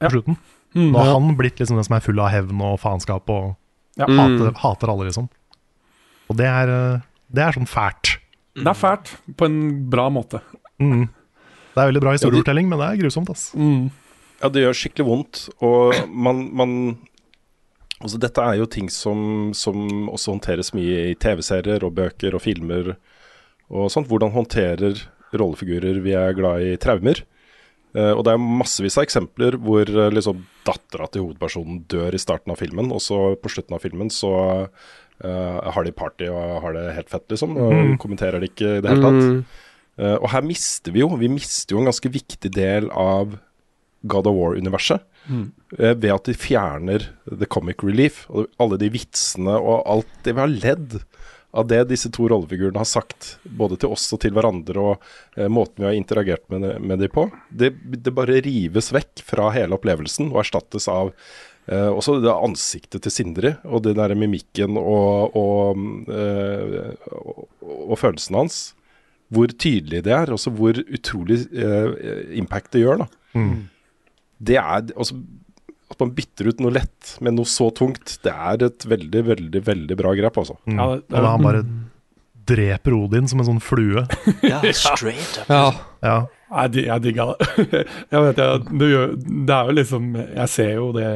på 0.00 0.10
slutten. 0.10 0.36
Mm. 0.74 0.90
Nå 0.92 0.98
har 0.98 1.06
Ja. 1.06 1.18
han 1.18 1.36
blitt 1.36 1.58
liksom 1.58 1.76
den 1.76 1.84
som 1.84 1.96
er 1.96 2.00
full 2.00 2.18
av 2.20 2.30
hevn 2.30 2.60
og 2.60 2.78
faenskap 2.80 3.28
og 3.30 3.56
Ja. 3.96 4.06
hater, 4.06 4.50
Mm. 4.50 4.54
hater 4.56 4.88
alle, 4.90 5.04
liksom. 5.06 5.28
Og 6.30 6.36
det 6.36 6.46
er, 6.46 6.68
uh, 6.68 7.00
det 7.32 7.42
er 7.42 7.52
sånn 7.52 7.66
fælt. 7.68 8.18
Det 8.54 8.66
er 8.66 8.74
fælt, 8.74 9.16
på 9.36 9.44
en 9.46 9.90
bra 9.90 10.08
måte. 10.10 10.40
Mm. 10.80 11.08
Det 11.74 11.82
er 11.82 11.90
veldig 11.92 12.00
bra 12.00 12.12
historiefortelling, 12.12 12.68
men 12.68 12.78
det 12.78 12.86
er 12.88 13.02
grusomt, 13.02 13.30
ass. 13.30 13.52
Ja, 14.42 14.48
det 14.48 14.62
gjør 14.62 14.74
skikkelig 14.74 15.06
vondt, 15.06 15.48
og 15.60 16.08
man, 16.08 16.54
man 16.54 16.98
Altså, 18.04 18.20
dette 18.20 18.42
er 18.44 18.58
jo 18.60 18.68
ting 18.68 18.90
som, 18.92 19.52
som 19.56 20.10
også 20.12 20.34
håndteres 20.34 20.74
mye 20.76 21.10
i 21.10 21.14
TV-serier 21.16 21.84
og 21.86 21.94
bøker 21.96 22.36
og 22.36 22.42
filmer 22.44 22.94
og 23.72 23.88
sånt. 23.92 24.10
Hvordan 24.10 24.34
håndterer 24.34 25.00
rollefigurer 25.34 26.02
vi 26.04 26.12
er 26.18 26.36
glad 26.36 26.66
i, 26.66 26.74
traumer. 26.80 27.22
Uh, 27.94 28.10
og 28.10 28.24
det 28.26 28.34
er 28.34 28.42
massevis 28.42 28.96
av 28.98 29.04
eksempler 29.06 29.54
hvor 29.62 29.86
uh, 29.86 30.08
liksom 30.10 30.40
dattera 30.66 31.06
til 31.14 31.22
hovedpersonen 31.28 31.84
dør 31.90 32.16
i 32.16 32.20
starten 32.20 32.50
av 32.50 32.58
filmen, 32.58 32.90
og 32.90 32.98
så 33.02 33.18
på 33.38 33.52
slutten 33.54 33.76
av 33.76 33.84
filmen 33.84 34.10
så 34.10 34.32
uh, 34.66 35.58
har 35.76 35.86
de 35.86 35.94
party 35.94 36.26
og 36.26 36.56
har 36.64 36.74
det 36.74 36.88
helt 36.96 37.12
fett, 37.12 37.26
liksom. 37.30 37.54
Og 37.54 37.72
Mm. 37.74 37.96
kommenterer 38.02 38.42
det 38.42 38.50
ikke 38.50 38.78
i 38.78 38.82
det 38.82 38.90
hele 38.90 39.06
tatt. 39.06 39.22
Mm. 39.22 39.44
Uh, 39.94 40.16
og 40.18 40.28
her 40.34 40.42
mister 40.42 40.90
vi 40.90 41.04
jo 41.04 41.08
Vi 41.14 41.28
mister 41.30 41.76
jo 41.76 41.78
en 41.78 41.86
ganske 41.86 42.10
viktig 42.10 42.50
del 42.50 42.90
av 42.90 43.36
God 44.04 44.26
of 44.26 44.34
War-universet. 44.34 45.04
Mm. 45.30 45.52
Eh, 45.78 45.94
ved 45.94 46.10
at 46.14 46.28
de 46.30 46.36
fjerner 46.38 47.08
the 47.30 47.46
comic 47.46 47.84
relief. 47.84 48.24
Og 48.30 48.50
alle 48.62 48.80
de 48.80 48.90
vitsene 48.94 49.56
og 49.58 49.84
alt 49.90 50.18
det 50.26 50.36
vi 50.36 50.44
har 50.44 50.54
ledd 50.54 51.00
av 51.54 51.68
det 51.70 51.84
disse 51.92 52.10
to 52.10 52.26
rollefigurene 52.30 52.80
har 52.80 52.88
sagt, 52.88 53.36
både 53.46 53.78
til 53.78 53.94
oss 53.94 54.08
og 54.14 54.20
til 54.24 54.34
hverandre, 54.34 54.74
og 54.74 55.38
eh, 55.38 55.46
måten 55.46 55.84
vi 55.84 55.86
har 55.86 55.96
interagert 55.96 56.42
med, 56.50 56.66
med 56.82 57.04
dem 57.04 57.12
på, 57.14 57.28
det, 57.50 57.70
det 58.02 58.14
bare 58.14 58.40
rives 58.42 58.90
vekk 58.94 59.22
fra 59.22 59.52
hele 59.54 59.76
opplevelsen 59.76 60.32
og 60.32 60.40
erstattes 60.42 60.88
av 60.90 61.12
eh, 61.70 61.90
også 61.92 62.18
det 62.24 62.32
ansiktet 62.34 63.06
til 63.06 63.14
Sindre, 63.14 63.54
og 63.64 63.84
den 63.86 64.00
der 64.00 64.16
mimikken 64.18 64.80
og, 64.80 65.38
og, 65.38 65.84
eh, 66.10 66.90
og, 67.14 67.46
og 67.70 68.00
følelsen 68.02 68.40
hans. 68.42 68.58
Hvor 69.34 69.50
tydelig 69.54 70.02
det 70.06 70.12
er, 70.14 70.34
og 70.34 70.58
hvor 70.58 70.76
utrolig 70.82 71.38
eh, 71.54 72.34
impact 72.38 72.74
det 72.74 72.82
gjør. 72.86 73.04
da 73.04 73.12
Mm. 73.34 73.64
det 74.38 74.54
er 74.60 74.84
altså, 74.94 75.16
At 75.94 76.02
man 76.02 76.12
bytter 76.18 76.50
ut 76.50 76.60
noe 76.64 76.74
lett 76.74 77.14
med 77.22 77.36
noe 77.38 77.46
så 77.48 77.70
tungt, 77.74 78.18
det 78.26 78.34
er 78.34 78.66
et 78.66 78.86
veldig, 78.90 79.24
veldig 79.32 79.64
veldig 79.72 79.96
bra 80.02 80.14
grep, 80.18 80.38
altså. 80.42 80.58
Mm. 80.66 80.80
og 80.82 81.04
da 81.14 81.24
han 81.30 81.44
bare 81.46 81.64
dreper 82.44 82.92
Odin 82.92 83.24
som 83.30 83.40
en 83.40 83.46
sånn 83.54 83.60
flue. 83.64 84.02
Ja, 84.44 84.58
straight 84.76 85.38
up. 85.40 85.48
Ja. 85.48 85.68
Ja. 86.04 86.16
Jeg, 86.54 86.70
di- 86.74 86.82
jeg 86.84 87.02
digga 87.02 87.24
det. 87.30 87.46
Jeg 88.12 88.20
vet, 88.26 88.36
jeg, 88.42 88.58
det, 88.78 88.88
gjør, 88.90 89.14
det 89.48 89.54
er 89.56 89.70
jo 89.70 89.74
liksom 89.78 90.04
Jeg 90.20 90.50
ser 90.52 90.68
jo 90.76 90.84
det 90.94 91.06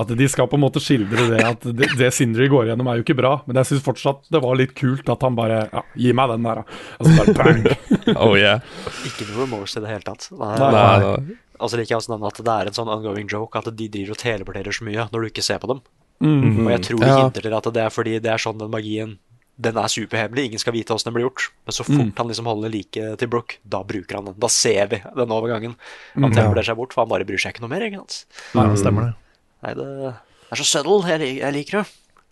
At 0.00 0.12
de 0.16 0.28
skal 0.30 0.46
på 0.48 0.56
en 0.56 0.62
måte 0.62 0.80
skildre 0.80 1.26
det 1.34 1.40
at 1.44 1.66
det, 1.76 1.88
det 1.98 2.08
Sindre 2.16 2.46
går 2.48 2.70
gjennom, 2.70 2.88
er 2.88 3.00
jo 3.00 3.04
ikke 3.04 3.16
bra. 3.18 3.32
Men 3.48 3.58
jeg 3.60 3.68
syns 3.72 3.82
fortsatt 3.84 4.22
det 4.32 4.40
var 4.40 4.56
litt 4.56 4.72
kult 4.78 5.10
at 5.12 5.26
han 5.26 5.36
bare 5.36 5.58
Ja, 5.74 5.82
gi 6.00 6.14
meg 6.16 6.32
den 6.32 6.46
der, 6.48 6.62
da. 6.62 6.80
Altså 6.96 7.18
bare 7.18 7.36
bang. 7.42 7.68
Oh 8.22 8.32
yeah. 8.38 8.62
Ikke 9.10 9.26
noe 9.28 9.42
remorse 9.42 9.76
i 9.76 9.84
det 9.84 9.90
hele 9.90 10.06
tatt. 10.06 10.30
Nei, 10.38 10.54
Nei, 10.62 10.70
nei. 10.78 11.36
Og 11.60 11.70
så 11.70 11.76
liker 11.78 11.94
jeg 11.94 12.00
også 12.00 12.14
den 12.16 12.26
at 12.26 12.40
det 12.44 12.54
er 12.56 12.66
en 12.70 12.76
sånn 12.76 12.88
ongoing 12.92 13.28
joke 13.30 13.56
at 13.60 13.68
de 13.76 13.88
driver 13.88 14.10
og 14.16 14.18
teleporterer 14.18 14.72
så 14.72 14.84
mye 14.88 15.08
når 15.12 15.20
du 15.20 15.26
ikke 15.30 15.42
ser 15.44 15.58
på 15.62 15.68
dem. 15.68 15.80
Mm. 16.20 16.66
Og 16.66 16.70
jeg 16.72 16.80
tror 16.88 17.00
de 17.00 17.06
Ja. 17.06 17.18
hinter 17.24 17.42
til 17.42 17.54
at 17.54 17.64
det 17.72 17.82
er 17.84 17.90
fordi 17.90 18.18
det 18.20 18.30
er 18.32 18.38
sånn 18.38 18.58
den 18.58 18.70
magien 18.70 19.18
Den 19.60 19.76
er 19.76 19.88
superhemmelig, 19.92 20.44
ingen 20.46 20.58
skal 20.58 20.72
vite 20.72 20.94
åssen 20.94 21.12
den 21.12 21.14
blir 21.18 21.26
gjort. 21.28 21.50
Men 21.66 21.72
så 21.76 21.84
fort 21.84 21.98
Mm. 22.00 22.12
han 22.16 22.28
liksom 22.28 22.46
holder 22.46 22.70
like 22.72 23.16
til 23.18 23.28
Brooke, 23.28 23.56
da 23.68 23.82
bruker 23.84 24.14
han 24.16 24.24
den. 24.24 24.34
Da 24.38 24.46
ser 24.48 24.86
vi 24.88 24.96
den 24.96 25.28
overgangen. 25.28 25.74
Mm. 26.16 26.22
Han 26.22 26.32
teleporterer 26.32 26.64
seg 26.64 26.76
bort, 26.76 26.94
for 26.94 27.02
han 27.04 27.10
bare 27.10 27.26
bryr 27.26 27.36
seg 27.36 27.52
ikke 27.52 27.60
noe 27.60 27.68
mer. 27.68 27.82
Ikke 27.84 27.96
sant? 28.00 28.24
Ja, 28.54 28.64
det 28.66 28.78
stemmer 28.78 29.02
det. 29.04 29.14
Nei, 29.62 29.74
det 29.74 30.14
er 30.50 30.56
så 30.56 30.64
subtle. 30.64 31.04
Jeg, 31.10 31.20
lik- 31.20 31.40
jeg 31.42 31.52
liker 31.52 31.82
det. 31.82 31.88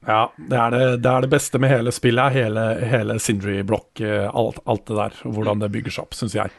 Ja, 0.07 0.29
det 0.39 0.57
er 0.59 0.71
det, 0.71 1.03
det 1.03 1.11
er 1.13 1.21
det 1.21 1.31
beste 1.31 1.59
med 1.61 1.71
hele 1.71 1.91
spillet, 1.93 2.33
hele, 2.33 2.65
hele 2.89 3.19
Sindri-blokk, 3.21 4.01
eh, 4.01 4.31
alt, 4.33 4.59
alt 4.67 4.87
det 4.87 4.97
der. 4.97 5.11
Hvordan 5.29 5.59
det 5.61 5.71
bygger 5.73 5.91
seg 5.93 6.05
opp, 6.05 6.15
syns 6.15 6.33
jeg. 6.33 6.51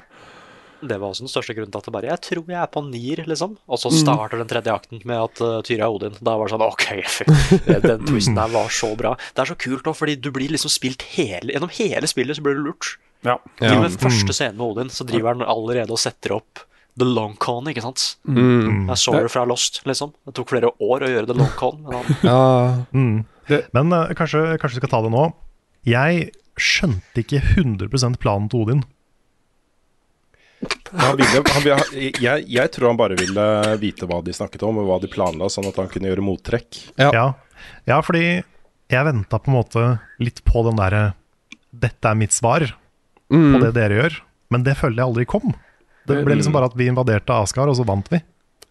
Det 0.81 0.97
var 0.99 1.09
også 1.11 1.25
den 1.25 1.31
største 1.31 1.53
grunnen 1.57 1.71
til 1.73 1.79
at 1.81 1.85
det 1.89 1.93
bare 1.93 2.09
Jeg 2.09 2.21
tror 2.23 2.45
jeg 2.47 2.59
er 2.61 2.69
på 2.71 2.83
nier, 2.87 3.23
liksom. 3.27 3.57
Og 3.67 3.79
så 3.81 3.89
Mm. 3.91 3.97
starter 3.99 4.37
den 4.39 4.47
tredje 4.47 4.71
akten 4.73 5.01
med 5.05 5.17
at 5.19 5.41
uh, 5.41 5.61
Tyra 5.61 5.85
er 5.87 5.91
Odin. 5.91 6.15
Da 6.21 6.37
var 6.37 6.47
det 6.47 6.53
sånn 6.55 6.63
OK, 6.65 6.85
fy. 7.17 7.25
Den 7.83 8.05
twisten 8.07 8.35
der 8.35 8.47
var 8.53 8.69
så 8.69 8.95
bra. 8.95 9.15
Det 9.35 9.43
er 9.43 9.51
så 9.51 9.57
kult 9.59 9.83
nå, 9.85 9.93
fordi 9.93 10.15
du 10.19 10.31
blir 10.31 10.49
liksom 10.49 10.69
spilt 10.71 11.01
hele 11.17 11.51
Gjennom 11.53 11.69
hele 11.75 12.07
spillet 12.07 12.37
så 12.39 12.41
blir 12.45 12.55
du 12.55 12.63
lurt. 12.69 12.97
Ja. 13.27 13.37
Til 13.59 13.75
og 13.75 13.81
med 13.83 13.91
Mm. 13.91 13.99
første 14.05 14.33
scene 14.33 14.55
med 14.55 14.65
Odin, 14.69 14.89
så 14.89 15.03
driver 15.05 15.33
han 15.35 15.41
allerede 15.43 15.91
og 15.91 15.99
setter 15.99 16.31
opp 16.37 16.59
The 16.99 17.05
Long 17.05 17.35
Con, 17.39 17.65
ikke 17.67 17.81
sant? 17.83 18.15
Mm. 18.27 18.87
Det 18.87 18.97
så 18.97 19.11
det 19.21 19.31
fra 19.31 19.43
Lost, 19.45 19.81
liksom. 19.85 20.13
Det 20.25 20.33
tok 20.35 20.49
flere 20.49 20.71
år 20.79 21.03
å 21.03 21.09
gjøre 21.11 21.27
The 21.27 21.33
Long 21.37 21.51
Con, 21.59 21.81
men 21.83 21.93
han 21.93 22.15
Ja. 22.23 22.85
Mm. 22.93 23.25
Men 23.73 23.93
uh, 23.93 24.07
kanskje, 24.13 24.57
kanskje 24.59 24.79
vi 24.79 24.81
skal 24.83 24.89
ta 24.95 25.01
det 25.03 25.11
nå. 25.11 25.33
Jeg 25.87 26.31
skjønte 26.59 27.23
ikke 27.23 27.39
100 27.55 28.17
planen 28.19 28.49
til 28.51 28.61
Odin. 28.65 28.83
Han 30.91 31.15
ville, 31.19 31.41
han 31.53 31.63
ville, 31.63 32.11
jeg, 32.19 32.45
jeg 32.49 32.71
tror 32.73 32.89
han 32.89 32.97
bare 32.99 33.15
ville 33.19 33.43
vite 33.79 34.07
hva 34.09 34.17
de 34.25 34.33
snakket 34.35 34.63
om, 34.65 34.79
og 34.81 34.87
hva 34.89 34.97
de 35.03 35.07
planla, 35.11 35.47
sånn 35.53 35.67
at 35.69 35.77
han 35.79 35.87
kunne 35.91 36.09
gjøre 36.09 36.25
mottrekk. 36.25 36.79
Ja, 36.99 37.27
ja 37.87 37.99
fordi 38.03 38.23
jeg 38.89 39.05
venta 39.05 39.37
på 39.39 39.51
en 39.51 39.57
måte 39.59 39.83
litt 40.19 40.41
på 40.43 40.63
den 40.65 40.79
derre 40.81 41.13
'dette 41.69 42.09
er 42.09 42.15
mitt 42.17 42.33
svar' 42.33 42.71
Mm. 43.29 43.53
på 43.53 43.59
det 43.61 43.73
dere 43.75 43.93
gjør, 43.99 44.13
men 44.49 44.63
det 44.65 44.73
følte 44.75 44.97
jeg 44.97 45.05
aldri 45.05 45.25
kom. 45.29 45.53
Det 46.09 46.23
ble 46.25 46.33
liksom 46.39 46.51
bare 46.55 46.65
at 46.65 46.73
vi 46.75 46.87
invaderte 46.89 47.29
Askar, 47.29 47.69
og 47.69 47.75
så 47.77 47.85
vant 47.85 48.07
vi. 48.09 48.17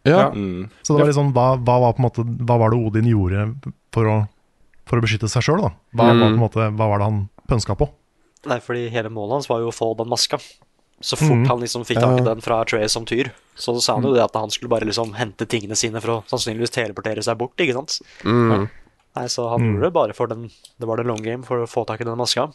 Ja. 0.04 0.30
Mm. 0.34 0.66
Så 0.82 0.96
det 0.96 1.04
var 1.04 1.06
liksom, 1.12 1.32
hva, 1.32 1.54
hva 1.62 1.76
var 1.84 1.92
på 1.94 2.02
en 2.02 2.06
måte 2.08 2.24
Hva 2.46 2.56
var 2.58 2.70
det 2.74 2.78
Odin 2.82 3.06
gjorde 3.06 3.44
for 3.94 4.04
å, 4.10 4.16
for 4.84 4.98
å 4.98 5.04
beskytte 5.04 5.28
seg 5.30 5.42
sjøl, 5.46 5.62
da? 5.62 5.70
Hva, 5.94 6.10
Mm. 6.10 6.18
var 6.18 6.26
på 6.26 6.32
en 6.34 6.42
måte, 6.42 6.66
hva 6.74 6.88
var 6.90 6.98
det 6.98 7.04
han 7.06 7.28
pønska 7.46 7.76
på? 7.78 7.88
Nei, 8.46 8.58
fordi 8.58 8.88
hele 8.90 9.10
målet 9.10 9.32
hans 9.38 9.48
var 9.48 9.60
jo 9.60 9.68
å 9.70 9.74
få 9.78 9.94
den 9.96 10.08
maska. 10.10 10.38
Så 11.00 11.14
fort 11.16 11.30
Mhm. 11.38 11.46
han 11.46 11.60
liksom 11.60 11.84
fikk 11.86 12.00
tak 12.00 12.20
i 12.20 12.24
den 12.24 12.40
fra 12.40 12.64
Trey 12.64 12.88
som 12.88 13.04
tyr, 13.06 13.30
så 13.56 13.80
sa 13.80 13.94
han 13.94 14.02
jo 14.02 14.14
det 14.14 14.22
at 14.24 14.34
han 14.34 14.50
skulle 14.50 14.68
bare 14.68 14.84
liksom 14.84 15.14
hente 15.14 15.46
tingene 15.46 15.76
sine 15.76 16.00
for 16.00 16.08
å 16.10 16.24
sannsynligvis 16.26 16.70
teleportere 16.74 17.22
seg 17.22 17.38
bort, 17.38 17.54
ikke 17.56 17.72
sant? 17.74 18.00
Mm. 18.24 18.68
Nei, 19.16 19.24
så 19.26 19.48
han 19.50 19.60
Mm. 19.60 19.74
gjorde 19.76 19.82
det 19.86 19.92
bare 19.92 20.12
for 20.14 20.26
den 20.26 20.50
Det 20.80 20.86
var 20.86 20.96
det 20.96 21.06
long 21.06 21.22
game 21.22 21.42
for 21.44 21.58
å 21.58 21.68
få 21.68 21.86
tak 21.86 22.00
i 22.00 22.04
den 22.04 22.16
maska. 22.18 22.52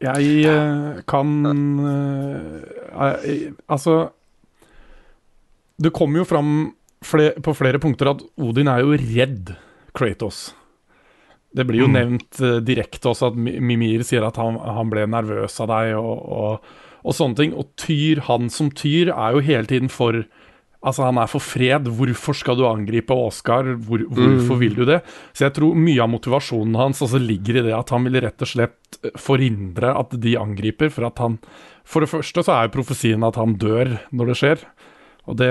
Jeg 0.00 0.44
eh, 0.46 1.02
kan 1.06 1.44
eh, 1.44 3.24
eh, 3.24 3.50
Altså 3.68 4.10
Det 5.80 5.92
kommer 5.92 6.18
jo 6.20 6.24
fram 6.24 6.74
på 7.02 7.54
flere 7.56 7.78
punkter 7.80 8.10
at 8.10 8.22
Odin 8.38 8.68
er 8.68 8.80
jo 8.80 8.92
redd 8.96 9.54
Kratos. 9.94 10.52
Det 11.54 11.64
blir 11.66 11.80
jo 11.80 11.88
Mm. 11.88 11.92
nevnt 11.96 12.40
eh, 12.40 12.60
direkte 12.60 13.08
også 13.08 13.28
at 13.32 13.34
Mimir 13.36 14.02
sier 14.04 14.22
at 14.26 14.36
han, 14.36 14.56
han 14.58 14.90
ble 14.90 15.06
nervøs 15.06 15.58
av 15.60 15.68
deg 15.68 15.96
og, 15.96 16.28
og, 16.30 16.60
og 17.04 17.14
sånne 17.16 17.36
ting. 17.38 17.54
Og 17.56 17.70
Tyr, 17.80 18.20
han 18.28 18.50
som 18.52 18.70
Tyr, 18.70 19.10
er 19.14 19.36
jo 19.38 19.46
hele 19.46 19.66
tiden 19.70 19.88
for 19.92 20.24
Altså, 20.80 21.02
han 21.04 21.18
er 21.20 21.26
for 21.28 21.44
fred. 21.44 21.84
Hvorfor 21.92 22.32
skal 22.32 22.56
du 22.56 22.62
angripe 22.64 23.12
Oscar? 23.12 23.66
Hvor, 23.84 24.00
hvorfor 24.16 24.56
vil 24.62 24.72
du 24.78 24.86
det? 24.88 25.02
Så 25.36 25.44
jeg 25.44 25.52
tror 25.58 25.74
mye 25.76 26.00
av 26.00 26.08
motivasjonen 26.08 26.72
hans 26.80 27.02
altså 27.04 27.20
ligger 27.20 27.58
i 27.60 27.64
det 27.66 27.74
at 27.76 27.90
han 27.92 28.06
vil 28.08 28.16
rett 28.24 28.40
og 28.40 28.48
slett 28.48 28.96
eh, 29.04 29.10
forhindre 29.20 29.90
at 30.00 30.14
de 30.24 30.32
angriper. 30.40 30.88
For 30.88 31.04
at 31.10 31.20
han 31.20 31.36
For 31.84 32.00
det 32.00 32.08
første 32.08 32.40
så 32.46 32.54
er 32.56 32.70
jo 32.70 32.72
profesien 32.78 33.22
at 33.28 33.36
han 33.36 33.58
dør 33.60 33.92
når 34.08 34.32
det 34.32 34.38
skjer. 34.40 34.64
Og 35.28 35.36
det, 35.36 35.50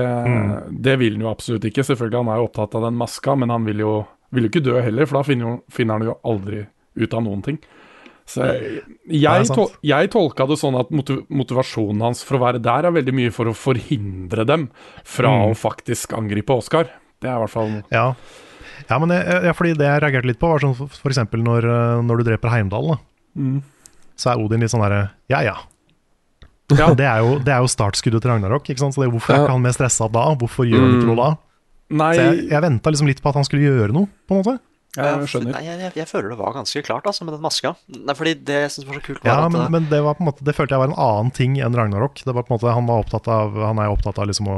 det 0.81 0.97
vil 0.97 1.19
han 1.19 1.27
jo 1.27 1.29
absolutt 1.35 1.69
ikke. 1.69 1.85
Selvfølgelig, 1.85 2.23
han 2.23 2.33
er 2.33 2.41
jo 2.41 2.49
opptatt 2.49 2.73
av 2.81 2.87
den 2.89 2.97
maska, 2.97 3.35
men 3.37 3.53
han 3.53 3.69
vil 3.69 3.85
jo, 3.85 3.93
vil 4.33 4.47
jo 4.47 4.49
ikke 4.49 4.65
dø 4.65 4.79
heller, 4.81 5.05
for 5.05 5.19
da 5.21 5.27
finner, 5.29 5.45
jo- 5.45 5.63
finner 5.77 5.99
han 5.99 6.09
jo 6.09 6.17
aldri 6.25 6.63
ut 7.05 7.13
av 7.13 7.21
noen 7.29 7.45
ting. 7.45 7.61
Så 8.29 8.45
jeg, 8.45 8.83
er 9.25 9.39
jeg, 9.41 9.47
tol 9.49 9.71
jeg 9.85 10.09
tolka 10.13 10.45
det 10.49 10.59
sånn 10.61 10.77
at 10.77 10.91
motivasjonen 10.93 12.03
hans 12.05 12.21
for 12.25 12.37
å 12.37 12.43
være 12.43 12.61
der 12.61 12.85
er 12.85 12.93
veldig 12.93 13.15
mye 13.17 13.31
for 13.33 13.49
å 13.49 13.55
forhindre 13.57 14.45
dem 14.45 14.67
fra 15.07 15.31
Mm. 15.33 15.49
å 15.49 15.57
faktisk 15.57 16.13
angripe 16.17 16.53
Oskar. 16.53 16.91
Det 17.19 17.29
er 17.29 17.35
i 17.35 17.41
hvert 17.41 17.51
fall 17.53 17.73
Ja, 17.91 18.13
ja 18.89 18.99
men 19.01 19.11
jeg, 19.15 19.25
jeg, 19.47 19.55
fordi 19.57 19.73
det 19.79 19.89
jeg 19.89 20.03
reagerte 20.03 20.29
litt 20.29 20.39
på, 20.41 20.51
var 20.51 20.61
sånn 20.61 20.77
eksempel 21.09 21.43
når, 21.43 21.65
eh, 21.65 22.03
når 22.05 22.21
du 22.21 22.27
dreper 22.29 22.53
Heimdall, 22.53 22.93
da, 22.93 22.97
mm. 23.35 23.59
så 24.15 24.31
er 24.31 24.45
Odin 24.45 24.61
litt 24.61 24.73
sånn 24.73 24.85
derre 24.85 25.09
ja 25.31 25.41
ja. 25.45 25.57
Ja. 26.69 26.93
Det, 26.99 27.05
er 27.09 27.23
jo, 27.25 27.39
det 27.41 27.49
er 27.49 27.63
jo 27.65 27.69
startskuddet 27.71 28.21
til 28.21 28.29
Ragnarok, 28.29 28.69
ikke 28.69 28.83
sant? 28.83 28.93
så 28.93 29.01
det, 29.01 29.09
hvorfor 29.09 29.33
er 29.33 29.41
ikke 29.41 29.55
han 29.57 29.65
mer 29.65 29.73
stressa 29.73 30.05
da? 30.13 30.27
Hvorfor 30.37 30.69
gjør 30.69 30.85
han 30.85 30.97
ikke 30.99 31.09
noe 31.09 31.17
da? 31.17 31.29
Nei, 31.89 32.13
Så 32.13 32.25
jeg, 32.27 32.43
jeg 32.51 32.61
venta 32.61 32.91
liksom 32.93 33.09
litt 33.09 33.23
på 33.25 33.31
at 33.31 33.39
han 33.39 33.47
skulle 33.47 33.65
gjøre 33.65 33.95
noe, 33.95 34.05
på 34.29 34.35
en 34.35 34.43
måte. 34.43 34.59
For- 35.29 35.45
Nei, 35.45 35.61
jeg, 35.65 35.79
jeg, 35.79 35.93
jeg 35.95 36.07
føler 36.09 36.29
det 36.33 36.37
var 36.39 36.53
ganske 36.53 36.81
klart, 36.83 37.05
altså, 37.09 37.23
med 37.25 37.33
den 37.37 37.41
maska. 37.45 37.75
Nei, 37.87 38.13
fordi 38.17 38.33
det 38.43 38.57
jeg 38.63 38.71
synes 38.75 38.87
var 38.89 38.99
så 38.99 39.03
kult, 39.05 39.23
var 39.23 39.29
Ja, 39.31 39.45
at 39.45 39.51
men, 39.53 39.61
eh, 39.61 39.69
men 39.77 39.89
det 39.89 40.01
var 40.03 40.15
på 40.17 40.23
en 40.25 40.29
måte 40.31 40.43
Det 40.43 40.55
følte 40.57 40.75
jeg 40.75 40.81
var 40.83 40.89
en 40.91 40.99
annen 40.99 41.31
ting 41.35 41.57
enn 41.59 41.75
Ragnarok. 41.77 42.21
Det 42.25 42.33
var 42.35 42.43
på 42.43 42.51
en 42.53 42.57
måte 42.59 42.73
Han, 42.73 42.85
var 42.89 43.03
opptatt 43.05 43.27
av, 43.27 43.55
han 43.63 43.79
er 43.79 43.89
opptatt 43.93 44.19
av 44.19 44.27
liksom 44.27 44.47
å 44.51 44.57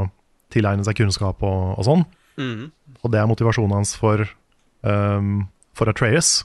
tilegne 0.51 0.83
seg 0.87 0.95
kunnskap 0.97 1.41
og, 1.43 1.77
og 1.79 1.85
sånn. 1.85 2.05
Mm. 2.37 2.71
Og 3.03 3.11
det 3.11 3.19
er 3.21 3.27
motivasjonen 3.29 3.71
hans 3.79 3.95
for 3.95 4.25
um, 4.83 5.47
For 5.73 5.87
Atreas. 5.89 6.43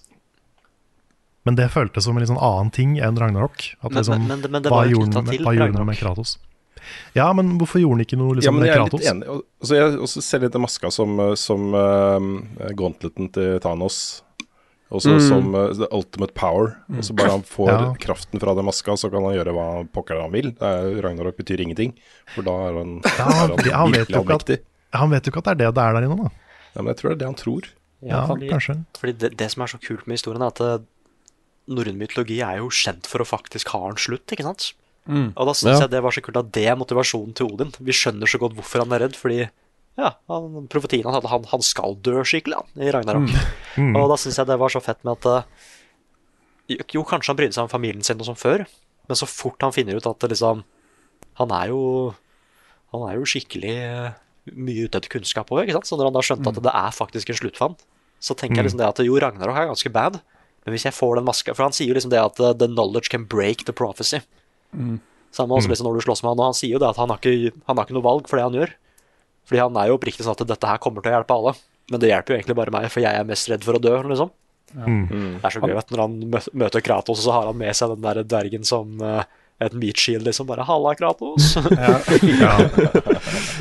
Men 1.46 1.54
det 1.58 1.68
føltes 1.70 2.04
som 2.04 2.16
en 2.16 2.22
litt 2.24 2.30
sånn 2.30 2.42
annen 2.42 2.72
ting 2.74 2.96
enn 2.98 3.16
Ragnarok. 3.18 3.76
At 3.82 3.90
Men- 3.92 4.02
liksom, 4.02 4.26
men- 4.26 4.50
men 4.50 4.62
det- 4.62 4.70
var 4.70 4.86
jo 4.86 4.98
knytta 5.06 5.22
til 5.30 5.44
Ragnarok. 5.46 5.86
med 5.86 5.96
Kratos? 5.98 6.38
Ja, 7.16 7.32
men 7.32 7.58
hvorfor 7.58 7.80
gjorde 7.80 7.96
han 7.98 8.04
ikke 8.06 8.18
noe 8.20 8.34
ja, 8.34 8.38
liksom, 8.40 8.54
men 8.54 8.62
med 8.64 8.68
jeg 8.70 8.76
er 8.76 8.82
Kratos? 8.84 9.00
litt 9.00 9.10
enig. 9.14 9.28
Og- 9.28 9.44
Altså, 9.62 9.74
jeg 9.78 9.98
også 10.06 10.22
ser 10.22 10.38
litt 10.44 10.52
den 10.52 10.62
maska 10.62 10.90
som, 10.92 11.18
eh, 11.20 11.34
som 11.34 11.74
uh, 11.74 12.70
gauntleten 12.76 13.32
til 13.32 13.58
Thanos. 13.60 14.22
Også 14.92 15.16
Mm. 15.16 15.20
som 15.28 15.54
uh, 15.54 15.72
the 15.74 15.88
ultimate 15.90 16.34
power. 16.34 16.76
Og 16.94 17.02
så 17.02 17.12
bare 17.16 17.30
han 17.32 17.42
får 17.42 17.68
Ja. 17.72 17.94
kraften 17.98 18.38
fra 18.38 18.54
den 18.54 18.64
maska, 18.68 18.92
så 18.96 19.10
kan 19.10 19.24
han 19.24 19.34
gjøre 19.34 19.52
hva 19.56 19.88
pokker 19.90 20.20
han 20.20 20.30
vil. 20.30 20.52
Ragnarok 20.60 21.36
betyr 21.36 21.58
ingenting, 21.64 21.94
for 22.34 22.42
da 22.42 22.52
er 22.68 22.78
han, 22.78 23.00
Ja, 23.02 23.10
er 23.10 23.24
han 23.24 23.50
han 23.72 23.92
vet 23.92 24.06
virkelig 24.06 24.20
allmektig. 24.22 24.58
Han 24.92 25.10
vet 25.10 25.24
jo 25.26 25.32
ikke 25.32 25.38
at 25.38 25.44
det 25.44 25.52
er 25.52 25.58
det 25.66 25.74
det 25.74 25.82
er 25.82 25.92
der 25.92 26.06
inne, 26.06 26.16
da. 26.22 26.30
Ja, 26.76 26.82
men 26.82 26.94
jeg 26.94 26.96
tror 27.00 27.08
det 27.10 27.16
er 27.16 27.18
det 27.18 27.26
han 27.26 27.34
tror. 27.42 27.62
Ja, 28.06 28.26
fordi, 28.28 28.48
kanskje. 28.48 28.84
Fordi 29.00 29.12
det, 29.18 29.36
det 29.36 29.50
som 29.50 29.62
er 29.62 29.66
så 29.66 29.78
kult 29.82 30.06
med 30.06 30.14
historien, 30.20 30.42
er 30.42 30.46
at 30.54 30.60
eh, 30.60 30.84
norrøn 31.66 31.98
mytologi 31.98 32.38
er 32.44 32.58
jo 32.60 32.68
kjent 32.70 33.06
for 33.10 33.18
å 33.18 33.26
faktisk 33.26 33.68
ha 33.74 33.88
en 33.88 33.96
slutt, 33.98 34.26
ikke 34.30 34.44
sant? 34.46 34.72
Mm. 35.06 35.28
Og 35.36 35.46
da 35.46 35.52
syns 35.54 35.76
Ja. 35.76 35.84
jeg 35.86 35.90
det 35.94 36.02
var 36.02 36.14
så 36.14 36.22
kult 36.22 36.36
at 36.40 36.50
det 36.52 36.66
er 36.66 36.76
motivasjonen 36.76 37.34
til 37.34 37.46
Odin. 37.52 37.72
Vi 37.78 37.94
skjønner 37.94 38.26
så 38.26 38.38
godt 38.42 38.56
hvorfor 38.58 38.82
han 38.84 38.92
er 38.92 39.06
redd, 39.06 39.16
fordi 39.16 39.48
ja, 39.96 40.10
han, 40.28 40.66
profetien 40.68 41.06
hans 41.08 41.16
at 41.22 41.30
han, 41.30 41.44
han 41.48 41.62
skal 41.64 41.96
dø 42.04 42.20
skikkelig 42.26 42.58
han, 42.58 42.82
i 42.84 42.90
Ragnarok. 42.92 43.30
Mm. 43.78 43.94
Og 43.96 44.10
da 44.10 44.16
syns 44.20 44.36
jeg 44.40 44.46
det 44.50 44.58
var 44.60 44.72
så 44.72 44.82
fett 44.84 45.02
med 45.04 45.16
at 45.18 45.26
eh, 45.30 46.76
Jo, 46.92 47.04
kanskje 47.06 47.30
han 47.30 47.38
brydde 47.38 47.54
seg 47.54 47.68
om 47.68 47.70
familien 47.72 48.02
sin 48.02 48.18
og 48.18 48.26
som 48.26 48.36
før, 48.38 48.66
men 49.06 49.18
så 49.18 49.28
fort 49.30 49.62
han 49.62 49.72
finner 49.72 49.96
ut 49.96 50.06
at 50.10 50.24
liksom 50.26 50.64
Han 51.38 51.52
er 51.54 51.68
jo 51.70 52.14
Han 52.92 53.04
er 53.08 53.20
jo 53.20 53.28
skikkelig 53.28 53.74
eh, 53.76 54.16
mye 54.54 54.86
ute 54.86 54.98
etter 54.98 55.10
kunnskap 55.10 55.50
òg, 55.50 55.64
ikke 55.64 55.76
sant? 55.78 55.86
Så 55.86 55.98
når 55.98 56.10
han 56.10 56.16
da 56.16 56.22
skjønte 56.26 56.50
at 56.50 56.62
det 56.62 56.72
er 56.74 56.94
faktisk 56.94 57.30
en 57.30 57.38
sluttfant, 57.38 57.84
så 58.22 58.34
tenker 58.34 58.60
jeg 58.60 58.68
liksom 58.68 58.80
det 58.80 58.88
at 58.88 59.02
jo, 59.04 59.16
Ragnarok 59.18 59.56
er 59.58 59.70
ganske 59.70 59.92
bad, 59.92 60.20
men 60.64 60.74
hvis 60.74 60.86
jeg 60.86 60.94
får 60.94 61.16
den 61.18 61.26
maska 61.26 61.54
For 61.54 61.66
han 61.66 61.74
sier 61.76 61.90
jo 61.90 61.94
liksom 61.94 62.10
det 62.10 62.18
at 62.22 62.40
uh, 62.42 62.52
the 62.52 62.66
knowledge 62.66 63.10
can 63.10 63.24
break 63.26 63.64
the 63.66 63.74
prophecy. 63.74 64.20
Mm. 64.72 64.96
Samme 65.36 65.52
også 65.58 65.68
liksom 65.68 65.86
når 65.90 65.98
du 65.98 66.04
slåss 66.06 66.22
med 66.24 66.30
han, 66.32 66.40
og 66.40 66.48
han 66.50 66.56
sier 66.56 66.72
jo 66.76 66.80
det 66.80 66.88
at 66.88 66.96
han 66.96 67.10
har 67.12 67.18
ikke, 67.20 67.52
han 67.68 67.76
har 67.76 67.84
ikke 67.84 67.96
noe 67.98 68.06
valg 68.06 68.28
for 68.30 68.40
det 68.40 68.46
han 68.46 68.56
gjør. 68.56 68.70
Fordi 69.46 69.60
han 69.62 69.76
er 69.78 69.90
jo 69.90 69.96
oppriktig 69.98 70.24
sånn 70.26 70.34
at 70.34 70.46
dette 70.48 70.70
her 70.70 70.80
kommer 70.82 71.04
til 71.04 71.12
å 71.12 71.18
hjelpe 71.18 71.34
alle, 71.36 71.52
men 71.92 72.00
det 72.02 72.08
hjelper 72.10 72.32
jo 72.32 72.38
egentlig 72.40 72.56
bare 72.58 72.72
meg, 72.74 72.88
for 72.90 73.04
jeg 73.04 73.14
er 73.20 73.28
mest 73.28 73.50
redd 73.52 73.66
for 73.66 73.78
å 73.78 73.82
dø, 73.82 73.94
liksom. 74.10 74.30
Mm. 74.74 75.04
Det 75.38 75.46
er 75.46 75.52
så 75.54 75.60
gøy 75.62 75.74
vet, 75.76 75.86
du, 75.88 75.94
når 75.94 76.02
han 76.02 76.16
møter 76.58 76.82
Kratos, 76.82 77.20
og 77.20 77.24
så 77.28 77.34
har 77.36 77.46
han 77.50 77.58
med 77.60 77.76
seg 77.78 77.92
den 77.94 78.02
der 78.02 78.22
dvergen 78.26 78.64
som 78.66 78.96
uh, 78.98 79.22
et 79.62 79.76
meat 79.78 80.00
shield, 80.02 80.24
liksom. 80.26 80.48
Bare 80.48 80.64
'halla, 80.66 80.96
Kratos'. 80.98 81.52
Ja. 81.76 81.96
Ja. 82.42 82.52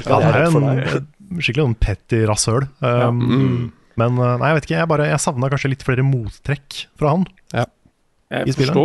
Ja, 0.06 0.18
det 0.20 0.32
er 0.32 0.45
en 0.47 1.41
skikkelig 1.41 1.64
sånn 1.68 1.80
petty 1.80 2.24
rasshøl. 2.30 2.66
Um, 2.82 3.22
Mm. 3.26 3.72
Men 3.95 4.18
uh, 4.20 4.34
nei, 4.41 4.49
jeg 4.49 4.56
vet 4.58 4.66
ikke, 4.68 4.80
jeg, 4.82 4.88
bare, 4.91 5.06
jeg 5.08 5.22
savna 5.24 5.47
kanskje 5.53 5.70
litt 5.72 5.84
flere 5.88 6.03
mottrekk 6.03 6.82
fra 6.99 7.14
han. 7.14 7.28
I 7.56 8.51
spillet. 8.51 8.76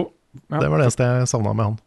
ja, 0.53 0.61
Det 0.61 0.68
var 0.71 0.79
det 0.79 0.87
eneste 0.87 1.09
jeg 1.09 1.31
savna 1.33 1.55
med 1.57 1.64
han. 1.73 1.79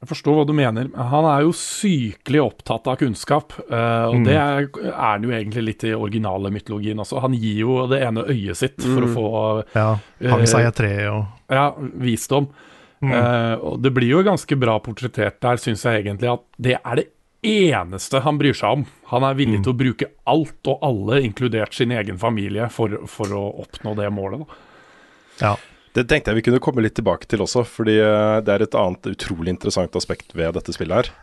Jeg 0.00 0.08
forstår 0.08 0.36
hva 0.38 0.46
du 0.48 0.52
mener. 0.56 0.86
Han 0.96 1.26
er 1.28 1.42
jo 1.44 1.50
sykelig 1.52 2.40
opptatt 2.40 2.86
av 2.88 2.96
kunnskap. 2.96 3.52
eh, 3.70 4.04
og 4.08 4.14
Mm. 4.14 4.24
det 4.24 4.34
er, 4.34 4.68
er 4.88 4.92
han 4.96 5.22
jo 5.22 5.28
egentlig 5.30 5.64
litt 5.66 5.84
i 5.84 5.92
originale 5.92 6.48
mytologien 6.50 6.96
også. 6.98 7.20
Han 7.20 7.34
gir 7.34 7.58
jo 7.60 7.86
det 7.86 8.00
ene 8.06 8.24
øyet 8.24 8.56
sitt 8.56 8.80
for 8.80 9.02
å 9.02 9.08
Mm. 9.10 9.14
få 9.14 9.64
Ja, 9.76 9.98
seg 10.46 10.66
et 10.66 10.74
tre 10.74 11.06
og 11.08 11.26
ja, 11.50 11.70
visdom. 11.76 12.48
Mm. 13.02 13.12
Uh, 13.12 13.56
og 13.64 13.82
det 13.82 13.92
blir 13.94 14.08
jo 14.08 14.22
ganske 14.22 14.58
bra 14.58 14.78
portrettert 14.80 15.38
der, 15.40 15.56
syns 15.56 15.82
jeg 15.84 16.04
egentlig, 16.04 16.32
at 16.32 16.40
det 16.60 16.78
er 16.84 16.96
det 16.96 17.06
eneste 17.42 18.20
han 18.22 18.38
bryr 18.38 18.52
seg 18.54 18.70
om. 18.72 18.86
Han 19.08 19.22
er 19.24 19.34
villig 19.34 19.58
Mm. 19.60 19.64
til 19.64 19.72
å 19.72 19.78
bruke 19.78 20.06
alt 20.26 20.66
og 20.66 20.78
alle, 20.82 21.22
inkludert 21.22 21.72
sin 21.74 21.90
egen 21.90 22.18
familie, 22.18 22.68
for, 22.70 22.88
for 23.06 23.24
å 23.26 23.60
oppnå 23.64 23.94
det 23.96 24.10
målet. 24.12 24.46
Da. 24.46 24.54
Ja. 25.40 25.56
Det 25.96 26.06
tenkte 26.06 26.30
jeg 26.30 26.38
vi 26.38 26.46
kunne 26.46 26.62
komme 26.62 26.84
litt 26.84 26.94
tilbake 26.98 27.26
til 27.30 27.42
også, 27.42 27.64
fordi 27.66 27.98
eh, 27.98 28.38
det 28.46 28.54
er 28.54 28.66
et 28.66 28.76
annet 28.78 29.10
utrolig 29.10 29.54
interessant 29.56 29.96
aspekt 29.98 30.36
ved 30.38 30.54
dette 30.54 30.74
spillet 30.76 31.00
her. 31.00 31.14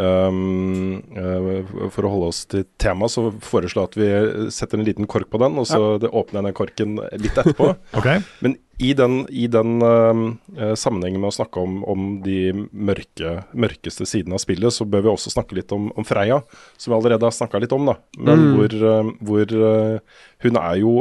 Um, 0.00 1.02
eh, 1.18 1.66
for 1.90 2.06
å 2.06 2.10
holde 2.12 2.30
oss 2.30 2.44
til 2.50 2.62
temaet, 2.80 3.10
så 3.10 3.26
foreslår 3.42 3.82
jeg 3.82 3.90
at 3.90 3.98
vi 3.98 4.50
setter 4.54 4.78
en 4.78 4.86
liten 4.86 5.08
kork 5.10 5.30
på 5.32 5.40
den, 5.42 5.58
og 5.58 5.66
så 5.68 5.96
det 6.00 6.12
åpner 6.14 6.40
jeg 6.40 6.46
den 6.46 6.56
korken 6.58 6.98
litt 7.22 7.38
etterpå. 7.38 7.72
okay. 7.98 8.22
Men 8.42 8.56
i 8.80 8.92
den, 8.96 9.20
i 9.28 9.44
den 9.50 9.82
eh, 9.84 10.74
sammenhengen 10.78 11.20
med 11.20 11.32
å 11.32 11.36
snakke 11.36 11.62
om, 11.62 11.80
om 11.90 12.08
de 12.24 12.54
mørke, 12.70 13.34
mørkeste 13.52 14.06
sidene 14.08 14.38
av 14.38 14.44
spillet, 14.44 14.74
så 14.74 14.86
bør 14.88 15.04
vi 15.06 15.12
også 15.12 15.34
snakke 15.34 15.58
litt 15.58 15.74
om, 15.76 15.90
om 15.98 16.06
Freya, 16.06 16.40
som 16.80 16.94
vi 16.94 16.98
allerede 16.98 17.26
har 17.26 17.36
snakka 17.36 17.62
litt 17.62 17.74
om. 17.76 17.90
da 17.90 17.98
Men 18.18 18.40
Mm. 18.40 18.52
hvor, 18.56 18.76
uh, 18.80 19.14
hvor 19.26 19.52
uh, 19.52 20.20
hun 20.46 20.60
er 20.62 20.76
jo 20.80 20.94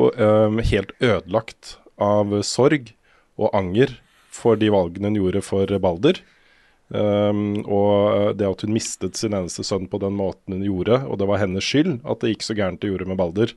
helt 0.74 0.91
ødelagt 0.99 1.78
av 1.99 2.34
sorg 2.47 2.91
og 3.40 3.56
anger 3.58 3.96
for 4.34 4.60
de 4.60 4.70
valgene 4.74 5.10
hun 5.10 5.18
gjorde 5.22 5.42
for 5.46 5.80
Balder. 5.82 6.20
Um, 6.90 7.60
og 7.70 8.34
det 8.40 8.48
at 8.50 8.64
hun 8.66 8.74
mistet 8.74 9.18
sin 9.20 9.36
eneste 9.38 9.62
sønn 9.68 9.86
på 9.90 10.00
den 10.02 10.16
måten 10.18 10.56
hun 10.58 10.66
gjorde, 10.66 11.04
og 11.06 11.20
det 11.22 11.28
var 11.30 11.42
hennes 11.44 11.66
skyld 11.66 12.00
at 12.02 12.24
det 12.24 12.32
gikk 12.34 12.46
så 12.48 12.56
gærent 12.58 12.82
det 12.82 12.90
gjorde 12.90 13.10
med 13.10 13.20
Balder. 13.20 13.54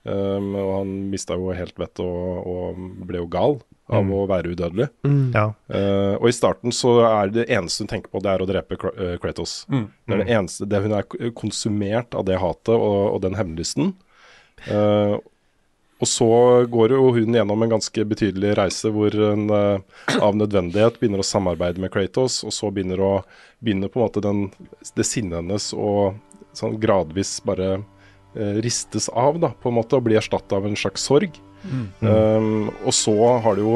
Um, 0.00 0.54
og 0.56 0.70
han 0.78 0.92
mista 1.12 1.36
jo 1.36 1.50
helt 1.52 1.76
vettet 1.76 2.00
og, 2.00 2.46
og 2.48 2.78
ble 3.08 3.20
jo 3.20 3.28
gal 3.28 3.58
av 3.90 4.04
Mm. 4.06 4.12
å 4.14 4.20
være 4.30 4.52
udødelig. 4.54 4.86
Mm. 5.02 5.32
Ja. 5.34 5.48
Uh, 5.66 6.14
og 6.20 6.28
i 6.30 6.32
starten 6.36 6.72
så 6.72 6.92
er 7.08 7.32
det 7.34 7.48
eneste 7.50 7.82
hun 7.82 7.90
tenker 7.90 8.12
på, 8.12 8.22
det 8.22 8.30
er 8.30 8.44
å 8.44 8.46
drepe 8.48 8.78
uh, 8.78 9.16
Kratos. 9.18 9.64
Mm. 9.66 9.88
Det 10.06 10.14
er 10.14 10.22
det 10.22 10.36
eneste, 10.36 10.68
det 10.70 10.82
Hun 10.84 10.94
er 10.94 11.32
konsumert 11.34 12.14
av 12.14 12.24
det 12.28 12.38
hatet 12.38 12.70
og, 12.76 13.00
og 13.16 13.18
den 13.26 13.34
hemmelysten. 13.34 13.90
Uh, 14.70 15.18
og 16.00 16.08
så 16.08 16.30
går 16.72 16.94
jo 16.96 17.10
hun 17.12 17.36
gjennom 17.36 17.62
en 17.62 17.74
ganske 17.74 18.04
betydelig 18.08 18.54
reise 18.56 18.90
hvor 18.94 19.12
hun 19.12 19.50
uh, 19.52 19.82
av 20.16 20.36
nødvendighet 20.38 20.96
begynner 21.00 21.20
å 21.20 21.26
samarbeide 21.26 21.82
med 21.82 21.92
Kratos, 21.92 22.40
og 22.46 22.54
så 22.56 22.72
begynner, 22.72 23.02
å, 23.04 23.12
begynner 23.60 23.92
på 23.92 24.00
en 24.00 24.06
måte 24.06 24.24
den, 24.24 24.46
det 24.96 25.04
sinnet 25.04 25.42
hennes 25.42 25.70
å 25.76 26.14
sånn 26.56 26.80
gradvis 26.82 27.36
bare 27.46 27.76
uh, 27.78 28.56
ristes 28.64 29.10
av, 29.12 29.38
da, 29.42 29.52
på 29.52 29.70
en 29.70 29.76
måte, 29.76 30.00
og 30.00 30.08
bli 30.08 30.16
erstatta 30.20 30.58
av 30.58 30.68
en 30.68 30.78
slags 30.78 31.04
sorg. 31.04 31.36
Um, 32.00 32.70
og 32.88 32.94
så 32.96 33.14
har 33.44 33.58
du 33.58 33.66
jo 33.66 33.74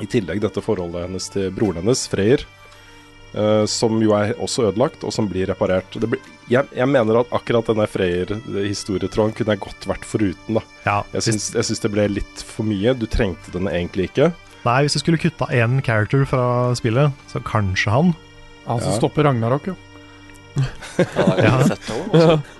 i 0.00 0.08
tillegg 0.10 0.40
dette 0.42 0.62
forholdet 0.64 1.04
hennes 1.06 1.28
til 1.30 1.52
broren 1.54 1.82
hennes, 1.82 2.06
Freyr, 2.10 2.42
eh, 3.34 3.64
som 3.66 4.00
jo 4.02 4.12
er 4.16 4.32
også 4.38 4.68
ødelagt, 4.70 5.04
og 5.04 5.12
som 5.12 5.28
blir 5.28 5.46
reparert. 5.50 5.90
Det 6.00 6.08
blir, 6.10 6.20
jeg, 6.50 6.64
jeg 6.76 6.88
mener 6.88 7.20
at 7.20 7.32
akkurat 7.34 7.66
denne 7.66 7.86
Freyr-historietråden 7.90 9.34
kunne 9.36 9.54
jeg 9.56 9.62
godt 9.64 9.86
vært 9.90 10.04
foruten. 10.08 10.54
da. 10.58 10.62
Ja, 10.86 10.96
Jeg 11.14 11.22
syns, 11.28 11.50
jeg 11.54 11.64
syns 11.70 11.80
det 11.84 11.92
ble 11.94 12.08
litt 12.08 12.44
for 12.46 12.64
mye. 12.68 12.94
Du 12.98 13.06
trengte 13.06 13.52
den 13.54 13.66
egentlig 13.70 14.10
ikke. 14.10 14.32
nei, 14.64 14.78
hvis 14.86 14.94
du 14.96 14.98
skulle 15.02 15.18
kutta 15.20 15.46
én 15.52 15.82
character 15.84 16.24
fra 16.24 16.72
spillet, 16.78 17.12
så 17.28 17.42
kanskje 17.44 17.90
han. 17.92 18.14
Han 18.66 18.80
som 18.80 18.92
Ja. 18.92 18.96
stopper 18.98 19.24
Ragnarok, 19.28 19.66
jo. 19.66 19.76
Ja, 20.56 20.64
det 20.96 21.44
Ja. 21.44 21.58
også, 21.58 21.76
altså. 22.12 22.42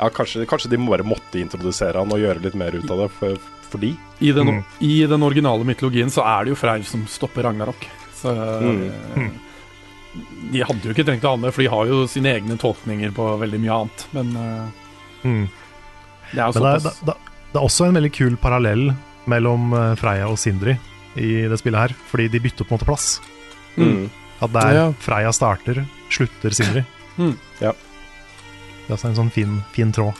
Ja, 0.00 0.06
kanskje, 0.08 0.46
kanskje 0.48 0.70
de 0.72 0.78
bare 0.80 1.04
måtte 1.04 1.36
introdusere 1.36 1.98
han 2.00 2.08
og 2.10 2.18
gjøre 2.22 2.40
litt 2.40 2.54
mer 2.56 2.72
ut 2.72 2.88
av 2.90 3.02
det 3.02 3.08
for, 3.18 3.34
for 3.68 3.78
de. 3.82 3.90
I 4.24 4.30
den, 4.32 4.46
Mm. 4.48 4.64
I 4.80 4.94
den 5.06 5.22
originale 5.22 5.62
mytologien 5.68 6.08
så 6.10 6.24
er 6.24 6.44
det 6.44 6.54
jo 6.54 6.56
Freyr 6.56 6.82
som 6.88 7.02
stopper 7.06 7.42
Ragnarok. 7.44 7.84
Så 8.16 8.32
Mm. 8.32 8.88
eh, 8.88 9.30
De 10.50 10.62
hadde 10.66 10.82
jo 10.88 10.94
ikke 10.94 11.04
trengt 11.06 11.24
å 11.24 11.34
ha 11.36 11.38
med, 11.38 11.52
for 11.54 11.62
de 11.62 11.68
har 11.70 11.86
jo 11.86 12.00
sine 12.10 12.32
egne 12.34 12.56
tolkninger 12.58 13.12
på 13.14 13.26
veldig 13.40 13.60
mye 13.62 13.76
annet. 13.80 14.06
Men 14.16 14.32
uh, 14.36 14.86
Mm. 15.22 15.42
det 16.32 16.38
er 16.40 16.46
jo 16.48 16.54
såpass. 16.56 16.82
det, 16.82 16.92
det, 17.06 17.14
det 17.52 17.58
er 17.60 17.66
også 17.66 17.84
en 17.90 17.98
veldig 17.98 18.10
kul 18.16 18.36
parallell 18.40 18.86
mellom 19.28 19.72
eh, 19.76 19.90
Freya 20.00 20.30
og 20.32 20.38
Sindri 20.40 20.72
i 21.20 21.42
det 21.50 21.58
spillet 21.60 21.78
her, 21.90 21.92
fordi 22.08 22.28
de 22.32 22.40
bytter 22.40 22.64
på 22.64 22.72
en 22.72 22.78
måte 22.78 22.88
plass. 22.88 23.08
Mm. 23.76 24.08
At 24.40 24.52
der 24.54 24.72
Ja. 24.78 24.86
Freya 25.04 25.32
starter, 25.36 25.82
slutter 26.08 26.50
Sindri. 26.56 26.84
Mm. 27.18 27.34
Ja. 27.60 27.74
Det 27.76 28.88
er 28.88 28.96
også 28.96 29.10
en 29.10 29.18
sånn 29.20 29.30
fin, 29.34 29.58
fin 29.76 29.92
tråd. 29.92 30.16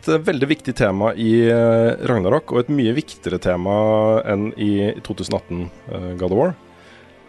Et 0.00 0.08
eh, 0.08 0.22
veldig 0.30 0.48
viktig 0.48 0.74
tema 0.78 1.12
i 1.12 1.44
eh, 1.52 1.92
Ragnarok, 2.08 2.54
og 2.54 2.64
et 2.64 2.72
mye 2.72 2.96
viktigere 2.96 3.40
tema 3.42 3.74
enn 4.24 4.50
i 4.56 4.72
2018 5.04 5.66
uh, 5.92 6.12
God 6.16 6.32
of 6.32 6.38
War, 6.38 6.54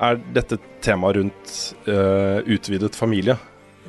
er 0.02 0.22
dette 0.34 0.58
temaet 0.82 1.20
rundt 1.20 1.52
uh, 1.86 2.40
utvidet 2.50 2.96
familie. 2.98 3.36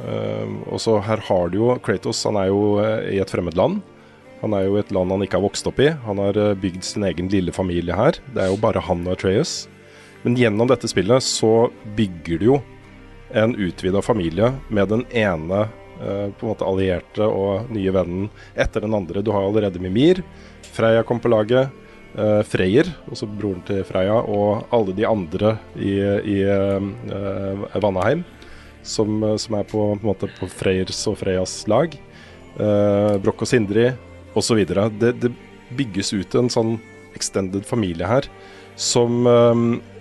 Uh, 0.03 0.59
og 0.73 0.81
så 0.83 0.99
her 1.05 1.23
har 1.29 1.53
du 1.53 1.61
jo 1.61 1.77
Kratos, 1.85 2.25
han 2.29 2.37
er 2.41 2.51
jo 2.51 2.83
eh, 2.83 3.15
i 3.15 3.21
et 3.23 3.33
fremmed 3.33 3.57
land. 3.57 3.81
Han 4.43 4.57
er 4.57 4.67
jo 4.67 4.75
i 4.75 4.83
et 4.83 4.91
land 4.91 5.15
han 5.15 5.23
ikke 5.23 5.39
har 5.39 5.47
vokst 5.47 5.69
opp 5.71 5.79
i. 5.81 5.93
Han 6.03 6.19
har 6.19 6.39
eh, 6.41 6.57
bygd 6.59 6.83
sin 6.85 7.07
egen 7.07 7.29
lille 7.31 7.55
familie 7.55 7.95
her. 7.95 8.19
Det 8.35 8.43
er 8.43 8.51
jo 8.51 8.59
bare 8.61 8.83
han 8.83 9.07
og 9.07 9.15
Atreas. 9.15 9.69
Men 10.25 10.37
gjennom 10.39 10.71
dette 10.71 10.91
spillet 10.91 11.23
så 11.23 11.71
bygger 11.97 12.43
du 12.43 12.49
jo 12.51 12.59
en 13.39 13.55
utvida 13.55 14.03
familie 14.03 14.53
med 14.69 14.91
den 14.91 15.07
ene 15.15 15.63
eh, 15.69 15.79
på 16.03 16.47
en 16.47 16.51
måte 16.51 16.67
allierte 16.67 17.27
og 17.27 17.71
nye 17.73 17.93
vennen 17.95 18.29
etter 18.59 18.83
den 18.85 18.97
andre. 18.97 19.23
Du 19.23 19.31
har 19.35 19.45
allerede 19.47 19.81
Mimir. 19.83 20.23
Freya 20.73 21.05
kom 21.07 21.21
på 21.23 21.31
laget. 21.31 21.71
Uh, 22.13 22.43
Freyr, 22.45 22.91
også 23.09 23.25
broren 23.25 23.63
til 23.65 23.81
Freya, 23.89 24.19
og 24.21 24.67
alle 24.75 24.93
de 24.93 25.07
andre 25.09 25.55
i, 25.81 25.95
i 26.29 26.39
uh, 26.45 27.79
Vanaheim, 27.81 28.21
som, 28.85 29.23
som, 29.41 29.57
er 29.57 29.65
på, 29.69 29.87
på, 30.03 30.29
på 30.41 30.49
Freyrs 30.53 31.07
og 31.09 31.17
Freyas 31.23 31.63
lag. 31.71 31.95
Brokk 32.53 33.47
og 33.47 33.49
Sindri 33.49 33.87
osv. 34.37 34.59
Det, 35.01 35.13
det 35.23 35.31
bygges 35.73 36.13
ut 36.13 36.35
en 36.37 36.51
sånn 36.53 36.75
extended 37.17 37.65
familie 37.65 38.05
her 38.05 38.27
som, 38.77 39.25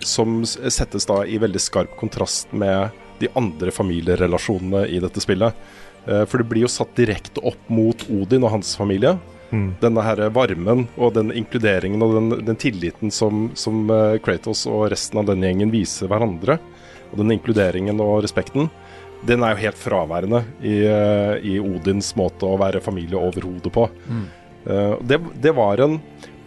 som 0.03 0.41
settes 0.43 1.07
da 1.07 1.21
i 1.23 1.39
veldig 1.39 1.61
skarp 1.63 1.95
kontrast 1.99 2.51
med 2.51 2.91
de 3.21 3.29
andre 3.39 3.71
familierelasjonene 3.71 4.83
i 4.91 4.99
dette 4.99 5.23
spillet. 5.23 5.55
For 6.01 6.41
det 6.41 6.47
blir 6.49 6.63
jo 6.65 6.69
satt 6.71 6.95
direkte 6.97 7.43
opp 7.45 7.67
mot 7.69 8.07
Odin 8.09 8.41
og 8.47 8.55
hans 8.55 8.71
familie. 8.79 9.11
Mm. 9.51 9.73
Denne 9.81 10.03
her 10.05 10.21
varmen 10.31 10.85
og 10.95 11.11
den 11.17 11.31
inkluderingen 11.35 12.03
og 12.05 12.15
den, 12.15 12.29
den 12.47 12.59
tilliten 12.59 13.11
som, 13.11 13.49
som 13.59 13.83
uh, 13.91 14.15
Kratos 14.23 14.63
og 14.69 14.87
resten 14.93 15.19
av 15.19 15.27
den 15.27 15.43
gjengen 15.43 15.73
viser 15.73 16.07
hverandre, 16.11 16.55
og 17.11 17.19
den 17.19 17.33
inkluderingen 17.35 17.99
og 17.99 18.21
respekten, 18.23 18.69
den 19.27 19.43
er 19.43 19.53
jo 19.53 19.63
helt 19.65 19.81
fraværende 19.81 20.45
i, 20.63 20.77
uh, 20.87 21.35
i 21.43 21.57
Odins 21.59 22.13
måte 22.19 22.47
å 22.47 22.59
være 22.61 22.83
familie 22.83 23.19
over 23.19 23.49
hodet 23.49 23.73
på. 23.75 23.89
Mm. 24.07 24.29
Det, 25.09 25.17
det, 25.41 25.51
var 25.57 25.81
en 25.81 25.95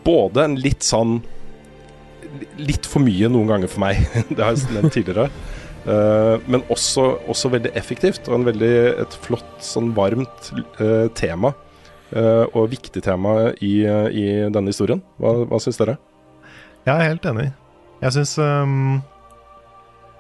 både 0.07 0.45
en 0.45 0.53
litt 0.55 0.87
sånn 0.87 1.17
Litt 2.63 2.87
for 2.87 3.03
mye 3.03 3.27
noen 3.31 3.49
ganger 3.51 3.71
for 3.71 3.83
meg, 3.83 3.99
det 4.31 4.39
har 4.39 4.55
jeg 4.55 4.71
nevnt 4.75 4.95
tidligere. 4.95 5.29
Men 5.85 6.63
også, 6.73 7.03
også, 7.29 7.51
veldig 7.53 7.75
effektivt, 7.77 8.31
og 8.31 8.39
en 8.39 8.47
veldig, 8.47 8.75
et 9.03 9.17
flott, 9.21 9.51
sånn 9.61 9.91
varmt 9.97 10.49
tema 11.19 11.51
uh, 12.13 12.45
og 12.53 12.71
viktig 12.73 13.03
tema 13.05 13.35
i, 13.63 13.75
i 13.85 14.25
denne 14.53 14.73
historien. 14.73 15.03
Hva, 15.21 15.37
hva 15.49 15.61
syns 15.63 15.81
dere? 15.81 15.97
Jeg 16.85 16.95
er 16.95 17.11
helt 17.11 17.29
enig. 17.29 17.49
Jeg 18.03 18.17
syns 18.19 18.35
um, 18.43 18.99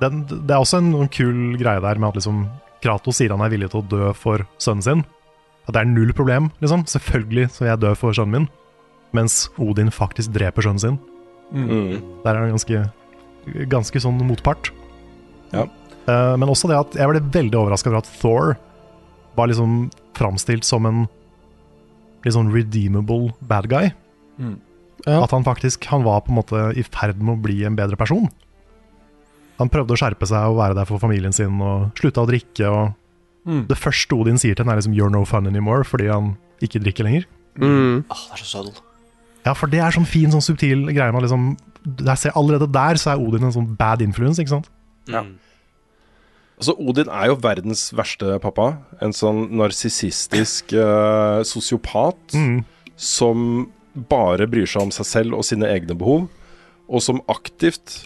Det 0.00 0.08
er 0.08 0.60
også 0.60 0.80
en, 0.80 0.92
en, 0.96 1.10
kul 1.12 1.58
greie 1.60 1.82
der 1.84 2.00
med 2.00 2.12
at 2.12 2.20
liksom 2.20 2.46
Kratos 2.84 3.18
sier 3.20 3.32
han 3.32 3.42
er 3.44 3.52
villig 3.52 3.70
til 3.72 3.80
å 3.80 3.88
dø 3.88 4.12
for 4.16 4.44
sønnen 4.60 4.84
sin. 4.84 5.02
At 5.64 5.76
det 5.76 5.80
er 5.80 5.88
null 5.88 6.12
problem, 6.16 6.50
liksom. 6.60 6.84
Selvfølgelig 6.90 7.48
så 7.54 7.70
jeg 7.70 7.80
dø 7.80 7.94
for 7.96 8.16
sønnen 8.16 8.44
min. 8.44 8.48
Mens 9.16 9.46
Odin 9.62 9.92
faktisk 9.94 10.34
dreper 10.34 10.66
sønnen 10.66 10.82
sin. 10.82 10.98
Mm. 11.54 12.02
Der 12.24 12.34
er 12.34 12.42
han 12.42 12.52
ganske, 12.52 12.82
ganske 13.72 14.02
sånn 14.04 14.20
motpart. 14.28 14.68
Ja. 15.54 15.66
Uh, 16.04 16.34
men 16.36 16.50
også 16.52 16.68
det 16.68 16.76
at 16.76 16.96
jeg 16.98 17.10
ble 17.10 17.22
veldig 17.32 17.58
overraska 17.62 17.90
over 17.90 18.02
at 18.02 18.10
Thor 18.20 18.54
var 19.38 19.48
liksom 19.50 19.88
framstilt 20.14 20.66
som 20.66 20.86
en 20.88 21.04
litt 22.24 22.36
sånn 22.36 22.52
redeemable 22.52 23.32
bad 23.48 23.68
guy. 23.72 23.90
Mm. 24.38 24.56
Ja. 25.04 25.20
At 25.22 25.34
han 25.34 25.44
faktisk 25.44 25.84
han 25.90 26.04
var 26.06 26.22
på 26.24 26.32
en 26.32 26.40
måte 26.40 26.64
i 26.78 26.84
ferd 26.86 27.20
med 27.20 27.36
å 27.36 27.42
bli 27.44 27.62
en 27.68 27.76
bedre 27.76 27.98
person. 28.00 28.28
Han 29.60 29.70
prøvde 29.70 29.94
å 29.94 29.98
skjerpe 30.00 30.26
seg 30.26 30.50
og 30.50 30.58
være 30.58 30.76
der 30.78 30.88
for 30.88 31.02
familien 31.02 31.34
sin 31.34 31.60
og 31.62 31.92
slutta 31.98 32.24
å 32.24 32.30
drikke. 32.30 32.70
Og 32.70 33.50
mm. 33.50 33.66
Det 33.70 33.78
første 33.78 34.16
Odin 34.16 34.40
sier 34.40 34.56
til 34.56 34.64
henne, 34.64 34.74
er 34.76 34.82
liksom 34.82 34.96
'you're 34.96 35.12
no 35.12 35.24
fun 35.28 35.46
anymore', 35.46 35.86
fordi 35.86 36.08
han 36.10 36.34
ikke 36.62 36.82
drikker 36.82 37.06
lenger. 37.06 37.28
Mm. 37.60 38.04
Oh, 38.10 38.22
det 38.30 38.40
er 38.40 38.42
så 38.42 38.50
subtle. 38.58 38.82
Ja, 39.44 39.52
for 39.52 39.68
det 39.68 39.78
er 39.84 39.92
sånn 39.92 40.08
fin, 40.08 40.32
sånn 40.32 40.42
subtil 40.42 40.88
greie 40.88 41.12
med 41.12 41.22
liksom 41.26 41.56
Allerede 42.32 42.64
der 42.72 42.96
så 42.96 43.12
er 43.12 43.20
Odin 43.20 43.44
en 43.44 43.52
sånn 43.52 43.76
bad 43.76 44.00
influence, 44.00 44.40
ikke 44.40 44.54
sant? 44.54 44.70
Ja. 45.06 45.20
Altså, 46.60 46.74
Odin 46.78 47.10
er 47.10 47.30
jo 47.32 47.38
verdens 47.42 47.88
verste 47.96 48.38
pappa. 48.42 48.68
En 49.02 49.14
sånn 49.16 49.48
narsissistisk 49.58 50.74
uh, 50.78 51.42
sosiopat 51.46 52.36
mm. 52.36 52.58
som 52.94 53.66
bare 54.10 54.46
bryr 54.50 54.68
seg 54.70 54.86
om 54.86 54.94
seg 54.94 55.08
selv 55.08 55.38
og 55.38 55.46
sine 55.46 55.68
egne 55.70 55.96
behov, 55.98 56.28
og 56.86 57.02
som 57.02 57.22
aktivt 57.32 58.04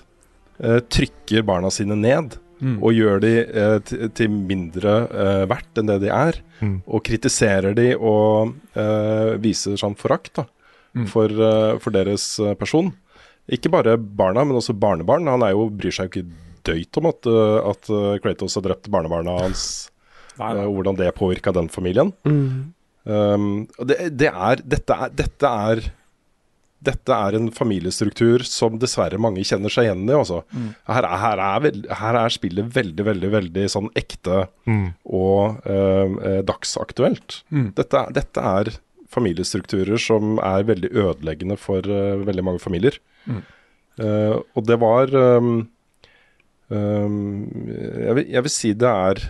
uh, 0.64 0.80
trykker 0.80 1.44
barna 1.49 1.72
sine 1.74 1.99
ned. 1.99 2.38
Mm. 2.59 2.80
Og 2.82 2.96
gjør 2.96 3.20
de 3.22 3.32
uh, 3.46 4.09
til 4.18 4.32
mindre 4.32 4.94
verdt 5.46 5.78
enn 5.78 5.92
det 5.92 6.01
de 6.09 6.12
er. 6.14 6.40
Mm. 6.59 6.80
Og 6.88 7.05
kritiserer 7.07 7.76
de 7.76 7.92
og 7.94 8.57
viser 9.44 9.76
sånn 9.78 9.94
forakt 9.99 10.40
mm. 10.40 11.05
for, 11.12 11.30
for, 11.84 11.94
deres 11.94 12.32
person. 12.59 12.90
Ikke 13.46 13.70
bare 13.70 13.94
barna, 13.99 14.42
men 14.42 14.59
også 14.59 14.74
barnebarn. 14.74 15.28
Han 15.30 15.44
er 15.46 15.55
jo, 15.55 15.68
bryr 15.70 15.94
seg 15.94 16.09
jo 16.09 16.24
ikke 16.24 16.47
døyt 16.69 17.01
om 17.01 17.11
at, 17.11 17.29
eh, 17.29 17.61
at 17.73 17.93
eh, 17.93 18.16
Kratos 18.25 18.59
har 18.59 18.66
drept 18.66 18.91
barnebarna 18.93 19.39
hans. 19.43 19.62
Nei, 20.39 20.53
nei. 20.55 20.66
og 20.69 20.77
hvordan 20.79 20.99
det 20.99 21.14
påvirka 21.19 21.53
den 21.55 21.71
familien. 21.73 22.12
Mm. 22.29 22.75
Um, 23.09 23.47
det, 23.89 23.97
det 24.21 24.29
er, 24.29 24.61
dette, 24.62 24.95
er, 24.95 25.14
dette, 25.16 25.51
er, 25.51 25.81
dette 26.85 27.16
er 27.27 27.37
en 27.39 27.49
familiestruktur 27.55 28.45
som 28.47 28.77
dessverre 28.79 29.19
mange 29.19 29.43
kjenner 29.49 29.73
seg 29.73 29.89
igjen 29.89 30.05
i. 30.07 30.14
Altså. 30.14 30.45
Mm. 30.53 30.69
Her, 30.95 31.09
her, 31.25 31.43
er 31.43 31.64
veld, 31.64 31.89
her, 32.03 32.19
er 32.21 32.35
spillet 32.35 32.69
veldig, 32.77 33.07
veldig 33.09 33.33
veldig 33.35 33.64
sånn 33.75 33.91
ekte 33.99 34.45
mm. 34.69 34.85
og 35.11 35.64
uh, 35.66 36.29
dagsaktuelt. 36.47 37.41
Mm. 37.51 37.73
Dette, 37.81 38.05
dette, 38.21 38.45
er 38.61 38.71
familiestrukturer 39.11 39.99
som 40.05 40.37
er 40.45 40.69
veldig 40.69 40.93
ødeleggende 40.93 41.59
for 41.59 41.83
uh, 41.83 42.21
veldig 42.29 42.47
mange 42.47 42.62
familier. 42.62 43.01
Mm. 43.29 43.43
og 44.55 44.62
det 44.64 44.77
var 44.79 45.11
Um, 45.11 45.66
jeg, 46.69 48.14
vil, 48.19 48.25
jeg, 48.29 48.45
vil, 48.45 48.53
si 48.53 48.73
det 48.77 48.89
er 48.89 49.23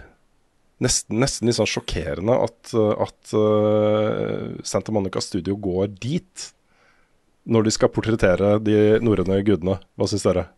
nesten, 0.85 1.19
nesten 1.23 1.49
litt 1.49 1.59
sånn 1.59 1.71
sjokkerende 1.71 2.37
at, 2.47 2.73
at 2.75 3.35
uh, 3.39 4.55
Santa 4.67 4.95
Monica 4.95 5.23
Studio 5.23 5.59
går 5.59 5.93
dit 6.03 6.49
når 7.49 7.69
de 7.69 7.75
skal 7.75 7.93
portrettere 7.93 8.57
de 8.61 8.99
norrøne 9.05 9.41
gudene. 9.47 9.79
Hva 9.97 10.09
syns 10.11 10.27
dere? 10.27 10.49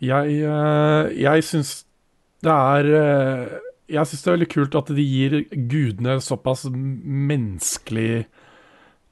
Jeg, 0.00 0.38
uh, 0.46 1.10
jeg 1.12 1.46
syns 1.46 1.74
det 2.40 2.54
er 2.54 2.86
uh, 2.88 3.58
Jeg 3.90 4.08
syns 4.08 4.22
det 4.22 4.30
er 4.30 4.38
veldig 4.38 4.52
kult 4.54 4.78
at 4.80 4.94
de 4.96 5.04
gir 5.04 5.34
gudene 5.50 6.20
såpass 6.24 6.68
menneskelig 6.70 8.24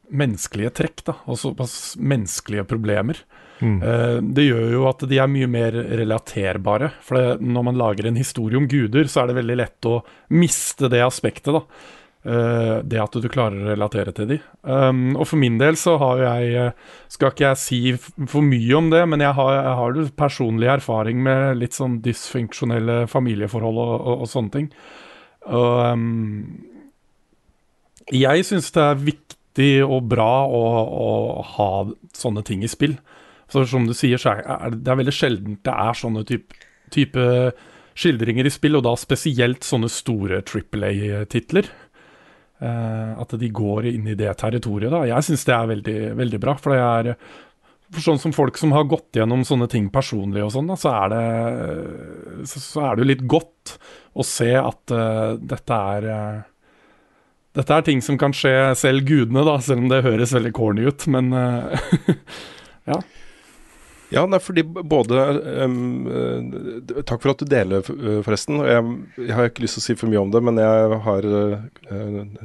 menneskelige 0.08 0.70
trekk 0.72 1.02
da, 1.04 1.14
og 1.28 1.36
såpass 1.36 1.96
menneskelige 2.00 2.64
problemer. 2.68 3.18
Mm. 3.58 3.78
Uh, 3.82 4.16
det 4.34 4.48
gjør 4.48 4.72
jo 4.76 4.88
at 4.90 5.04
de 5.10 5.20
er 5.20 5.30
mye 5.30 5.50
mer 5.50 5.76
relaterbare. 6.00 6.92
For 7.04 7.38
når 7.42 7.68
man 7.70 7.78
lager 7.80 8.08
en 8.08 8.18
historie 8.20 8.58
om 8.60 8.68
guder, 8.70 9.10
så 9.10 9.22
er 9.22 9.30
det 9.30 9.38
veldig 9.40 9.60
lett 9.60 9.88
å 9.90 10.00
miste 10.34 10.90
det 10.92 11.04
aspektet. 11.04 11.54
da. 11.54 11.94
Uh, 12.28 12.82
det 12.82 12.98
at 12.98 13.14
du 13.14 13.28
klarer 13.30 13.62
å 13.62 13.68
relatere 13.70 14.12
til 14.12 14.26
dem. 14.32 14.46
Um, 14.66 15.14
og 15.14 15.28
for 15.30 15.40
min 15.40 15.54
del 15.60 15.78
så 15.78 15.94
har 16.02 16.18
jeg 16.18 16.48
uh, 16.58 16.96
Skal 17.14 17.30
ikke 17.30 17.44
jeg 17.44 17.60
si 17.62 17.78
for 18.26 18.42
mye 18.44 18.74
om 18.74 18.90
det, 18.90 19.04
men 19.08 19.22
jeg 19.22 19.36
har, 19.38 19.60
har 19.78 20.00
personlig 20.18 20.68
erfaring 20.72 21.22
med 21.24 21.60
litt 21.60 21.78
sånn 21.78 22.00
dysfunksjonelle 22.04 23.04
familieforhold 23.08 23.78
og, 23.80 23.94
og, 23.94 24.24
og 24.26 24.32
sånne 24.34 24.54
ting. 24.56 24.66
Og 25.46 25.78
um, 25.94 26.58
jeg 28.12 28.44
syns 28.50 28.72
det 28.74 28.82
er 28.82 29.06
viktig 29.06 29.70
og 29.86 30.10
bra 30.10 30.32
å, 30.44 30.64
å 31.06 31.08
ha 31.54 31.70
sånne 32.18 32.44
ting 32.46 32.66
i 32.66 32.70
spill. 32.70 32.98
Så 33.48 33.64
som 33.68 33.86
du 33.88 33.94
sier, 33.96 34.20
så 34.20 34.36
er 34.36 34.76
det 34.76 34.92
er 34.92 35.00
veldig 35.00 35.14
sjeldent 35.14 35.64
det 35.64 35.74
er 35.74 35.96
sånne 35.96 36.24
type, 36.28 36.56
type 36.92 37.26
skildringer 37.98 38.46
i 38.46 38.52
spill, 38.52 38.78
og 38.78 38.86
da 38.86 38.94
spesielt 38.98 39.66
sånne 39.66 39.90
store 39.92 40.42
Triple 40.46 40.92
A-titler. 40.92 41.70
Uh, 42.58 43.14
at 43.22 43.36
de 43.38 43.48
går 43.54 43.86
inn 43.92 44.08
i 44.10 44.16
det 44.18 44.32
territoriet. 44.40 44.90
da 44.90 45.04
Jeg 45.06 45.28
syns 45.28 45.44
det 45.46 45.54
er 45.54 45.68
veldig, 45.70 45.98
veldig 46.18 46.40
bra. 46.42 46.56
For 46.58 46.74
det 46.74 46.80
er 46.82 47.10
for 47.88 48.04
sånn 48.04 48.18
som 48.20 48.34
folk 48.34 48.58
som 48.58 48.74
har 48.74 48.88
gått 48.90 49.16
gjennom 49.16 49.44
sånne 49.46 49.68
ting 49.70 49.86
personlig 49.94 50.42
og 50.44 50.50
sånn, 50.52 50.66
da, 50.68 50.74
så 50.76 50.90
er 50.92 51.12
det 51.12 51.22
så, 52.50 52.60
så, 52.60 52.82
er 52.84 52.96
det 52.96 53.04
jo 53.04 53.08
litt 53.12 53.22
godt 53.30 53.76
å 54.12 54.26
se 54.26 54.50
at 54.58 54.92
uh, 54.92 55.38
dette 55.40 55.82
er 55.94 56.08
uh, 56.12 56.46
Dette 57.56 57.74
er 57.74 57.86
ting 57.86 58.02
som 58.04 58.18
kan 58.20 58.34
skje 58.36 58.52
selv 58.78 59.06
gudene, 59.08 59.40
da, 59.42 59.56
selv 59.64 59.80
om 59.82 59.88
det 59.90 60.04
høres 60.04 60.34
veldig 60.36 60.52
corny 60.54 60.84
ut, 60.86 61.06
men 61.10 61.32
ja. 62.92 62.98
Ja, 64.14 64.24
nei, 64.24 64.38
fordi 64.40 64.64
både 64.64 65.24
um, 65.64 66.06
uh, 66.08 67.00
Takk 67.02 67.20
for 67.20 67.34
at 67.34 67.42
du 67.42 67.48
deler, 67.50 67.84
uh, 67.84 68.20
forresten. 68.24 68.62
Jeg, 68.64 68.86
jeg, 69.20 69.34
har 69.36 69.50
ikke 69.50 69.66
lyst 69.66 69.78
til 69.78 69.84
å 69.84 69.86
si 69.88 69.98
for 70.00 70.12
mye 70.12 70.22
om 70.22 70.32
det, 70.32 70.42
men 70.44 70.60
jeg 70.62 71.00
har 71.04 71.28
uh, 71.28 71.58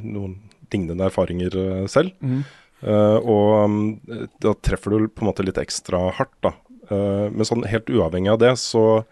noen 0.02 0.36
lignende 0.74 1.06
erfaringer 1.06 1.54
selv. 1.86 2.16
Mm. 2.18 2.40
og 2.82 3.50
um, 3.62 3.74
da 4.42 4.56
treffer 4.66 4.90
du 4.90 5.04
på 5.06 5.22
en 5.22 5.28
måte 5.28 5.44
litt 5.46 5.60
ekstra 5.60 6.08
hardt, 6.18 6.34
da. 6.42 6.50
Uh, 6.90 7.30
men 7.30 7.46
sånn 7.46 7.62
helt 7.70 7.88
uavhengig 7.88 8.32
av 8.32 8.40
det, 8.42 8.50
så 8.58 9.04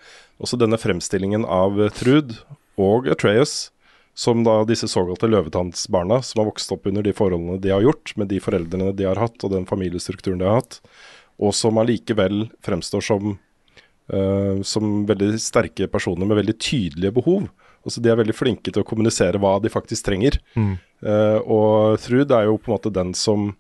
også 0.43 0.59
denne 0.59 0.81
fremstillingen 0.81 1.47
av 1.47 1.79
Trud 1.95 2.35
og 2.83 3.07
Atreas 3.15 3.71
som 4.15 4.43
da 4.45 4.59
disse 4.69 4.89
såkalte 4.91 5.31
løvetannsbarna, 5.31 6.21
som 6.23 6.43
har 6.43 6.51
vokst 6.51 6.73
opp 6.75 6.87
under 6.91 7.05
de 7.05 7.15
forholdene 7.17 7.61
de 7.63 7.73
har 7.73 7.85
gjort, 7.85 8.13
med 8.21 8.29
de 8.29 8.41
foreldrene 8.45 8.93
de 8.97 9.07
har 9.09 9.21
hatt, 9.21 9.39
og 9.41 9.55
den 9.55 9.65
familiestrukturen 9.69 10.43
de 10.43 10.49
har 10.49 10.61
hatt, 10.61 10.81
og 11.43 11.55
som 11.57 11.81
allikevel 11.83 12.47
fremstår 12.65 13.05
som, 13.05 13.35
uh, 14.13 14.61
som 14.67 15.03
veldig 15.09 15.35
sterke 15.43 15.89
personer 15.91 16.29
med 16.29 16.39
veldig 16.43 16.57
tydelige 16.61 17.17
behov. 17.19 17.49
Altså 17.83 18.03
De 18.03 18.13
er 18.13 18.21
veldig 18.21 18.37
flinke 18.37 18.71
til 18.71 18.85
å 18.85 18.87
kommunisere 18.87 19.41
hva 19.43 19.57
de 19.63 19.73
faktisk 19.73 20.07
trenger. 20.07 20.39
Mm. 20.55 20.77
Uh, 21.03 21.39
og 21.43 21.99
Thrud 22.05 22.31
er 22.35 22.47
jo 22.47 22.61
på 22.61 22.71
en 22.71 22.77
måte 22.77 22.95
den 22.95 23.11
som 23.19 23.51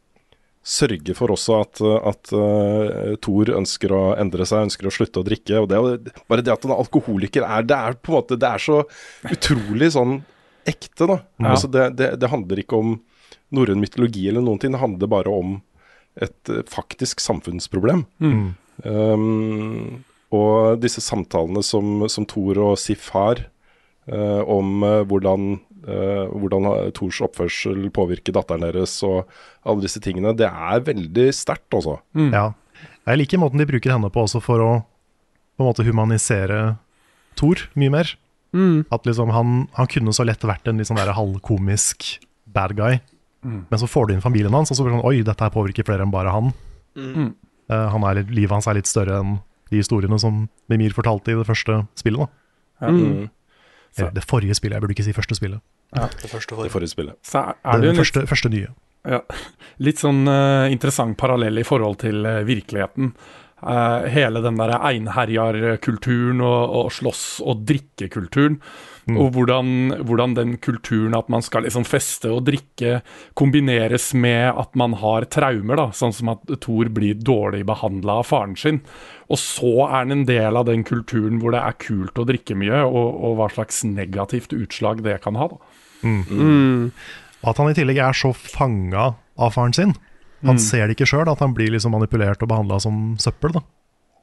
sørger 0.62 1.16
for 1.18 1.32
også 1.34 1.56
at, 1.58 1.80
at 1.82 2.30
uh, 2.38 3.16
Thor 3.22 3.50
ønsker 3.58 3.94
å 3.94 4.02
endre 4.14 4.46
seg, 4.46 4.68
ønsker 4.68 4.86
å 4.86 4.94
slutte 4.94 5.22
å 5.22 5.26
drikke. 5.26 5.64
og 5.64 5.72
det, 5.72 6.14
Bare 6.30 6.44
det 6.44 6.54
at 6.54 6.62
han 6.62 6.76
er 6.76 6.84
alkoholiker, 6.84 7.42
er, 7.42 7.66
det 7.66 7.78
er 7.78 7.98
på 7.98 8.12
en 8.12 8.20
måte 8.20 8.38
Det 8.38 8.46
er 8.46 8.62
så 8.62 8.78
utrolig 9.26 9.90
sånn 9.96 10.20
ekte, 10.68 11.08
da. 11.10 11.18
Ja. 11.42 11.48
Altså 11.56 11.66
det, 11.66 11.88
det, 11.98 12.12
det 12.22 12.30
handler 12.30 12.62
ikke 12.62 12.78
om 12.78 12.94
norrøn 13.52 13.82
mytologi 13.82 14.28
eller 14.30 14.44
noen 14.44 14.60
ting, 14.62 14.72
det 14.72 14.80
handler 14.80 15.10
bare 15.10 15.32
om 15.34 15.56
et 16.20 16.52
eh, 16.52 16.64
faktisk 16.68 17.22
samfunnsproblem. 17.22 18.04
Mm. 18.22 18.54
Um, 18.84 20.04
og 20.32 20.80
disse 20.82 21.02
samtalene 21.04 21.62
som, 21.64 22.06
som 22.10 22.26
Thor 22.28 22.58
og 22.62 22.78
Sif 22.80 23.10
har 23.14 23.44
uh, 24.10 24.40
om 24.48 24.82
uh, 24.84 25.02
hvordan, 25.08 25.58
uh, 25.84 26.32
hvordan 26.32 26.70
Thors 26.96 27.20
oppførsel 27.24 27.90
påvirker 27.94 28.34
datteren 28.36 28.64
deres 28.64 28.96
og 29.06 29.28
alle 29.68 29.84
disse 29.84 30.00
tingene, 30.02 30.34
det 30.36 30.48
er 30.48 30.86
veldig 30.88 31.28
sterkt, 31.36 31.68
altså. 31.76 32.00
Ja. 32.32 32.50
Jeg 33.06 33.18
liker 33.18 33.40
måten 33.42 33.60
de 33.60 33.66
bruker 33.68 33.92
henne 33.92 34.10
på 34.14 34.24
også 34.24 34.40
for 34.42 34.62
å 34.62 34.72
på 35.52 35.64
en 35.64 35.68
måte 35.68 35.84
humanisere 35.84 36.60
Thor 37.38 37.60
mye 37.78 37.92
mer. 37.92 38.12
Mm. 38.52 38.84
At 38.92 39.06
liksom 39.08 39.32
han, 39.32 39.66
han 39.76 39.88
kunne 39.88 40.12
så 40.16 40.24
lett 40.28 40.44
vært 40.44 40.68
en 40.68 40.80
litt 40.80 40.88
sånn 40.88 41.00
der 41.00 41.14
halvkomisk 41.16 42.16
bad 42.52 42.74
guy. 42.76 43.00
Mm. 43.42 43.64
Men 43.70 43.80
så 43.80 43.88
får 43.90 44.08
du 44.08 44.14
inn 44.14 44.24
familien 44.24 44.54
hans, 44.54 44.70
og 44.70 44.78
så 44.78 44.84
blir 44.84 44.94
det 44.94 45.00
sånn 45.00 45.08
Oi, 45.10 45.22
dette 45.26 45.46
her 45.46 45.54
påvirker 45.54 45.86
flere 45.86 46.06
enn 46.06 46.14
bare 46.14 46.34
han. 46.34 46.52
Mm. 46.98 47.32
Uh, 47.72 47.88
han 47.94 48.06
er 48.08 48.20
litt, 48.20 48.30
livet 48.34 48.54
hans 48.54 48.68
er 48.70 48.78
litt 48.78 48.90
større 48.90 49.18
enn 49.22 49.38
de 49.72 49.80
historiene 49.80 50.18
som 50.20 50.46
Mimir 50.68 50.94
fortalte 50.94 51.32
i 51.32 51.38
det 51.38 51.48
første 51.48 51.82
spillet. 51.98 52.28
Da. 52.80 52.92
Mm. 52.92 53.28
Eller 53.98 54.16
det 54.16 54.24
forrige 54.24 54.56
spillet, 54.56 54.76
jeg 54.76 54.84
burde 54.84 54.96
ikke 54.96 55.06
si 55.06 55.16
første 55.16 55.36
spillet. 55.38 55.62
Ja. 55.92 56.08
Det 56.08 56.30
første 56.30 56.52
Det 56.54 56.58
forrige. 56.58 56.72
forrige 56.72 56.92
spillet. 56.92 57.18
Så 57.26 57.40
er, 57.40 57.56
er 57.64 57.80
det 57.80 57.90
det 57.90 58.00
første, 58.00 58.20
litt, 58.20 58.28
første, 58.28 58.50
nye. 58.52 58.68
ja, 59.08 59.20
litt 59.86 60.00
sånn 60.00 60.26
uh, 60.28 60.68
interessant 60.72 61.16
parallell 61.20 61.60
i 61.60 61.66
forhold 61.66 62.00
til 62.04 62.24
uh, 62.28 62.40
virkeligheten. 62.48 63.12
Eh, 63.62 64.08
hele 64.10 64.40
den 64.42 64.56
der 64.58 64.72
einherjarkulturen 64.74 66.40
og, 66.42 66.72
og 66.80 66.88
slåss- 66.90 67.42
og 67.46 67.60
drikkekulturen. 67.68 68.58
Mm. 69.10 69.16
Og 69.18 69.32
hvordan, 69.34 69.68
hvordan 70.06 70.34
den 70.36 70.52
kulturen 70.62 71.16
at 71.18 71.28
man 71.32 71.42
skal 71.42 71.64
liksom 71.66 71.82
feste 71.88 72.30
og 72.30 72.44
drikke, 72.46 73.00
kombineres 73.34 74.12
med 74.14 74.52
at 74.54 74.76
man 74.78 74.94
har 75.00 75.26
traumer, 75.32 75.80
da, 75.80 75.88
sånn 75.90 76.14
som 76.14 76.30
at 76.34 76.44
Thor 76.62 76.86
blir 76.94 77.18
dårlig 77.18 77.64
behandla 77.66 78.20
av 78.22 78.28
faren 78.30 78.54
sin. 78.56 78.78
Og 79.26 79.40
så 79.42 79.72
er 79.88 79.96
han 80.04 80.14
en 80.14 80.24
del 80.28 80.56
av 80.60 80.68
den 80.70 80.84
kulturen 80.86 81.40
hvor 81.42 81.50
det 81.56 81.64
er 81.64 81.78
kult 81.82 82.14
å 82.22 82.26
drikke 82.28 82.54
mye, 82.58 82.84
og, 82.86 83.10
og 83.26 83.36
hva 83.40 83.50
slags 83.50 83.82
negativt 83.88 84.54
utslag 84.54 85.02
det 85.02 85.18
kan 85.26 85.34
ha. 85.40 85.50
da. 85.50 85.58
Og 87.42 87.50
At 87.50 87.58
han 87.58 87.70
i 87.72 87.74
tillegg 87.74 87.98
er 87.98 88.14
så 88.14 88.30
fanga 88.36 89.14
av 89.38 89.54
faren 89.58 89.74
sin. 89.74 89.94
Han 90.42 90.56
Mm. 90.56 90.58
ser 90.58 90.86
det 90.86 90.96
ikke 90.96 91.06
sjøl, 91.06 91.28
at 91.30 91.38
han 91.38 91.54
blir 91.54 91.70
liksom 91.70 91.92
manipulert 91.94 92.42
og 92.42 92.48
behandla 92.50 92.80
som 92.82 93.16
søppel. 93.18 93.52
da 93.54 93.60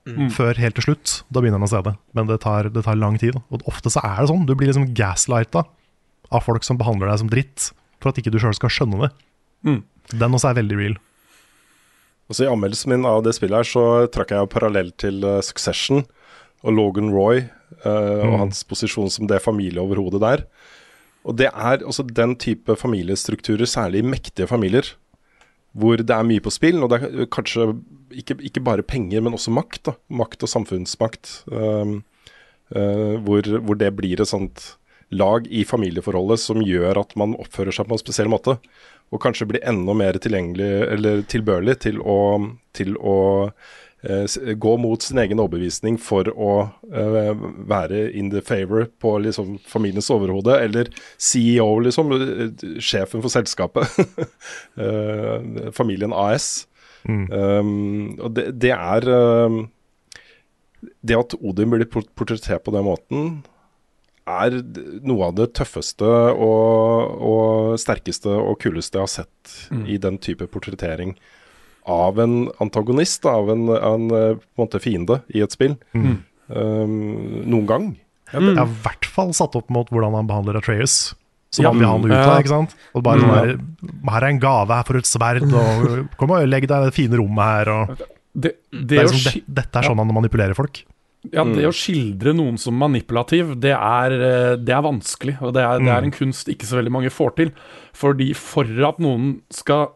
Mm. 0.08 0.30
Før 0.34 0.58
helt 0.58 0.76
til 0.80 0.86
slutt. 0.88 1.24
Da 1.30 1.42
begynner 1.42 1.60
han 1.60 1.68
å 1.68 1.72
se 1.72 1.82
det. 1.86 1.96
Men 2.18 2.30
det 2.30 2.40
tar, 2.42 2.70
det 2.74 2.84
tar 2.86 2.96
lang 2.98 3.18
tid. 3.22 3.36
Og 3.52 3.66
ofte 3.70 3.92
så 3.94 4.02
er 4.02 4.22
det 4.24 4.30
sånn. 4.32 4.46
Du 4.48 4.56
blir 4.56 4.72
liksom 4.72 4.88
gaslighta 4.98 5.66
av 6.32 6.46
folk 6.46 6.64
som 6.66 6.78
behandler 6.80 7.10
deg 7.12 7.20
som 7.22 7.30
dritt, 7.30 7.72
for 8.00 8.10
at 8.10 8.18
ikke 8.22 8.32
du 8.34 8.40
sjøl 8.42 8.56
skal 8.58 8.72
skjønne 8.74 9.04
det. 9.04 9.10
Mm. 9.68 9.84
Den 10.18 10.34
også 10.38 10.50
er 10.52 10.58
veldig 10.62 10.78
real. 10.80 10.98
Altså 12.30 12.46
I 12.46 12.50
anmeldelsen 12.52 12.92
min 12.94 13.06
av 13.10 13.24
det 13.26 13.34
spillet 13.38 13.58
her 13.64 13.68
så 13.68 13.84
trakk 14.14 14.32
jeg 14.36 14.50
parallell 14.54 14.92
til 15.02 15.24
uh, 15.26 15.40
Succession 15.46 16.04
og 16.62 16.76
Logan 16.76 17.10
Roy 17.14 17.40
eh, 17.40 17.86
og 17.88 18.34
Mm. 18.34 18.40
hans 18.44 18.64
posisjon 18.68 19.10
som 19.10 19.28
det 19.30 19.40
familieoverhodet 19.42 20.20
der. 20.22 20.42
Og 21.24 21.38
det 21.40 21.48
er 21.54 21.86
også 21.88 22.04
den 22.06 22.36
type 22.36 22.76
familiestrukturer, 22.76 23.66
særlig 23.66 24.02
i 24.04 24.10
mektige 24.10 24.48
familier, 24.48 24.84
hvor 25.74 25.98
det 25.98 26.10
er 26.12 26.24
mye 26.28 26.44
på 26.44 26.52
spill. 26.52 26.84
Og 26.84 26.90
det 26.92 27.00
er 27.04 27.30
kanskje 27.32 27.70
ikke, 28.16 28.38
ikke 28.46 28.64
bare 28.64 28.86
penger, 28.86 29.24
men 29.24 29.36
også 29.38 29.54
makt. 29.54 29.84
da, 29.90 29.96
Makt 30.22 30.46
og 30.46 30.52
samfunnsmakt. 30.52 31.32
Um, 31.52 32.02
uh, 32.76 33.18
hvor, 33.26 33.46
hvor 33.66 33.80
det 33.80 33.94
blir 33.98 34.22
et 34.22 34.32
sånt 34.32 34.74
lag 35.10 35.48
i 35.50 35.64
familieforholdet 35.66 36.38
som 36.42 36.62
gjør 36.62 37.02
at 37.02 37.16
man 37.18 37.34
oppfører 37.42 37.74
seg 37.74 37.90
på 37.90 37.98
en 37.98 38.02
spesiell 38.02 38.30
måte. 38.30 38.60
Og 39.10 39.22
kanskje 39.24 39.48
blir 39.50 39.66
enda 39.66 39.96
mer 39.98 40.20
tilgjengelig 40.22 40.70
eller 40.94 41.24
tilbørlig 41.30 41.80
til 41.82 41.98
å, 42.06 42.20
til 42.78 42.94
å 43.02 43.18
uh, 43.50 44.38
gå 44.66 44.76
mot 44.78 45.02
sin 45.02 45.22
egen 45.24 45.42
overbevisning 45.42 45.98
for 46.02 46.30
å 46.30 46.54
uh, 46.70 47.34
være 47.72 48.06
in 48.14 48.30
the 48.30 48.44
favor 48.46 48.86
på 49.02 49.16
liksom, 49.26 49.58
familiens 49.66 50.12
overhode, 50.14 50.60
eller 50.62 50.94
CEO, 51.18 51.72
liksom, 51.88 52.14
sjefen 52.78 53.26
for 53.26 53.34
selskapet. 53.34 53.98
Familien 55.80 56.14
AS. 56.14 56.70
Um, 57.08 58.18
og 58.20 58.34
det, 58.36 58.50
det 58.60 58.74
er 58.76 59.06
um, 59.08 59.62
Det 61.06 61.16
at 61.16 61.36
Odin 61.40 61.72
blir 61.72 61.88
portrettert 61.88 62.66
på 62.66 62.74
den 62.76 62.84
måten, 62.88 63.30
er 64.30 64.54
noe 65.08 65.30
av 65.30 65.36
det 65.40 65.48
tøffeste 65.58 66.06
og, 66.06 67.16
og 67.26 67.80
sterkeste 67.82 68.30
og 68.30 68.60
kuleste 68.62 69.00
jeg 69.00 69.08
har 69.08 69.14
sett 69.16 69.56
Mm. 69.72 69.86
i 69.90 69.98
den 70.02 70.18
type 70.22 70.46
portrettering 70.50 71.16
av 71.90 72.20
en 72.22 72.50
antagonist, 72.62 73.26
av 73.26 73.50
en, 73.50 73.68
en 73.70 74.12
eh, 74.14 74.38
en 74.62 74.80
fiende 74.80 75.22
i 75.34 75.42
et 75.42 75.52
spill. 75.52 75.76
Mm. 75.94 76.20
Um, 76.50 76.94
noen 77.50 77.66
gang. 77.70 77.88
Det 78.32 78.54
er 78.54 78.62
i 78.62 78.78
hvert 78.84 79.06
fall 79.10 79.34
satt 79.34 79.56
opp 79.58 79.70
mot 79.74 79.90
hvordan 79.90 80.14
han 80.18 80.30
behandler 80.30 80.58
Atreus. 80.60 81.16
Som 81.52 81.66
Ja. 81.66 81.72
vil 81.74 81.86
ha 81.88 81.92
han 81.98 82.06
ut 82.06 82.12
av, 82.14 82.40
ikke 82.44 82.48
sant? 82.54 82.76
Og 82.94 83.04
bare 83.04 83.20
sånn 83.20 83.30
Mm. 83.30 83.58
der, 84.06 84.12
Her 84.12 84.24
er 84.24 84.28
en 84.30 84.40
gave 84.40 84.68
her 84.70 84.84
for 84.84 84.98
et 84.98 85.06
sverd, 85.06 85.42
og 85.54 86.08
kom 86.18 86.32
og 86.32 86.48
legg 86.48 86.68
deg 86.68 86.82
i 86.82 86.86
det 86.86 86.94
fine 86.94 87.18
rommet 87.18 87.44
her. 87.44 87.70
Og 87.70 87.98
Det, 88.38 88.54
det 88.72 88.88
det, 88.88 88.98
er 89.00 89.04
liksom, 89.10 89.34
det, 89.34 89.44
dette 89.56 89.76
er 89.80 89.82
sånn 89.90 89.98
han 89.98 90.14
manipulerer 90.14 90.54
folk. 90.56 90.84
ja, 91.34 91.44
det 91.44 91.66
å 91.66 91.74
skildre 91.74 92.34
noen 92.36 92.58
som 92.60 92.74
manipulativ, 92.78 93.60
det 93.60 93.74
er, 93.76 94.12
eh, 94.14 94.56
det 94.58 94.70
er 94.70 94.82
vanskelig. 94.86 95.42
Og 95.42 95.54
det 95.54 95.64
er, 95.66 95.80
det 95.80 95.88
er 95.90 96.04
en 96.04 96.12
kunst 96.12 96.48
ikke 96.48 96.66
så 96.70 96.78
veldig 96.78 96.92
mange 96.92 97.10
får 97.12 97.36
til. 97.36 97.52
Fordi 97.94 98.34
for 98.36 98.64
at 98.64 99.00
noen 99.00 99.42
skal 99.52 99.90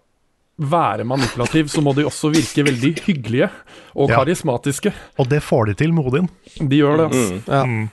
være 0.59 1.05
manipulativ, 1.05 1.65
så 1.69 1.81
må 1.81 1.93
de 1.95 2.03
også 2.05 2.29
virke 2.33 2.65
veldig 2.65 2.99
hyggelige 3.05 3.49
og 3.95 4.09
Ja. 4.09 4.17
karismatiske. 4.23 4.91
Og 5.19 5.29
det 5.29 5.41
får 5.41 5.67
de 5.67 5.73
til 5.75 5.93
med 5.93 6.05
Odin. 6.05 6.29
De 6.59 6.77
gjør 6.81 6.97
det, 6.97 7.11
altså. 7.11 7.65
Mm. 7.65 7.81
Ja. 7.83 7.87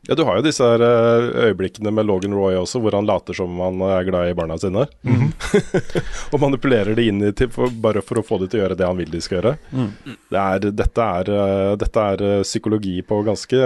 Mm. 0.00 0.08
Ja, 0.08 0.14
du 0.16 0.22
har 0.24 0.36
jo 0.38 0.42
disse 0.46 0.64
her, 0.64 0.80
eh, 0.80 1.26
øyeblikkene 1.50 1.90
med 1.92 2.06
Logan 2.08 2.32
Roy 2.34 2.54
også, 2.56 2.80
hvor 2.80 2.94
han 2.96 3.04
later 3.06 3.34
som 3.36 3.58
han 3.60 3.80
er 3.84 4.04
glad 4.08 4.30
i 4.30 4.34
barna 4.34 4.56
sine. 4.58 4.86
og 6.32 6.40
manipulerer 6.40 6.96
det 6.96 7.04
inn 7.10 7.20
i 7.22 7.32
til, 7.36 7.50
for, 7.52 7.68
bare 7.84 8.00
for 8.04 8.20
å 8.20 8.24
få 8.24 8.38
det 8.40 8.48
til 8.50 8.60
å 8.60 8.64
gjøre 8.64 8.78
det 8.80 8.86
han 8.88 8.96
vil 8.96 9.10
de 9.12 9.20
skal 9.20 9.38
gjøre. 9.40 9.52
Mm. 9.76 9.90
Det 10.32 10.40
er, 10.40 10.66
dette, 10.80 11.08
er, 11.20 11.30
eh, 11.36 11.74
dette 11.82 12.06
er 12.14 12.24
eh, 12.30 12.42
psykologi 12.46 12.96
på 13.06 13.20
ganske 13.26 13.60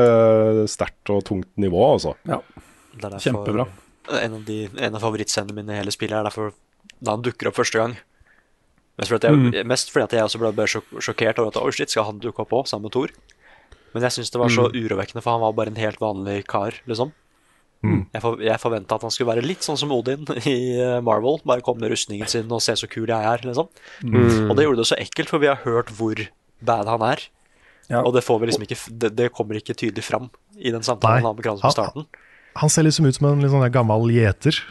sterkt 0.74 1.14
og 1.14 1.22
tungt 1.30 1.50
nivå, 1.60 1.84
altså. 1.94 2.16
Ja. 2.28 2.40
Det 2.94 3.04
er 3.04 3.10
derfor- 3.14 3.28
Kjempebra. 3.28 3.68
En 4.20 4.34
av, 4.36 4.42
de, 4.44 4.58
en 4.76 4.94
av 4.98 5.00
favorittscenene 5.00 5.54
mine 5.56 5.72
i 5.72 5.78
hele 5.80 5.94
spillet 5.94 6.18
er 6.18 6.26
derfor 6.28 6.50
da 7.00 7.14
han 7.14 7.22
dukker 7.24 7.48
opp 7.48 7.56
første 7.56 7.78
gang. 7.80 7.94
Mest 8.98 9.10
fordi 9.10 9.24
at 9.24 9.30
jeg, 9.30 9.38
Mm. 9.64 9.66
mest 9.66 9.90
fordi 9.90 10.04
at 10.04 10.12
jeg 10.18 10.22
også 10.26 10.38
ble 10.42 10.66
sjokkert 11.00 11.38
over 11.38 11.48
at 11.54 11.56
oh 11.62 11.70
shit, 11.70 11.90
skal 11.90 12.04
han 12.10 12.18
dukke 12.20 12.42
opp 12.44 12.52
òg, 12.52 12.66
sammen 12.68 12.84
med 12.90 12.92
Thor? 12.92 13.08
Men 13.94 14.06
jeg 14.08 14.16
syns 14.16 14.32
det 14.34 14.40
var 14.40 14.50
så 14.52 14.66
urovekkende, 14.74 15.22
for 15.22 15.36
han 15.36 15.44
var 15.44 15.54
bare 15.56 15.70
en 15.70 15.78
helt 15.78 16.00
vanlig 16.02 16.40
kar, 16.50 16.76
liksom. 16.90 17.12
Mm. 17.84 18.00
Jeg, 18.14 18.22
for, 18.24 18.40
jeg 18.40 18.60
forventa 18.62 18.96
at 18.96 19.04
han 19.04 19.12
skulle 19.12 19.34
være 19.34 19.44
litt 19.44 19.64
sånn 19.66 19.76
som 19.76 19.92
Odin 19.92 20.24
i 20.48 20.56
eh, 20.80 20.98
Marvel. 21.04 21.38
Bare 21.46 21.64
komme 21.64 21.84
med 21.84 21.92
rustningen 21.92 22.30
sin 22.30 22.50
og 22.52 22.62
se 22.64 22.76
så 22.80 22.88
kul 22.90 23.10
jeg 23.12 23.30
er, 23.30 23.44
liksom. 23.44 23.68
Mm. 24.02 24.48
Og 24.48 24.56
det 24.56 24.66
gjorde 24.66 24.82
det 24.82 24.90
så 24.90 24.98
ekkelt, 25.00 25.30
for 25.32 25.42
vi 25.42 25.50
har 25.52 25.60
hørt 25.66 25.92
hvor 25.98 26.22
bad 26.64 26.90
han 26.90 27.04
er. 27.06 27.26
Ja. 27.92 28.00
Og 28.00 28.14
det 28.16 28.24
får 28.24 28.40
vi 28.40 28.48
liksom 28.48 28.64
ikke 28.64 28.78
det, 28.88 29.10
det 29.18 29.32
kommer 29.36 29.58
ikke 29.60 29.76
tydelig 29.76 30.06
fram 30.06 30.30
i 30.56 30.70
den 30.72 30.80
Nei. 30.80 30.88
samtalen 30.88 31.20
han 31.20 31.28
har 31.28 31.36
med 31.36 31.44
Kratos 31.44 31.66
på 31.66 31.74
starten. 31.74 32.06
Han 32.56 32.70
ser 32.72 32.86
liksom 32.86 33.04
ut 33.04 33.18
som 33.18 33.28
en 33.28 33.44
litt 33.44 33.52
sånn 33.52 33.66
gammel 33.74 34.08
gjeter, 34.14 34.62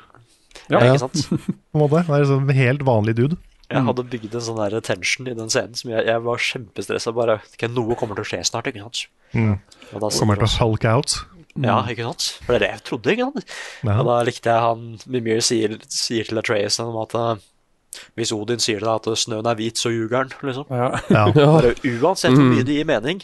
Ja. 0.71 0.79
Ja, 0.79 0.93
ikke 0.93 1.03
sant? 1.05 1.25
på 1.73 1.77
en 1.77 1.81
måte. 1.81 2.01
Det 2.07 2.15
er 2.15 2.23
liksom 2.23 2.49
en 2.49 2.57
helt 2.57 2.83
vanlig 2.87 3.15
dude. 3.19 3.37
Jeg 3.71 3.83
hadde 3.87 4.03
bygd 4.11 4.33
en 4.35 4.41
sånn 4.43 4.59
der 4.59 4.81
tension 4.85 5.27
i 5.27 5.33
den 5.37 5.49
scenen 5.49 5.73
som 5.79 5.89
jeg, 5.93 6.03
jeg 6.05 6.21
var 6.25 6.37
kjempestressa. 6.37 7.13
Bare 7.15 7.39
ok, 7.41 7.63
Noe 7.71 7.95
kommer 7.97 8.15
til 8.19 8.25
å 8.25 8.29
skje 8.33 8.41
snart, 8.45 8.67
ikke 8.69 8.83
sant? 8.83 9.05
Mm. 9.33 9.55
Og 9.93 10.03
da 10.03 10.09
Kommer 10.19 10.37
til 10.37 10.45
å 10.49 10.67
hulke 10.67 10.91
out? 10.91 11.15
Mm. 11.55 11.65
Ja, 11.69 11.77
ikke 11.89 12.05
sant? 12.09 12.27
For 12.43 12.53
det 12.53 12.59
er 12.59 12.63
det 12.65 12.69
jeg 12.73 12.83
trodde, 12.89 13.13
ikke 13.15 13.29
sant? 13.31 13.55
Ja. 13.87 13.95
Og 14.01 14.07
da 14.09 14.19
likte 14.27 14.49
jeg 14.53 14.65
han 14.67 14.85
Mimir 15.15 15.41
sier, 15.45 15.77
sier 15.93 16.27
til 16.29 16.41
Atreas 16.41 16.79
om 16.83 16.95
at 17.01 17.13
uh, 17.17 17.35
Hvis 18.17 18.31
Odin 18.33 18.61
sier 18.61 18.81
til 18.81 18.89
deg 18.89 18.95
at 19.13 19.21
snøen 19.21 19.45
er 19.49 19.57
hvit, 19.59 19.77
så 19.77 19.91
ljuger 19.93 20.23
han, 20.23 20.33
liksom. 20.49 20.65
Ja. 20.73 20.89
Ja. 21.13 21.25
Bare 21.55 21.73
uansett 21.77 22.33
hvor 22.33 22.43
Mm. 22.43 22.51
mye 22.57 22.65
det 22.67 22.77
gir 22.79 22.89
mening. 22.89 23.23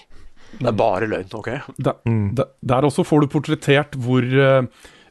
Det 0.49 0.65
er 0.65 0.73
bare 0.73 1.05
løgn, 1.05 1.29
OK? 1.37 1.47
Der, 1.77 1.99
der, 2.37 2.47
der 2.65 2.85
også 2.87 3.03
får 3.05 3.21
du 3.21 3.27
portrettert 3.29 3.93
hvor, 4.01 4.25
eh, 4.25 4.63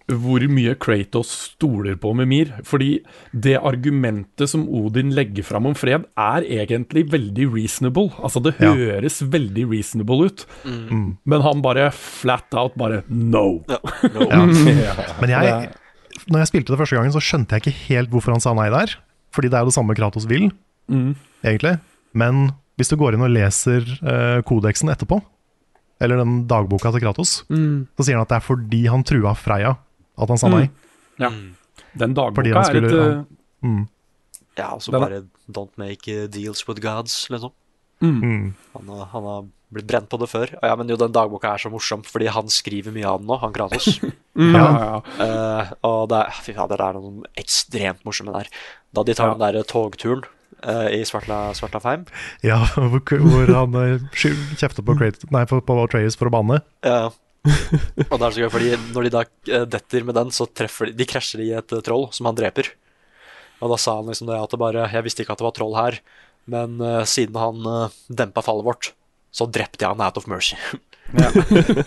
hvor 0.08 0.40
mye 0.48 0.72
Kratos 0.80 1.28
stoler 1.52 1.96
på 2.00 2.14
Mimir. 2.16 2.54
Fordi 2.64 3.00
det 3.36 3.58
argumentet 3.60 4.48
som 4.48 4.62
Odin 4.68 5.10
legger 5.12 5.44
fram 5.44 5.66
om 5.68 5.74
fred, 5.76 6.06
er 6.16 6.46
egentlig 6.48 7.04
veldig 7.12 7.48
reasonable. 7.54 8.08
Altså, 8.24 8.40
det 8.42 8.54
Ja. 8.60 8.72
høres 8.74 9.20
veldig 9.22 9.66
reasonable 9.70 10.24
ut. 10.30 10.46
Men 10.64 11.42
han 11.44 11.60
bare 11.62 11.90
flat 11.92 12.54
out 12.54 12.74
bare 12.76 13.02
no. 13.08 13.62
Ja. 13.68 13.78
No. 14.14 14.28
Ja. 14.30 14.94
Men 15.20 15.30
jeg, 15.30 15.68
når 16.28 16.38
jeg 16.40 16.48
spilte 16.52 16.72
det 16.72 16.78
første 16.80 16.96
gangen, 16.96 17.12
så 17.12 17.20
skjønte 17.20 17.52
jeg 17.58 17.62
ikke 17.66 17.78
helt 17.92 18.10
hvorfor 18.10 18.32
han 18.32 18.40
sa 18.40 18.54
nei 18.54 18.70
der. 18.70 18.96
Fordi 19.34 19.48
det 19.50 19.58
er 19.58 19.60
jo 19.66 19.70
det 19.72 19.74
samme 19.76 19.94
Kratos 19.98 20.26
vil, 20.28 20.50
Mm. 20.88 21.16
egentlig. 21.44 21.78
Men 22.16 22.52
hvis 22.78 22.88
du 22.88 22.96
går 22.96 23.12
inn 23.12 23.20
og 23.26 23.28
leser 23.34 23.84
uh, 24.00 24.40
kodeksen 24.40 24.88
etterpå, 24.88 25.20
eller 26.00 26.16
den 26.16 26.46
dagboka 26.48 26.90
til 26.94 27.02
Kratos, 27.02 27.42
så 27.50 28.00
sier 28.06 28.16
han 28.16 28.22
at 28.24 28.30
det 28.30 28.36
er 28.38 28.46
fordi 28.46 28.86
han 28.88 29.02
trua 29.04 29.34
Freya 29.36 29.74
at 30.18 30.28
han 30.34 30.38
sa 30.40 30.48
nei. 30.52 30.66
Ja. 31.18 31.30
Den 31.98 32.14
dagboka 32.14 32.64
skulle, 32.66 32.78
er 32.78 32.80
litt 32.80 32.92
et 32.92 32.98
eh, 32.98 33.14
han- 33.14 33.26
Mm. 33.64 33.88
Ja, 34.58 34.68
altså 34.74 34.92
Den 34.92 35.00
bare 35.02 35.22
don't 35.50 35.74
make 35.78 36.06
uh, 36.10 36.26
deals 36.30 36.60
with 36.68 36.80
gods, 36.82 37.28
liksom. 37.30 37.50
Mm. 38.00 38.54
Han, 38.74 38.88
har- 38.88 39.08
han 39.10 39.24
har 39.24 39.46
blitt 39.74 39.86
brent 39.90 40.08
på 40.08 40.18
det 40.20 40.28
før. 40.30 40.52
Ja, 40.62 40.76
men 40.78 40.88
jo, 40.88 40.96
den 40.96 41.12
dagboka 41.12 41.50
er 41.54 41.58
så 41.58 41.70
morsom, 41.70 42.04
fordi 42.06 42.28
han 42.30 42.46
skriver 42.48 42.94
mye 42.94 43.04
av 43.10 43.18
den 43.18 43.26
nå, 43.26 43.36
han 43.42 43.52
Kratos. 43.52 43.98
mm, 44.38 44.54
ja, 44.54 44.64
ja, 44.64 44.86
ja. 44.94 45.26
Eh, 45.26 45.72
og 45.90 46.08
det 46.12 46.20
er, 46.22 46.38
fy 46.46 46.54
fader, 46.56 46.76
det 46.78 46.86
er 46.86 46.98
noen 47.00 47.22
ekstremt 47.36 48.04
morsomme 48.06 48.32
der. 48.38 48.48
Da 48.94 49.02
de 49.02 49.14
tar 49.18 49.32
Ja. 49.32 49.34
den 49.34 49.42
der 49.58 49.66
togturen 49.68 50.22
uh, 50.64 50.86
i 50.94 51.02
Svartla, 51.04 51.52
Svartlafheim. 51.58 52.06
Ja, 52.46 52.62
hvor, 52.74 53.02
hvor 53.02 53.54
han 53.54 53.74
eh, 53.82 54.06
kjefter 54.14 54.82
på, 54.86 54.94
nei, 55.34 55.44
på, 55.50 55.60
på 55.66 55.78
Atreus 55.84 56.14
for 56.18 56.30
å 56.30 56.34
banne. 56.38 56.62
Ja. 56.86 57.08
Og 58.10 58.14
det 58.14 58.24
er 58.26 58.34
så 58.34 58.42
gøy, 58.42 58.50
fordi 58.52 58.70
når 58.94 59.06
de 59.06 59.12
da 59.14 59.22
eh, 59.24 59.66
detter 59.70 60.06
med 60.06 60.18
den, 60.18 60.32
så 60.34 60.48
treffer 60.48 60.90
de 60.90 60.98
De 60.98 61.08
krasjer 61.08 61.44
i 61.44 61.50
et 61.58 61.74
eh, 61.74 61.82
troll 61.84 62.08
som 62.14 62.28
han 62.30 62.38
dreper. 62.38 62.70
Og 63.62 63.72
da 63.72 63.78
sa 63.80 63.98
han 63.98 64.10
liksom 64.10 64.28
det 64.30 64.38
at 64.38 64.52
det 64.54 64.60
bare 64.60 64.86
Jeg 64.92 65.06
visste 65.06 65.24
ikke 65.24 65.34
at 65.34 65.40
det 65.42 65.48
var 65.48 65.56
troll 65.56 65.74
her, 65.78 65.98
men 66.48 66.78
uh, 66.80 67.02
siden 67.04 67.36
han 67.36 67.66
uh, 67.66 67.96
dempa 68.08 68.40
fallet 68.44 68.64
vårt, 68.64 68.92
så 69.34 69.44
drepte 69.50 69.84
jeg 69.84 69.92
han 69.92 70.04
out 70.04 70.16
of 70.16 70.28
mercy. 70.30 70.56
Ja. 71.12 71.28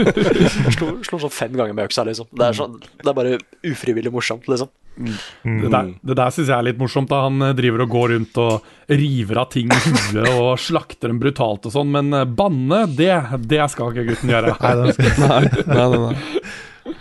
slo, 0.76 0.92
slo 1.06 1.20
sånn 1.24 1.34
fem 1.34 1.56
ganger 1.58 1.74
med 1.78 1.88
øksa, 1.88 2.06
liksom. 2.06 2.30
Det 2.30 2.46
er, 2.46 2.58
sånn, 2.58 2.78
det 2.82 3.10
er 3.10 3.18
bare 3.18 3.40
ufrivillig 3.66 4.14
morsomt, 4.14 4.46
liksom. 4.52 4.70
Det 5.02 5.69
der, 5.73 5.90
det 6.11 6.15
der 6.19 6.32
syns 6.36 6.48
jeg 6.52 6.56
er 6.57 6.65
litt 6.69 6.80
morsomt. 6.82 7.10
da 7.11 7.23
Han 7.26 7.41
eh, 7.48 7.53
driver 7.57 7.84
og 7.86 7.90
går 7.95 8.14
rundt 8.15 8.38
og 8.44 8.69
river 8.91 9.41
av 9.44 9.49
ting 9.53 9.72
i 9.72 9.80
huet 9.86 10.30
og 10.36 10.49
slakter 10.61 11.11
dem 11.11 11.19
brutalt 11.22 11.65
og 11.69 11.73
sånn, 11.76 11.91
men 11.94 12.14
eh, 12.18 12.26
banne, 12.26 12.84
det, 12.98 13.11
det 13.52 13.61
skal 13.73 13.91
ikke 13.94 14.07
gutten 14.14 14.34
gjøre. 14.36 14.56
Nei, 14.61 14.73
det 14.82 14.95
skal, 14.98 15.11
Nei, 15.26 15.41
nei, 15.65 15.88
nei. 15.91 16.02
nei. 16.07 16.95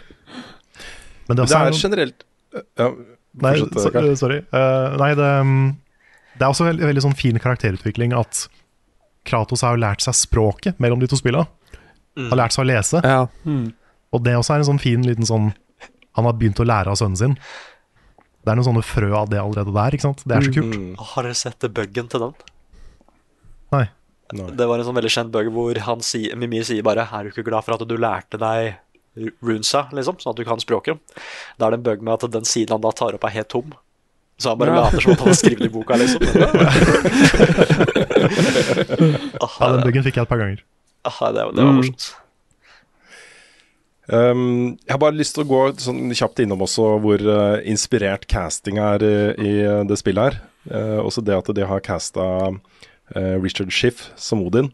men 1.29 1.37
det, 1.37 1.37
Det 1.37 1.45
også 1.47 1.59
er 1.59 1.67
er 1.67 1.75
noen- 1.75 1.83
generelt 1.85 2.25
ja, 2.81 2.91
Nei, 3.41 3.53
fortsatt, 3.63 4.19
sorry. 4.19 4.41
Uh, 4.51 4.97
nei, 4.99 5.13
det, 5.15 5.27
mm, 5.47 5.67
det 6.35 6.43
er 6.43 6.49
også 6.51 6.65
veldig, 6.67 6.83
veldig 6.89 7.05
sånn 7.05 7.15
fin 7.15 7.39
karakterutvikling 7.39 8.11
at 8.19 8.49
Kratos 9.29 9.63
har 9.63 9.77
jo 9.77 9.83
lært 9.85 10.03
seg 10.03 10.17
språket 10.19 10.81
mellom 10.83 10.99
de 10.99 11.07
to 11.13 11.15
spillene. 11.21 11.47
Har 12.19 12.41
lært 12.41 12.57
seg 12.57 12.65
å 12.65 12.69
lese. 12.73 13.03
Ja. 13.07 13.21
Mm. 13.47 13.69
Og 14.11 14.25
det 14.27 14.35
også 14.35 14.57
er 14.57 14.65
en 14.65 14.69
sånn 14.73 14.81
fin 14.83 15.05
liten 15.07 15.29
sånn 15.29 15.53
Han 16.19 16.27
har 16.27 16.35
begynt 16.41 16.59
å 16.59 16.67
lære 16.67 16.91
av 16.91 16.99
sønnen 16.99 17.21
sin. 17.21 17.37
Det 18.41 18.49
er 18.53 18.57
noen 18.57 18.69
sånne 18.71 18.85
frø 18.87 19.11
av 19.17 19.29
det 19.29 19.41
allerede 19.41 19.73
der. 19.75 19.91
ikke 19.97 20.07
sant? 20.09 20.23
Det 20.25 20.37
er 20.37 20.41
så 20.47 20.53
kult. 20.55 20.75
Mm. 20.77 20.95
Har 21.13 21.23
dere 21.27 21.35
sett 21.37 21.61
buggen 21.77 22.07
til 22.09 22.21
den? 22.25 22.35
Nei. 23.73 23.87
Nei. 24.33 24.47
Det 24.57 24.67
var 24.71 24.79
en 24.79 24.85
sånn 24.87 24.95
veldig 24.97 25.11
kjent 25.13 25.33
bug 25.35 25.47
hvor 25.53 25.79
han 25.87 26.01
si, 26.07 26.21
Mimir 26.39 26.63
sier 26.65 26.83
bare 26.87 27.03
'Er 27.11 27.23
du 27.25 27.29
ikke 27.31 27.45
glad 27.51 27.65
for 27.65 27.73
at 27.75 27.89
du 27.89 27.97
lærte 27.99 28.39
deg 28.39 28.75
runesa, 29.43 29.89
liksom, 29.93 30.17
sånn 30.23 30.31
at 30.31 30.37
du 30.37 30.45
kan 30.45 30.59
språket?' 30.63 30.99
Da 31.59 31.67
er 31.67 31.71
det 31.71 31.79
en 31.81 31.83
bug 31.83 32.03
med 32.03 32.13
at 32.15 32.31
den 32.31 32.45
siden 32.45 32.71
han 32.71 32.81
da 32.81 32.91
tar 32.93 33.15
opp, 33.15 33.25
er 33.25 33.29
helt 33.35 33.49
tom. 33.49 33.73
Så 34.39 34.49
han 34.51 34.59
bare 34.59 34.71
Ja. 34.71 34.75
later 34.85 35.01
som 35.01 35.13
at 35.13 35.19
han 35.19 35.29
har 35.29 35.35
skrevet 35.35 35.65
i 35.67 35.69
boka, 35.69 35.95
liksom. 35.99 36.21
Ja, 39.41 39.49
Den 39.77 39.83
buggen 39.85 40.05
fikk 40.07 40.17
jeg 40.17 40.23
et 40.23 40.29
par 40.31 40.39
ganger. 40.41 40.63
Ah, 41.05 41.33
det, 41.33 41.45
var- 41.45 41.53
det 41.53 41.65
var 41.65 41.73
Mm. 41.73 41.83
Um, 44.11 44.75
jeg 44.83 44.91
har 44.97 44.99
bare 44.99 45.15
lyst 45.15 45.37
til 45.37 45.45
å 45.45 45.51
gå 45.51 45.61
sånn 45.79 46.11
kjapt 46.17 46.43
innom 46.43 46.65
også 46.67 46.97
hvor 47.03 47.23
uh, 47.23 47.61
inspirert 47.69 48.27
casting 48.31 48.81
er 48.83 49.05
i, 49.07 49.15
i 49.39 49.53
eh, 49.63 49.83
det 49.87 50.01
spillet 50.01 50.31
her. 50.31 50.41
Uh, 50.67 50.99
også 51.05 51.23
det 51.25 51.37
at 51.37 51.51
de 51.55 51.67
har 51.67 51.85
casta 51.85 52.27
uh, 52.51 53.37
Richard 53.39 53.71
Schiff 53.75 54.09
som 54.19 54.43
Odin. 54.43 54.73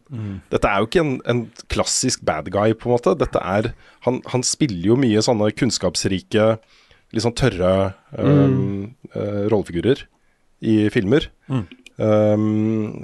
Dette 0.49 0.71
er 0.71 0.81
jo 0.81 0.89
ikke 0.89 1.03
en, 1.03 1.13
en 1.29 1.43
klassisk 1.73 2.25
bad 2.25 2.49
guy, 2.53 2.73
på 2.73 2.89
en 2.89 2.97
måte. 2.97 3.13
Dette 3.19 3.41
er 3.43 3.71
Han, 4.07 4.21
han 4.33 4.45
spiller 4.45 4.93
jo 4.93 4.97
mye 4.99 5.21
sånne 5.21 5.51
kunnskapsrike, 5.57 6.49
litt 7.13 7.23
sånn 7.23 7.37
tørre 7.37 7.93
um, 8.17 8.93
eh, 9.13 9.45
rollefigurer 9.51 10.05
i 10.65 10.87
filmer. 10.93 11.29
Um, 11.97 13.03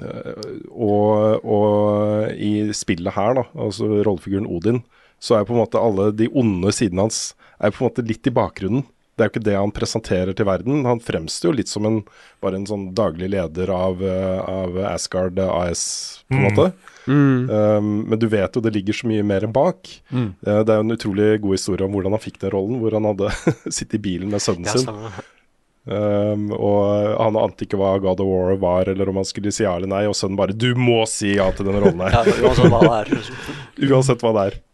og, 0.70 1.42
og 1.42 2.34
i 2.38 2.70
spillet 2.76 3.16
her, 3.16 3.40
da, 3.40 3.46
altså 3.58 3.88
rollefiguren 4.06 4.46
Odin, 4.46 4.84
så 5.18 5.38
er 5.38 5.46
på 5.48 5.56
en 5.56 5.62
måte 5.64 5.80
alle 5.80 6.12
de 6.14 6.28
onde 6.30 6.70
sidene 6.74 7.06
hans 7.06 7.32
er 7.58 7.72
på 7.72 7.82
en 7.82 7.88
måte 7.88 8.04
litt 8.06 8.28
i 8.28 8.34
bakgrunnen. 8.34 8.84
Det 9.14 9.22
er 9.22 9.28
jo 9.28 9.32
ikke 9.36 9.46
det 9.46 9.54
han 9.54 9.72
presenterer 9.74 10.34
til 10.34 10.46
verden. 10.48 10.82
Han 10.88 11.02
fremstår 11.02 11.52
jo 11.52 11.58
litt 11.60 11.70
som 11.70 11.86
en, 11.86 12.00
bare 12.42 12.58
en 12.58 12.66
sånn 12.66 12.88
daglig 12.98 13.28
leder 13.30 13.70
av, 13.70 14.02
av 14.02 14.78
Asgard 14.90 15.38
AS, 15.38 15.84
på 16.26 16.40
en 16.40 16.46
måte. 16.48 16.66
Um, 17.06 17.92
men 18.08 18.18
du 18.18 18.26
vet 18.32 18.56
jo 18.56 18.62
det 18.64 18.72
ligger 18.74 18.96
så 18.96 19.06
mye 19.10 19.22
mer 19.26 19.46
bak. 19.54 19.90
Mm. 20.10 20.32
Uh, 20.42 20.60
det 20.64 20.72
er 20.72 20.80
jo 20.80 20.86
en 20.86 20.96
utrolig 20.96 21.28
god 21.44 21.54
historie 21.54 21.86
om 21.86 21.94
hvordan 21.94 22.16
han 22.16 22.24
fikk 22.24 22.40
den 22.42 22.54
rollen, 22.56 22.80
hvor 22.82 22.98
han 22.98 23.06
hadde 23.12 23.30
sittet 23.76 24.00
i 24.00 24.04
bilen 24.08 24.34
med 24.34 24.42
sønnen 24.42 24.66
sin. 24.72 24.90
Um, 25.84 26.46
og 26.56 27.10
han 27.20 27.36
ante 27.36 27.66
ikke 27.66 27.76
hva 27.76 27.98
God 28.00 28.22
of 28.24 28.28
War 28.30 28.54
var, 28.56 28.88
eller 28.88 29.10
om 29.10 29.18
han 29.20 29.26
skulle 29.28 29.52
si 29.52 29.66
ja 29.66 29.74
eller 29.76 29.90
nei, 29.90 30.06
og 30.08 30.16
sønnen 30.16 30.38
bare 30.38 30.56
'Du 30.56 30.72
må 30.80 31.02
si 31.10 31.34
ja 31.36 31.50
til 31.52 31.68
den 31.68 31.76
rollen 31.76 32.00
her'. 32.00 32.14
Ja, 32.24 32.48
uansett 32.48 32.72
hva 32.72 32.80
det 32.80 32.94
er. 33.02 33.90
Uansett 33.90 34.24
hva 34.24 34.32
det 34.38 34.46
er. 34.52 34.60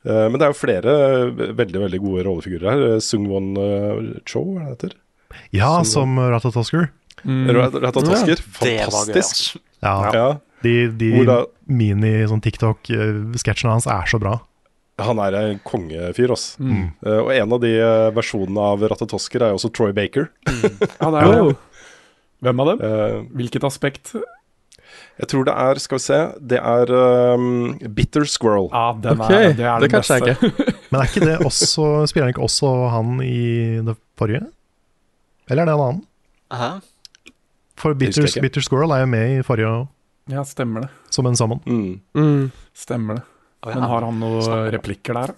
Uh, 0.00 0.30
men 0.32 0.38
det 0.40 0.46
er 0.46 0.52
jo 0.54 0.56
flere 0.56 0.92
eh, 0.96 1.40
veldig 1.52 1.80
veldig 1.82 1.98
gode 2.00 2.22
rollefigurer 2.24 2.70
her. 2.70 3.00
Sungwon 3.04 3.50
Sung-won 3.52 4.14
uh, 4.16 4.20
Cho, 4.24 4.40
hva 4.46 4.62
det 4.62 4.70
heter? 4.70 4.94
Ja, 5.52 5.84
som 5.84 6.16
Ratatosker. 6.16 6.86
Mm. 7.20 7.50
Ratatosker. 7.52 8.40
Det 8.40 8.78
var 8.80 8.80
gøy, 8.80 8.86
Fantastisk. 8.86 9.58
altså. 9.58 9.60
Ja, 9.84 9.96
Ja. 10.16 10.30
De, 10.64 10.72
de 10.88 11.10
mini 11.68 12.14
sånn 12.28 12.40
hans 13.68 13.86
er 13.88 14.08
så 14.08 14.18
bra. 14.20 14.38
Han 15.06 15.22
er 15.22 15.38
en 15.38 15.62
kongefyr, 15.66 16.34
ass. 16.34 16.52
Mm. 16.60 16.90
Uh, 17.06 17.20
og 17.22 17.32
en 17.34 17.56
av 17.56 17.62
de 17.62 17.72
eh, 17.78 18.10
versjonene 18.16 18.66
av 18.72 18.84
Ratatosker 18.92 19.44
er 19.44 19.54
jo 19.54 19.60
også 19.60 19.72
Troy 19.76 19.94
Baker. 19.96 20.30
Ja, 21.00 21.10
det 21.10 21.22
er 21.22 21.32
det. 21.32 21.56
Hvem 22.40 22.62
av 22.62 22.70
dem? 22.70 22.84
Uh, 22.84 23.16
Hvilket 23.36 23.66
aspekt? 23.68 24.14
jeg 25.20 25.28
tror 25.28 25.44
det 25.44 25.52
er, 25.52 25.80
skal 25.82 25.98
vi 25.98 26.02
se, 26.02 26.18
det 26.52 26.58
er 26.58 26.90
um, 27.36 27.74
Bitter 27.96 28.24
Squirrel. 28.24 28.70
Ja, 28.72 28.86
den 29.04 29.20
okay. 29.20 29.50
er, 29.50 29.56
det 29.56 29.66
er 29.68 29.82
det 29.82 29.90
den 29.90 30.00
beste. 30.00 30.52
Men 30.90 31.02
er 31.02 31.10
ikke 31.10 31.26
det 31.26 31.34
også 31.44 31.84
Spiller 32.08 32.26
han 32.26 32.32
ikke 32.32 32.46
også 32.46 32.70
han 32.94 33.20
i 33.22 33.80
det 33.84 33.96
forrige? 34.18 34.46
Eller 35.50 35.66
er 35.66 35.68
det 35.68 35.74
en 35.74 35.84
annen? 35.84 36.00
Aha. 36.56 36.70
For 37.80 37.96
Bitter. 37.96 38.28
Bitter 38.40 38.64
Squirrel 38.64 38.94
er 38.96 39.04
jo 39.04 39.10
med 39.12 39.36
i 39.36 39.44
forrige 39.44 39.68
òg. 39.68 39.84
Ja, 40.30 40.44
stemmer 40.46 40.86
det. 40.86 40.90
som 41.10 41.26
en 41.26 41.36
sammen. 41.36 41.60
Mm. 41.66 42.00
Mm. 42.14 42.50
Stemmer 42.76 43.20
det. 43.20 43.24
Men 43.66 43.84
har 43.92 44.06
han 44.08 44.22
noen 44.22 44.70
replikker 44.72 45.16
der? 45.18 45.34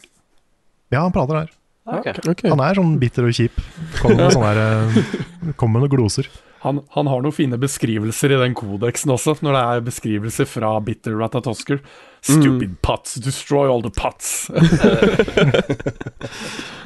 Ja, 0.92 1.02
han 1.02 1.14
prater 1.14 1.42
der. 1.42 1.52
Okay. 1.82 2.14
ok. 2.14 2.28
Ok. 2.30 2.44
Han 2.46 2.62
er 2.62 2.78
sånn 2.78 2.94
bitter 3.00 3.26
og 3.26 3.34
kjip. 3.34 3.58
Kommer 3.98 4.20
med, 4.20 4.32
sånne 4.36 4.52
eh, 4.62 5.54
kommer 5.58 5.80
med 5.80 5.88
noen 5.88 5.94
gloser. 5.96 6.28
Han, 6.62 6.78
han 6.94 7.08
har 7.10 7.24
noen 7.24 7.34
fine 7.34 7.58
beskrivelser 7.58 8.36
i 8.36 8.38
den 8.38 8.54
kodeksen 8.54 9.10
også, 9.10 9.34
når 9.42 9.56
det 9.56 9.62
er 9.66 9.86
beskrivelser 9.88 10.46
fra 10.46 10.76
Bitter 10.84 11.16
Ratatosker. 11.18 11.82
Stupid 12.22 12.76
pots, 12.86 13.16
destroy 13.18 13.66
all 13.66 13.82
the 13.82 13.90
pots. 13.90 14.46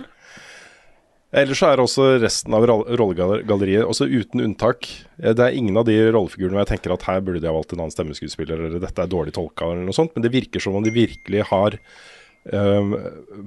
Ellers 1.34 1.58
så 1.58 1.72
er 1.72 1.80
også 1.82 2.04
resten 2.22 2.54
av 2.54 2.64
rollegalleriet, 2.68 3.82
også 3.82 4.06
uten 4.06 4.44
unntak 4.44 4.86
eh, 5.18 5.32
Det 5.34 5.42
er 5.42 5.56
ingen 5.58 5.76
av 5.78 5.88
de 5.88 5.96
rollefigurene 6.14 6.54
hvor 6.54 6.62
jeg 6.62 6.72
tenker 6.76 6.94
at 6.94 7.06
her 7.08 7.24
burde 7.24 7.42
de 7.42 7.50
ha 7.50 7.54
valgt 7.56 7.74
en 7.74 7.82
annen 7.82 7.94
stemmeskuespiller, 7.94 8.68
eller 8.68 8.82
dette 8.82 9.02
er 9.02 9.10
dårlig 9.10 9.34
tolka, 9.36 9.72
eller 9.72 9.88
noe 9.88 9.96
sånt, 9.96 10.14
men 10.14 10.26
det 10.26 10.34
virker 10.34 10.62
som 10.62 10.78
om 10.78 10.86
de 10.86 10.94
virkelig 10.94 11.48
har 11.50 11.78
eh, 12.54 12.94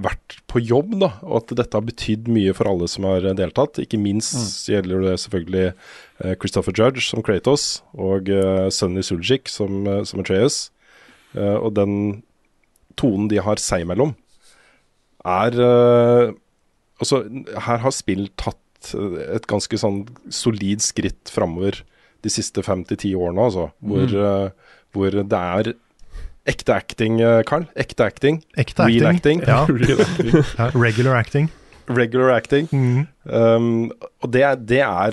vært 0.08 0.40
på 0.52 0.62
jobb, 0.62 0.98
da, 1.06 1.14
og 1.24 1.40
at 1.40 1.56
dette 1.62 1.80
har 1.80 1.88
betydd 1.88 2.28
mye 2.36 2.56
for 2.58 2.68
alle 2.72 2.90
som 2.92 3.08
har 3.08 3.30
deltatt. 3.40 3.80
Ikke 3.82 4.02
minst 4.02 4.68
gjelder 4.68 5.08
det 5.08 5.16
selvfølgelig 5.24 5.68
eh, 5.70 6.36
Christopher 6.36 6.76
Judge 6.76 7.08
som 7.08 7.24
Kratos, 7.24 7.70
og 7.96 8.28
uh, 8.28 8.68
Sunny 8.74 9.06
Suljic 9.08 9.48
som, 9.56 9.86
uh, 9.88 10.02
som 10.08 10.20
Atreus. 10.26 10.66
Uh, 11.32 11.56
og 11.62 11.72
den 11.78 11.96
tonen 13.00 13.30
de 13.32 13.40
har 13.44 13.62
seg 13.62 13.86
imellom, 13.86 14.14
er 15.28 15.56
eh, 15.60 16.32
Altså, 17.00 17.24
her 17.68 17.78
har 17.86 17.92
spill 17.96 18.28
tatt 18.38 18.60
tatt 18.80 18.94
et 19.36 19.44
ganske 19.52 19.76
sånn 19.76 20.06
solid 20.32 20.80
skritt 20.80 21.28
framover 21.28 21.82
de 22.24 22.30
siste 22.32 22.64
fem 22.64 22.86
til 22.88 22.96
ti 23.02 23.10
årene, 23.16 23.42
altså. 23.50 23.66
Hvor, 23.84 24.06
Mm. 24.08 24.16
uh, 24.16 24.50
hvor 24.96 25.12
det 25.12 25.34
er 25.34 25.74
ekte 26.48 26.74
acting, 26.74 27.20
eh, 27.22 27.44
Carl. 27.44 27.66
Ekte 27.76 28.06
acting. 28.08 28.42
Ekte 28.58 28.88
Real 28.88 29.08
acting. 29.12 29.42
acting. 29.44 29.52
Ja. 29.52 29.66
Ja, 30.58 30.70
regular 30.74 31.16
acting. 31.20 31.50
Regular 31.90 32.30
acting. 32.38 32.70
Mm. 32.72 33.08
Um, 33.26 33.92
og 34.24 34.32
det, 34.32 34.46
det 34.70 34.80
er 34.80 35.12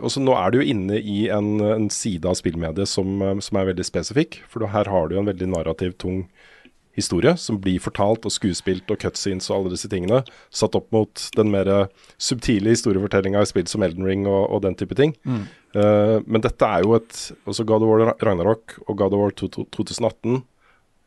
også 0.00 0.20
Nå 0.22 0.32
er 0.38 0.50
du 0.54 0.60
jo 0.60 0.68
inne 0.70 1.00
i 1.02 1.28
en, 1.34 1.60
en 1.60 1.90
side 1.90 2.24
av 2.30 2.34
spillmediet 2.38 2.86
som, 2.88 3.18
som 3.40 3.56
er 3.58 3.72
veldig 3.72 3.84
spesifikk. 3.90 4.38
For 4.48 4.66
her 4.70 4.84
har 4.88 5.08
du 5.08 5.16
jo 5.16 5.20
en 5.20 5.26
veldig 5.34 5.48
narrativ 5.50 5.98
tung 5.98 6.28
historie 7.00 7.34
som 7.40 7.58
blir 7.62 7.80
fortalt 7.82 8.26
og 8.28 8.34
skuespilt 8.34 8.90
og 8.92 9.00
cutscenes 9.02 9.50
og 9.50 9.56
alle 9.56 9.74
disse 9.74 9.90
tingene. 9.90 10.22
Satt 10.54 10.76
opp 10.78 10.90
mot 10.94 11.24
den 11.36 11.50
mer 11.52 11.70
subtile 12.20 12.74
historiefortellinga 12.74 13.42
i 13.42 13.48
spill 13.50 13.68
som 13.70 13.84
Elden 13.86 14.06
Ring 14.06 14.28
og, 14.28 14.44
og 14.48 14.62
den 14.66 14.76
type 14.78 14.96
ting. 14.98 15.16
Mm. 15.24 15.42
Uh, 15.74 16.18
men 16.26 16.42
dette 16.42 16.66
er 16.66 16.82
jo 16.82 16.96
et 16.96 17.18
Også 17.46 17.62
God 17.62 17.84
of 17.86 17.90
War 17.92 18.14
Ragnarok 18.18 18.74
og 18.88 18.96
God 18.98 19.14
of 19.14 19.20
War 19.22 19.34
2018 19.38 20.40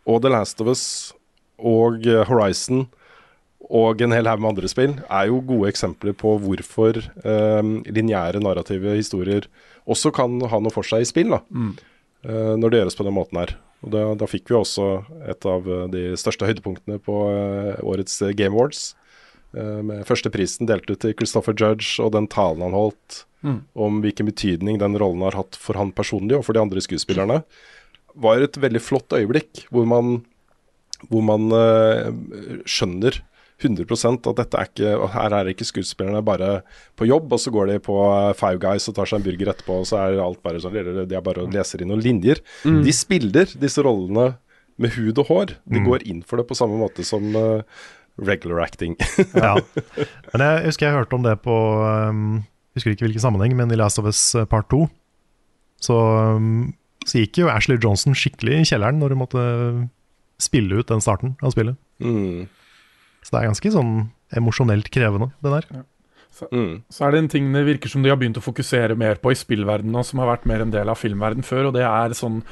og 0.08 0.22
The 0.24 0.32
Last 0.32 0.62
of 0.64 0.70
Us 0.72 0.86
og 1.60 2.08
uh, 2.08 2.24
Horizon 2.30 2.86
og 3.72 4.02
en 4.04 4.14
hel 4.16 4.28
haug 4.28 4.42
med 4.44 4.52
andre 4.54 4.70
spill 4.72 4.96
er 5.08 5.30
jo 5.30 5.42
gode 5.48 5.72
eksempler 5.72 6.16
på 6.18 6.36
hvorfor 6.44 7.00
uh, 7.24 7.64
lineære 7.88 8.42
narrative 8.44 8.98
historier 8.98 9.48
også 9.90 10.12
kan 10.16 10.42
ha 10.52 10.60
noe 10.60 10.74
for 10.74 10.88
seg 10.88 11.04
i 11.04 11.08
spill, 11.08 11.32
da. 11.34 11.42
Mm. 11.50 11.72
Uh, 12.24 12.54
når 12.60 12.72
det 12.72 12.82
gjøres 12.82 13.00
på 13.00 13.08
den 13.08 13.16
måten 13.16 13.40
her. 13.40 13.56
Og 13.84 13.92
da, 13.92 14.04
da 14.16 14.30
fikk 14.30 14.50
vi 14.52 14.58
også 14.58 14.88
et 15.30 15.48
av 15.50 15.68
eh, 15.68 15.86
de 15.92 16.04
største 16.20 16.48
høydepunktene 16.48 17.00
på 17.04 17.18
eh, 17.30 17.84
årets 17.84 18.22
eh, 18.24 18.36
Game 18.38 18.56
Awards. 18.56 18.94
Med 19.54 20.00
førsteprisen 20.10 20.66
delt 20.66 20.88
ut 20.90 20.98
til 21.04 21.12
Christopher 21.14 21.54
Judge 21.54 22.02
og 22.02 22.16
den 22.16 22.26
talen 22.26 22.66
han 22.66 22.74
holdt 22.74 23.20
Mm. 23.44 23.58
om 23.76 23.98
hvilken 24.00 24.30
betydning 24.30 24.78
den 24.80 24.94
rollen 24.96 25.20
har 25.26 25.36
hatt 25.36 25.58
for 25.60 25.76
han 25.76 25.90
personlig 25.92 26.38
og 26.38 26.46
for 26.48 26.56
de 26.56 26.62
andre 26.62 26.80
skuespillerne, 26.80 27.42
var 28.16 28.40
et 28.40 28.56
veldig 28.56 28.80
flott 28.80 29.12
øyeblikk 29.12 29.66
hvor 29.68 29.84
man, 29.84 30.14
hvor 31.12 31.26
man 31.28 31.52
skjønner 32.64 33.20
100% 33.62 34.28
at 34.32 34.40
dette 34.42 34.58
er 34.60 34.70
ikke, 34.72 34.94
her 35.14 35.34
er 35.38 35.50
ikke 35.52 35.68
skuespillerne 35.70 36.24
bare 36.26 36.62
på 37.00 37.06
jobb, 37.08 37.32
og 37.36 37.40
så 37.40 37.52
går 37.54 37.70
de 37.74 37.80
på 37.86 37.96
eh, 38.10 38.34
Five 38.40 38.60
Guys 38.64 38.88
og 38.90 38.96
tar 38.98 39.06
seg 39.10 39.22
en 39.22 39.26
burger 39.28 39.52
etterpå, 39.54 39.78
og 39.84 39.88
så 39.88 40.00
er 40.02 40.18
alt 40.24 40.42
bare 40.44 40.60
sånn, 40.64 40.76
eller 40.82 41.06
de 41.08 41.16
er 41.16 41.24
bare 41.26 41.46
og 41.46 41.54
leser 41.54 41.82
inn 41.86 41.92
noen 41.94 42.02
linjer. 42.04 42.42
Mm. 42.66 42.82
De 42.88 42.94
spiller 42.96 43.54
disse 43.62 43.84
rollene 43.86 44.34
med 44.82 44.96
hud 44.98 45.20
og 45.22 45.28
hår. 45.30 45.54
De 45.70 45.80
Mm. 45.80 45.86
går 45.86 46.08
inn 46.10 46.24
for 46.26 46.38
det 46.42 46.48
på 46.50 46.56
samme 46.58 46.80
måte 46.82 47.06
som 47.06 47.22
uh, 47.38 47.62
regular 48.18 48.64
acting. 48.66 48.96
Ja. 49.38 49.54
Men 50.34 50.42
jeg 50.42 50.66
husker 50.66 50.88
jeg 50.90 50.98
hørte 50.98 51.16
om 51.16 51.24
det 51.24 51.38
på 51.46 51.54
um, 52.10 52.42
Husker 52.74 52.90
ikke 52.96 53.06
hvilken 53.06 53.22
sammenheng, 53.22 53.54
men 53.56 53.70
i 53.72 53.78
Last 53.78 54.00
of 54.02 54.08
Us 54.10 54.34
eh, 54.34 54.46
Part 54.50 54.66
2 54.74 54.88
så, 55.84 55.94
um, 56.40 56.74
så 57.06 57.20
gikk 57.22 57.38
jo 57.44 57.50
Ashley 57.54 57.78
Johnson 57.78 58.16
skikkelig 58.18 58.56
i 58.64 58.66
kjelleren 58.66 58.98
når 58.98 59.14
hun 59.14 59.22
måtte 59.22 59.44
spille 60.42 60.80
ut 60.82 60.90
den 60.90 61.02
starten 61.04 61.36
av 61.44 61.54
spillet. 61.54 61.78
Mm. 62.02 62.48
Så 63.24 63.32
det 63.32 63.40
er 63.42 63.50
ganske 63.52 63.72
sånn 63.72 63.94
emosjonelt 64.36 64.90
krevende, 64.94 65.32
det 65.44 65.52
der. 65.56 65.84
Så, 66.34 66.48
Mm. 66.52 66.82
så 66.90 67.06
er 67.06 67.12
det 67.12 67.20
en 67.20 67.28
ting 67.30 67.52
det 67.54 67.66
virker 67.66 67.90
som 67.90 68.02
de 68.04 68.10
har 68.10 68.18
begynt 68.18 68.38
å 68.38 68.42
fokusere 68.44 68.98
mer 68.98 69.16
på 69.22 69.32
i 69.32 69.36
spillverdenen, 69.38 69.96
og 69.96 70.06
som 70.06 70.20
har 70.20 70.32
vært 70.38 70.46
mer 70.50 70.62
en 70.62 70.72
del 70.72 70.90
av 70.90 70.98
filmverdenen 70.98 71.46
før, 71.46 71.68
og 71.68 71.74
det 71.76 71.84
er 71.86 72.10
sånn 72.18 72.44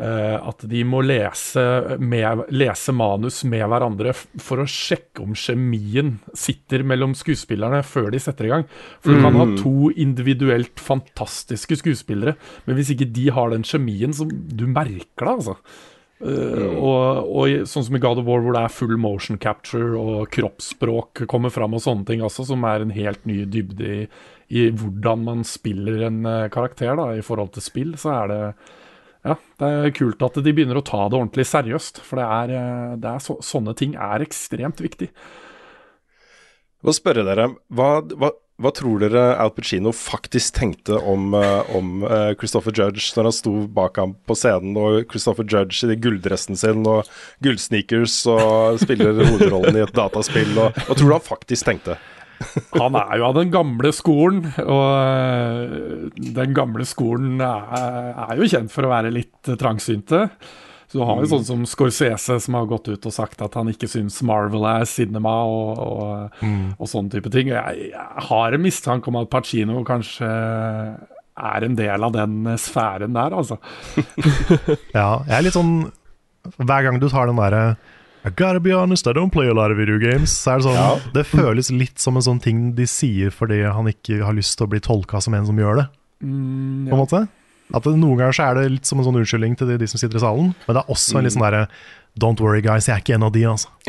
eh, 0.00 0.36
at 0.48 0.62
de 0.66 0.82
må 0.82 1.02
lese, 1.04 1.98
med, 2.00 2.46
lese 2.50 2.90
manus 2.96 3.44
med 3.44 3.66
hverandre 3.68 4.14
for 4.40 4.56
å 4.62 4.64
sjekke 4.64 5.20
om 5.20 5.34
kjemien 5.36 6.14
sitter 6.32 6.82
mellom 6.82 7.12
skuespillerne 7.14 7.82
før 7.84 8.10
de 8.10 8.18
setter 8.18 8.46
i 8.46 8.48
gang. 8.48 8.64
For 9.02 9.12
du 9.12 9.20
kan 9.20 9.34
ha 9.36 9.44
Mm. 9.44 9.58
to 9.62 9.90
individuelt 9.94 10.80
fantastiske 10.80 11.76
skuespillere, 11.76 12.34
men 12.66 12.76
hvis 12.76 12.90
ikke 12.96 13.12
de 13.12 13.28
har 13.28 13.50
den 13.50 13.62
kjemien, 13.62 14.10
så 14.16 14.24
du 14.26 14.66
merker 14.66 15.04
det, 15.28 15.36
altså. 15.36 15.56
Eh, 16.20 16.74
og, 16.76 17.30
og 17.32 17.68
sånn 17.68 17.86
som 17.86 17.96
i 17.96 18.02
God 18.02 18.20
of 18.20 18.26
War, 18.28 18.42
hvor 18.44 18.56
det 18.56 18.64
er 18.66 18.74
full 18.74 18.98
motion 19.00 19.38
capture 19.40 19.96
og 19.96 20.28
kroppsspråk 20.34 21.24
kommer 21.30 21.52
fram 21.54 21.78
og 21.78 21.84
sånne 21.84 22.04
ting 22.08 22.24
også, 22.26 22.44
som 22.50 22.66
er 22.68 22.84
en 22.84 22.92
helt 22.92 23.24
ny 23.28 23.46
dybde 23.48 23.94
i, 23.94 24.02
i 24.52 24.66
hvordan 24.68 25.24
man 25.24 25.46
spiller 25.48 26.04
en 26.10 26.20
eh, 26.28 26.50
karakter 26.52 26.92
da, 27.00 27.10
i 27.16 27.24
forhold 27.24 27.54
til 27.56 27.64
spill, 27.64 27.96
så 28.00 28.12
er 28.18 28.32
det 28.32 28.42
ja, 29.20 29.34
det 29.60 29.68
er 29.68 29.92
kult 29.92 30.22
at 30.24 30.38
de 30.40 30.52
begynner 30.56 30.78
å 30.80 30.84
ta 30.84 31.02
det 31.08 31.18
ordentlig 31.18 31.44
seriøst. 31.48 32.00
For 32.04 32.20
det 32.20 32.26
er, 32.26 32.52
eh, 32.56 32.98
det 33.00 33.10
er 33.10 33.24
så, 33.24 33.36
sånne 33.44 33.76
ting 33.76 33.96
er 33.96 34.24
ekstremt 34.24 34.80
viktig. 34.80 35.10
Hva 36.80 36.94
spørre 36.96 37.24
dere, 37.26 37.50
hva, 37.76 37.90
hva, 38.16 38.30
hva 38.60 38.72
tror 38.76 39.00
dere 39.00 39.22
Al 39.40 39.52
Pacino 39.56 39.92
faktisk 39.96 40.58
tenkte 40.58 40.98
om, 40.98 41.32
eh, 41.36 41.72
om 41.76 42.04
eh, 42.04 42.32
Christopher 42.40 42.74
Judge 42.76 43.10
når 43.16 43.30
han 43.30 43.36
sto 43.36 43.54
bak 43.72 44.00
ham 44.00 44.14
på 44.28 44.36
scenen, 44.36 44.76
og 44.76 45.10
Christopher 45.10 45.48
Judge 45.48 45.88
i 45.88 45.98
gulldressen 46.00 46.58
sin 46.60 46.84
og 46.88 47.08
gullsneakers 47.44 48.20
og 48.30 48.80
spiller 48.82 49.16
hovedrollen 49.22 49.80
i 49.80 49.84
et 49.86 49.94
dataspill, 49.96 50.52
og 50.60 50.76
hva 50.76 50.96
tror 50.96 51.06
du 51.06 51.16
han 51.16 51.28
faktisk 51.32 51.70
tenkte? 51.70 51.98
Han 52.72 52.96
er 52.96 53.18
jo 53.20 53.26
av 53.28 53.36
den 53.36 53.50
gamle 53.52 53.92
skolen, 53.92 54.46
og 54.64 54.86
eh, 54.96 56.24
den 56.40 56.56
gamle 56.56 56.86
skolen 56.88 57.40
er, 57.44 58.24
er 58.28 58.40
jo 58.40 58.48
kjent 58.48 58.72
for 58.72 58.86
å 58.86 58.92
være 58.92 59.12
litt 59.12 59.54
trangsynte. 59.60 60.26
Så 60.90 60.98
du 60.98 61.04
har 61.06 61.20
jo 61.22 61.28
sånn 61.30 61.44
som 61.46 61.60
Scorsese 61.70 62.40
som 62.42 62.56
har 62.58 62.64
gått 62.66 62.88
ut 62.90 63.04
og 63.06 63.12
sagt 63.14 63.40
at 63.46 63.54
han 63.54 63.68
ikke 63.70 63.86
syns 63.86 64.16
Marvel 64.26 64.64
er 64.66 64.84
cinema 64.90 65.36
og, 65.46 65.78
og, 65.78 66.40
Mm. 66.42 66.74
og 66.80 66.88
sånne 66.90 67.12
type 67.14 67.30
ting. 67.30 67.48
Jeg, 67.52 67.90
jeg 67.92 68.26
har 68.30 68.52
en 68.56 68.62
mistanke 68.64 69.06
om 69.08 69.20
at 69.20 69.30
Pacino 69.30 69.84
kanskje 69.86 70.26
er 71.40 71.64
en 71.64 71.76
del 71.78 72.04
av 72.04 72.12
den 72.12 72.42
sfæren 72.58 73.14
der, 73.14 73.32
altså. 73.38 73.56
Ja, 74.98 75.22
jeg 75.28 75.36
er 75.38 75.46
litt 75.46 75.54
sånn 75.56 75.72
Hver 76.58 76.84
gang 76.86 76.98
du 77.00 77.06
tar 77.12 77.30
den 77.30 77.38
derre 77.38 77.76
I 78.26 78.30
gotta 78.36 78.60
be 78.60 78.74
honest, 78.76 79.06
I 79.08 79.14
don't 79.16 79.32
play 79.32 79.48
a 79.48 79.54
lot 79.56 79.70
of 79.72 79.78
video 79.78 79.96
games. 80.02 80.34
Så 80.42 80.52
er 80.52 80.58
det 80.60 80.66
sånn, 80.66 80.76
Ja. 80.76 80.88
Det 81.14 81.22
føles 81.30 81.70
litt 81.72 81.98
som 82.02 82.18
en 82.18 82.24
sånn 82.26 82.40
ting 82.44 82.74
de 82.76 82.84
sier 82.90 83.30
fordi 83.32 83.62
han 83.64 83.88
ikke 83.88 84.18
har 84.26 84.34
lyst 84.36 84.58
til 84.58 84.66
å 84.66 84.70
bli 84.74 84.80
tolka 84.84 85.22
som 85.24 85.32
en 85.38 85.46
som 85.48 85.56
gjør 85.56 85.80
det. 85.80 85.86
Mm, 86.20 86.90
På 86.90 86.98
en 86.98 87.00
måte 87.06 87.22
At 87.74 87.84
det, 87.86 87.94
Noen 88.00 88.18
ganger 88.18 88.32
så 88.36 88.48
er 88.50 88.54
det 88.60 88.66
litt 88.78 88.86
som 88.88 88.98
en 89.00 89.06
sånn 89.06 89.18
unnskyldning 89.20 89.56
til 89.60 89.68
de, 89.70 89.76
de 89.82 89.86
som 89.90 90.00
sitter 90.02 90.18
i 90.18 90.22
salen, 90.24 90.52
men 90.66 90.76
det 90.76 90.82
er 90.82 90.90
også 90.94 91.18
en 91.20 91.26
litt 91.28 91.36
sånn 91.36 91.46
derre 91.46 91.66
Don't 92.20 92.40
worry, 92.42 92.58
guys, 92.64 92.88
jeg 92.90 92.96
er 92.96 93.02
ikke 93.04 93.14
en 93.14 93.22
av 93.28 93.30
de, 93.36 93.44
altså. 93.46 93.68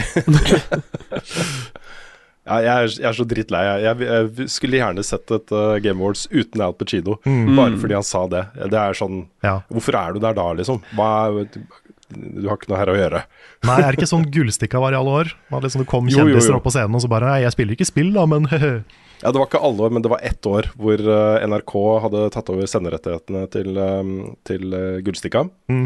Ja, 2.42 2.56
jeg, 2.66 2.72
er, 2.74 2.88
jeg 3.04 3.06
er 3.06 3.14
så 3.16 3.24
drittlei. 3.30 3.60
Jeg, 3.68 3.82
jeg, 3.86 4.08
jeg 4.42 4.48
skulle 4.50 4.80
gjerne 4.80 5.04
sett 5.06 5.30
et 5.36 5.52
uh, 5.54 5.76
Game 5.84 6.02
Awards 6.02 6.24
uten 6.34 6.64
Al 6.66 6.74
Pacino, 6.74 7.20
Mm. 7.30 7.52
bare 7.56 7.78
fordi 7.80 7.94
han 8.00 8.06
sa 8.08 8.24
det. 8.32 8.42
Det 8.74 8.80
er 8.82 8.98
sånn 8.98 9.20
Ja. 9.46 9.60
Hvorfor 9.70 9.98
er 10.00 10.16
du 10.18 10.20
der 10.24 10.34
da, 10.38 10.48
liksom? 10.58 10.82
Hva, 10.98 11.12
du 11.46 12.48
har 12.50 12.58
ikke 12.58 12.72
noe 12.74 12.80
her 12.82 12.92
å 12.92 12.98
gjøre. 12.98 13.22
Nei, 13.70 13.78
er 13.86 13.92
det 13.94 14.02
ikke 14.02 14.10
sånn 14.10 14.26
gullstikka 14.34 14.82
var 14.82 14.98
i 14.98 14.98
alle 15.00 15.14
år? 15.22 15.32
Man 15.54 15.62
liksom 15.64 15.84
det 15.86 15.90
kom 15.94 16.10
Jo, 16.10 16.18
jo, 16.18 16.26
jo. 16.26 16.34
kjendiser 16.34 16.58
opp 16.58 16.66
på 16.66 16.74
scenen 16.74 16.98
og 16.98 17.06
så 17.06 17.12
bare 17.14 17.30
Nei, 17.30 17.44
jeg 17.46 17.54
spiller 17.56 17.78
ikke 17.78 17.88
spill, 17.92 18.10
da, 18.18 18.26
men 18.30 18.50
Ja, 19.22 19.32
Det 19.32 19.38
var 19.38 19.48
ikke 19.48 19.62
alle 19.62 19.86
år, 19.86 19.94
men 19.94 20.02
det 20.02 20.10
var 20.10 20.24
ett 20.26 20.46
år 20.50 20.72
hvor 20.76 20.98
eh, 20.98 21.44
NRK 21.46 21.76
hadde 22.06 22.30
tatt 22.34 22.50
over 22.50 22.70
senderettighetene 22.70 23.44
til, 23.54 23.78
um, 23.78 24.16
til 24.48 24.74
uh, 24.74 24.98
Gullstikka. 25.06 25.46
Mm. 25.70 25.86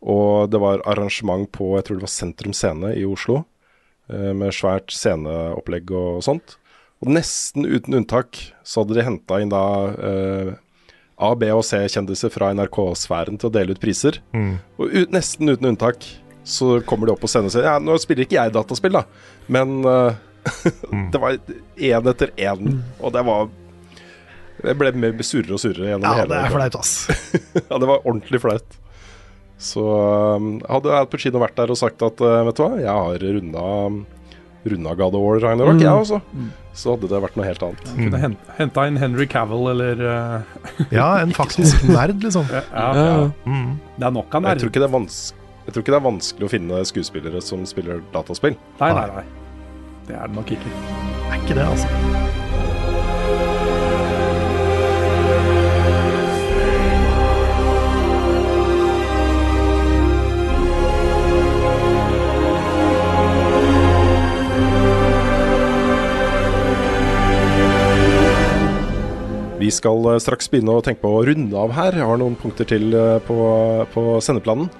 Og 0.00 0.48
det 0.48 0.60
var 0.62 0.80
arrangement 0.88 1.44
på 1.52 1.74
jeg 1.76 1.86
tror 1.86 2.00
det 2.00 2.06
var 2.06 2.14
Sentrum 2.14 2.56
Scene 2.56 2.94
i 2.96 3.04
Oslo, 3.04 3.42
eh, 4.08 4.32
med 4.32 4.56
svært 4.56 4.92
sceneopplegg 4.94 5.92
og 5.92 6.24
sånt. 6.24 6.56
Og 7.00 7.12
nesten 7.12 7.68
uten 7.68 7.96
unntak 8.00 8.40
så 8.64 8.82
hadde 8.82 8.96
de 8.96 9.04
henta 9.04 9.40
inn 9.40 9.52
da 9.52 9.64
eh, 9.92 10.50
A, 11.20 11.34
B 11.36 11.50
og 11.52 11.62
C-kjendiser 11.68 12.32
fra 12.32 12.50
NRK-sfæren 12.56 13.36
til 13.40 13.50
å 13.50 13.52
dele 13.52 13.76
ut 13.76 13.82
priser. 13.82 14.22
Mm. 14.32 14.54
Og 14.80 14.88
ut, 14.88 15.12
nesten 15.12 15.52
uten 15.52 15.72
unntak 15.74 16.04
så 16.48 16.78
kommer 16.88 17.08
de 17.08 17.12
opp 17.12 17.20
på 17.20 17.28
scenen 17.28 17.50
og 17.50 17.52
sier 17.52 17.68
Ja, 17.68 17.76
nå 17.82 17.98
spiller 18.00 18.24
ikke 18.24 18.38
jeg 18.38 18.54
dataspill, 18.54 18.96
da, 18.96 19.04
men 19.52 19.82
eh, 19.84 20.20
det 21.12 21.20
var 21.20 21.36
én 21.76 22.10
etter 22.12 22.30
én, 22.40 22.78
og 23.00 23.12
det 23.14 23.22
var 23.26 23.48
Jeg 24.64 24.76
ble 24.80 24.92
mer 25.00 25.22
surrere 25.24 25.56
og 25.56 25.60
surrere 25.62 25.90
gjennom 25.94 26.04
Ja, 26.04 26.14
hele 26.20 26.28
Ja, 26.28 26.28
det 26.30 26.38
er 26.46 26.54
flaut, 26.54 26.78
ass. 26.80 26.92
ja, 27.70 27.78
det 27.80 27.88
var 27.88 28.02
ordentlig 28.04 28.40
flaut. 28.42 28.78
Så 29.60 29.82
um, 30.36 30.54
hadde 30.68 30.92
Al 30.96 31.08
Pacino 31.12 31.40
vært 31.42 31.56
der 31.60 31.72
og 31.72 31.76
sagt 31.80 32.00
at 32.04 32.20
uh, 32.24 32.40
vet 32.48 32.56
du 32.56 32.62
hva, 32.64 32.70
jeg 32.80 32.88
har 32.88 33.24
runda, 33.36 33.64
runda 34.72 34.94
God 34.96 35.16
of 35.18 35.24
War 35.26 35.40
Ragnarok, 35.44 35.76
Mm. 35.76 35.82
jeg 35.84 36.04
også, 36.04 36.20
så 36.80 36.94
hadde 36.94 37.08
det 37.12 37.20
vært 37.24 37.36
noe 37.36 37.48
helt 37.48 37.64
annet. 37.66 37.90
Kunne 37.96 38.20
hen- 38.22 38.38
henta 38.56 38.86
inn 38.88 38.96
Henry 39.00 39.26
Cavill 39.28 39.68
eller 39.72 40.00
eh, 40.12 40.54
Ja, 40.98 41.08
en 41.20 41.32
faktisk 41.36 41.84
nerd, 41.88 42.20
liksom. 42.24 42.48
Ja, 42.52 42.62
ja. 42.96 43.26
Mm. 43.44 43.74
Det 43.98 44.08
er 44.08 44.16
nok 44.16 44.32
av 44.32 44.40
Jeg 44.40 44.40
tror, 44.40 44.48
nerder. 44.48 44.70
ikke 44.72 44.80
det 44.84 44.88
er 44.88 44.96
vans 44.96 45.20
jeg 45.66 45.74
tror 45.74 45.82
ikke 45.84 45.92
det 45.92 45.98
er 46.00 46.06
vanskelig 46.08 46.46
å 46.46 46.50
finne 46.50 46.78
skuespillere 46.88 47.40
som 47.44 47.60
spiller 47.68 48.00
dataspill. 48.14 48.56
Nei, 48.80 48.88
nei, 48.96 49.04
nei. 49.12 49.24
Det 50.10 50.18
er 50.18 50.26
det 50.26 50.34
nok 50.34 50.50
ikke. 50.50 50.70
Er 51.30 51.34
ikke 51.38 51.54
det, 51.54 51.62
altså. 51.62 51.86
Vi 69.60 69.68
skal 69.70 70.08
eh, 70.10 70.18
straks 70.18 70.50
begynne 70.50 70.74
å 70.74 70.82
tenke 70.82 71.04
på 71.04 71.10
å 71.14 71.22
runde 71.22 71.54
av 71.54 71.70
her. 71.76 71.94
Jeg 71.94 72.08
har 72.10 72.18
noen 72.18 72.34
punkter 72.34 72.66
til 72.66 72.90
eh, 72.90 73.20
på, 73.28 73.36
på 73.94 74.18
sendeplanen. 74.18 74.72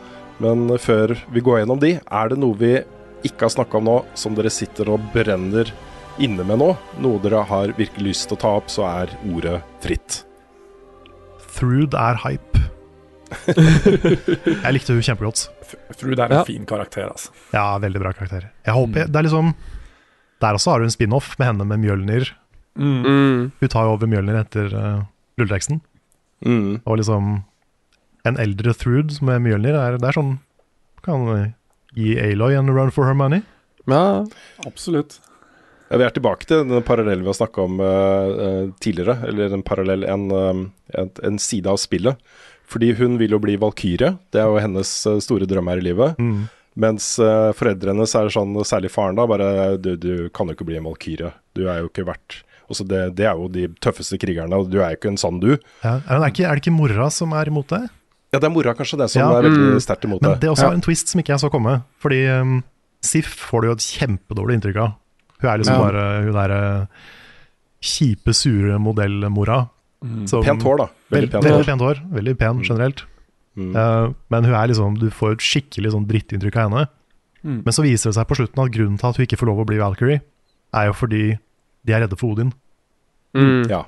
Men 0.43 0.73
før 0.83 1.15
vi 1.31 1.45
går 1.45 1.61
gjennom 1.63 1.79
de, 1.79 2.01
er 2.03 2.33
det 2.33 2.41
noe 2.43 2.59
vi 2.59 2.81
ikke 3.27 3.47
har 3.47 3.53
snakka 3.55 3.79
om 3.81 3.85
nå, 3.89 3.97
som 4.19 4.35
dere 4.39 4.51
sitter 4.53 4.89
og 4.95 5.03
brenner 5.15 5.71
inne 6.21 6.45
med 6.47 6.61
nå? 6.61 6.71
Noe 7.03 7.21
dere 7.25 7.43
har 7.49 7.73
virkelig 7.79 8.11
lyst 8.13 8.29
til 8.31 8.37
å 8.39 8.41
ta 8.43 8.53
opp, 8.61 8.69
så 8.73 8.85
er 8.89 9.13
ordet 9.31 9.59
fritt. 9.85 10.23
Throod 11.57 11.95
er 11.99 12.19
hype. 12.25 12.61
jeg 14.65 14.73
likte 14.75 14.95
hun 14.97 15.05
kjempegodt. 15.07 15.45
Throod 15.99 16.19
er 16.19 16.25
en 16.33 16.39
Ja. 16.41 16.45
fin 16.45 16.65
karakter, 16.67 17.07
altså. 17.13 17.31
Ja, 17.55 17.79
veldig 17.79 18.01
bra 18.03 18.13
karakter. 18.13 18.49
Jeg 18.67 18.75
håper, 18.75 19.07
det 19.07 19.17
er 19.17 19.23
liksom 19.29 19.55
Der 20.41 20.55
også 20.57 20.71
har 20.73 20.79
du 20.81 20.85
en 20.87 20.91
spin-off 20.95 21.35
med 21.39 21.47
henne 21.51 21.67
med 21.69 21.79
Mjølner. 21.83 22.31
Mm. 22.79 23.53
Hun 23.61 23.69
tar 23.69 23.85
jo 23.85 23.93
over 23.93 24.09
Mjølner 24.09 24.39
etter 24.41 24.73
uh, 24.73 25.03
rulleteksten. 25.39 25.83
Og 26.87 26.97
liksom 26.97 27.43
En 28.25 28.37
eldre 28.41 28.73
Throod 28.73 29.19
med 29.23 29.43
Mjølner, 29.45 29.77
er, 29.77 29.99
det 30.01 30.09
er 30.09 30.17
sånn 30.17 30.39
Kan 31.05 31.27
gi 31.97 32.15
Aloy 32.21 32.57
en 32.59 32.71
run 32.75 32.93
for 32.95 33.09
her 33.09 33.17
money. 33.17 33.43
Ja, 33.91 34.27
absolutt. 34.67 35.19
Ja, 35.91 35.99
vi 35.99 36.07
er 36.07 36.15
tilbake 36.15 36.47
til 36.47 36.63
den 36.69 36.85
parallellen 36.87 37.25
vi 37.25 37.33
har 37.33 37.39
snakka 37.41 37.65
om 37.67 37.81
eh, 37.83 38.69
tidligere. 38.83 39.17
Eller 39.27 39.57
en 39.57 39.65
parallell, 39.67 40.07
en, 40.07 40.31
eh, 40.31 40.61
en, 41.03 41.11
en 41.27 41.39
side 41.43 41.71
av 41.71 41.81
spillet. 41.83 42.19
Fordi 42.71 42.93
hun 43.01 43.19
vil 43.19 43.35
jo 43.35 43.41
bli 43.43 43.57
valkyrje. 43.59 44.13
Det 44.31 44.39
er 44.39 44.47
jo 44.47 44.63
hennes 44.63 44.93
store 45.25 45.49
drøm 45.51 45.73
her 45.73 45.83
i 45.83 45.87
livet. 45.89 46.21
Mm. 46.23 46.45
Mens 46.79 47.17
uh, 47.19 47.51
foreldrene 47.59 47.99
hennes 47.99 48.15
er 48.15 48.31
sånn, 48.31 48.55
særlig 48.63 48.93
faren 48.95 49.19
da, 49.19 49.25
bare 49.27 49.49
du, 49.83 49.97
du 49.99 50.13
kan 50.31 50.47
jo 50.47 50.55
ikke 50.55 50.69
bli 50.69 50.79
en 50.79 50.87
valkyrje. 50.87 51.33
Du 51.59 51.65
er 51.67 51.83
jo 51.83 51.91
ikke 51.91 52.07
verdt 52.07 52.45
det, 52.87 53.17
det 53.19 53.27
er 53.27 53.35
jo 53.35 53.49
de 53.51 53.67
tøffeste 53.83 54.15
krigerne, 54.23 54.55
og 54.55 54.71
du 54.71 54.79
er 54.79 54.93
jo 54.93 55.01
ikke 55.01 55.11
en 55.11 55.19
sånn 55.19 55.41
du. 55.43 55.57
Ja, 55.83 55.99
er, 56.07 56.21
det 56.23 56.29
ikke, 56.31 56.45
er 56.47 56.55
det 56.55 56.63
ikke 56.63 56.77
mora 56.77 57.09
som 57.11 57.35
er 57.35 57.51
imot 57.51 57.73
det? 57.73 57.83
Ja, 58.33 58.39
det 58.39 58.45
er 58.47 58.53
mora 58.55 58.75
kanskje 58.75 58.99
det 58.99 59.11
som 59.11 59.23
Ja. 59.23 59.31
er 59.39 59.43
veldig 59.43 59.73
Mm. 59.75 59.81
sterkt 59.83 60.05
imot 60.07 60.23
Men 60.23 60.31
det. 60.33 60.41
det 60.41 60.51
også 60.51 60.63
Ja. 60.63 60.71
er 60.71 60.75
en 60.75 60.81
twist 60.81 61.09
som 61.09 61.21
ikke 61.21 61.33
jeg 61.35 61.41
så 61.41 61.51
komme. 61.51 61.83
Fordi 62.01 62.41
um, 62.41 62.63
Sif 63.03 63.27
får 63.51 63.63
du 63.63 63.67
jo 63.69 63.73
et 63.73 63.79
kjempedårlig 63.79 64.55
inntrykk 64.61 64.77
av. 64.77 64.95
Hun 65.41 65.51
er 65.51 65.59
liksom 65.59 65.75
Ja. 65.75 65.85
bare 65.85 66.23
hun 66.23 66.33
derre 66.33 66.89
kjipe, 67.83 68.35
sure 68.35 68.79
modellmora. 68.79 69.69
Mm. 70.03 70.27
som- 70.29 70.43
Pent 70.43 70.63
hår, 70.63 70.77
da. 70.79 70.87
Veldig 71.13 71.31
pent 71.31 71.45
veldig 71.45 71.65
pent 71.67 71.81
hår. 71.83 71.97
Veldig 72.13 72.39
pen 72.39 72.63
generelt. 72.63 73.03
Mm. 73.57 73.75
Uh, 73.77 74.15
men 74.31 74.45
hun 74.45 74.55
er 74.55 74.67
liksom 74.69 74.99
du 74.99 75.11
får 75.11 75.33
et 75.33 75.39
skikkelig 75.41 75.93
sånn 75.93 76.07
drittinntrykk 76.07 76.57
av 76.57 76.71
henne. 76.71 76.89
Mm. 77.45 77.65
Men 77.65 77.73
så 77.73 77.83
viser 77.83 78.05
det 78.11 78.15
seg 78.15 78.27
på 78.29 78.37
slutten 78.37 78.65
at 78.65 78.71
grunnen 78.73 78.99
til 78.99 79.09
at 79.09 79.17
hun 79.17 79.27
ikke 79.27 79.37
får 79.39 79.47
lov 79.47 79.59
å 79.59 79.67
bli 79.67 79.77
Valkyrie, 79.77 80.21
er 80.73 80.87
jo 80.87 80.93
fordi 80.93 81.39
de 81.85 81.93
er 81.93 82.01
redde 82.07 82.17
for 82.17 82.33
Odin. 82.33 82.53
Ja. 83.69 83.85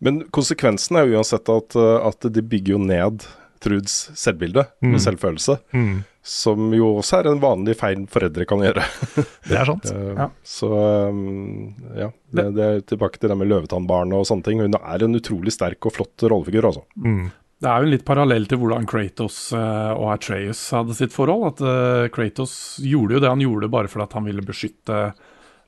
Men 0.00 0.22
konsekvensen 0.32 0.96
er 1.00 1.06
jo 1.10 1.18
uansett 1.20 1.48
at, 1.52 1.76
uh, 1.76 2.06
at 2.08 2.24
de 2.32 2.42
bygger 2.42 2.76
jo 2.78 2.82
ned 2.84 3.26
Truds 3.60 3.98
selvbilde 4.16 4.62
Mm. 4.80 4.94
og 4.96 5.00
selvfølelse. 5.04 5.58
Mm. 5.76 5.98
Som 6.24 6.70
jo 6.72 6.86
også 7.00 7.18
er 7.18 7.26
en 7.28 7.40
vanlig 7.42 7.74
feil 7.76 8.06
foreldre 8.08 8.46
kan 8.48 8.62
gjøre. 8.64 8.84
Det 9.50 9.58
er 9.60 9.68
sant. 9.68 9.90
Uh, 9.92 10.14
Ja. 10.16 10.28
Så 10.44 10.70
um, 11.10 11.74
ja, 11.96 12.08
det, 12.32 12.46
det 12.56 12.64
er 12.70 12.80
tilbake 12.88 13.20
til 13.20 13.28
det 13.32 13.36
med 13.36 13.50
løvetannbarnet 13.52 14.16
og 14.16 14.24
sånne 14.28 14.46
ting. 14.48 14.62
Hun 14.64 14.76
er 14.80 15.04
en 15.04 15.16
utrolig 15.20 15.52
sterk 15.52 15.84
og 15.90 15.92
flott 15.98 16.24
rollefigur, 16.24 16.70
altså. 16.70 16.84
Mm. 16.96 17.28
Det 17.60 17.68
er 17.68 17.82
jo 17.82 17.88
en 17.90 17.92
litt 17.92 18.06
parallell 18.08 18.46
til 18.48 18.56
hvordan 18.62 18.86
Kratos 18.88 19.50
eh, 19.52 19.90
og 19.92 20.06
Atreus 20.14 20.62
hadde 20.72 20.94
sitt 20.96 21.12
forhold. 21.12 21.50
At 21.50 21.60
eh, 21.60 22.06
Kratos 22.16 22.54
gjorde 22.80 23.18
jo 23.18 23.20
det 23.20 23.28
han 23.28 23.42
gjorde 23.44 23.68
bare 23.68 23.90
fordi 23.92 24.06
at 24.08 24.16
han 24.16 24.24
ville 24.30 24.44
beskytte, 24.48 25.00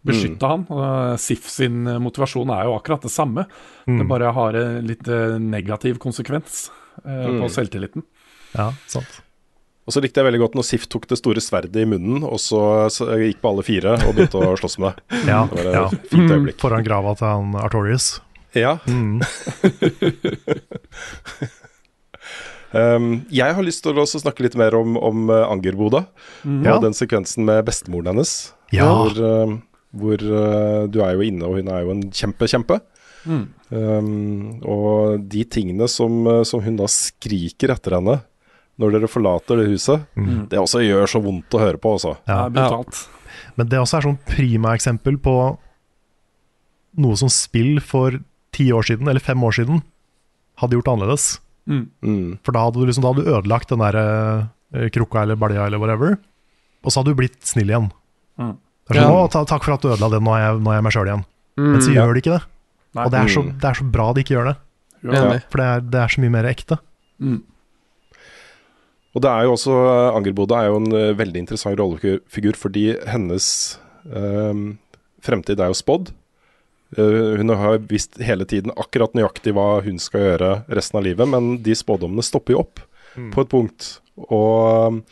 beskytte 0.06 0.48
han. 0.50 0.64
Eh, 0.68 1.16
Sif 1.22 1.48
sin 1.50 1.84
motivasjon 2.02 2.50
er 2.54 2.64
jo 2.68 2.76
akkurat 2.78 3.02
det 3.06 3.10
samme. 3.14 3.44
Mm. 3.86 3.98
Det 4.02 4.08
bare 4.10 4.32
har 4.34 4.58
en 4.58 4.86
litt 4.88 5.06
eh, 5.08 5.36
negativ 5.38 5.98
konsekvens 6.02 6.70
eh, 7.04 7.26
Mm. 7.28 7.40
på 7.42 7.48
selvtilliten. 7.54 8.02
Ja, 8.56 8.72
sant. 8.86 9.20
Og 9.86 9.94
så 9.96 9.98
likte 10.04 10.20
jeg 10.20 10.28
veldig 10.28 10.38
godt 10.44 10.54
når 10.54 10.66
Sif 10.68 10.84
tok 10.92 11.08
det 11.10 11.16
store 11.18 11.40
sverdet 11.42 11.74
i 11.82 11.86
munnen, 11.88 12.22
og 12.22 12.38
så, 12.38 12.60
gikk 13.18 13.40
på 13.42 13.50
alle 13.50 13.64
fire 13.66 13.96
og 14.06 14.12
begynte 14.14 14.38
å 14.38 14.52
slåss 14.60 14.78
med 14.78 14.94
det. 14.94 15.22
Ja, 15.32 15.40
det 15.50 15.64
var 15.66 15.74
ja. 15.74 15.86
fint 16.12 16.30
øyeblikk. 16.30 16.60
Foran 16.62 16.84
grava 16.86 17.16
til 17.18 17.26
han 17.26 17.56
Artorius. 17.58 18.20
Ja. 18.54 18.76
Mm. 18.86 19.22
Um, 22.72 23.26
jeg 23.28 23.52
har 23.52 23.60
lyst 23.66 23.82
til 23.84 23.92
å 23.92 24.00
også 24.06 24.22
snakke 24.22 24.46
litt 24.46 24.54
mer 24.56 24.72
om, 24.78 24.94
om 24.96 25.26
Angerboda. 25.28 26.06
mm. 26.40 26.60
Og 26.62 26.68
Ja. 26.70 26.78
den 26.80 26.94
sekvensen 26.96 27.44
med 27.44 27.66
bestemoren 27.66 28.06
hennes. 28.14 28.52
Ja. 28.72 28.86
Hvor, 28.88 29.12
hvor 29.92 30.22
uh, 30.24 30.88
du 30.88 31.00
er 31.04 31.14
jo 31.16 31.24
inne, 31.26 31.44
og 31.48 31.58
hun 31.60 31.68
er 31.68 31.82
jo 31.84 31.94
en 31.94 32.02
kjempe-kjempe. 32.10 32.80
Mm. 33.28 33.42
Um, 33.70 34.60
og 34.66 35.22
de 35.30 35.44
tingene 35.46 35.86
som, 35.88 36.22
uh, 36.26 36.42
som 36.48 36.62
hun 36.64 36.78
da 36.80 36.88
skriker 36.90 37.74
etter 37.76 37.98
henne 37.98 38.18
når 38.80 38.94
dere 38.96 39.10
forlater 39.10 39.60
det 39.60 39.68
huset, 39.68 40.06
Mm. 40.16 40.48
det 40.48 40.58
også 40.58 40.80
gjør 40.82 41.06
så 41.06 41.20
vondt 41.22 41.54
å 41.54 41.60
høre 41.60 41.78
på, 41.78 41.92
altså. 41.92 42.16
Ja. 42.26 42.48
brutalt. 42.48 43.04
Men 43.56 43.68
det 43.68 43.78
også 43.78 43.98
er 43.98 44.06
sånn 44.08 44.18
prima-eksempel 44.26 45.18
på 45.22 45.34
noe 47.02 47.16
som 47.20 47.30
spill 47.32 47.80
for 47.84 48.16
ti 48.52 48.70
år 48.72 48.84
siden, 48.88 49.08
eller 49.08 49.20
fem 49.20 49.40
år 49.44 49.54
siden, 49.60 49.82
hadde 50.60 50.76
gjort 50.76 50.90
annerledes. 50.92 51.38
Mm. 51.68 52.38
For 52.42 52.52
da 52.52 52.64
hadde 52.66 52.80
du 52.80 52.88
liksom 52.88 53.04
Da 53.04 53.12
hadde 53.12 53.22
du 53.22 53.30
ødelagt 53.30 53.70
den 53.70 53.78
der 53.78 53.94
uh, 53.94 54.88
krukka 54.90 55.22
eller 55.22 55.38
balja 55.38 55.66
eller 55.68 55.78
whatever, 55.78 56.16
og 56.82 56.90
så 56.90 57.00
hadde 57.00 57.12
du 57.14 57.20
blitt 57.20 57.38
snill 57.46 57.70
igjen. 57.70 57.92
Mm. 58.82 58.92
Det 58.92 58.96
er 58.96 59.02
sånn, 59.02 59.12
Ja. 59.12 59.26
«Å, 59.26 59.30
ta, 59.30 59.44
'Takk 59.44 59.64
for 59.64 59.72
at 59.74 59.80
du 59.82 59.88
ødela 59.88 60.10
det, 60.10 60.22
nå 60.22 60.32
er 60.36 60.40
jeg, 60.46 60.60
nå 60.62 60.70
er 60.70 60.74
jeg 60.80 60.82
meg 60.82 60.92
sjøl 60.92 61.06
igjen'. 61.08 61.24
Mm. 61.56 61.72
Men 61.72 61.80
så 61.80 61.92
Ja. 61.94 62.02
gjør 62.06 62.14
de 62.14 62.20
ikke 62.20 62.34
det. 62.38 62.42
Nei. 62.94 63.04
Og 63.04 63.10
det 63.10 63.20
er, 63.20 63.28
så, 63.28 63.42
Mm. 63.42 63.58
det 63.60 63.64
er 63.70 63.74
så 63.74 63.90
bra 63.92 64.12
de 64.12 64.20
ikke 64.22 64.34
gjør 64.36 64.44
det. 64.50 64.56
Ja. 65.04 65.38
For 65.50 65.58
det 65.58 65.66
er, 65.66 65.80
det 65.80 66.00
er 66.00 66.08
så 66.08 66.20
mye 66.20 66.30
mer 66.30 66.44
ekte. 66.44 66.78
Mm. 67.20 67.42
Og 69.14 69.20
det 69.20 69.28
er 69.30 69.42
jo 69.44 69.52
også 69.52 69.74
Angerboda 70.16 70.56
er 70.62 70.66
jo 70.70 70.76
en 70.80 70.92
uh, 70.92 71.12
veldig 71.14 71.36
interessant 71.42 71.76
rollefigur, 71.78 72.56
fordi 72.56 72.96
hennes 73.06 73.78
øh, 74.08 74.76
fremtid 75.20 75.60
er 75.60 75.68
jo 75.68 75.76
spådd. 75.76 76.12
Uh, 76.96 77.36
hun 77.36 77.48
har 77.48 77.78
visst 77.88 78.16
hele 78.24 78.44
tiden 78.48 78.72
akkurat 78.76 79.12
nøyaktig 79.12 79.52
hva 79.52 79.82
hun 79.84 79.98
skal 79.98 80.20
gjøre 80.20 80.64
resten 80.72 80.98
av 80.98 81.04
livet, 81.04 81.28
men 81.28 81.58
de 81.62 81.72
spådommene 81.76 82.24
stopper 82.24 82.54
jo 82.56 82.60
opp 82.64 82.80
på 83.34 83.40
et 83.44 83.48
punkt. 83.52 84.00
Og 84.30 85.02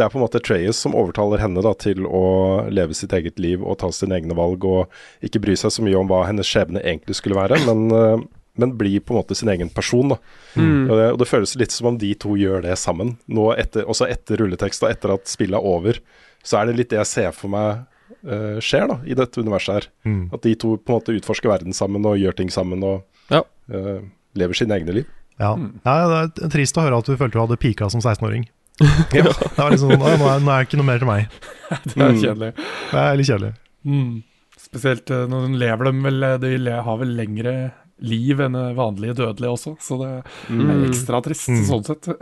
det 0.00 0.06
er 0.06 0.12
på 0.12 0.16
en 0.16 0.24
måte 0.24 0.40
Treyes 0.40 0.78
som 0.80 0.94
overtaler 0.96 1.42
henne 1.42 1.60
da, 1.64 1.74
til 1.76 2.06
å 2.08 2.24
leve 2.72 2.96
sitt 2.96 3.12
eget 3.16 3.38
liv 3.42 3.60
og 3.60 3.76
ta 3.82 3.90
sine 3.92 4.16
egne 4.16 4.36
valg, 4.38 4.64
og 4.64 5.26
ikke 5.26 5.42
bry 5.44 5.56
seg 5.60 5.74
så 5.74 5.84
mye 5.84 5.98
om 6.00 6.08
hva 6.08 6.22
hennes 6.30 6.48
skjebne 6.48 6.80
egentlig 6.80 7.18
skulle 7.18 7.36
være, 7.36 7.58
men, 7.68 7.82
uh, 7.92 8.22
men 8.60 8.72
bli 8.80 8.94
på 9.00 9.12
en 9.12 9.20
måte 9.20 9.36
sin 9.36 9.52
egen 9.52 9.68
person. 9.76 10.14
da. 10.14 10.18
Mm. 10.56 10.88
Og, 10.88 10.94
det, 10.96 11.06
og 11.12 11.20
det 11.20 11.28
føles 11.28 11.54
litt 11.60 11.76
som 11.76 11.92
om 11.92 12.00
de 12.00 12.14
to 12.24 12.32
gjør 12.40 12.64
det 12.64 12.78
sammen. 12.80 13.14
Nå 13.28 13.50
etter, 13.60 13.84
også 13.84 14.08
etter 14.08 14.40
rulletekst 14.40 14.84
og 14.86 14.90
etter 14.94 15.14
at 15.18 15.28
spillet 15.30 15.60
er 15.60 15.70
over, 15.76 16.00
så 16.42 16.62
er 16.62 16.70
det 16.70 16.78
litt 16.80 16.92
det 16.94 17.02
jeg 17.02 17.10
ser 17.12 17.36
for 17.36 17.52
meg 17.52 17.84
uh, 18.24 18.56
skjer 18.64 18.88
da, 18.90 19.00
i 19.04 19.16
dette 19.20 19.44
universet 19.44 19.76
her. 19.76 19.90
Mm. 20.08 20.22
At 20.32 20.44
de 20.48 20.56
to 20.56 20.74
på 20.80 20.94
en 20.94 20.98
måte 21.02 21.16
utforsker 21.20 21.52
verden 21.52 21.76
sammen 21.76 22.08
og 22.08 22.16
gjør 22.20 22.40
ting 22.40 22.52
sammen 22.52 22.84
og 22.86 23.04
Ja. 23.30 23.44
uh, 23.70 24.00
lever 24.38 24.56
sine 24.56 24.80
egne 24.80 24.96
liv. 25.02 25.12
Ja. 25.40 25.54
Mm. 25.56 25.80
ja, 25.84 26.24
Det 26.32 26.44
er 26.48 26.52
trist 26.52 26.76
å 26.76 26.84
høre 26.84 26.98
at 27.00 27.08
du 27.08 27.16
følte 27.16 27.38
du 27.38 27.44
hadde 27.44 27.60
pika 27.60 27.88
som 27.92 28.00
16-åring. 28.02 28.48
Det 29.12 29.22
var 29.58 29.70
liksom, 29.74 29.90
«Å, 29.92 30.12
nå, 30.16 30.26
er, 30.30 30.40
det 30.46 30.58
ikke 30.66 30.78
noe 30.80 30.88
mer 30.88 30.98
til 31.02 31.08
meg. 31.10 31.38
Det 31.84 31.96
er 32.00 32.10
Mm. 32.14 32.20
kjedelig. 32.22 32.50
Det 32.90 33.00
er 33.04 33.16
litt 33.20 33.28
kjedelig. 33.30 33.52
Mm. 33.86 34.12
Spesielt 34.60 35.10
eh, 35.10 35.26
når 35.30 35.46
de 35.48 35.58
lever 35.60 35.88
dem 35.90 36.02
vel 36.04 36.22
eh, 36.26 36.36
De 36.42 36.74
har 36.86 36.98
vel 37.00 37.12
lengre 37.18 37.54
liv 38.00 38.40
enn 38.40 38.56
eh, 38.56 38.70
vanlige 38.78 39.14
dødelige 39.18 39.52
også, 39.56 39.74
så 39.84 39.98
det 40.00 40.08
er 40.12 40.22
Mm. 40.52 40.86
ekstra 40.88 41.20
trist 41.24 41.48
Mm. 41.52 41.64
sånn 41.68 41.84
sett. 41.90 42.08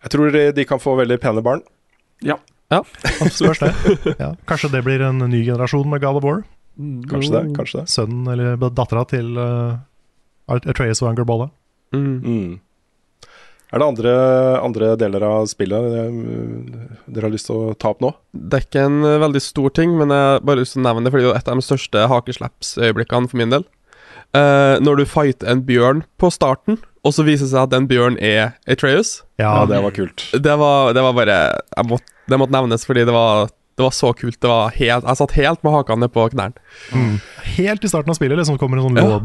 Jeg 0.00 0.10
tror 0.14 0.30
de, 0.32 0.46
de 0.56 0.64
kan 0.64 0.80
få 0.80 0.94
veldig 0.96 1.18
pene 1.20 1.42
barn. 1.44 1.60
Ja. 2.24 2.38
Ja. 2.72 2.80
absolutt. 3.20 3.60
det. 3.60 4.14
Ja. 4.20 4.30
Kanskje 4.48 4.70
det 4.72 4.80
blir 4.86 5.02
en 5.04 5.18
ny 5.28 5.42
generasjon 5.44 5.88
med 5.90 6.00
God 6.00 6.20
of 6.20 6.24
War. 6.24 6.42
Mm. 6.80 7.02
Kanskje 7.10 7.32
det. 7.34 7.42
kanskje 7.58 7.80
det. 7.82 7.90
Sønnen 7.92 8.30
eller 8.32 8.56
dattera 8.70 9.02
til 9.10 9.36
uh, 9.36 9.76
Atreas 10.48 11.02
og 11.04 11.10
Angerbolla. 11.10 11.50
Mm. 11.92 12.14
Mm. 12.24 12.60
Er 13.70 13.78
det 13.78 13.86
andre, 13.86 14.12
andre 14.58 14.94
deler 14.98 15.24
av 15.26 15.44
spillet 15.50 15.92
eh, 15.94 16.14
dere 17.06 17.28
har 17.28 17.32
lyst 17.32 17.46
til 17.46 17.58
å 17.70 17.74
ta 17.78 17.92
opp 17.94 18.00
nå? 18.02 18.10
Det 18.34 18.58
er 18.58 18.64
ikke 18.66 18.86
en 18.88 19.04
eh, 19.06 19.20
veldig 19.22 19.42
stor 19.44 19.70
ting, 19.78 19.94
men 19.98 20.10
jeg 20.14 20.40
bare 20.46 20.62
lyst 20.62 20.74
til 20.74 20.82
å 20.82 20.88
nevne 20.88 21.06
det, 21.06 21.12
fordi 21.14 21.28
det 21.28 21.30
er 21.30 21.38
et 21.38 21.50
av 21.52 21.60
de 21.60 21.66
største 21.66 22.06
hakesleppsøyeblikkene 22.10 23.30
for 23.30 23.40
min 23.40 23.54
del. 23.54 23.66
Uh, 24.30 24.78
når 24.78 25.00
du 25.00 25.08
fighter 25.10 25.48
en 25.50 25.62
bjørn 25.66 26.04
på 26.22 26.28
starten, 26.30 26.76
og 27.02 27.14
så 27.16 27.24
viser 27.26 27.48
det 27.48 27.52
seg 27.54 27.64
at 27.64 27.72
den 27.72 27.88
bjørn 27.90 28.18
er 28.22 28.52
Atreus. 28.70 29.20
Ja, 29.40 29.64
det 29.66 29.80
var 29.82 29.94
kult. 29.96 30.26
Det 30.30 30.56
var, 30.60 30.92
det 30.94 31.02
var 31.02 31.16
bare 31.16 31.38
jeg 31.56 31.88
måtte, 31.88 32.14
Det 32.30 32.38
måtte 32.38 32.54
nevnes, 32.54 32.84
fordi 32.86 33.06
det 33.08 33.14
var, 33.14 33.50
det 33.74 33.86
var 33.86 33.94
så 33.96 34.12
kult. 34.14 34.38
Det 34.38 34.50
var 34.50 34.74
helt, 34.76 35.06
jeg 35.06 35.18
satt 35.18 35.34
helt 35.34 35.64
med 35.66 35.74
hakene 35.74 36.10
på 36.12 36.28
knærne. 36.34 36.62
Mm. 36.94 37.16
Helt 37.56 37.86
i 37.86 37.90
starten 37.90 38.12
av 38.12 38.18
spillet 38.20 38.38
liksom 38.38 38.58
kommer 38.60 38.78
en 38.78 38.86
sånn 38.86 39.00
Ja. 39.00 39.18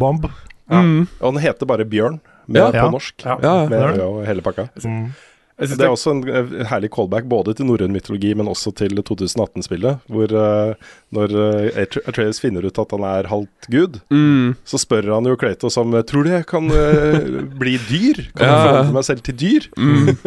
Ja. 0.72 0.82
Mm. 0.82 1.06
Og 1.20 1.36
den 1.36 1.44
heter 1.44 1.70
bare 1.70 1.86
Bjørn, 1.86 2.18
med, 2.48 2.74
Ja. 2.74 2.84
på 2.86 2.92
norsk. 2.92 3.16
Ja. 3.26 3.38
Ja, 3.42 3.56
Med 3.70 4.00
og 4.02 4.26
hele 4.26 4.42
pakka. 4.42 4.70
Mm. 4.84 5.14
Det 5.58 5.80
er 5.80 5.88
også 5.88 6.12
en 6.12 6.18
eh, 6.28 6.66
herlig 6.68 6.90
callback 6.92 7.24
både 7.32 7.54
til 7.56 7.64
norrøn 7.66 7.94
mytologi, 7.96 8.34
men 8.36 8.46
også 8.52 8.74
til 8.76 8.90
2018-spillet. 9.00 10.02
Hvor 10.12 10.28
uh, 10.36 10.74
når 11.16 11.32
uh, 11.32 11.86
Atreus 12.12 12.42
finner 12.44 12.66
ut 12.68 12.78
at 12.78 12.92
han 12.92 13.06
er 13.08 13.30
halvt 13.32 13.70
gud, 13.72 14.02
Mm. 14.12 14.56
så 14.68 14.78
spør 14.78 15.14
han 15.14 15.24
jo 15.26 15.38
Kratos 15.40 15.78
om 15.80 15.96
Tror 16.04 16.24
du 16.28 16.30
jeg 16.34 16.46
kan 16.46 16.68
uh, 16.68 17.40
bli 17.62 17.78
dyr? 17.88 18.20
Kan 18.36 18.50
jeg 18.50 18.52
Ja. 18.52 18.66
forandre 18.68 18.94
meg 18.98 19.04
selv 19.08 19.24
til 19.24 19.36
dyr? 19.40 19.70
Mm. 19.80 20.18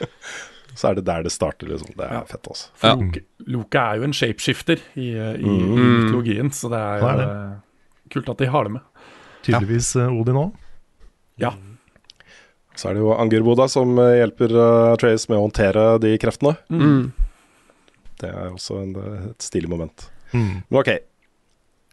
så 0.78 0.88
er 0.92 0.94
det 1.00 1.04
der 1.10 1.22
det 1.26 1.32
starter, 1.34 1.66
liksom. 1.68 1.90
Det 1.98 2.06
er 2.06 2.24
fett, 2.30 2.46
altså. 2.46 2.70
For 2.78 2.94
Loke, 3.02 3.24
Loke 3.50 3.82
er 3.82 3.98
jo 3.98 4.06
en 4.06 4.14
shapeshifter 4.16 4.78
i, 4.94 5.10
i, 5.10 5.34
i 5.34 5.50
Mm. 5.50 5.82
mytologien, 6.06 6.50
så 6.54 6.70
det 6.70 6.78
er 6.78 7.00
Det 7.02 7.10
er 7.10 7.16
det. 7.20 7.28
eh, 7.28 8.10
kult 8.14 8.28
at 8.30 8.38
de 8.38 8.46
har 8.54 8.64
det 8.64 8.72
med. 8.78 8.82
Tydeligvis 9.42 9.96
eh, 9.96 10.08
Odin 10.14 10.38
òg. 10.46 10.52
Ja. 11.42 11.54
Så 12.80 12.88
er 12.88 12.96
det 12.96 13.02
jo 13.02 13.12
Angerboda 13.16 13.66
som 13.70 13.98
eh, 14.00 14.20
hjelper 14.22 14.54
uh, 14.56 14.96
Trace 15.00 15.28
med 15.30 15.40
å 15.40 15.44
håndtere 15.44 15.84
de 16.02 16.14
kreftene. 16.22 16.54
Mm. 16.72 17.10
Det 18.20 18.30
er 18.30 18.50
også 18.50 18.80
en, 18.80 18.94
eh, 18.96 19.28
et 19.32 19.44
stilig 19.44 19.70
moment. 19.72 20.08
Mm. 20.32 20.62
Men 20.68 20.80
ok. 20.82 20.92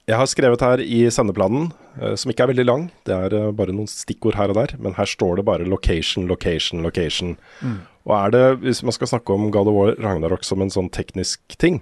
Jeg 0.07 0.15
har 0.15 0.29
skrevet 0.31 0.63
her 0.63 0.79
i 0.79 1.01
sendeplanen, 1.11 1.73
uh, 1.99 2.13
som 2.15 2.31
ikke 2.31 2.45
er 2.45 2.53
veldig 2.53 2.67
lang, 2.67 2.87
det 3.09 3.15
er 3.17 3.35
uh, 3.35 3.51
bare 3.55 3.75
noen 3.75 3.89
stikkord 3.91 4.37
her 4.39 4.53
og 4.53 4.61
der, 4.61 4.77
men 4.79 4.95
her 4.95 5.09
står 5.09 5.41
det 5.41 5.47
bare 5.49 5.67
location, 5.67 6.29
location, 6.31 6.85
location. 6.85 7.35
Mm. 7.59 7.81
Og 8.07 8.15
er 8.15 8.31
det, 8.31 8.45
hvis 8.63 8.83
man 8.87 8.95
skal 8.95 9.11
snakke 9.11 9.35
om 9.35 9.49
God 9.51 9.67
of 9.67 9.75
War 9.75 9.95
Ragnarok 9.99 10.47
som 10.47 10.63
en 10.63 10.71
sånn 10.71 10.87
teknisk 10.95 11.57
ting, 11.59 11.81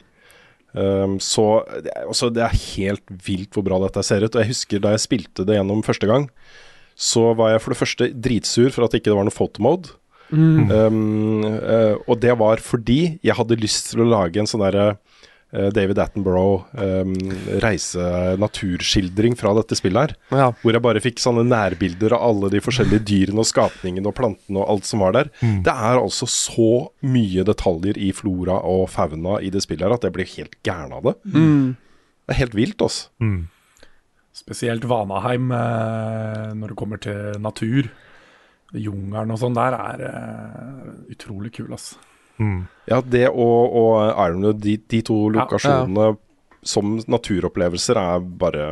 um, 0.74 1.20
så 1.22 1.62
det 1.86 1.94
er, 1.94 2.10
også, 2.10 2.32
det 2.34 2.48
er 2.48 2.62
helt 2.74 3.18
vilt 3.28 3.54
hvor 3.54 3.68
bra 3.68 3.78
dette 3.86 4.02
ser 4.08 4.26
ut. 4.26 4.34
Og 4.34 4.42
jeg 4.42 4.56
husker 4.56 4.82
da 4.82 4.96
jeg 4.96 5.06
spilte 5.06 5.46
det 5.46 5.60
gjennom 5.60 5.86
første 5.86 6.10
gang, 6.10 6.26
så 6.96 7.34
var 7.36 7.54
jeg 7.54 7.64
for 7.64 7.76
det 7.76 7.82
første 7.82 8.10
dritsur 8.16 8.72
for 8.72 8.86
at 8.86 8.96
det 8.96 9.04
ikke 9.04 9.16
var 9.16 9.28
noe 9.28 9.36
photomode. 9.36 9.94
Mm. 10.34 10.72
Um, 10.72 11.44
uh, 11.46 11.96
og 12.10 12.18
det 12.24 12.34
var 12.40 12.64
fordi 12.64 13.20
jeg 13.24 13.38
hadde 13.38 13.60
lyst 13.62 13.92
til 13.92 14.02
å 14.02 14.10
lage 14.10 14.42
en 14.42 14.50
sånn 14.50 14.64
derre 14.64 14.96
uh, 14.96 15.70
David 15.76 16.00
Attenborough 16.02 16.66
um, 16.82 17.14
reise-naturskildring 17.62 19.38
fra 19.38 19.54
dette 19.60 19.78
spillet 19.78 20.02
her. 20.02 20.16
Ja. 20.34 20.50
Hvor 20.64 20.74
jeg 20.74 20.86
bare 20.88 21.04
fikk 21.04 21.22
sånne 21.22 21.46
nærbilder 21.52 22.18
av 22.18 22.26
alle 22.32 22.52
de 22.56 22.64
forskjellige 22.64 23.06
dyrene 23.06 23.44
og 23.44 23.50
skapningene 23.52 24.10
og 24.10 24.18
plantene 24.18 24.64
og 24.64 24.72
alt 24.74 24.90
som 24.90 25.06
var 25.06 25.18
der. 25.20 25.32
Mm. 25.44 25.62
Det 25.68 25.76
er 25.92 26.02
altså 26.02 26.30
så 26.32 26.72
mye 27.06 27.46
detaljer 27.48 28.00
i 28.02 28.12
flora 28.16 28.62
og 28.66 28.88
fauna 28.96 29.42
i 29.46 29.54
det 29.54 29.64
spillet 29.68 29.86
her 29.86 30.00
at 30.00 30.08
jeg 30.08 30.16
blir 30.16 30.32
helt 30.38 30.58
gæren 30.66 30.96
av 30.96 31.12
det. 31.12 31.20
Mm. 31.36 31.76
Det 32.26 32.34
er 32.34 32.42
helt 32.42 32.58
vilt, 32.58 32.82
altså. 32.82 33.12
Mm. 33.22 33.44
Spesielt 34.36 34.84
Vanaheim 34.90 35.52
eh, 35.56 36.50
når 36.60 36.74
det 36.74 36.78
kommer 36.80 37.00
til 37.02 37.38
natur. 37.40 37.88
Jungelen 38.76 39.32
og 39.32 39.40
sånn 39.40 39.56
der 39.56 39.78
er 39.78 40.02
eh, 40.10 40.90
utrolig 41.14 41.54
kul, 41.56 41.70
altså. 41.72 41.96
Mm. 42.42 42.66
Ja, 42.92 42.98
det 43.00 43.30
og, 43.32 43.76
og 43.80 43.94
Ironwood, 44.12 44.60
de, 44.66 44.76
de 44.92 45.00
to 45.08 45.22
Ja. 45.30 45.38
lokasjonene 45.38 46.18
som 46.66 46.98
naturopplevelser 47.08 47.96
er 48.02 48.20
bare 48.42 48.66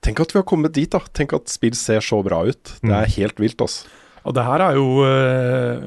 Tenk 0.00 0.22
at 0.24 0.32
vi 0.32 0.38
har 0.40 0.46
kommet 0.48 0.72
dit, 0.72 0.88
da. 0.90 0.98
Tenk 1.12 1.34
at 1.36 1.50
spill 1.52 1.74
ser 1.76 2.00
så 2.00 2.22
bra 2.24 2.38
ut. 2.48 2.70
Det 2.80 2.94
er 2.96 3.10
helt 3.18 3.36
vilt, 3.42 3.60
altså. 3.60 3.84
Og 4.24 4.32
det 4.34 4.44
her 4.46 4.62
er 4.64 4.78
jo 4.78 4.86
eh, 5.04 5.82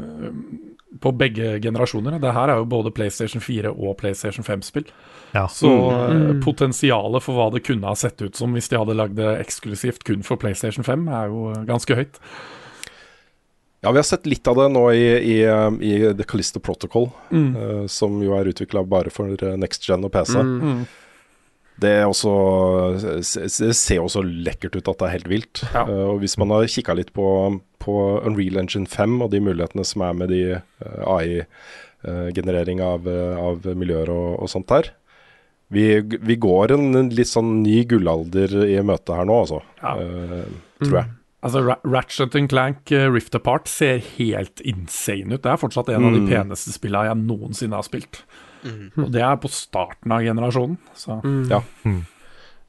på 1.01 1.11
begge 1.17 1.55
generasjoner. 1.61 2.19
Det 2.21 2.33
her 2.35 2.51
er 2.53 2.61
jo 2.61 2.67
både 2.69 2.91
PlayStation 2.93 3.41
4 3.41 3.71
og 3.73 3.97
PlayStation 3.97 4.45
5-spill. 4.45 4.85
Ja. 5.33 5.47
Så 5.49 5.69
eh, 5.91 6.09
Mm. 6.13 6.41
potensialet 6.45 7.23
for 7.25 7.33
hva 7.37 7.47
det 7.53 7.63
kunne 7.65 7.87
ha 7.89 7.95
sett 7.97 8.21
ut 8.21 8.35
som 8.37 8.53
hvis 8.53 8.69
de 8.69 8.77
hadde 8.77 8.93
lagd 8.95 9.15
det 9.17 9.31
eksklusivt 9.41 10.03
kun 10.05 10.21
for 10.23 10.37
PlayStation 10.37 10.85
5, 10.85 11.07
er 11.09 11.31
jo 11.31 11.47
eh, 11.55 11.63
ganske 11.65 11.95
høyt. 11.97 12.19
Ja, 13.83 13.91
vi 13.91 13.97
har 13.99 14.05
sett 14.07 14.25
litt 14.29 14.47
av 14.47 14.55
det 14.61 14.69
nå 14.71 14.83
i, 14.95 15.07
i, 15.33 15.37
um, 15.49 15.81
i 15.83 15.97
The 16.15 16.23
Callisto 16.23 16.61
Protocol, 16.63 17.09
Mm. 17.33 17.49
uh, 17.57 17.87
som 17.91 18.21
jo 18.23 18.31
er 18.37 18.47
utvikla 18.53 18.85
bare 18.87 19.09
for 19.11 19.33
eh, 19.33 19.57
next 19.59 19.83
gen 19.83 20.05
og 20.07 20.13
PC. 20.13 20.37
Mm. 20.39 20.53
Mm. 20.61 20.85
Det, 21.83 21.89
er 21.89 22.05
også, 22.05 22.31
det 23.01 23.75
ser 23.75 23.99
også 24.05 24.21
lekkert 24.23 24.77
ut 24.77 24.87
at 24.87 24.99
det 25.01 25.07
er 25.09 25.15
helt 25.17 25.27
vilt. 25.33 25.63
Ja. 25.73 25.83
Uh, 25.89 26.13
og 26.13 26.19
hvis 26.21 26.37
man 26.39 26.53
har 26.55 26.63
kikka 26.69 26.93
litt 26.95 27.11
på, 27.17 27.25
på 27.83 27.97
Unreal 28.23 28.61
Engine 28.61 28.87
5 28.87 29.17
og 29.25 29.31
de 29.33 29.41
mulighetene 29.43 29.83
som 29.83 30.05
er 30.07 30.13
med 30.21 30.29
de 30.31 30.43
AI-generering 31.09 32.79
av, 32.85 33.07
eh, 33.07 33.37
av 33.39 33.65
miljøer 33.75 34.09
og, 34.13 34.43
og 34.43 34.51
sånt 34.51 34.69
der 34.71 34.93
vi, 35.73 35.87
vi 36.29 36.37
går 36.41 36.75
en, 36.77 36.87
en 37.01 37.09
litt 37.17 37.29
sånn 37.31 37.57
ny 37.65 37.81
gullalder 37.89 38.53
i 38.69 38.77
møte 38.85 39.17
her 39.17 39.27
nå, 39.29 39.41
altså. 39.43 39.59
Ja. 39.81 39.95
Uh, 39.97 40.47
tror 40.83 40.99
jeg. 41.01 41.11
Altså, 41.43 41.59
Ra 41.65 41.75
Ratchet 41.83 42.37
Clank 42.53 42.93
uh, 42.95 43.09
Rift 43.11 43.35
Apart 43.35 43.67
ser 43.67 43.99
helt 44.15 44.61
insane 44.63 45.35
ut. 45.35 45.41
Det 45.43 45.51
er 45.51 45.59
fortsatt 45.59 45.89
en 45.91 46.05
av 46.07 46.13
de 46.15 46.21
Mm. 46.23 46.29
peneste 46.31 46.71
spillene 46.71 47.09
jeg 47.09 47.19
noensinne 47.25 47.75
har 47.81 47.83
spilt. 47.83 48.21
Og 48.95 49.09
det 49.11 49.19
er 49.19 49.35
på 49.43 49.49
starten 49.51 50.13
av 50.15 50.21
generasjonen. 50.23 50.77
Så. 50.95 51.17
Mm. 51.25 51.97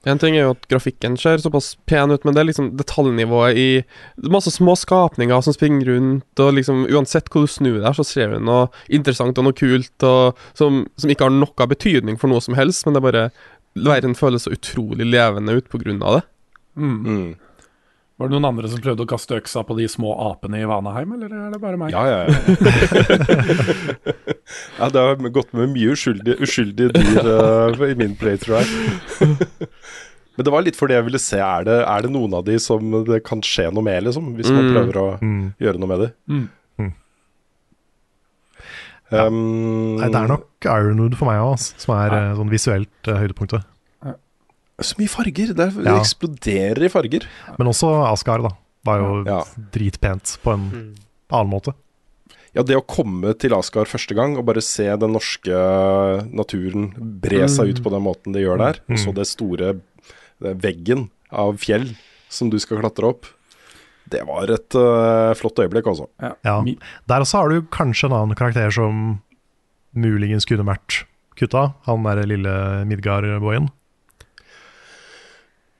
En 0.04 0.20
ting 0.20 0.36
er 0.36 0.44
jo 0.44 0.52
at 0.52 0.66
grafikken 0.68 1.16
ser 1.20 1.40
såpass 1.40 1.74
pen 1.88 2.12
ut, 2.12 2.24
men 2.26 2.36
det 2.36 2.42
er 2.42 2.48
liksom 2.50 2.72
detaljnivået 2.78 3.56
i 3.56 3.68
det 3.84 4.28
er 4.28 4.34
Masse 4.34 4.52
små 4.52 4.74
skapninger 4.76 5.40
som 5.44 5.56
springer 5.56 5.88
rundt, 5.88 6.42
og 6.42 6.56
liksom 6.58 6.84
uansett 6.90 7.30
hvor 7.32 7.46
du 7.46 7.50
snur 7.50 7.80
deg, 7.80 7.90
så 7.96 8.04
ser 8.06 8.34
du 8.34 8.42
noe 8.44 8.68
interessant 8.92 9.38
og 9.40 9.48
noe 9.48 9.56
kult, 9.56 9.94
og 10.04 10.40
som, 10.58 10.84
som 11.00 11.12
ikke 11.12 11.28
har 11.28 11.34
noe 11.34 11.68
betydning 11.70 12.20
for 12.20 12.32
noe 12.32 12.44
som 12.44 12.56
helst, 12.58 12.84
men 12.84 12.96
det 12.96 13.02
er 13.02 13.08
bare 13.08 13.26
Verden 13.74 14.12
føles 14.14 14.44
så 14.46 14.52
utrolig 14.54 15.02
levende 15.08 15.56
ut 15.58 15.66
på 15.66 15.80
grunn 15.82 15.98
av 16.06 16.20
det. 16.20 16.24
Mm. 16.78 16.98
Mm. 17.02 17.53
Var 18.14 18.28
det 18.30 18.34
noen 18.36 18.46
andre 18.46 18.68
som 18.70 18.78
prøvde 18.78 19.02
å 19.02 19.10
kaste 19.10 19.34
øksa 19.40 19.64
på 19.66 19.74
de 19.74 19.88
små 19.90 20.12
apene 20.30 20.60
i 20.62 20.66
Vanaheim, 20.70 21.16
eller 21.16 21.32
er 21.34 21.48
det 21.50 21.58
bare 21.62 21.74
meg? 21.80 21.90
Ja, 21.90 22.02
ja, 22.06 22.18
ja. 22.22 22.30
ja, 24.78 24.86
det 24.94 25.00
har 25.02 25.18
gått 25.34 25.50
med 25.56 25.72
mye 25.74 25.90
uskyldige, 25.96 26.36
uskyldige 26.46 26.94
dyr 26.94 27.26
uh, 27.26 27.74
i 27.90 27.96
min 27.98 28.14
playthrough 28.20 28.62
her. 28.62 28.70
Men 30.34 30.42
det 30.46 30.50
var 30.54 30.62
litt 30.66 30.78
fordi 30.78 30.94
jeg 30.96 31.06
ville 31.06 31.20
se 31.22 31.38
er 31.42 31.62
det, 31.66 31.76
er 31.86 31.98
det 32.06 32.10
noen 32.14 32.32
av 32.38 32.42
de 32.46 32.54
som 32.62 32.82
det 33.06 33.20
kan 33.26 33.42
skje 33.46 33.66
noe 33.74 33.84
med, 33.86 33.98
liksom, 34.06 34.24
hvis 34.38 34.50
man 34.50 34.64
Mm. 34.64 34.70
prøver 34.74 34.94
å 35.02 35.06
Mm. 35.22 35.44
gjøre 35.62 35.78
noe 35.82 35.90
med 35.92 35.98
de. 36.04 36.08
Mm. 36.30 36.46
Um, 39.14 39.98
Nei, 40.00 40.08
det 40.10 40.18
er 40.22 40.30
nok 40.32 40.64
Ironwood 40.66 41.14
for 41.18 41.26
meg 41.28 41.38
òg, 41.44 41.58
som 41.60 41.92
er 41.94 42.14
eh, 42.16 42.30
sånn 42.38 42.50
visuelt 42.50 43.08
uh, 43.10 43.18
høydepunktet. 43.20 43.62
Så 44.82 44.96
mye 44.98 45.08
farger! 45.08 45.52
Det, 45.54 45.60
er, 45.68 45.70
det 45.70 45.86
Ja. 45.86 46.00
eksploderer 46.00 46.82
i 46.84 46.88
farger. 46.90 47.26
Men 47.58 47.68
også 47.70 47.92
Asgard, 48.10 48.42
da. 48.42 48.50
Var 48.84 48.98
jo 49.00 49.24
Ja. 49.24 49.42
dritpent 49.72 50.38
på 50.42 50.52
en 50.52 50.94
annen 51.30 51.50
måte. 51.50 51.74
Ja, 52.54 52.62
det 52.62 52.76
å 52.76 52.84
komme 52.86 53.32
til 53.38 53.54
Asgard 53.54 53.86
første 53.90 54.14
gang 54.14 54.36
og 54.38 54.44
bare 54.46 54.60
se 54.62 54.84
den 54.96 55.12
norske 55.12 55.54
naturen 56.32 56.92
bre 57.20 57.48
seg 57.48 57.68
ut 57.74 57.82
på 57.82 57.90
den 57.90 58.02
måten 58.02 58.32
det 58.32 58.42
gjør 58.44 58.58
der, 58.58 58.80
og 58.88 58.96
så 58.98 59.08
Mm. 59.10 59.14
det 59.14 59.26
store 59.26 59.80
det 60.42 60.60
veggen 60.60 61.10
av 61.32 61.56
fjell 61.58 61.96
som 62.28 62.50
du 62.50 62.58
skal 62.58 62.78
klatre 62.78 63.08
opp, 63.08 63.26
det 64.10 64.22
var 64.26 64.44
et 64.50 64.74
uh, 64.74 65.32
flott 65.34 65.56
øyeblikk, 65.56 65.86
altså. 65.86 66.08
Ja. 66.20 66.62
Der 67.08 67.20
også 67.20 67.38
har 67.40 67.48
du 67.48 67.62
kanskje 67.62 68.06
en 68.10 68.12
annen 68.12 68.36
karakter 68.36 68.70
som 68.70 69.20
muligens 69.94 70.44
kunne 70.44 70.66
vært 70.66 71.04
kutta. 71.36 71.74
Han 71.86 72.02
derre 72.04 72.26
lille 72.26 72.84
Midgard-boyen. 72.86 73.70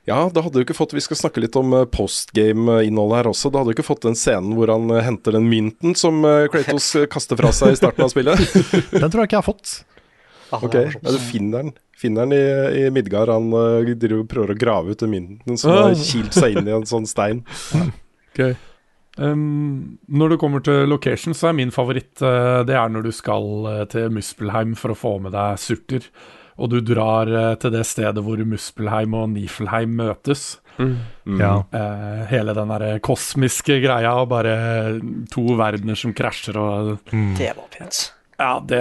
Ja, 0.07 0.19
da 0.29 0.43
hadde 0.45 0.59
du 0.61 0.65
ikke 0.67 0.77
fått 0.77 0.93
Vi 0.93 1.01
skal 1.01 1.17
snakke 1.17 1.41
litt 1.41 1.57
om 1.57 1.71
øh, 1.73 1.87
postgame-innholdet 1.89 3.17
her 3.23 3.29
også. 3.31 3.49
Da 3.51 3.63
hadde 3.63 3.73
du 3.73 3.77
ikke 3.79 3.87
fått 3.87 4.05
den 4.05 4.19
scenen 4.19 4.53
hvor 4.59 4.69
han 4.75 4.85
øh, 4.93 5.01
henter 5.07 5.33
den 5.39 5.47
mynten 5.49 5.97
som 5.97 6.19
øh, 6.29 6.45
Kratos 6.53 6.91
kaster 7.13 7.41
fra 7.41 7.53
seg 7.57 7.73
i 7.73 7.79
starten 7.81 8.05
av 8.05 8.13
spillet. 8.13 8.43
Den 8.93 9.09
tror 9.09 9.23
jeg 9.25 9.31
ikke 9.31 9.39
jeg 9.39 9.41
har 9.41 9.49
fått. 9.49 9.73
Ah, 10.53 10.61
det 10.61 10.69
Ok, 10.69 10.77
er 10.77 10.93
ja. 10.93 11.15
Du 11.17 11.19
finner 11.31 11.65
den 11.65 11.73
Finner 12.05 12.27
den 12.27 12.35
i, 12.37 12.85
i 12.85 12.91
Midgard. 12.93 13.31
Han 13.33 13.49
driver 13.97 14.25
prøver 14.29 14.53
å 14.53 14.59
grave 14.59 14.93
ut 14.93 15.01
den 15.01 15.13
mynten 15.15 15.57
som 15.57 15.71
har 15.73 15.93
Ah. 15.95 16.01
kilt 16.05 16.35
seg 16.37 16.59
inn 16.59 16.69
i 16.69 16.75
en 16.75 16.85
sånn 16.91 17.07
stein. 17.09 17.45
Um, 19.17 19.99
når 20.11 20.33
det 20.33 20.39
kommer 20.43 20.59
til 20.67 20.89
location, 20.91 21.37
så 21.39 21.53
er 21.53 21.55
min 21.55 21.71
favoritt 21.71 22.19
eh, 22.19 22.65
Det 22.67 22.75
er 22.75 22.89
når 22.91 23.05
du 23.07 23.13
skal 23.15 23.45
eh, 23.71 23.85
til 23.93 24.09
Muspelheim 24.11 24.73
for 24.75 24.91
å 24.91 24.97
få 24.99 25.13
med 25.23 25.31
deg 25.37 25.61
Surter. 25.63 26.09
Og 26.59 26.71
du 26.71 26.79
drar 26.81 27.27
eh, 27.29 27.55
til 27.59 27.71
det 27.75 27.85
stedet 27.87 28.23
hvor 28.23 28.39
Muspelheim 28.47 29.15
og 29.19 29.31
Nifelheim 29.33 29.97
møtes. 29.99 30.59
Mm. 30.79 30.97
Ja. 31.39 31.53
Eh, 31.75 32.25
hele 32.31 32.55
den 32.55 32.69
der 32.73 32.99
kosmiske 33.05 33.81
greia, 33.83 34.13
og 34.23 34.29
bare 34.31 34.55
to 35.31 35.45
verdener 35.59 35.97
som 35.99 36.15
krasjer 36.15 36.57
og 36.59 36.99
Mm. 37.13 37.35
Det 37.39 37.53
var 37.57 37.67
pent. 37.71 38.13
Ja, 38.39 38.59
det 38.67 38.81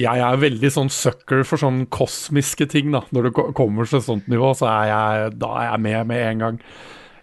Jeg 0.00 0.20
er 0.20 0.36
veldig 0.36 0.70
sånn 0.70 0.90
sucker 0.92 1.42
for 1.48 1.56
sånn 1.56 1.86
kosmiske 1.88 2.66
ting, 2.68 2.90
da. 2.92 3.00
Når 3.16 3.22
det 3.30 3.54
kommer 3.56 3.86
til 3.88 3.98
et 3.98 4.04
sånt 4.04 4.28
nivå, 4.28 4.50
så 4.56 4.68
er 4.68 4.90
jeg 4.92 5.38
Da 5.38 5.52
er 5.62 5.70
jeg 5.72 5.80
med 5.80 6.06
med 6.06 6.26
en 6.32 6.38
gang. 6.38 6.60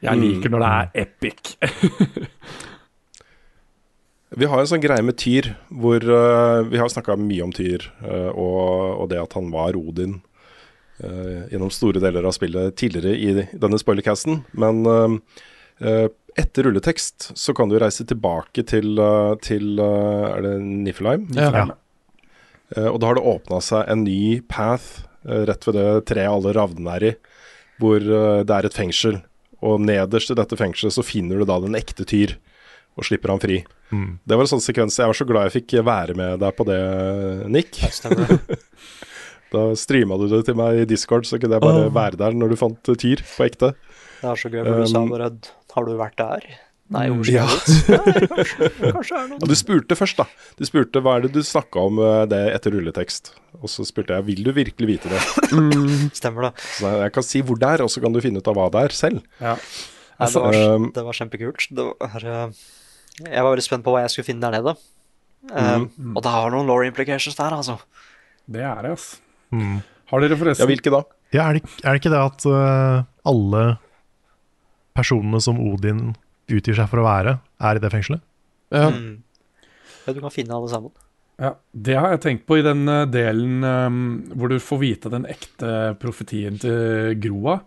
Jeg 0.01 0.17
Mm. 0.17 0.21
liker 0.21 0.49
når 0.49 0.59
det 0.59 0.71
er 0.71 1.05
epic. 1.05 1.57
Vi 4.31 4.47
har 4.47 4.61
en 4.61 4.67
sånn 4.69 4.83
greie 4.83 5.03
med 5.03 5.17
Tyr, 5.19 5.49
hvor 5.67 5.99
uh, 6.07 6.63
vi 6.63 6.79
har 6.79 6.91
snakka 6.91 7.17
mye 7.19 7.43
om 7.43 7.51
Tyr, 7.55 7.83
uh, 8.05 8.29
og, 8.31 9.01
og 9.03 9.09
det 9.11 9.19
at 9.19 9.35
han 9.35 9.49
var 9.51 9.75
Odin 9.75 10.21
uh, 11.03 11.49
gjennom 11.51 11.71
store 11.73 11.99
deler 11.99 12.27
av 12.29 12.35
spillet 12.37 12.77
tidligere 12.79 13.11
i 13.11 13.45
denne 13.51 13.79
spoilercasten. 13.81 14.45
Men 14.55 14.85
etter 15.81 16.67
rulletekst 16.67 17.31
så 17.35 17.55
kan 17.57 17.71
du 17.71 17.79
reise 17.81 18.05
tilbake 18.07 18.63
til, 18.69 19.01
til 19.41 19.81
Er 19.81 20.43
det 20.45 20.51
Niflheim? 20.61 21.25
Niflheim, 21.33 21.73
Eh, 22.71 22.87
og 22.87 23.01
da 23.01 23.09
har 23.09 23.17
det 23.17 23.25
åpna 23.27 23.57
seg 23.59 23.89
en 23.91 24.05
ny 24.05 24.39
path 24.47 25.01
rett 25.25 25.65
ved 25.67 25.75
det 25.75 26.05
treet 26.09 26.31
alle 26.31 26.53
ravnene 26.55 26.93
er 26.95 27.03
i, 27.03 27.09
hvor 27.81 27.99
det 27.99 28.55
er 28.55 28.65
et 28.65 28.77
fengsel. 28.77 29.19
Og 29.61 29.83
nederst 29.83 30.31
i 30.33 30.37
dette 30.39 30.57
fengselet 30.57 30.95
så 30.95 31.03
finner 31.05 31.41
du 31.41 31.45
da 31.49 31.59
den 31.61 31.75
ekte 31.77 32.07
Tyr, 32.07 32.37
og 32.99 33.07
slipper 33.07 33.33
han 33.33 33.41
fri. 33.41 33.61
Mm. 33.91 34.19
Det 34.23 34.37
var 34.37 34.45
en 34.45 34.51
sånn 34.53 34.63
sekvens 34.63 34.95
Jeg 34.99 35.09
var 35.11 35.17
så 35.17 35.27
glad 35.27 35.49
jeg 35.49 35.55
fikk 35.61 35.73
være 35.83 36.15
med 36.15 36.39
deg 36.43 36.55
på 36.55 36.67
det, 36.67 36.81
Nick. 37.51 37.81
Da 39.51 39.65
streama 39.75 40.15
du 40.15 40.29
det 40.31 40.45
til 40.47 40.55
meg 40.55 40.77
i 40.79 40.87
Discord, 40.87 41.25
så 41.27 41.35
kunne 41.35 41.57
jeg 41.57 41.63
bare 41.63 41.87
oh. 41.89 41.91
være 41.91 42.15
der 42.19 42.35
når 42.39 42.53
du 42.53 42.59
fant 42.59 42.87
Tyr 42.87 43.19
på 43.19 43.43
ekte. 43.49 43.73
Det 44.21 44.29
er 44.31 44.37
så 44.39 44.51
gøy, 44.51 44.61
for 44.63 44.79
du 44.79 44.87
sa 44.87 45.01
Um, 45.01 45.09
bare 45.11 45.31
Har 45.75 45.87
du 45.87 45.97
vært 45.99 46.15
der? 46.21 46.45
Nei, 46.91 47.05
Mm, 47.07 47.21
ja. 47.31 47.45
Nei, 47.47 48.27
kanskje, 48.27 48.69
kanskje 48.95 49.19
er 49.19 49.27
det 49.31 49.37
Ja, 49.39 49.47
du 49.47 49.55
spurte 49.55 49.95
først, 49.95 50.19
da. 50.19 50.25
Du 50.59 50.65
spurte 50.67 50.99
hva 51.03 51.17
er 51.17 51.25
det 51.25 51.31
du 51.35 51.39
snakka 51.47 51.85
om 51.87 52.01
eh, 52.03 52.25
det 52.31 52.41
etter 52.51 52.75
rulletekst. 52.75 53.31
Og 53.61 53.71
så 53.71 53.85
spurte 53.87 54.17
jeg 54.17 54.27
vil 54.27 54.43
du 54.43 54.51
virkelig 54.55 54.89
vite 54.89 55.11
det. 55.11 55.21
Stemmer 56.19 56.49
det. 56.49 56.51
Så 56.79 56.91
jeg 57.05 57.15
kan 57.15 57.27
si 57.27 57.43
hvor 57.47 57.59
det 57.59 57.71
er, 57.77 57.85
og 57.87 57.91
så 57.91 58.03
kan 58.03 58.11
du 58.11 58.19
finne 58.23 58.43
ut 58.43 58.51
av 58.51 58.59
hva 58.59 58.67
det 58.75 58.83
er 58.89 58.97
selv. 58.97 59.23
Ja. 59.39 59.55
Nei, 59.55 60.27
det, 60.27 60.43
var, 60.43 60.59
Um, 60.75 60.91
det 60.93 61.05
var 61.07 61.17
kjempekult. 61.17 61.67
Det 61.71 61.87
var, 61.87 62.27
eh, 62.27 62.71
jeg 63.19 63.43
var 63.43 63.51
veldig 63.51 63.65
spent 63.65 63.85
på 63.85 63.93
hva 63.93 64.03
jeg 64.05 64.13
skulle 64.13 64.29
finne 64.29 64.47
der 64.47 64.59
nede. 64.59 64.75
Um, 65.51 65.89
Mm. 65.97 66.15
Og 66.15 66.21
det 66.21 66.31
har 66.31 66.51
noen 66.53 66.67
law 66.69 66.83
implications 66.85 67.35
der, 67.35 67.53
altså. 67.55 67.79
Det 68.45 68.61
er 68.61 68.83
det, 68.85 68.91
altså. 68.93 69.17
Mm. 69.51 69.79
Har 70.11 70.21
dere 70.21 70.37
forresten 70.37 70.63
Ja, 70.63 70.69
hvilke 70.69 70.91
da? 70.93 71.01
Ja, 71.33 71.47
er, 71.49 71.57
det, 71.57 71.63
er 71.81 71.95
det 71.95 72.01
ikke 72.01 72.11
det 72.13 72.21
at 72.21 72.45
uh, 72.45 73.03
alle 73.25 73.63
personene 74.97 75.41
som 75.41 75.59
Odin 75.59 76.11
utgir 76.51 76.75
seg 76.77 76.89
for 76.91 77.01
å 77.01 77.07
være, 77.07 77.37
er 77.63 77.79
i 77.79 77.81
det 77.83 77.91
fengselet? 77.93 78.23
Mm. 78.71 79.23
Ja, 80.05 80.13
du 80.13 80.19
kan 80.21 80.33
finne 80.33 80.55
alle 80.55 80.69
sammen. 80.71 80.91
Ja, 81.41 81.55
Det 81.73 81.95
har 81.97 82.11
jeg 82.13 82.21
tenkt 82.21 82.45
på 82.45 82.59
i 82.59 82.65
den 82.65 82.85
eh, 82.91 83.07
delen 83.09 83.63
um, 83.65 84.01
hvor 84.35 84.51
du 84.51 84.59
får 84.61 84.79
vite 84.81 85.09
den 85.09 85.25
ekte 85.25 85.95
profetien 86.01 86.59
til 86.61 87.15
Groa. 87.23 87.61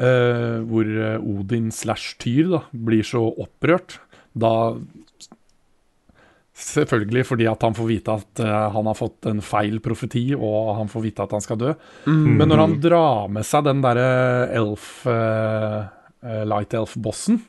Uh, 0.00 0.62
hvor 0.70 0.88
Odin 1.18 1.68
slash 1.74 2.14
Tyr 2.22 2.48
da, 2.54 2.62
blir 2.72 3.04
så 3.04 3.20
opprørt. 3.42 3.98
Da 4.32 4.54
Selvfølgelig 6.60 7.22
fordi 7.24 7.46
at 7.48 7.62
han 7.64 7.72
får 7.72 7.86
vite 7.88 8.14
at 8.20 8.40
uh, 8.44 8.66
han 8.74 8.88
har 8.90 8.96
fått 8.98 9.24
en 9.30 9.38
feil 9.40 9.78
profeti, 9.80 10.26
og 10.36 10.74
han 10.76 10.90
får 10.92 11.04
vite 11.06 11.24
at 11.24 11.32
han 11.32 11.44
skal 11.44 11.56
dø. 11.56 11.70
Mm. 12.04 12.26
Men 12.36 12.50
når 12.52 12.60
han 12.60 12.74
drar 12.84 13.30
med 13.32 13.46
seg 13.48 13.64
den 13.64 13.80
derre 13.80 14.10
elf 14.58 14.90
uh, 15.08 15.88
Light 16.20 16.76
Elf-bossen, 16.76 17.40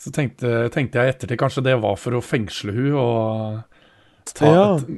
så 0.00 0.12
tenkte, 0.14 0.70
tenkte 0.72 1.02
jeg 1.02 1.14
ettertid 1.14 1.40
kanskje 1.40 1.66
det 1.66 1.76
var 1.82 1.98
for 2.00 2.16
å 2.16 2.24
fengsle 2.24 2.72
hun 2.72 2.96
og 2.96 4.32
ta 4.32 4.48
Ja. 4.48 4.64
et, 4.78 4.88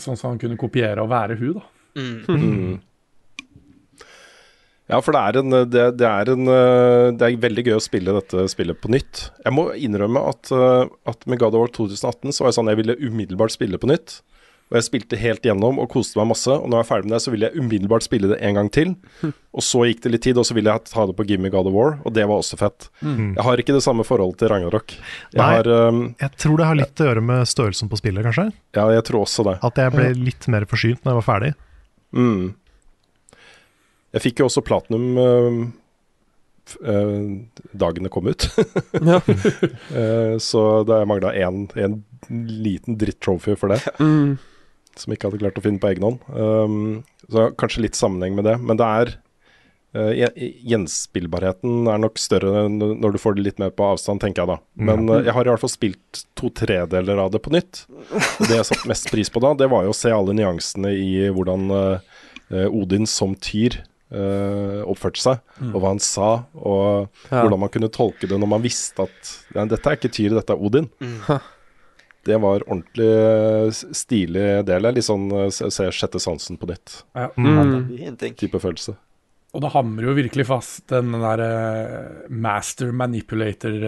Sånn 0.00 0.16
at 0.16 0.24
han 0.24 0.40
kunne 0.40 0.58
kopiere 0.60 1.04
og 1.04 1.12
være 1.12 1.36
hun, 1.40 1.60
da. 1.60 1.66
Mm. 2.00 2.80
Ja, 4.90 4.98
for 5.04 5.14
det 5.14 5.20
er, 5.22 5.38
en, 5.40 5.56
det, 5.70 5.84
det, 6.00 6.08
er 6.08 6.32
en, 6.32 6.48
eh, 6.50 7.10
det 7.14 7.26
er 7.28 7.38
veldig 7.44 7.66
gøy 7.68 7.76
å 7.76 7.84
spille 7.84 8.16
dette 8.16 8.46
spillet 8.50 8.80
på 8.82 8.90
nytt. 8.90 9.28
Jeg 9.44 9.54
må 9.54 9.68
innrømme 9.78 10.24
at, 10.32 10.50
eh, 10.54 10.90
at 11.10 11.22
med 11.30 11.40
God 11.42 11.54
of 11.54 11.64
War 11.64 11.72
2018 11.76 12.34
så 12.34 12.44
var 12.44 12.50
jeg 12.50 12.58
sånn 12.58 12.72
jeg 12.72 12.82
ville 12.82 12.98
umiddelbart 12.98 13.54
spille 13.54 13.78
på 13.80 13.90
nytt. 13.90 14.20
Og 14.70 14.76
jeg 14.78 14.86
spilte 14.86 15.18
helt 15.18 15.46
gjennom 15.46 15.80
og 15.82 15.88
koste 15.90 16.18
meg 16.20 16.28
masse. 16.30 16.50
Og 16.54 16.68
når 16.70 16.78
jeg 16.78 16.84
er 16.84 16.88
ferdig 16.92 17.08
med 17.08 17.14
det, 17.16 17.22
så 17.24 17.32
ville 17.34 17.48
jeg 17.48 17.62
umiddelbart 17.62 18.06
spille 18.06 18.28
det 18.30 18.36
en 18.46 18.58
gang 18.60 18.68
til. 18.70 18.92
Og 19.58 19.64
så 19.66 19.82
gikk 19.88 20.04
det 20.04 20.12
litt 20.14 20.22
tid, 20.22 20.38
og 20.38 20.46
så 20.46 20.54
ville 20.54 20.70
jeg 20.70 20.86
ta 20.86 21.08
det 21.10 21.16
på 21.18 21.24
Gimme 21.26 21.50
God 21.50 21.66
of 21.66 21.74
War, 21.74 21.96
og 22.06 22.12
det 22.14 22.22
var 22.30 22.38
også 22.38 22.54
fett. 22.60 22.84
Mm. 23.02 23.32
Jeg 23.34 23.42
har 23.42 23.58
ikke 23.58 23.74
det 23.74 23.80
samme 23.82 24.04
forholdet 24.06 24.38
til 24.38 24.52
Ragnarok. 24.52 24.94
Jeg 24.94 25.40
Nei. 25.40 25.48
har 25.56 25.70
um, 25.90 26.04
Jeg 26.20 26.38
tror 26.38 26.60
det 26.60 26.68
har 26.68 26.78
litt 26.78 27.02
å 27.02 27.08
gjøre 27.08 27.24
med 27.32 27.50
størrelsen 27.50 27.90
på 27.90 27.98
spillet, 27.98 28.22
kanskje? 28.28 28.44
Ja, 28.78 28.84
jeg 28.94 29.02
tror 29.08 29.24
også 29.24 29.42
det. 29.48 29.56
At 29.66 29.80
jeg 29.82 29.90
ble 29.96 30.06
litt 30.20 30.46
mer 30.54 30.68
forsynt 30.70 31.02
når 31.02 31.10
jeg 31.10 31.18
var 31.18 31.26
ferdig. 31.26 31.50
Mm. 32.14 32.44
Jeg 34.14 34.22
fikk 34.24 34.40
jo 34.42 34.48
også 34.48 34.62
platinum 34.66 35.04
uh, 35.18 35.58
f- 36.66 36.78
eh, 36.82 37.22
dagen 37.78 38.06
det 38.06 38.10
kom 38.14 38.26
ut. 38.30 38.48
Ja. 39.10 39.20
Eh, 39.94 40.36
så 40.42 40.62
da 40.86 41.00
jeg 41.02 41.08
mangla 41.10 41.30
én 41.38 41.64
liten 42.30 42.98
dritt-trophy 43.00 43.54
for 43.58 43.72
det, 43.72 43.80
Mm. 44.02 44.36
som 44.98 45.10
jeg 45.12 45.18
ikke 45.18 45.30
hadde 45.30 45.40
klart 45.44 45.58
å 45.58 45.64
finne 45.64 45.80
på 45.82 45.88
egen 45.92 46.02
hånd. 46.04 46.18
Um, 46.34 47.04
så 47.30 47.48
kanskje 47.56 47.82
litt 47.86 47.94
sammenheng 47.98 48.34
med 48.36 48.44
det. 48.50 48.56
Men 48.60 48.76
det 48.80 48.86
er 48.86 49.12
uh, 49.96 50.12
Gjenspillbarheten 50.70 51.88
er 51.90 51.98
nok 52.02 52.18
større 52.20 52.66
når 52.70 53.14
du 53.14 53.18
får 53.22 53.36
det 53.38 53.44
litt 53.46 53.58
mer 53.62 53.70
på 53.74 53.86
avstand, 53.94 54.20
tenker 54.22 54.42
jeg 54.44 54.50
da. 54.52 54.58
Men 54.76 55.06
Mm. 55.06 55.14
eh, 55.16 55.24
jeg 55.26 55.34
har 55.38 55.46
i 55.46 55.50
hvert 55.54 55.60
fall 55.64 55.72
spilt 55.72 56.24
to 56.38 56.50
tredeler 56.50 57.18
av 57.22 57.30
det 57.32 57.42
på 57.42 57.50
nytt. 57.54 57.84
Og 57.90 58.46
det 58.48 58.56
jeg 58.58 58.68
satte 58.70 58.88
mest 58.90 59.10
pris 59.10 59.30
på 59.30 59.40
da, 59.42 59.54
det 59.54 59.70
var 59.70 59.84
jo 59.86 59.94
å 59.94 59.96
se 60.02 60.10
alle 60.14 60.34
nyansene 60.36 60.92
i 60.94 61.30
hvordan 61.30 61.70
eh, 61.70 61.98
eh, 62.50 62.66
Odin 62.68 63.06
som 63.06 63.34
tyr 63.34 63.80
eh, 64.12 64.80
oppførte 64.90 65.20
seg, 65.22 65.38
Mm. 65.60 65.74
og 65.74 65.80
hva 65.82 65.88
han 65.92 65.98
sa, 66.00 66.44
og 66.56 67.08
Ja. 67.30 67.42
hvordan 67.44 67.58
man 67.60 67.68
kunne 67.68 67.88
tolke 67.88 68.26
det 68.28 68.38
når 68.40 68.48
man 68.48 68.62
visste 68.62 69.02
at 69.02 69.32
ja, 69.54 69.64
dette 69.64 69.86
er 69.86 69.96
ikke 69.96 70.10
tyr, 70.12 70.30
dette 70.34 70.50
er 70.52 70.60
Odin. 70.60 70.88
Det 72.22 72.36
var 72.40 72.60
ordentlig 72.68 73.08
eh, 73.08 73.70
stilig 73.96 74.64
del. 74.68 74.82
Litt 74.92 75.04
sånn 75.06 75.30
eh, 75.32 75.48
se 75.50 75.86
sjette 75.90 76.20
sansen 76.20 76.58
på 76.60 76.66
nytt. 76.68 77.02
Ja. 77.16 77.28
Mm. 77.36 78.16
Type 78.36 78.60
følelse. 78.60 78.96
Og 79.54 79.60
det 79.64 79.72
hamrer 79.72 80.04
jo 80.06 80.14
virkelig 80.14 80.46
fast 80.46 80.86
den 80.92 81.10
der 81.12 81.40
master 82.28 82.92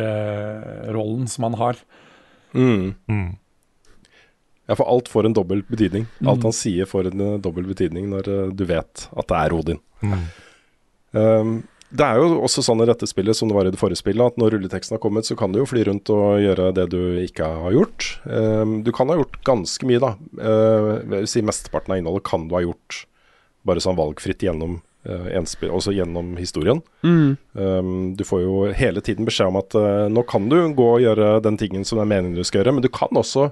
manipulator-rollen 0.03 1.29
som 1.29 1.45
han 1.45 1.55
har. 1.61 1.77
Mm. 2.55 2.95
Ja, 4.73 4.79
for 4.79 4.89
alt 4.89 5.11
får 5.13 5.29
en 5.29 5.37
dobbel 5.37 5.61
betydning. 5.69 6.07
Alt 6.25 6.41
Mm. 6.41 6.49
han 6.49 6.57
sier 6.57 6.89
får 6.89 7.11
en 7.13 7.21
eh, 7.21 7.39
dobbel 7.45 7.69
betydning 7.69 8.09
når 8.09 8.31
eh, 8.33 8.49
du 8.57 8.65
vet 8.65 9.05
at 9.13 9.29
det 9.29 9.37
er 9.43 9.53
Odin. 9.53 9.83
Mm. 10.01 10.23
Um, 11.13 11.53
det 11.93 12.07
er 12.07 12.23
jo 12.23 12.39
også 12.41 12.63
sånn 12.65 12.81
i 12.81 12.87
dette 12.89 13.05
spillet 13.05 13.37
som 13.37 13.51
det 13.51 13.57
var 13.57 13.69
i 13.69 13.73
det 13.75 13.81
forrige 13.81 14.01
spillet, 14.01 14.33
at 14.33 14.39
når 14.41 14.55
rulleteksten 14.55 14.97
har 14.97 15.03
kommet, 15.03 15.29
så 15.29 15.37
kan 15.37 15.53
du 15.53 15.59
jo 15.61 15.67
fly 15.69 15.83
rundt 15.91 16.09
og 16.15 16.41
gjøre 16.41 16.71
det 16.79 16.87
du 16.95 17.19
ikke 17.21 17.45
har 17.45 17.75
gjort. 17.77 18.07
Um, 18.25 18.79
du 18.87 18.89
kan 18.97 19.13
ha 19.13 19.19
gjort 19.21 19.37
ganske 19.45 19.85
mye, 19.91 20.01
da. 20.01 20.15
Uh, 20.41 21.03
jeg 21.03 21.11
vil 21.19 21.29
si 21.35 21.45
Mesteparten 21.45 21.93
av 21.93 22.01
innholdet 22.01 22.25
kan 22.31 22.49
du 22.49 22.57
ha 22.57 22.65
gjort 22.65 23.03
bare 23.69 23.85
sånn 23.85 23.99
valgfritt 24.01 24.41
gjennom, 24.43 24.79
uh, 25.05 25.29
enspill, 25.37 25.69
også 25.77 25.93
gjennom 25.93 26.33
historien. 26.41 26.81
Mm. 27.05 27.37
Um, 27.61 27.93
du 28.17 28.25
får 28.25 28.41
jo 28.47 28.57
hele 28.73 29.05
tiden 29.05 29.29
beskjed 29.29 29.53
om 29.53 29.61
at 29.61 29.77
uh, 29.77 30.09
nå 30.09 30.25
kan 30.33 30.49
du 30.49 30.57
gå 30.73 30.89
og 30.95 31.05
gjøre 31.05 31.43
den 31.45 31.61
tingen 31.61 31.85
som 31.85 32.01
det 32.01 32.07
er 32.09 32.13
meningen 32.17 32.41
du 32.41 32.49
skal 32.49 32.63
gjøre, 32.63 32.79
men 32.79 32.89
du 32.89 32.89
kan 32.89 33.13
også 33.21 33.51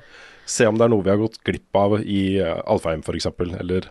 se 0.51 0.67
om 0.69 0.79
det 0.79 0.87
er 0.87 0.93
noe 0.93 1.07
vi 1.07 1.13
har 1.13 1.21
gått 1.21 1.41
glipp 1.47 1.79
av 1.79 1.99
i 2.03 2.23
uh, 2.43 2.59
Alfheim 2.71 3.05
f.eks., 3.05 3.31
eller 3.61 3.91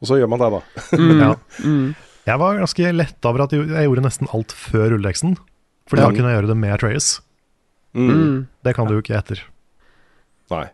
Og 0.00 0.10
så 0.10 0.20
gjør 0.20 0.30
man 0.32 0.42
det, 0.42 0.52
da. 0.54 0.62
Mm. 0.96 1.18
Ja. 1.24 1.32
Mm. 1.64 1.86
Jeg 2.26 2.42
var 2.42 2.58
ganske 2.58 2.94
letta 2.96 3.30
over 3.30 3.44
at 3.44 3.52
jeg 3.54 3.86
gjorde 3.86 4.02
nesten 4.02 4.30
alt 4.34 4.54
før 4.56 4.88
rulleteksten. 4.96 5.36
Fordi 5.86 6.02
da 6.02 6.08
kunne 6.10 6.32
jeg 6.32 6.40
gjøre 6.40 6.50
det 6.50 6.56
med 6.58 6.74
Atreas. 6.74 7.10
Mm. 7.94 8.48
Det 8.66 8.74
kan 8.74 8.88
du 8.88 8.96
jo 8.96 9.04
ikke 9.04 9.14
etter. 9.14 9.44
Nei. 10.50 10.66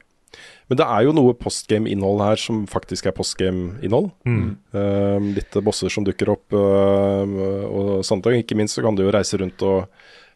Men 0.71 0.79
det 0.81 0.87
er 0.89 1.05
jo 1.05 1.13
noe 1.13 1.35
postgame-innhold 1.37 2.23
her 2.25 2.41
som 2.41 2.63
faktisk 2.71 3.11
er 3.11 3.15
postgame-innhold. 3.17 4.09
Mm. 4.25 4.47
Uh, 4.73 5.19
litt 5.37 5.59
bosser 5.65 5.93
som 5.93 6.07
dukker 6.07 6.33
opp 6.33 6.57
uh, 6.57 7.37
og 7.69 7.91
sånne 8.09 8.25
ting. 8.25 8.41
ikke 8.41 8.57
minst 8.57 8.79
så 8.79 8.85
kan 8.87 8.97
du 8.97 9.05
jo 9.05 9.13
reise 9.13 9.37
rundt 9.43 9.61
og 9.69 9.91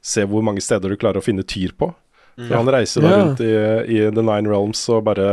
se 0.05 0.27
hvor 0.29 0.45
mange 0.45 0.61
steder 0.61 0.93
du 0.93 1.01
klarer 1.01 1.23
å 1.23 1.25
finne 1.25 1.47
tyr 1.49 1.73
på. 1.79 1.89
For 2.37 2.53
Mm. 2.53 2.57
Han 2.59 2.69
reiser 2.69 3.01
da 3.01 3.11
rundt 3.17 3.41
i, 3.41 3.53
i 3.97 4.01
The 4.13 4.21
Nine 4.21 4.51
Realms 4.51 4.83
og 4.93 5.07
bare 5.07 5.29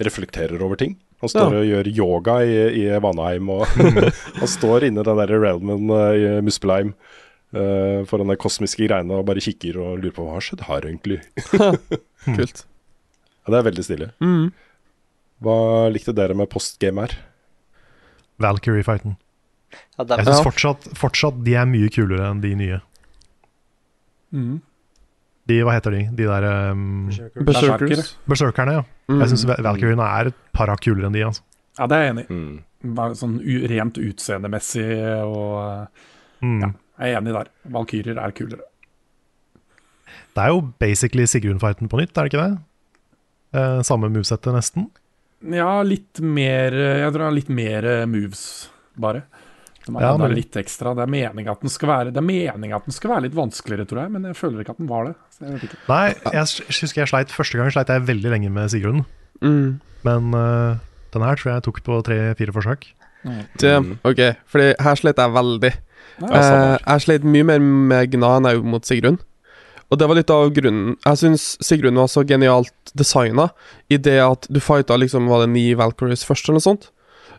reflekterer 0.00 0.62
over 0.64 0.78
ting. 0.80 0.94
Han 1.20 1.28
står 1.28 1.52
og 1.58 1.66
gjør 1.68 1.88
yoga 1.92 2.38
i, 2.48 2.54
i 2.80 2.84
Vanheim, 3.04 3.50
og 3.52 3.66
han 4.40 4.48
står 4.48 4.86
inne 4.88 5.02
i 5.02 5.04
den 5.04 5.20
der 5.20 5.34
realmen 5.36 5.90
uh, 5.92 6.14
i 6.16 6.40
Muspelheim 6.40 6.94
uh, 7.52 8.06
foran 8.08 8.32
de 8.32 8.38
kosmiske 8.40 8.86
greiene 8.88 9.18
og 9.18 9.26
bare 9.28 9.42
kikker 9.44 9.76
og 9.82 9.98
lurer 10.00 10.14
på 10.16 10.24
hva 10.24 10.38
har 10.38 10.46
skjedd 10.46 10.64
her, 10.64 10.88
egentlig. 10.88 11.20
Kult. 12.38 12.64
Ja, 13.44 13.52
det 13.52 13.60
er 13.60 13.68
veldig 13.68 13.84
stilig. 13.84 14.08
Mm. 14.24 14.48
Hva 15.44 15.58
likte 15.92 16.16
dere 16.16 16.36
med 16.36 16.48
postgame 16.52 17.04
her? 17.04 17.18
Valkyrie-fighten. 18.40 19.18
Ja, 20.00 20.08
Jeg 20.08 20.24
syns 20.24 20.42
fortsatt, 20.48 20.88
fortsatt 20.98 21.44
de 21.44 21.52
er 21.60 21.68
mye 21.68 21.92
kulere 21.92 22.32
enn 22.32 22.40
de 22.40 22.56
nye. 22.56 22.80
Mm. 24.32 24.56
De, 25.50 25.58
hva 25.66 25.74
heter 25.74 25.96
de? 25.96 26.00
De 26.14 26.26
der 26.30 26.44
um, 26.70 27.08
Berserkers. 27.42 28.12
berserkerne, 28.30 28.78
ja. 28.78 28.82
Mm. 29.10 29.20
Jeg 29.24 29.32
syns 29.32 29.44
Valkyriene 29.66 30.06
er 30.20 30.30
et 30.30 30.36
par 30.54 30.70
hakk 30.70 30.84
kulere 30.86 31.08
enn 31.10 31.16
de. 31.16 31.24
Altså. 31.26 31.42
Ja, 31.80 31.88
det 31.90 31.96
er 31.98 32.04
jeg 32.06 32.14
enig 32.14 32.24
i. 32.24 32.38
Mm. 32.38 32.58
Sånn 33.18 33.34
u 33.42 33.56
rent 33.74 33.98
utseendemessig 34.00 34.88
og 35.26 35.88
Mm. 36.40 36.60
Ja. 36.62 36.68
Jeg 37.00 37.12
er 37.12 37.18
enig 37.18 37.32
der. 37.36 37.48
Valkyrier 37.68 38.16
er 38.16 38.32
kulere. 38.32 38.62
Det 40.32 40.40
er 40.40 40.52
jo 40.54 40.62
basically 40.80 41.26
Sigrun-fighten 41.28 41.90
på 41.92 41.98
nytt, 42.00 42.14
er 42.16 42.24
det 42.24 42.30
ikke 42.32 42.44
det? 42.46 42.54
Eh, 43.60 43.80
samme 43.84 44.08
movesettet, 44.08 44.54
nesten. 44.56 44.86
Ja, 45.52 45.82
litt 45.84 46.20
mer 46.20 46.72
Jeg 46.72 47.12
tror 47.12 47.22
det 47.24 47.28
er 47.28 47.36
litt 47.36 47.52
mer 47.52 47.88
moves, 48.08 48.42
bare. 48.96 49.22
Har 49.88 50.02
Ja, 50.02 50.16
men- 50.16 50.34
litt 50.34 50.52
ekstra. 50.52 50.94
Det 50.94 51.02
er 51.02 51.10
meninga 51.10 51.52
at 51.52 51.60
den 51.60 51.70
skal 51.70 51.88
være 51.88 52.12
Det 52.12 52.22
meningen 52.22 52.76
at 52.76 52.84
den 52.84 52.92
skal 52.92 53.10
være 53.10 53.22
litt 53.22 53.34
vanskeligere, 53.34 53.86
tror 53.88 54.02
jeg, 54.02 54.10
men 54.12 54.22
jeg 54.24 54.36
føler 54.36 54.60
ikke 54.60 54.70
at 54.70 54.78
den 54.78 54.86
var 54.88 55.04
det. 55.06 55.14
Så 55.30 55.46
jeg 55.46 55.52
vet 55.52 55.62
ikke. 55.62 55.78
Nei, 55.88 56.14
jeg 56.32 56.44
husker 56.68 57.00
jeg 57.00 57.08
sleit 57.08 57.28
Første 57.28 57.58
gang 57.58 57.70
sleit 57.70 57.88
jeg 57.88 58.06
veldig 58.06 58.30
lenge 58.30 58.50
med 58.50 58.70
Sigrun. 58.70 59.06
Mm. 59.40 59.80
Men 60.04 60.34
uh, 60.34 60.76
den 61.12 61.22
her 61.22 61.34
tror 61.36 61.50
jeg 61.50 61.54
jeg 61.54 61.62
tok 61.62 61.82
på 61.82 62.02
tre-fire 62.04 62.52
forsøk. 62.52 62.86
Det, 63.60 63.98
ok, 64.04 64.36
fordi 64.48 64.74
her 64.80 64.94
slet 64.96 65.16
jeg 65.16 65.32
veldig. 65.32 65.72
Ja, 66.20 66.26
uh, 66.26 66.78
jeg 66.86 67.00
slet 67.00 67.24
mye 67.24 67.44
mer 67.44 67.58
med 67.60 68.12
Gna 68.12 68.36
enn 68.36 68.48
jeg 68.48 68.60
gjorde 68.60 68.72
mot 68.76 68.84
Sigrun. 68.84 69.18
Og 69.90 69.98
det 69.98 70.06
var 70.06 70.14
litt 70.14 70.30
av 70.30 70.52
grunnen 70.54 70.94
Jeg 71.02 71.18
syns 71.18 71.44
Sigrun 71.66 71.98
var 71.98 72.06
så 72.06 72.22
genialt 72.22 72.92
designa 72.94 73.48
i 73.90 73.98
det 73.98 74.20
at 74.22 74.46
du 74.46 74.60
fighta 74.62 74.94
liksom 74.94 75.26
Var 75.26 75.44
det 75.44 75.50
ni 75.50 75.64
Valkyries 75.74 76.22
først, 76.26 76.46
eller 76.46 76.60
noe 76.60 76.66
sånt? 76.68 76.90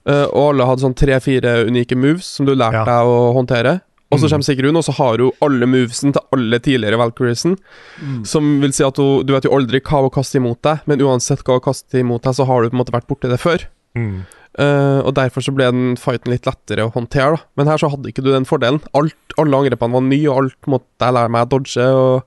Eh, 0.07 0.25
og 0.33 0.53
alle 0.55 0.65
hadde 0.65 0.81
sånn 0.81 0.95
tre-fire 0.97 1.65
unike 1.67 1.95
moves 1.95 2.25
som 2.25 2.45
du 2.47 2.55
lærte 2.55 2.73
Ja. 2.81 2.85
deg 2.85 3.05
å 3.05 3.33
håndtere. 3.37 3.81
Og 4.11 4.19
så 4.19 4.25
Mm. 4.27 4.31
kommer 4.31 4.43
Sigrun, 4.43 4.75
og 4.75 4.83
så 4.83 4.93
har 4.97 5.17
hun 5.19 5.31
alle 5.41 5.65
movesen 5.65 6.11
til 6.11 6.21
alle 6.33 6.59
tidligere 6.59 6.97
Valkyriesen. 6.99 7.57
Mm. 8.03 8.25
Som 8.27 8.59
vil 8.59 8.73
si 8.73 8.83
at 8.83 8.97
hun 8.97 9.25
Du 9.25 9.31
vet 9.33 9.43
jo 9.45 9.51
aldri 9.55 9.79
hva 9.79 10.01
hun 10.01 10.09
kaster 10.09 10.39
imot 10.41 10.61
deg, 10.61 10.81
men 10.85 10.99
uansett 10.99 11.43
hva 11.45 11.53
hun 11.53 11.61
kaster 11.61 11.99
imot 12.01 12.21
deg, 12.23 12.33
så 12.35 12.45
har 12.45 12.61
du 12.63 12.69
på 12.69 12.73
en 12.73 12.83
måte 12.83 12.91
vært 12.91 13.07
borti 13.07 13.29
det 13.29 13.39
før. 13.39 13.63
Mm. 13.95 14.25
Uh, 14.59 14.99
og 15.07 15.13
derfor 15.15 15.39
så 15.41 15.53
ble 15.55 15.63
den 15.71 15.95
fighten 15.95 16.27
litt 16.33 16.43
lettere 16.43 16.83
å 16.83 16.91
håndtere, 16.91 17.37
da. 17.37 17.41
Men 17.55 17.67
her 17.67 17.77
så 17.77 17.89
hadde 17.89 18.11
ikke 18.11 18.21
du 18.21 18.33
den 18.33 18.43
fordelen. 18.43 18.81
Alt, 18.93 19.13
alle 19.37 19.55
angrepene 19.55 19.93
var 19.93 20.01
nye, 20.01 20.27
og 20.27 20.37
alt 20.43 20.67
måtte 20.67 20.99
jeg 20.99 21.13
lære 21.13 21.29
meg 21.31 21.45
å 21.47 21.49
dodge, 21.49 21.87
og 21.95 22.23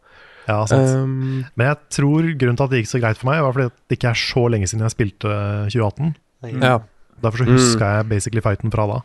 Ja, 0.49 0.65
sant. 0.67 0.89
Um, 0.89 1.45
Men 1.57 1.67
jeg 1.69 1.77
tror 1.91 2.23
grunnen 2.39 2.57
til 2.57 2.65
at 2.65 2.71
det 2.71 2.81
gikk 2.85 2.93
så 2.95 3.01
greit 3.01 3.17
for 3.19 3.27
meg, 3.31 3.43
var 3.43 3.53
fordi 3.53 3.71
det 3.91 3.99
ikke 3.99 4.11
er 4.11 4.15
så 4.15 4.49
lenge 4.51 4.69
siden 4.69 4.81
jeg 4.89 4.93
spilte 4.97 5.69
2018. 5.71 6.15
Ja. 6.63 6.79
Derfor 7.25 7.45
så 7.45 7.51
Mm. 7.51 7.79
jeg 7.81 8.09
basically 8.09 8.41
fighten 8.45 8.71
fra 8.75 8.87
da. 8.91 8.99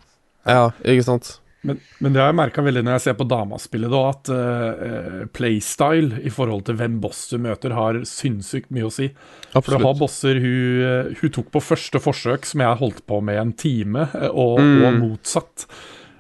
Ja, 0.50 0.66
ikke 0.84 1.04
sant. 1.08 1.38
Men, 1.62 1.76
men 2.00 2.14
det 2.16 2.22
har 2.22 2.30
jeg 2.32 2.38
merka 2.40 2.64
veldig 2.64 2.86
når 2.88 2.94
jeg 2.96 3.02
ser 3.04 3.16
på 3.20 3.26
damaspillet, 3.28 3.92
da, 3.92 4.02
at 4.14 4.30
uh, 4.32 5.26
playstyle 5.36 6.22
i 6.24 6.32
forhold 6.32 6.64
til 6.70 6.78
hvem 6.80 7.02
boss 7.04 7.26
du 7.34 7.38
møter, 7.44 7.74
har 7.76 8.00
sinnssykt 8.08 8.72
mye 8.72 8.88
å 8.88 8.94
si. 8.96 9.10
For 9.52 9.68
du 9.76 9.84
har 9.84 9.98
bosser 10.00 10.40
hun, 10.40 10.80
eh, 10.88 11.10
hun 11.20 11.34
tok 11.36 11.50
på 11.52 11.60
første 11.66 12.00
forsøk, 12.00 12.48
som 12.48 12.64
jeg 12.64 12.80
holdt 12.80 13.04
på 13.12 13.20
med 13.28 13.42
en 13.42 13.52
time, 13.60 14.08
og, 14.32 14.60
Mm. 14.64 14.86
og 14.86 14.94
motsatt. 15.02 15.66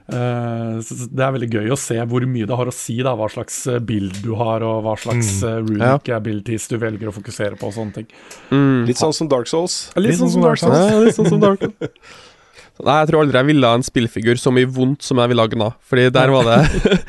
Eh, 0.09 0.93
det 1.13 1.25
er 1.25 1.35
veldig 1.35 1.49
gøy 1.59 1.73
å 1.73 1.79
se 1.79 1.99
hvor 2.09 2.25
mye 2.29 2.47
det 2.49 2.57
har 2.61 2.71
å 2.71 2.75
si, 2.75 2.97
da, 3.05 3.13
hva 3.19 3.29
slags 3.31 3.61
bild 3.85 4.21
du 4.25 4.33
har, 4.39 4.65
og 4.65 4.81
hva 4.87 4.95
slags 4.99 5.35
mm. 5.43 5.69
runic 5.69 6.09
abilities 6.15 6.69
du 6.71 6.79
velger 6.81 7.11
å 7.11 7.15
fokusere 7.15 7.59
på, 7.59 7.69
og 7.69 7.77
sånne 7.77 8.01
ting. 8.01 8.09
Mm. 8.49 8.87
Litt 8.89 9.01
sånn 9.01 9.15
som 9.15 9.29
Dark 9.31 9.51
Souls. 9.51 9.85
Litt 9.99 10.19
sånn 10.19 10.33
som 10.33 10.45
Dark 10.45 10.61
Souls. 10.61 10.79
Ja, 10.79 10.97
litt 11.05 11.19
sånn 11.19 11.31
som 11.31 11.43
Dark 11.43 11.63
Souls. 11.65 11.93
Nei, 12.79 12.95
jeg 13.01 13.09
tror 13.09 13.25
aldri 13.25 13.35
jeg 13.35 13.47
ville 13.49 13.67
ha 13.67 13.75
en 13.75 13.83
spillfigur 13.83 14.37
så 14.39 14.53
mye 14.55 14.67
vondt 14.71 15.03
som 15.03 15.19
jeg 15.19 15.31
ville 15.31 15.43
ha 15.43 15.51
Gna. 15.51 15.67
Fordi 15.83 16.05
der 16.15 16.31
var 16.31 16.47
det 16.47 16.59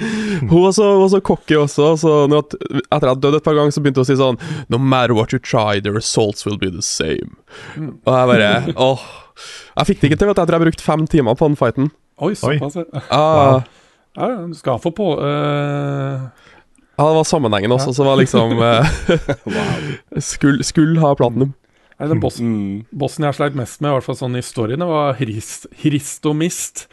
Hun 0.51 0.65
var 0.65 0.73
så, 0.75 0.89
var 0.99 1.11
så 1.13 1.21
cocky 1.23 1.55
også, 1.61 1.93
så 2.01 2.15
når 2.31 2.43
at, 2.43 2.57
etter 2.59 2.81
at 2.81 3.05
jeg 3.05 3.11
hadde 3.13 3.23
dødd 3.23 3.39
et 3.39 3.47
par 3.47 3.59
ganger, 3.59 3.75
så 3.77 3.83
begynte 3.85 4.03
hun 4.03 4.09
å 4.09 4.11
si 4.11 4.19
sånn 4.19 4.41
No 4.73 4.81
matter 4.83 5.15
what 5.15 5.35
you 5.37 5.39
try, 5.39 5.79
the 5.79 5.95
results 5.95 6.47
will 6.49 6.59
be 6.59 6.73
the 6.75 6.83
same. 6.83 7.37
Mm. 7.77 7.93
Og 8.03 8.11
jeg 8.17 8.31
bare 8.33 8.51
åh 8.75 9.07
Jeg 9.79 9.93
fikk 9.93 10.01
det 10.01 10.11
ikke 10.11 10.21
til, 10.21 10.31
vet 10.33 10.41
du. 10.41 10.43
Jeg 10.43 10.51
tror 10.51 10.59
jeg 10.59 10.67
brukte 10.67 10.89
fem 10.89 11.07
timer 11.15 11.39
på 11.39 11.47
den 11.53 11.61
fighten. 11.61 11.93
Oi, 12.21 12.35
såpass. 12.37 12.77
ja. 12.77 13.03
Ah, 13.11 13.63
Ja, 14.17 14.27
ja, 14.29 14.39
du 14.51 14.55
skal 14.59 14.81
få 14.83 14.91
på 14.93 15.07
uh... 15.23 16.27
Ja, 17.01 17.05
det 17.07 17.15
var 17.17 17.25
sammenhengen 17.25 17.73
også, 17.73 17.95
som 17.97 18.05
var 18.11 18.19
liksom 18.21 18.59
uh, 18.61 18.85
Skulle 20.21 20.65
skull 20.67 20.99
ha 21.01 21.15
platinum. 21.17 21.55
Nei, 22.01 22.09
den 22.09 22.21
bossen, 22.23 22.51
Mm. 22.51 22.85
bossen 22.97 23.25
jeg 23.29 23.37
sleit 23.37 23.57
mest 23.59 23.81
med, 23.85 23.91
i 23.91 23.95
hvert 23.99 24.07
fall 24.09 24.17
sånn 24.17 24.37
i 24.39 24.43
storyene, 24.45 24.81
det 24.85 24.89
var 24.89 25.17
Hrist, 25.21 25.67
Hristomist. 25.83 26.87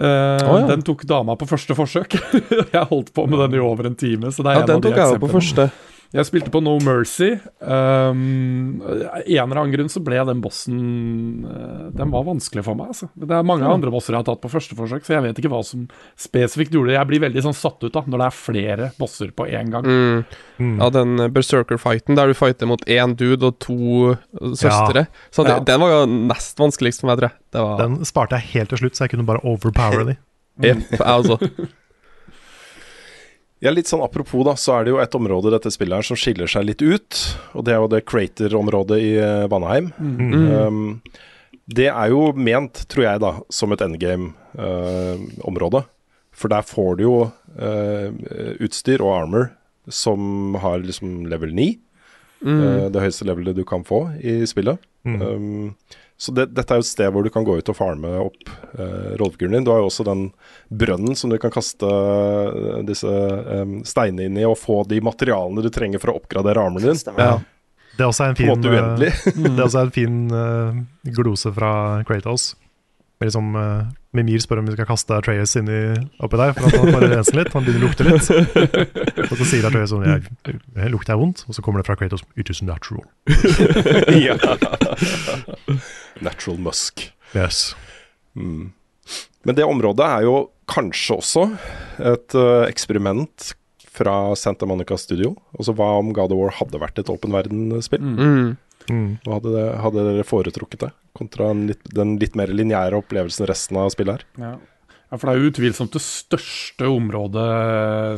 Uh, 0.00 0.06
oh, 0.06 0.56
ja. 0.62 0.66
Den 0.70 0.82
tok 0.86 1.02
dama 1.04 1.34
på 1.36 1.48
første 1.50 1.74
forsøk. 1.76 2.14
jeg 2.74 2.84
holdt 2.92 3.10
på 3.14 3.26
med 3.28 3.42
den 3.42 3.58
i 3.58 3.62
over 3.62 3.90
en 3.90 3.96
time. 3.98 4.30
Så 4.32 4.44
det 4.46 4.52
er 4.54 4.60
Ja, 4.60 4.62
en 4.62 4.70
den 4.70 4.76
av 4.78 4.84
de 4.84 4.88
tok 4.88 5.00
jeg 5.02 5.16
jo 5.16 5.22
på 5.26 5.32
første. 5.34 5.66
Jeg 6.10 6.26
spilte 6.26 6.50
på 6.50 6.58
No 6.62 6.72
Mercy. 6.82 7.36
Um, 7.62 8.80
en 8.82 9.22
eller 9.30 9.60
annen 9.60 9.70
grunn 9.76 9.90
så 9.92 10.00
ble 10.02 10.18
den 10.26 10.40
bossen 10.42 11.44
eh, 11.46 11.84
Den 11.94 12.10
var 12.10 12.24
vanskelig 12.26 12.64
for 12.66 12.74
meg. 12.74 12.88
Altså. 12.90 13.06
Det 13.14 13.30
er 13.36 13.46
mange 13.46 13.62
Ja. 13.62 13.70
andre 13.76 13.92
bosser 13.94 14.16
jeg 14.16 14.24
har 14.24 14.26
tatt 14.26 14.40
på 14.42 14.50
første 14.50 14.74
forsøk, 14.74 15.04
så 15.06 15.14
jeg 15.14 15.22
vet 15.28 15.38
ikke 15.38 15.52
hva 15.52 15.60
som 15.66 15.84
spesifikt 16.18 16.74
gjorde 16.74 16.90
det. 16.90 16.96
Jeg 16.98 17.10
blir 17.12 17.22
veldig 17.28 17.44
sånn 17.46 17.54
satt 17.54 17.78
ut 17.86 17.94
da 17.94 18.02
når 18.02 18.24
det 18.24 18.26
er 18.26 18.36
flere 18.40 18.90
bosser 18.98 19.30
på 19.30 19.46
én 19.46 19.70
gang. 19.70 19.86
Mm. 19.86 20.24
Mm. 20.58 20.74
Ja, 20.82 20.90
den 20.98 21.14
eh, 21.20 21.30
Berserker-fighten 21.36 22.18
der 22.18 22.26
du 22.26 22.34
fighter 22.34 22.66
mot 22.66 22.82
én 22.90 23.14
dude 23.14 23.46
og 23.46 23.60
to 23.62 23.78
søstre, 24.34 24.66
søstre. 24.66 25.06
Så 25.30 25.46
det, 25.46 25.54
Ja. 25.54 25.60
Den 25.70 25.80
var 25.86 25.94
jo 25.94 26.00
nest 26.26 26.58
vanskeligst 26.58 27.00
for 27.04 27.12
meg, 27.12 27.20
tror 27.22 27.30
jeg. 27.30 27.38
Det 27.54 27.62
var 27.68 27.78
Den 27.84 28.00
sparte 28.04 28.34
jeg 28.40 28.50
helt 28.58 28.74
til 28.74 28.82
slutt, 28.82 28.98
så 28.98 29.06
jeg 29.06 29.14
kunne 29.14 29.26
bare 29.30 29.44
overpower 29.46 30.04
de. 30.10 30.18
Jepp, 30.60 30.90
jeg 30.90 31.06
også. 31.06 31.38
Ja, 33.60 33.72
litt 33.72 33.90
sånn 33.90 34.04
Apropos, 34.04 34.44
da, 34.46 34.54
så 34.56 34.78
er 34.78 34.86
det 34.86 34.94
jo 34.94 35.00
et 35.02 35.16
område 35.16 35.50
i 35.50 35.54
dette 35.56 35.72
spillet 35.72 36.00
her 36.00 36.06
som 36.06 36.16
skiller 36.16 36.48
seg 36.48 36.64
litt 36.64 36.80
ut. 36.80 37.18
Og 37.52 37.66
det 37.66 37.74
er 37.74 37.82
jo 37.82 37.90
det 37.92 38.06
Crater-området 38.08 39.00
i 39.04 39.10
Vanaheim. 39.52 39.90
Baneheim. 39.98 40.32
Mm. 40.32 40.54
Um, 40.56 41.26
det 41.70 41.86
er 41.92 42.10
jo 42.10 42.30
ment, 42.34 42.82
tror 42.90 43.04
jeg, 43.04 43.22
da, 43.22 43.30
som 43.52 43.72
et 43.74 43.82
endgame-område. 43.84 45.84
For 46.34 46.52
der 46.52 46.66
får 46.66 46.98
du 46.98 47.04
jo 47.04 47.16
uh, 47.28 48.08
utstyr 48.62 49.04
og 49.04 49.14
armor 49.18 49.50
som 49.90 50.56
har 50.62 50.82
liksom 50.82 51.26
level 51.30 51.54
9. 51.54 51.70
Mm. 52.40 52.60
Uh, 52.60 52.86
det 52.92 53.04
høyeste 53.04 53.26
levelet 53.28 53.58
du 53.58 53.64
kan 53.68 53.84
få 53.86 54.06
i 54.18 54.40
spillet. 54.48 54.80
Mm. 55.04 55.20
Um, 55.20 55.74
så 56.20 56.34
det, 56.36 56.50
dette 56.52 56.74
er 56.74 56.80
jo 56.80 56.84
et 56.84 56.90
sted 56.90 57.08
hvor 57.14 57.24
du 57.24 57.30
kan 57.32 57.46
gå 57.48 57.54
ut 57.56 57.70
og 57.72 57.76
farme 57.78 58.10
opp 58.20 58.50
uh, 58.76 59.16
rollefiguren 59.16 59.56
din. 59.56 59.64
Du 59.64 59.70
har 59.72 59.78
jo 59.80 59.86
også 59.88 60.04
den 60.04 60.26
brønnen 60.68 61.16
som 61.16 61.32
du 61.32 61.38
kan 61.40 61.52
kaste 61.54 61.88
eh, 61.88 62.82
disse 62.84 63.08
um, 63.08 63.78
steinene 63.88 64.28
inn 64.28 64.36
i 64.36 64.44
og 64.44 64.58
få 64.60 64.82
de 64.90 65.00
materialene 65.00 65.64
du 65.64 65.70
trenger 65.72 66.02
for 66.02 66.12
å 66.12 66.18
oppgradere 66.20 66.60
armen 66.60 66.84
din. 66.84 67.00
Ja. 67.16 67.38
Det 67.96 68.04
er 68.04 68.10
også 68.10 68.28
en 68.28 68.36
fin, 68.36 68.52
en 68.52 68.68
eh, 68.68 69.24
det 69.46 69.56
er 69.56 69.64
også 69.64 69.86
en 69.86 69.94
fin 69.98 70.20
uh, 70.28 70.76
glose 71.16 71.54
fra 71.56 71.72
Kratos. 72.04 72.52
Med 73.20 73.28
Liksom, 73.28 73.48
uh, 73.52 73.88
Mimir 74.16 74.40
spør 74.40 74.62
om 74.62 74.68
vi 74.70 74.72
skal 74.72 74.86
kaste 74.88 75.12
Atreus 75.12 75.52
inni 75.60 75.92
oppi 76.24 76.38
der, 76.40 76.54
for 76.56 76.70
at 76.70 76.78
han 76.80 76.94
bare 76.94 77.10
renser 77.12 77.36
litt. 77.36 77.50
Han 77.52 77.66
begynner 77.66 77.84
å 77.84 77.90
lukte 77.90 78.06
litt. 78.06 79.26
Og 79.26 79.34
så 79.36 79.48
sier 79.50 79.66
Atreus 79.68 79.92
sånn 79.92 80.06
jeg, 80.08 80.24
jeg 80.48 80.92
Lukter 80.94 81.12
jeg 81.12 81.20
vondt? 81.20 81.42
Og 81.44 81.52
så 81.52 81.64
kommer 81.66 81.82
det 81.82 81.86
fra 81.90 81.98
Kratos 82.00 82.24
It 82.40 82.48
is 82.48 82.62
natural. 82.64 83.04
ja. 84.24 84.38
Natural 86.24 86.56
musk. 86.64 87.04
Yes. 87.36 87.74
Mm. 88.32 88.72
Men 89.44 89.58
det 89.58 89.68
området 89.68 90.08
er 90.08 90.24
jo 90.24 90.34
kanskje 90.70 91.20
også 91.20 91.44
et 92.00 92.38
uh, 92.40 92.64
eksperiment 92.70 93.52
fra 94.00 94.16
Santa 94.32 94.64
Monica 94.64 94.96
Studio. 94.96 95.34
Altså 95.58 95.76
hva 95.76 95.92
om 96.00 96.14
God 96.16 96.32
of 96.32 96.40
War 96.40 96.56
hadde 96.56 96.80
vært 96.80 97.04
et 97.04 97.12
åpen 97.12 97.36
verden-spill? 97.36 98.00
Mm. 98.00 98.56
Mm. 98.88 99.18
Hva 99.26 99.36
hadde, 99.38 99.52
det, 99.54 99.66
hadde 99.84 100.04
dere 100.08 100.26
foretrukket 100.26 100.84
det? 100.86 100.90
Kontra 101.18 101.50
en 101.52 101.66
litt, 101.68 101.82
den 101.94 102.16
litt 102.22 102.36
mer 102.38 102.52
lineære 102.54 102.96
opplevelsen 103.02 103.48
resten 103.50 103.76
av 103.80 103.90
spillet 103.92 104.20
her. 104.20 104.26
Ja. 104.40 104.52
ja, 105.10 105.16
for 105.18 105.26
det 105.26 105.32
er 105.34 105.40
jo 105.42 105.50
utvilsomt 105.52 105.96
det 105.96 106.02
største 106.04 106.88
området 106.90 107.48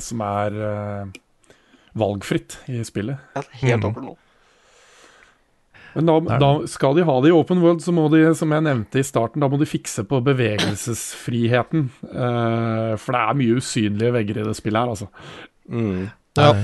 som 0.05 0.22
er 0.26 0.59
uh, 0.62 1.56
valgfritt 1.98 2.60
i 2.72 2.82
spillet. 2.86 3.18
Ja, 3.36 3.43
helt 3.64 3.89
Mm. 3.89 4.05
nå. 4.12 4.16
Men 5.94 6.09
da, 6.09 6.14
da 6.40 6.51
skal 6.72 6.94
de 6.97 7.02
ha 7.05 7.14
det 7.20 7.28
i 7.28 7.34
open 7.36 7.60
world, 7.60 7.82
så 7.84 7.93
må 7.93 8.06
de, 8.09 8.22
som 8.36 8.52
jeg 8.55 8.64
nevnte 8.64 9.02
i 9.02 9.05
starten, 9.05 9.43
da 9.44 9.48
må 9.52 9.59
de 9.60 9.68
fikse 9.68 10.06
på 10.09 10.22
bevegelsesfriheten. 10.24 11.90
Uh, 12.06 12.94
for 12.97 13.12
det 13.12 13.20
er 13.20 13.36
mye 13.43 13.59
usynlige 13.60 14.14
vegger 14.14 14.40
i 14.40 14.47
det 14.47 14.55
spillet 14.56 14.80
her, 14.80 14.94
altså. 14.94 15.10
Mm. 15.68 16.06
Ja. 16.40 16.55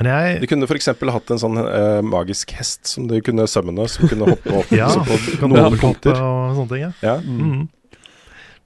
Men 0.00 0.08
jeg 0.08 0.40
De 0.40 0.48
kunne 0.48 0.64
f.eks. 0.64 0.88
hatt 0.96 1.32
en 1.34 1.40
sånn 1.42 1.58
uh, 1.60 2.00
magisk 2.06 2.54
hest 2.56 2.88
som 2.88 3.04
de 3.10 3.20
kunne 3.24 3.44
summone, 3.50 3.84
som 3.92 4.08
kunne 4.08 4.30
hoppe 4.32 4.54
opp 4.62 4.72
Ja, 4.80 4.88
på 4.96 5.18
kan 5.42 5.52
noen 5.52 5.76
punkter. 5.80 6.16
og 6.16 6.56
sånne 6.56 6.70
ting. 6.72 6.86
Ja. 6.86 6.92
Ja. 7.04 7.16
Mm. 7.20 7.68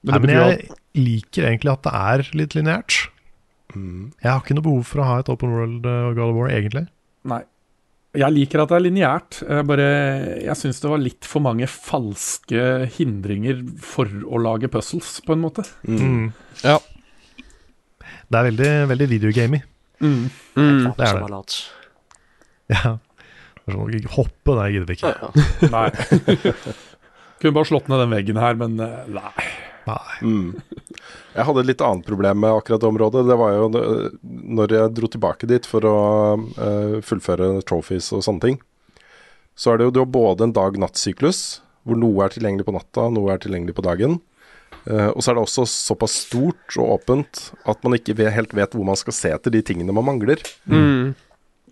Men 0.05 0.13
Nei, 0.13 0.21
men 0.21 0.31
jeg 0.31 0.55
jeg 0.95 1.03
liker 1.03 1.49
egentlig 1.49 1.73
at 1.73 1.83
det 1.83 1.91
er 1.99 2.23
litt 2.39 2.55
lineært. 2.55 2.99
Mm. 3.75 4.13
Jeg 4.23 4.29
har 4.31 4.39
ikke 4.39 4.55
noe 4.55 4.63
behov 4.69 4.87
for 4.87 5.03
å 5.03 5.09
ha 5.09 5.17
et 5.19 5.31
open 5.33 5.51
world 5.51 5.89
uh, 5.89 6.13
God 6.15 6.29
of 6.29 6.37
War, 6.37 6.53
egentlig. 6.55 6.85
Nei. 7.27 7.41
Jeg 8.15 8.31
liker 8.31 8.61
at 8.63 8.71
det 8.71 8.77
er 8.77 8.85
lineært. 8.85 9.41
Jeg, 9.43 9.67
bare, 9.67 9.87
jeg 10.45 10.55
syns 10.61 10.79
det 10.79 10.91
var 10.93 11.03
litt 11.03 11.27
for 11.27 11.43
mange 11.43 11.67
falske 11.67 12.85
hindringer 12.95 13.59
for 13.83 14.07
å 14.07 14.39
lage 14.39 14.71
puzzles, 14.71 15.17
på 15.25 15.35
en 15.35 15.43
måte. 15.43 15.65
Mm. 15.83 15.99
Mm. 15.99 16.27
Ja. 16.63 16.77
Det 18.31 18.39
er 18.39 18.47
veldig, 18.53 18.71
veldig 18.93 19.09
videogamey. 19.17 19.65
Mm. 20.03 20.25
Det 20.97 21.07
er 21.07 21.21
det. 21.21 21.59
Ja. 22.73 22.97
Det 23.65 23.73
er 23.73 23.77
sånn, 23.79 24.09
hoppe, 24.13 24.57
det 24.59 24.65
gidder 24.75 24.89
vi 24.89 24.97
ikke. 24.99 25.13
Ja, 25.13 25.29
ja. 25.31 25.69
Nei. 25.75 26.75
Kunne 27.41 27.55
bare 27.57 27.69
slått 27.69 27.89
ned 27.91 28.03
den 28.03 28.13
veggen 28.13 28.39
her, 28.39 28.57
men 28.59 28.77
eh, 28.81 29.07
nei. 29.11 29.47
Nei. 29.85 30.13
Mm. 30.25 30.53
Jeg 31.35 31.45
hadde 31.47 31.61
et 31.61 31.69
litt 31.69 31.81
annet 31.83 32.07
problem 32.07 32.39
med 32.41 32.53
akkurat 32.55 32.81
det 32.81 32.89
området. 32.89 33.25
Det 33.27 33.37
var 33.41 33.55
jo 33.55 33.65
eh, 33.81 34.05
når 34.59 34.75
jeg 34.77 34.93
dro 34.97 35.09
tilbake 35.11 35.49
dit 35.49 35.67
for 35.69 35.85
å 35.85 35.97
uh, 36.37 36.95
fullføre 37.05 37.51
trophies 37.67 38.11
og 38.15 38.23
sånne 38.25 38.45
ting. 38.45 38.61
Så 39.55 39.71
er 39.71 39.79
det 39.79 39.89
jo 39.89 39.95
du 39.95 40.01
har 40.01 40.09
både 40.11 40.47
en 40.47 40.55
dag-natt-syklus, 40.55 41.43
hvor 41.85 41.99
noe 41.99 42.25
er 42.25 42.33
tilgjengelig 42.33 42.65
på 42.67 42.75
natta, 42.75 43.09
noe 43.13 43.33
er 43.33 43.43
tilgjengelig 43.43 43.77
på 43.77 43.85
dagen. 43.85 44.17
Eh, 44.85 45.11
og 45.11 45.21
så 45.21 45.31
er 45.31 45.37
det 45.37 45.45
også 45.45 45.67
såpass 45.69 46.17
stort 46.27 46.77
og 46.77 46.97
åpent 46.99 47.47
at 47.65 47.85
man 47.85 47.97
ikke 47.97 48.17
helt 48.33 48.55
vet 48.57 48.75
hvor 48.75 48.87
man 48.87 48.99
skal 48.99 49.15
se 49.17 49.31
etter 49.33 49.53
de 49.53 49.63
tingene 49.65 49.95
man 49.95 50.07
mangler. 50.07 50.41
Mm. 50.69 51.15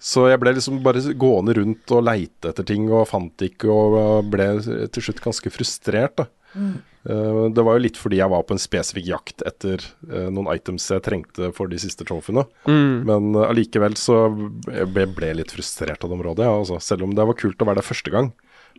Så 0.03 0.25
jeg 0.27 0.41
ble 0.41 0.55
liksom 0.57 0.81
bare 0.83 1.01
gående 1.15 1.55
rundt 1.55 1.93
og 1.95 2.03
leite 2.03 2.51
etter 2.51 2.65
ting 2.67 2.89
og 2.91 3.07
fant 3.07 3.45
ikke, 3.45 3.69
og 3.71 4.31
ble 4.33 4.49
til 4.91 5.05
slutt 5.05 5.23
ganske 5.23 5.53
frustrert. 5.53 6.17
da. 6.19 6.27
Mm. 6.53 6.81
Eh, 7.09 7.45
det 7.55 7.63
var 7.65 7.75
jo 7.75 7.83
litt 7.83 7.99
fordi 7.99 8.19
jeg 8.21 8.31
var 8.31 8.45
på 8.47 8.55
en 8.55 8.61
spesifikk 8.61 9.07
jakt 9.09 9.43
etter 9.47 9.81
eh, 10.07 10.29
noen 10.31 10.47
items 10.53 10.85
jeg 10.91 11.03
trengte 11.03 11.51
for 11.55 11.71
de 11.71 11.79
siste 11.81 12.07
trofeene. 12.07 12.45
Mm. 12.67 12.93
Men 13.09 13.29
eh, 13.35 13.47
allikevel 13.49 13.97
så 13.99 14.25
ble 14.33 15.07
ble 15.11 15.31
jeg 15.31 15.39
litt 15.41 15.55
frustrert 15.55 16.03
av 16.03 16.11
det 16.11 16.19
området, 16.19 16.47
ja, 16.47 16.55
altså. 16.61 16.79
selv 16.83 17.07
om 17.07 17.15
det 17.15 17.27
var 17.27 17.39
kult 17.39 17.63
å 17.63 17.69
være 17.69 17.81
der 17.81 17.89
første 17.89 18.13
gang. 18.13 18.31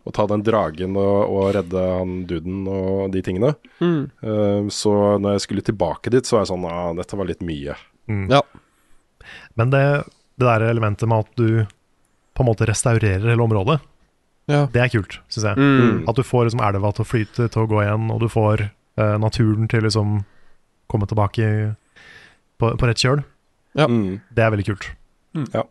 Å 0.04 0.12
ta 0.12 0.26
den 0.28 0.42
dragen 0.44 0.98
og, 1.00 1.30
og 1.32 1.46
redde 1.56 1.80
han 1.80 2.10
duden 2.28 2.66
og 2.68 3.06
de 3.14 3.22
tingene. 3.24 3.54
Mm. 3.80 4.02
Uh, 4.20 4.66
så 4.68 4.92
når 5.16 5.38
jeg 5.38 5.44
skulle 5.46 5.64
tilbake 5.64 6.12
dit, 6.12 6.26
så 6.28 6.36
var 6.36 6.44
jeg 6.44 6.50
sånn 6.52 6.66
ah, 6.68 6.90
dette 6.98 7.16
var 7.16 7.30
litt 7.30 7.40
mye. 7.44 7.76
Mm. 8.10 8.26
Ja. 8.34 8.42
Men 9.56 9.72
det, 9.72 9.80
det 10.36 10.44
der 10.50 10.66
elementet 10.68 11.08
med 11.08 11.24
at 11.24 11.40
du 11.40 11.64
på 12.34 12.44
en 12.44 12.50
måte 12.50 12.66
restaurerer 12.68 13.24
hele 13.30 13.44
området, 13.46 13.78
Ja. 14.50 14.66
det 14.74 14.80
er 14.82 14.90
kult, 14.92 15.20
syns 15.32 15.46
jeg. 15.48 15.56
Mm. 15.56 16.02
At 16.10 16.18
du 16.18 16.24
får 16.26 16.50
liksom 16.50 16.60
elva 16.66 16.90
til 16.92 17.04
å 17.06 17.08
flyte, 17.08 17.48
til 17.48 17.62
å 17.64 17.68
gå 17.70 17.80
igjen, 17.86 18.10
og 18.12 18.20
du 18.20 18.28
får 18.28 18.66
uh, 19.00 19.14
naturen 19.22 19.70
til 19.72 19.86
liksom 19.86 20.18
komme 20.90 21.08
tilbake 21.08 21.46
på, 22.60 22.74
på 22.76 22.90
rett 22.90 23.00
kjøl. 23.00 23.22
Ja. 23.78 23.86
Mm. 23.88 24.18
Det 24.34 24.44
er 24.44 24.52
veldig 24.52 24.66
kult. 24.68 24.90
Ja. 25.54 25.64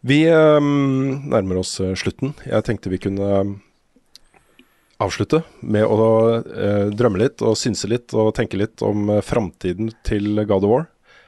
Vi 0.00 0.22
um, 0.32 1.28
nærmer 1.28 1.60
oss 1.60 1.74
eh, 1.80 1.92
slutten. 1.98 2.32
Jeg 2.48 2.64
tenkte 2.64 2.92
vi 2.92 3.00
kunne 3.02 3.26
eh, 3.36 3.50
avslutte 5.00 5.42
med 5.60 5.84
å 5.84 6.06
uh, 6.40 6.88
drømme 6.92 7.20
litt 7.20 7.44
og 7.44 7.58
synse 7.60 7.88
litt 7.88 8.12
og 8.16 8.32
tenke 8.36 8.58
litt 8.60 8.80
om 8.84 9.10
uh, 9.12 9.20
framtiden 9.24 9.92
til 10.08 10.40
God 10.40 10.64
of 10.64 10.72
War. 10.72 10.86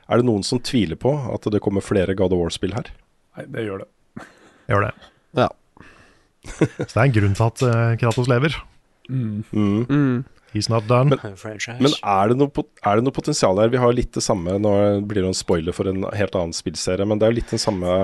Er 0.09 0.21
det 0.21 0.29
noen 0.29 0.45
som 0.45 0.61
tviler 0.61 0.97
på 1.01 1.13
at 1.33 1.49
det 1.53 1.61
kommer 1.65 1.85
flere 1.85 2.17
God 2.17 2.33
of 2.33 2.41
War-spill 2.41 2.77
her? 2.77 2.89
Nei, 3.37 3.47
det 3.53 3.65
gjør 3.69 3.85
det. 3.85 4.27
Gjør 4.73 4.89
det. 4.89 4.93
Ja. 5.41 5.49
Så 6.59 6.93
det 6.93 6.99
er 6.99 7.07
en 7.07 7.17
grunn 7.17 7.37
til 7.37 7.49
at 7.49 7.65
uh, 7.65 7.95
Kratos 8.01 8.29
lever. 8.33 8.57
Mm. 9.09 9.43
Mm. 9.53 9.81
Mm. 9.89 10.19
He's 10.53 10.69
not 10.73 10.89
done. 10.89 11.13
Men, 11.13 11.81
Men 11.81 11.97
er 11.97 12.29
det, 12.29 12.37
noe, 12.41 12.65
er 12.85 13.01
det 13.01 13.05
noe 13.05 13.17
potensial 13.17 13.61
her? 13.61 13.73
Vi 13.73 13.81
har 13.81 13.93
litt 13.97 14.13
det 14.13 14.21
samme 14.25 14.59
Nå 14.61 14.73
blir 15.09 15.25
det 15.25 15.31
en 15.31 15.37
spoiler 15.37 15.73
for 15.77 15.89
en 15.89 16.05
helt 16.13 16.37
annen 16.37 16.53
spillserie, 16.57 17.09
men 17.09 17.21
det 17.21 17.29
er 17.29 17.33
jo 17.33 17.41
litt 17.41 17.53
den 17.53 17.61
samme 17.61 17.95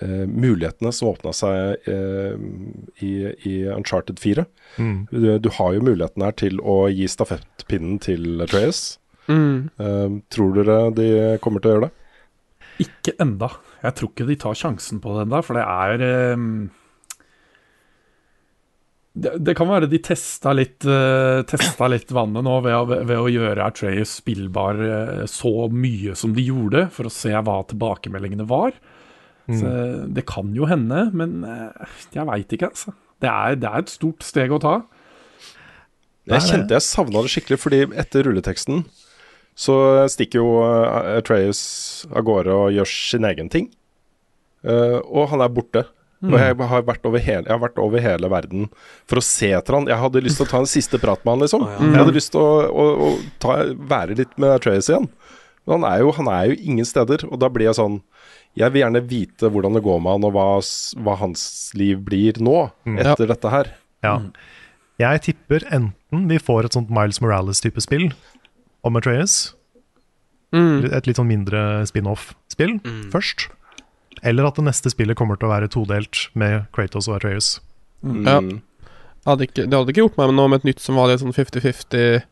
eh, 0.00 0.24
mulighetene 0.28 0.92
som 0.94 1.12
åpna 1.12 1.34
seg 1.36 1.88
eh, 1.90 2.34
i, 3.04 3.12
i 3.48 3.54
Uncharted 3.74 4.20
4. 4.22 4.44
Mm. 4.78 5.06
Du, 5.10 5.28
du 5.44 5.50
har 5.58 5.76
jo 5.76 5.84
muligheten 5.84 6.24
her 6.26 6.36
til 6.38 6.60
å 6.60 6.80
gi 6.92 7.08
stafettpinnen 7.10 8.00
til 8.04 8.44
Trace. 8.50 8.98
Mm. 9.28 9.68
Eh, 9.76 10.18
tror 10.32 10.56
dere 10.56 10.80
de 10.96 11.08
kommer 11.44 11.62
til 11.62 11.70
å 11.70 11.76
gjøre 11.76 11.88
det? 11.88 11.94
Ikke 12.88 13.16
enda. 13.22 13.50
Jeg 13.82 13.98
tror 13.98 14.12
ikke 14.12 14.28
de 14.28 14.38
tar 14.38 14.58
sjansen 14.58 15.00
på 15.02 15.14
det 15.14 15.26
enda, 15.26 15.40
for 15.42 15.58
det 15.58 15.64
er 15.66 16.04
ehm, 16.06 16.52
det, 19.18 19.32
det 19.42 19.54
kan 19.58 19.68
være 19.70 19.88
de 19.90 19.98
testa 20.04 20.52
litt, 20.54 20.84
uh, 20.86 21.42
testa 21.48 21.88
litt 21.90 22.12
vannet 22.14 22.44
nå 22.46 22.58
ved 22.64 22.76
å, 22.76 22.84
ved 22.86 23.16
å 23.16 23.30
gjøre 23.32 23.66
Atreus 23.66 24.18
spillbar 24.20 24.78
uh, 24.78 25.24
så 25.30 25.68
mye 25.72 26.14
som 26.18 26.34
de 26.36 26.44
gjorde, 26.46 26.86
for 26.94 27.08
å 27.08 27.12
se 27.12 27.32
hva 27.34 27.60
tilbakemeldingene 27.70 28.46
var. 28.48 28.76
Så, 29.48 29.72
det 30.12 30.26
kan 30.28 30.50
jo 30.52 30.68
hende, 30.68 31.06
men 31.16 31.42
eh, 31.48 31.92
jeg 32.12 32.28
veit 32.28 32.52
ikke, 32.52 32.68
altså. 32.68 32.92
Det 33.18 33.30
er, 33.32 33.56
det 33.58 33.68
er 33.70 33.82
et 33.82 33.90
stort 33.90 34.22
steg 34.26 34.52
å 34.54 34.60
ta. 34.62 34.74
Jeg 36.28 36.44
kjente 36.44 36.76
jeg 36.76 36.84
savna 36.84 37.22
det 37.24 37.32
skikkelig, 37.32 37.58
fordi 37.62 37.80
etter 37.98 38.26
rulleteksten 38.28 38.84
så 39.58 39.74
stikker 40.12 40.38
jo 40.38 40.50
Atreus 40.62 41.18
Atreas 41.18 41.62
av 42.12 42.26
gårde 42.28 42.54
og 42.54 42.74
gjør 42.76 42.90
sin 42.92 43.26
egen 43.26 43.48
ting. 43.50 43.70
Uh, 44.62 45.00
og 45.02 45.32
han 45.32 45.42
er 45.42 45.54
borte. 45.54 45.82
Og 46.18 46.34
jeg 46.34 46.54
har, 46.70 46.82
vært 46.82 47.04
over 47.06 47.22
hele, 47.22 47.44
jeg 47.46 47.52
har 47.54 47.60
vært 47.62 47.76
over 47.78 48.02
hele 48.02 48.28
verden 48.30 48.64
for 49.06 49.20
å 49.20 49.22
se 49.22 49.52
etter 49.54 49.76
han. 49.76 49.86
Jeg 49.86 50.00
hadde 50.02 50.22
lyst 50.24 50.40
til 50.40 50.48
å 50.48 50.50
ta 50.50 50.62
en 50.64 50.70
siste 50.70 50.98
prat 50.98 51.22
med 51.22 51.30
han, 51.30 51.42
liksom. 51.44 51.66
Jeg 51.78 51.94
hadde 51.94 52.14
lyst 52.16 52.32
til 52.34 52.42
å, 52.42 52.54
å, 52.66 52.86
å 53.06 53.10
ta, 53.42 53.60
være 53.92 54.16
litt 54.18 54.32
med 54.34 54.56
Atreas 54.56 54.90
igjen. 54.90 55.06
Men 55.62 55.76
han 55.76 55.86
er, 55.92 56.02
jo, 56.02 56.10
han 56.16 56.30
er 56.32 56.50
jo 56.50 56.58
ingen 56.72 56.88
steder, 56.88 57.22
og 57.28 57.38
da 57.38 57.50
blir 57.54 57.68
jeg 57.68 57.78
sånn 57.78 58.00
Jeg 58.56 58.72
vil 58.72 58.82
gjerne 58.82 59.02
vite 59.06 59.50
hvordan 59.52 59.74
det 59.76 59.82
går 59.84 60.00
med 60.02 60.12
han, 60.16 60.24
og 60.24 60.32
hva, 60.34 60.46
hva 61.04 61.16
hans 61.20 61.42
liv 61.78 62.00
blir 62.06 62.32
nå, 62.42 62.70
etter 62.98 63.26
dette 63.30 63.50
her. 63.52 63.70
Ja. 64.02 64.16
Jeg 64.98 65.20
tipper 65.28 65.62
enten 65.70 66.24
vi 66.30 66.38
får 66.42 66.64
et 66.66 66.72
sånt 66.74 66.90
Miles 66.90 67.20
Morales-type 67.22 67.80
spill 67.84 68.08
om 68.84 68.96
Atreas, 68.96 69.54
Mm. 70.48 70.86
et 70.96 71.04
litt 71.06 71.18
sånn 71.18 71.28
mindre 71.28 71.84
spin-off-spill 71.84 72.78
først, 73.12 73.50
eller 74.24 74.46
at 74.48 74.54
det 74.56 74.64
neste 74.64 74.88
spillet 74.88 75.14
kommer 75.14 75.36
til 75.36 75.44
å 75.44 75.52
være 75.52 75.68
todelt 75.68 76.30
med 76.34 76.64
Kratos 76.72 77.06
og 77.06 77.18
Atreas. 77.18 77.60
Mm. 78.02 78.24
Ja. 78.24 78.38
hadde 79.28 79.44
ikke, 79.44 79.66
det 79.68 79.76
hadde 79.76 79.92
ikke 79.92 80.06
gjort 80.06 80.16
meg 80.16 80.32
noe 80.32 80.48
med 80.48 80.62
et 80.62 80.64
nytt 80.70 80.80
som 80.80 80.96
var 80.96 81.10
litt 81.12 81.20
sånn 81.20 81.36
50-50, 81.36 82.22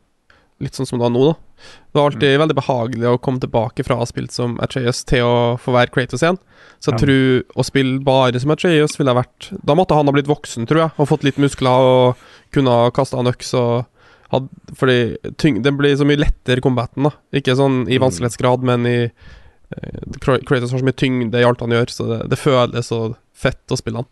litt 0.65 0.73
sånn 0.79 0.89
som 0.89 0.97
det 0.99 1.05
var 1.05 1.13
nå, 1.13 1.27
da. 1.29 1.35
Det 1.57 1.97
var 2.01 2.11
alltid 2.11 2.39
veldig 2.39 2.57
behagelig 2.59 3.09
å 3.09 3.19
komme 3.25 3.41
tilbake 3.41 3.85
fra 3.87 3.97
å 3.97 4.03
ha 4.03 4.07
spilt 4.09 4.35
som 4.35 4.59
Atreas 4.61 5.03
til 5.09 5.25
å 5.25 5.37
få 5.61 5.73
være 5.73 5.91
Kratos 5.95 6.23
igjen. 6.23 6.39
Så 6.79 6.93
jeg 6.93 7.01
Ja. 7.01 7.07
tror 7.07 7.45
å 7.57 7.65
spille 7.65 8.05
bare 8.05 8.39
som 8.41 8.51
Atreas 8.53 8.99
ville 8.99 9.15
vært 9.17 9.49
Da 9.65 9.75
måtte 9.75 9.97
han 9.97 10.07
ha 10.07 10.13
blitt 10.13 10.29
voksen, 10.29 10.67
tror 10.69 10.83
jeg, 10.83 10.91
og 10.99 11.09
fått 11.09 11.25
litt 11.25 11.39
muskler 11.41 11.69
og 11.89 12.17
kunne 12.53 12.69
ha 12.69 12.91
kasta 12.91 13.19
en 13.19 13.27
øks 13.33 13.55
og 13.55 13.87
had, 14.31 14.49
Fordi 14.75 15.17
tyng, 15.39 15.63
den 15.63 15.77
blir 15.79 15.97
så 15.97 16.05
mye 16.05 16.19
lettere 16.21 16.61
combaten, 16.61 17.05
da. 17.05 17.13
Ikke 17.33 17.57
sånn 17.57 17.89
i 17.89 17.97
vanskelighetsgrad, 17.99 18.63
men 18.63 18.85
i 18.87 18.99
uh, 19.07 20.19
Kratos 20.21 20.73
har 20.73 20.79
så 20.81 20.85
mye 20.85 20.97
tyngde 20.99 21.41
i 21.41 21.45
alt 21.47 21.61
han 21.61 21.71
gjør, 21.71 21.87
så 21.91 22.07
det, 22.11 22.29
det 22.31 22.39
føles 22.39 22.87
så 22.91 23.15
fett 23.35 23.71
å 23.71 23.79
spille 23.79 24.03
han. 24.03 24.07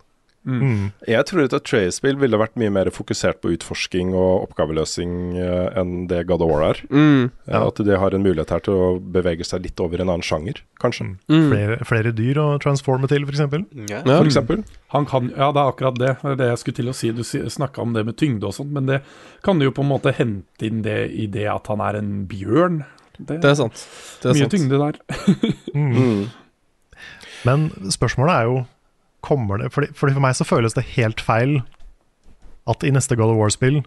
Mm. 0.45 0.91
Jeg 1.09 1.25
tror 1.29 1.41
et 1.45 1.55
Atreas-spill 1.57 2.19
ville 2.21 2.39
vært 2.41 2.57
mye 2.61 2.73
mer 2.73 2.91
fokusert 2.93 3.39
på 3.41 3.55
utforsking 3.55 4.11
og 4.13 4.45
oppgaveløsing 4.51 5.15
eh, 5.41 5.79
enn 5.81 6.07
det 6.11 6.25
God 6.29 6.45
of 6.45 6.51
War 6.53 6.67
er. 6.69 6.81
Mm. 6.93 7.31
Ja. 7.49 7.63
At 7.65 7.81
de 7.81 7.97
har 8.01 8.17
en 8.17 8.25
mulighet 8.27 8.53
her 8.53 8.65
til 8.67 8.77
å 8.77 8.89
bevege 9.01 9.47
seg 9.49 9.65
litt 9.65 9.81
over 9.81 10.03
en 10.05 10.13
annen 10.13 10.27
sjanger, 10.27 10.61
kanskje. 10.83 11.09
Mm. 11.33 11.47
Flere, 11.53 11.79
flere 11.89 12.13
dyr 12.17 12.43
å 12.43 12.47
transforme 12.63 13.09
til, 13.11 13.25
f.eks. 13.25 13.41
Yeah. 13.45 14.05
Ja. 14.05 14.19
For 14.19 14.29
eksempel. 14.29 14.65
Han 14.95 15.09
kan, 15.11 15.33
ja, 15.33 15.49
det 15.57 15.65
er 15.65 15.73
akkurat 15.73 15.99
det. 16.01 16.13
Det 16.21 16.35
er 16.35 16.41
det 16.43 16.51
jeg 16.53 16.63
skulle 16.63 16.81
til 16.83 16.93
å 16.93 16.97
si. 16.97 17.13
Du 17.17 17.25
snakka 17.25 17.83
om 17.83 17.97
det 17.97 18.05
med 18.07 18.19
tyngde 18.21 18.51
og 18.51 18.57
sånt, 18.57 18.73
men 18.75 18.91
det 18.91 19.01
kan 19.45 19.59
du 19.59 19.67
jo 19.69 19.75
på 19.75 19.85
en 19.85 19.93
måte 19.95 20.13
hente 20.15 20.69
inn 20.69 20.85
det 20.85 21.01
i 21.17 21.27
det 21.33 21.49
at 21.51 21.73
han 21.73 21.83
er 21.85 22.01
en 22.03 22.15
bjørn. 22.31 22.83
Det, 23.17 23.41
Det 23.41 23.51
er 23.53 23.59
sant. 23.59 23.85
Det 24.23 24.33
er 24.33 24.37
mye 24.37 24.47
sant. 24.49 24.57
tyngde 24.59 24.81
der. 24.85 25.03
Mm. 25.73 26.25
Men 27.45 27.69
spørsmålet 27.93 28.35
er 28.35 28.47
jo 28.49 28.63
Kommer 29.25 29.63
det 29.63 29.71
fordi, 29.73 29.89
fordi 29.97 30.15
For 30.17 30.25
meg 30.25 30.37
så 30.37 30.45
føles 30.49 30.77
det 30.77 30.85
helt 30.95 31.23
feil 31.25 31.59
at 32.69 32.85
i 32.85 32.93
neste 32.95 33.17
God 33.17 33.33
of 33.35 33.39
War-spill 33.41 33.83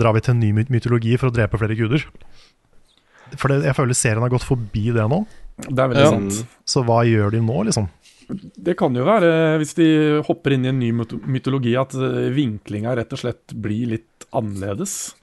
drar 0.00 0.14
vi 0.16 0.22
til 0.24 0.34
en 0.36 0.40
ny 0.42 0.52
mytologi 0.70 1.16
for 1.20 1.30
å 1.30 1.34
drepe 1.34 1.58
flere 1.60 1.76
guder. 1.78 2.04
For 3.38 3.50
det, 3.52 3.60
jeg 3.68 3.76
føler 3.76 3.94
serien 3.98 4.22
har 4.24 4.32
gått 4.32 4.46
forbi 4.46 4.88
det 4.94 5.04
nå. 5.10 5.20
Det 5.60 5.78
er 5.82 5.90
veldig 5.92 6.04
Ja. 6.06 6.10
sant. 6.14 6.46
Så 6.66 6.82
hva 6.86 7.02
gjør 7.06 7.34
de 7.34 7.40
nå, 7.44 7.58
liksom? 7.68 7.88
Det 8.30 8.76
kan 8.78 8.94
jo 8.94 9.04
være, 9.04 9.58
hvis 9.58 9.74
de 9.74 9.88
hopper 10.26 10.54
inn 10.54 10.64
i 10.64 10.70
en 10.70 10.78
ny 10.78 10.90
mytologi, 10.94 11.74
at 11.78 11.94
eh, 11.98 12.30
vinklinga 12.30 12.94
rett 12.96 13.12
og 13.12 13.18
slett 13.18 13.54
blir 13.60 13.90
litt 13.96 14.26
annerledes. 14.32 15.14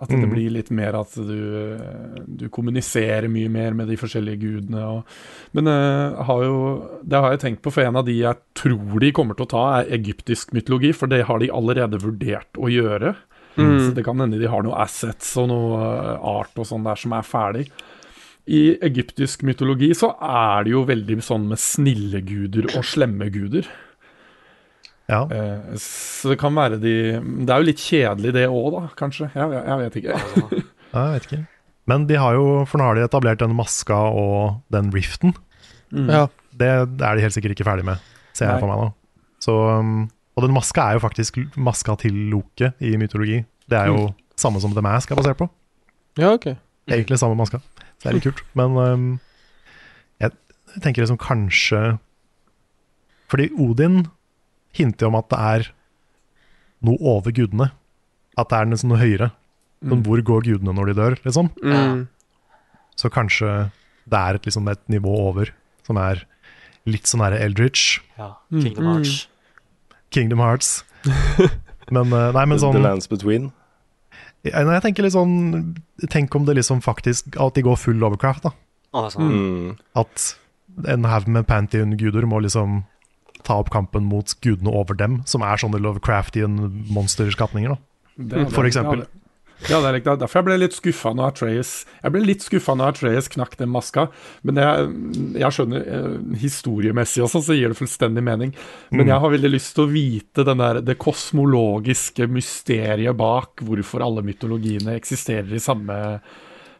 At 0.00 0.08
det 0.08 0.16
mm. 0.22 0.30
blir 0.32 0.52
litt 0.54 0.70
mer 0.72 0.96
at 0.96 1.12
du, 1.12 1.76
du 2.24 2.46
kommuniserer 2.52 3.28
mye 3.28 3.50
mer 3.52 3.74
med 3.76 3.90
de 3.92 3.98
forskjellige 4.00 4.40
gudene. 4.40 4.84
Og, 4.96 5.18
men 5.56 5.68
uh, 5.68 6.22
har 6.24 6.44
jo, 6.46 6.54
det 7.04 7.20
har 7.20 7.34
jeg 7.34 7.42
tenkt 7.42 7.62
på, 7.66 7.72
for 7.74 7.84
en 7.84 8.00
av 8.00 8.06
de 8.08 8.16
jeg 8.22 8.40
tror 8.56 8.96
de 9.04 9.12
kommer 9.16 9.36
til 9.36 9.44
å 9.44 9.52
ta, 9.52 9.64
er 9.80 9.92
egyptisk 9.98 10.54
mytologi. 10.56 10.94
For 10.96 11.10
det 11.12 11.26
har 11.28 11.42
de 11.42 11.52
allerede 11.52 12.00
vurdert 12.00 12.56
å 12.56 12.72
gjøre. 12.72 13.12
Mm. 13.60 13.76
Så 13.84 13.92
det 13.96 14.06
kan 14.06 14.20
hende 14.22 14.40
de 14.40 14.48
har 14.48 14.64
noe 14.64 14.78
assets 14.80 15.34
og 15.40 15.50
noe 15.50 15.78
eh, 15.84 16.28
art 16.32 16.56
og 16.56 16.68
sånn 16.68 16.86
der 16.86 17.00
som 17.00 17.16
er 17.16 17.26
ferdig. 17.26 17.66
I 18.50 18.62
egyptisk 18.82 19.44
mytologi 19.46 19.92
så 19.94 20.14
er 20.16 20.64
det 20.64 20.72
jo 20.72 20.86
veldig 20.88 21.20
sånn 21.22 21.44
med 21.50 21.60
snille 21.60 22.22
guder 22.26 22.70
og 22.72 22.86
slemme 22.88 23.28
guder. 23.34 23.68
Ja. 25.10 25.24
Eh, 25.34 25.78
så 25.82 26.30
det 26.30 26.38
kan 26.38 26.54
være 26.54 26.78
de 26.78 26.92
Det 27.18 27.50
er 27.50 27.62
jo 27.62 27.66
litt 27.66 27.82
kjedelig 27.82 28.34
det 28.36 28.44
òg, 28.46 28.68
da, 28.76 28.82
kanskje. 28.98 29.30
Jeg, 29.34 29.56
jeg, 29.56 29.64
jeg 29.66 29.80
vet 29.84 29.98
ikke. 30.02 30.20
Jeg 30.90 31.10
vet 31.14 31.26
ikke. 31.28 31.44
Men 31.86 32.04
de 32.08 32.16
har 32.18 32.34
jo, 32.34 32.46
for 32.66 32.80
nå 32.80 32.86
har 32.88 32.96
de 32.98 33.04
etablert 33.06 33.38
den 33.38 33.52
maska 33.54 33.94
og 33.94 34.56
den 34.74 34.88
riften. 34.90 35.36
Mm. 35.94 36.08
Ja. 36.10 36.24
Det, 36.50 36.70
det 36.98 37.06
er 37.06 37.14
de 37.14 37.22
helt 37.22 37.34
sikkert 37.36 37.54
ikke 37.54 37.66
ferdig 37.68 37.84
med, 37.86 38.02
ser 38.34 38.48
jeg 38.48 38.56
Nei. 38.56 38.62
for 38.64 38.70
meg 38.72 38.80
nå. 38.80 38.88
Så, 39.40 39.54
um, 39.78 40.02
og 40.34 40.44
den 40.44 40.54
maska 40.54 40.88
er 40.88 40.98
jo 40.98 41.04
faktisk 41.04 41.38
maska 41.54 41.94
til 42.02 42.16
Loke 42.32 42.72
i 42.82 42.96
mytologi. 42.98 43.38
Det 43.70 43.78
er 43.78 43.92
jo 43.92 44.08
samme 44.40 44.60
som 44.62 44.74
The 44.74 44.82
Mask 44.84 45.10
er 45.12 45.20
basert 45.20 45.38
på. 45.38 45.46
Ja, 46.18 46.32
ok. 46.34 46.50
Egentlig 46.90 47.20
samme 47.22 47.38
maska. 47.38 47.62
Så 48.00 48.02
det 48.02 48.10
er 48.10 48.18
litt 48.18 48.26
kult. 48.26 48.42
Men 48.58 48.76
um, 48.76 49.08
jeg 50.20 50.34
tenker 50.82 51.04
liksom 51.04 51.20
kanskje 51.20 51.98
Fordi 53.30 53.46
Odin 53.62 54.02
hinter 54.72 55.06
om 55.10 55.14
at 55.18 55.28
det 55.32 55.38
er 55.38 55.68
noe 56.86 56.96
over 57.00 57.32
gudene 57.32 57.70
At 58.38 58.48
det 58.52 58.58
er 58.60 58.68
nesten 58.70 58.88
noe 58.92 58.98
høyere. 59.00 59.32
Men 59.82 59.98
Mm. 60.00 60.04
hvor 60.06 60.20
går 60.22 60.42
gudene 60.44 60.72
når 60.74 60.86
de 60.86 60.94
dør, 60.94 61.14
liksom? 61.24 61.50
Mm. 61.64 62.08
Så 62.96 63.10
kanskje 63.10 63.70
det 64.08 64.18
er 64.18 64.34
et, 64.34 64.42
liksom, 64.46 64.68
et 64.70 64.80
nivå 64.88 65.12
over 65.28 65.50
som 65.86 65.96
er 65.96 66.22
litt 66.86 67.04
sånn 67.04 67.20
her 67.20 67.32
Eldritch. 67.32 68.00
Ja, 68.18 68.34
Mm. 68.52 68.62
Kingdom 68.62 68.84
Hearts. 68.94 69.26
Kingdom 70.10 70.38
Hearts. 70.38 70.84
Men, 71.90 72.12
eh, 72.12 72.32
nei, 72.32 72.44
men 72.46 72.58
The 72.58 72.64
sånn 72.66 72.82
Lands 72.82 73.08
Between. 73.08 73.52
Jeg, 74.44 74.52
nei, 74.54 74.74
Jeg 74.78 74.82
tenker 74.82 75.02
litt 75.02 75.12
sånn 75.12 75.76
Tenk 76.08 76.34
om 76.34 76.44
det 76.46 76.54
liksom 76.56 76.80
faktisk 76.80 77.36
At 77.40 77.54
de 77.54 77.62
går 77.62 77.76
full 77.76 77.94
Lovecraft, 78.00 78.42
da. 78.44 78.50
Ah, 78.94 79.08
sånn. 79.10 79.28
Mm. 79.32 79.78
At 79.96 80.36
en 80.86 81.04
haug 81.04 81.26
med 81.28 81.46
Pantheon-guder 81.46 82.24
må 82.26 82.40
liksom 82.40 82.84
ta 83.46 83.60
opp 83.62 83.70
kampen 83.70 84.04
mot 84.08 84.34
gudene 84.44 84.72
over 84.72 84.94
dem, 84.98 85.22
som 85.26 85.42
er 85.42 85.56
sånne 85.60 85.80
Lovecraftian 85.82 86.84
monsterskapninger, 86.92 87.76
da. 87.76 88.44
For 88.52 88.64
eksempel. 88.68 89.06
Ja, 89.68 89.76
det 89.82 89.88
er 89.90 89.92
riktig. 89.98 90.12
Derfor 90.22 90.40
jeg 90.40 90.44
ble 90.46 90.54
litt 90.56 90.72
skuffa 90.72 91.10
når 91.12 91.34
Atreas 91.34 91.70
Jeg 92.02 92.12
ble 92.14 92.20
litt 92.24 92.40
skuffa 92.40 92.72
når 92.80 92.94
Atreas 92.94 93.26
knakk 93.28 93.58
den 93.60 93.68
maska. 93.68 94.06
Men 94.48 94.56
jeg, 94.56 94.86
jeg 95.42 95.52
skjønner 95.52 95.82
eh, 95.84 96.14
historiemessig 96.40 97.20
også, 97.26 97.42
så 97.44 97.56
gir 97.58 97.68
det 97.68 97.76
fullstendig 97.76 98.22
mening. 98.24 98.54
Men 98.90 99.04
Mm. 99.04 99.10
jeg 99.12 99.20
har 99.20 99.34
veldig 99.34 99.50
lyst 99.52 99.74
til 99.76 99.84
å 99.84 99.90
vite 99.92 100.46
den 100.48 100.62
der, 100.64 100.80
det 100.80 100.96
kosmologiske 100.98 102.24
mysteriet 102.32 103.16
bak 103.20 103.60
hvorfor 103.60 104.00
alle 104.06 104.24
mytologiene 104.24 104.96
eksisterer 104.96 105.52
i 105.52 105.60
samme, 105.60 106.20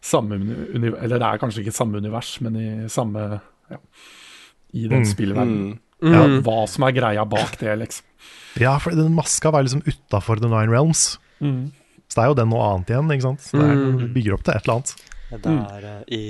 samme 0.00 0.40
Eller 0.72 1.18
det 1.20 1.28
er 1.28 1.38
kanskje 1.38 1.60
ikke 1.66 1.76
samme 1.76 2.00
univers, 2.00 2.40
men 2.40 2.56
i 2.56 2.88
samme 2.88 3.40
ja, 3.70 3.76
I 4.72 4.88
den 4.88 5.02
Mm. 5.04 5.04
spillverdenen. 5.04 5.68
Mm. 5.74 5.78
Ja, 6.02 6.22
hva 6.46 6.62
som 6.70 6.84
er 6.86 6.94
greia 6.96 7.24
bak 7.28 7.58
det, 7.60 7.74
liksom. 7.82 8.06
Ja, 8.60 8.78
for 8.82 8.96
den 8.96 9.14
maska 9.14 9.50
var 9.52 9.62
liksom 9.62 9.82
utafor 9.86 10.40
The 10.40 10.48
Nine 10.50 10.72
Realms. 10.72 11.18
Mm. 11.40 11.70
Så 12.08 12.16
det 12.18 12.24
er 12.24 12.30
jo 12.32 12.38
den 12.40 12.50
noe 12.50 12.64
annet 12.72 12.90
igjen, 12.90 13.10
ikke 13.14 13.26
sant? 13.28 13.40
Så 13.44 13.58
det 13.60 13.66
er, 13.68 13.76
Mm. 13.76 14.12
bygger 14.14 14.34
opp 14.34 14.42
til 14.44 14.54
et 14.54 14.64
eller 14.64 14.74
annet. 14.80 14.94
Det 15.30 15.52
er 15.54 15.84
uh, 15.86 16.02
i, 16.10 16.22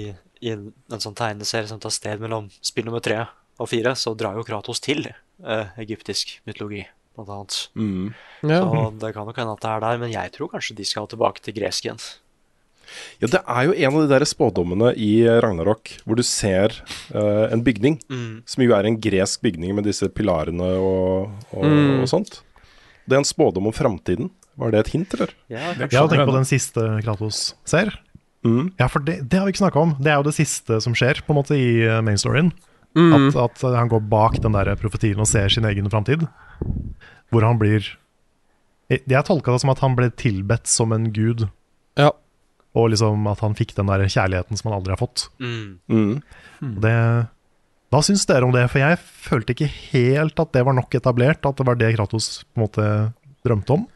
i 0.45 0.51
en, 0.53 0.67
en 0.93 1.01
sånn 1.01 1.17
tegneserie 1.17 1.67
som 1.71 1.81
tar 1.81 1.91
sted 1.95 2.21
mellom 2.21 2.51
spill 2.61 2.85
nummer 2.85 3.01
tre 3.01 3.23
og 3.61 3.69
fire, 3.69 3.95
så 3.97 4.13
drar 4.17 4.37
jo 4.37 4.45
Kratos 4.45 4.81
til 4.85 5.07
uh, 5.09 5.67
egyptisk 5.81 6.41
mytologi, 6.49 6.83
blant 7.17 7.31
annet. 7.33 7.57
Mm. 7.77 8.11
Ja. 8.45 8.61
Så 8.61 8.91
det 9.01 9.15
kan 9.17 9.27
nok 9.29 9.37
hende 9.41 9.55
at 9.57 9.65
det 9.65 9.71
er 9.73 9.81
der, 9.87 9.99
men 10.05 10.13
jeg 10.13 10.33
tror 10.37 10.51
kanskje 10.53 10.77
de 10.77 10.85
skal 10.85 11.09
tilbake 11.09 11.41
til 11.41 11.55
gresk 11.57 11.85
igjen. 11.89 12.03
Ja, 13.21 13.29
det 13.31 13.41
er 13.47 13.65
jo 13.69 13.73
en 13.77 13.95
av 13.95 14.01
de 14.03 14.09
der 14.15 14.25
spådommene 14.29 14.93
i 14.97 15.11
Ragnarok 15.43 15.93
hvor 16.07 16.17
du 16.19 16.23
ser 16.27 16.75
uh, 17.15 17.47
en 17.53 17.63
bygning, 17.67 17.99
Mm. 18.11 18.43
som 18.47 18.63
jo 18.65 18.75
er 18.77 18.87
en 18.89 18.99
gresk 19.01 19.43
bygning 19.43 19.75
med 19.77 19.85
disse 19.85 20.09
pilarene 20.09 20.71
og, 20.81 21.31
og, 21.53 21.65
Mm. 21.65 22.01
og 22.03 22.09
sånt. 22.09 22.41
Det 23.07 23.17
er 23.17 23.23
en 23.23 23.25
spådom 23.29 23.67
om 23.67 23.73
framtiden. 23.75 24.31
Var 24.61 24.71
det 24.73 24.81
et 24.81 24.93
hint, 24.93 25.15
eller? 25.15 25.31
Ja, 25.49 25.73
Jeg 25.79 25.91
har 25.97 26.09
tenkt 26.09 26.27
på 26.29 26.35
den 26.37 26.45
siste 26.49 26.81
Kratos 27.03 27.55
ser. 27.65 27.95
Mm. 28.45 28.73
Ja, 28.79 28.87
for 28.89 29.01
det, 29.05 29.29
det 29.29 29.39
har 29.39 29.47
vi 29.47 29.53
ikke 29.53 29.65
snakka 29.67 29.81
om. 29.81 29.95
Det 30.01 30.11
er 30.13 30.17
jo 30.21 30.27
det 30.29 30.35
siste 30.37 30.81
som 30.81 30.95
skjer 30.97 31.21
på 31.27 31.33
en 31.35 31.39
måte 31.41 31.57
i 31.57 31.83
eh, 31.85 32.01
main 32.05 32.17
storyen. 32.21 32.53
Mm. 32.97 33.13
At, 33.31 33.37
at 33.37 33.65
eh, 33.65 33.77
han 33.79 33.89
går 33.93 34.01
bak 34.11 34.41
den 34.43 34.53
der 34.57 34.73
profetien 34.81 35.21
og 35.21 35.29
ser 35.29 35.49
sin 35.49 35.65
egen 35.69 35.89
framtid. 35.93 36.25
Hvor 37.31 37.45
han 37.47 37.59
blir 37.61 37.85
jeg 38.91 39.23
tolka 39.29 39.53
det 39.55 39.61
som 39.63 39.71
at 39.71 39.79
han 39.85 39.95
ble 39.95 40.09
tilbedt 40.19 40.67
som 40.67 40.91
en 40.93 41.11
gud. 41.15 41.45
Ja. 42.01 42.11
Og 42.79 42.93
liksom 42.93 43.27
at 43.27 43.41
han 43.43 43.57
fikk 43.59 43.75
den 43.75 43.91
der 43.91 44.05
kjærligheten 44.07 44.59
som 44.59 44.71
han 44.71 44.79
aldri 44.79 44.95
har 44.95 45.01
fått. 45.01 45.27
Mm. 45.43 45.81
Mm. 45.91 46.13
Og 46.69 46.83
Det, 46.85 46.97
hva 47.91 48.03
syns 48.07 48.27
dere 48.31 48.47
om 48.47 48.53
det? 48.55 48.69
For 48.71 48.83
jeg 48.83 49.01
følte 49.03 49.57
ikke 49.57 49.71
helt 49.91 50.39
at 50.39 50.53
det 50.55 50.63
var 50.69 50.77
nok 50.79 50.95
etablert. 50.95 51.43
At 51.49 51.59
det 51.59 51.67
var 51.67 51.81
det 51.81 51.95
Kratos 51.97 52.45
på 52.47 52.61
en 52.61 52.67
måte 52.69 52.87
drømte 53.47 53.75
om. 53.75 53.89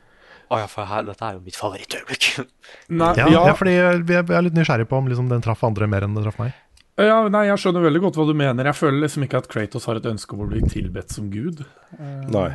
Å 0.52 0.58
ja, 0.60 0.66
for 0.70 0.86
her, 0.88 1.06
dette 1.06 1.24
er 1.24 1.38
jo 1.38 1.44
mitt 1.44 1.58
favorittøyeblikk. 1.58 2.32
Ja, 2.90 3.12
ja, 3.16 3.28
ja. 3.30 3.52
fordi 3.56 3.72
jeg, 3.76 4.02
jeg 4.10 4.24
er 4.26 4.44
litt 4.44 4.56
nysgjerrig 4.56 4.86
på 4.90 4.98
om 4.98 5.06
liksom 5.08 5.28
den 5.30 5.42
traff 5.44 5.62
andre 5.66 5.86
mer 5.90 6.04
enn 6.04 6.16
den 6.16 6.24
traff 6.26 6.40
meg. 6.40 6.52
Ja, 7.00 7.24
nei, 7.32 7.46
Jeg 7.48 7.58
skjønner 7.62 7.82
veldig 7.82 8.02
godt 8.04 8.18
hva 8.18 8.26
du 8.28 8.34
mener. 8.38 8.68
Jeg 8.70 8.78
føler 8.78 9.00
liksom 9.02 9.24
ikke 9.26 9.40
at 9.42 9.48
Kratos 9.50 9.86
har 9.90 9.98
et 9.98 10.06
ønske 10.06 10.36
om 10.36 10.44
å 10.44 10.48
bli 10.50 10.60
tilbedt 10.70 11.14
som 11.14 11.26
gud. 11.32 11.64
Eh, 11.98 12.26
Nei. 12.30 12.50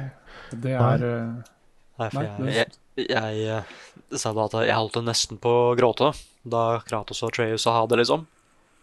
Det 0.51 0.75
er 0.79 1.03
eh, 1.07 1.57
Nei, 1.99 2.07
for 2.13 2.19
Nei, 2.23 2.53
jeg, 2.55 2.55
jeg, 2.55 2.77
jeg, 3.07 3.45
eh, 3.47 4.17
sa 4.17 4.33
da 4.33 4.47
at 4.49 4.57
jeg 4.65 4.75
holdt 4.75 4.99
nesten 5.05 5.39
på 5.41 5.49
å 5.49 5.77
gråte 5.77 6.11
da 6.49 6.79
Kratos 6.87 7.21
og 7.23 7.33
Treus 7.35 7.63
sa 7.65 7.75
ha 7.77 7.85
det, 7.89 7.99
liksom. 8.01 8.25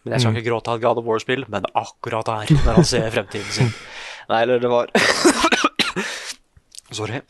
Men 0.04 0.14
jeg 0.14 0.22
skal 0.22 0.32
Mm. 0.32 0.36
ikke 0.38 0.48
gråte 0.50 0.70
av 0.70 0.76
et 0.78 0.82
God 0.84 0.98
of 1.00 1.04
War-spill, 1.08 1.44
men 1.50 1.64
akkurat 1.74 2.28
her, 2.30 2.46
når 2.64 2.74
han 2.78 2.84
ser 2.86 3.10
fremtiden 3.10 3.50
sin. 3.50 3.72
Nei, 4.30 4.42
eller 4.42 4.60
det 4.62 4.70
var 4.70 4.90
Sorry. 6.94 7.20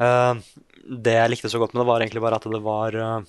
Uh, 0.00 0.40
det 0.82 1.12
jeg 1.18 1.30
likte 1.30 1.50
så 1.52 1.60
godt 1.60 1.74
med 1.74 1.82
det, 1.82 1.88
var 1.90 2.00
egentlig 2.00 2.22
bare 2.24 2.38
at 2.40 2.48
det 2.48 2.62
var 2.64 2.96
uh, 2.96 3.20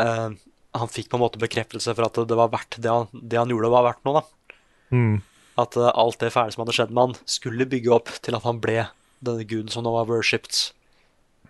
uh, 0.00 0.30
Han 0.78 0.88
fikk 0.92 1.10
på 1.10 1.18
en 1.18 1.24
måte 1.24 1.42
bekreftelse 1.42 1.94
for 1.94 2.06
at 2.06 2.20
det 2.30 2.38
var 2.38 2.52
verdt 2.54 2.78
det 2.80 2.90
han, 2.90 3.10
det 3.12 3.40
han 3.40 3.50
gjorde, 3.50 3.72
var 3.74 3.88
verdt 3.90 4.04
noe, 4.06 4.22
da. 4.22 4.56
Mm. 4.94 5.16
At 5.60 5.76
alt 5.76 6.22
det 6.22 6.30
fæle 6.32 6.54
som 6.54 6.62
hadde 6.62 6.76
skjedd 6.78 6.94
med 6.94 7.02
han, 7.10 7.18
skulle 7.28 7.66
bygge 7.68 7.92
opp 7.92 8.08
til 8.24 8.38
at 8.38 8.46
han 8.46 8.60
ble 8.62 8.86
denne 9.22 9.44
guden 9.44 9.68
som 9.72 9.84
nå 9.84 9.92
var 9.92 10.08
worshipped 10.08 10.70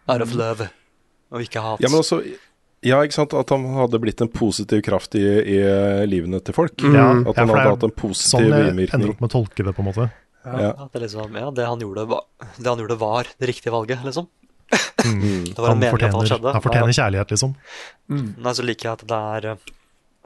out 0.08 0.22
of 0.24 0.32
love, 0.38 0.68
og 1.32 1.44
ikke 1.44 1.62
hat. 1.64 1.80
Ja, 1.84 1.90
men 1.92 2.00
også 2.02 2.22
Ja, 2.82 2.96
ikke 3.06 3.14
sant. 3.14 3.34
At 3.38 3.50
han 3.54 3.62
hadde 3.76 4.00
blitt 4.02 4.20
en 4.24 4.30
positiv 4.32 4.80
kraft 4.82 5.14
i, 5.14 5.22
i 5.22 5.58
livene 6.10 6.40
til 6.42 6.56
folk. 6.56 6.74
Mm. 6.82 6.96
Ja, 6.98 7.04
At 7.30 7.36
han 7.38 7.46
ja, 7.52 7.54
hadde 7.54 7.74
hatt 7.76 7.84
en 7.86 7.92
Sånn 7.92 7.98
positiv 8.00 8.40
jeg 8.42 8.50
ender 8.50 8.70
innvirkning. 8.72 9.12
opp 9.12 9.20
med 9.22 9.30
å 9.30 9.34
tolke 9.36 9.62
det, 9.68 9.74
på 9.76 9.84
en 9.84 9.88
måte. 9.92 10.06
Ja. 10.42 10.72
At 10.74 10.90
det, 10.96 11.04
liksom, 11.04 11.36
ja, 11.38 11.52
det, 11.54 11.66
han 11.70 11.78
gjorde, 11.84 12.08
var, 12.10 12.24
det 12.58 12.66
han 12.66 12.82
gjorde, 12.82 12.96
var 12.98 13.30
det 13.38 13.50
riktige 13.52 13.70
valget, 13.70 14.02
liksom. 14.02 14.26
Mm. 15.04 15.44
Det 15.54 15.58
var 15.60 15.68
en 15.68 15.76
Han 15.76 15.78
mening 15.78 15.94
at 15.94 16.02
alt 16.02 16.12
fortjener, 16.16 16.28
skjedde. 16.32 16.52
han 16.56 16.64
fortjener 16.64 16.96
kjærlighet, 16.98 17.30
liksom. 17.36 17.54
Nei, 18.42 18.54
så 18.58 18.66
liker 18.66 18.88
jeg 18.88 18.98
at 18.98 19.06
det 19.12 19.18
er 19.36 19.48
eh, 19.52 19.72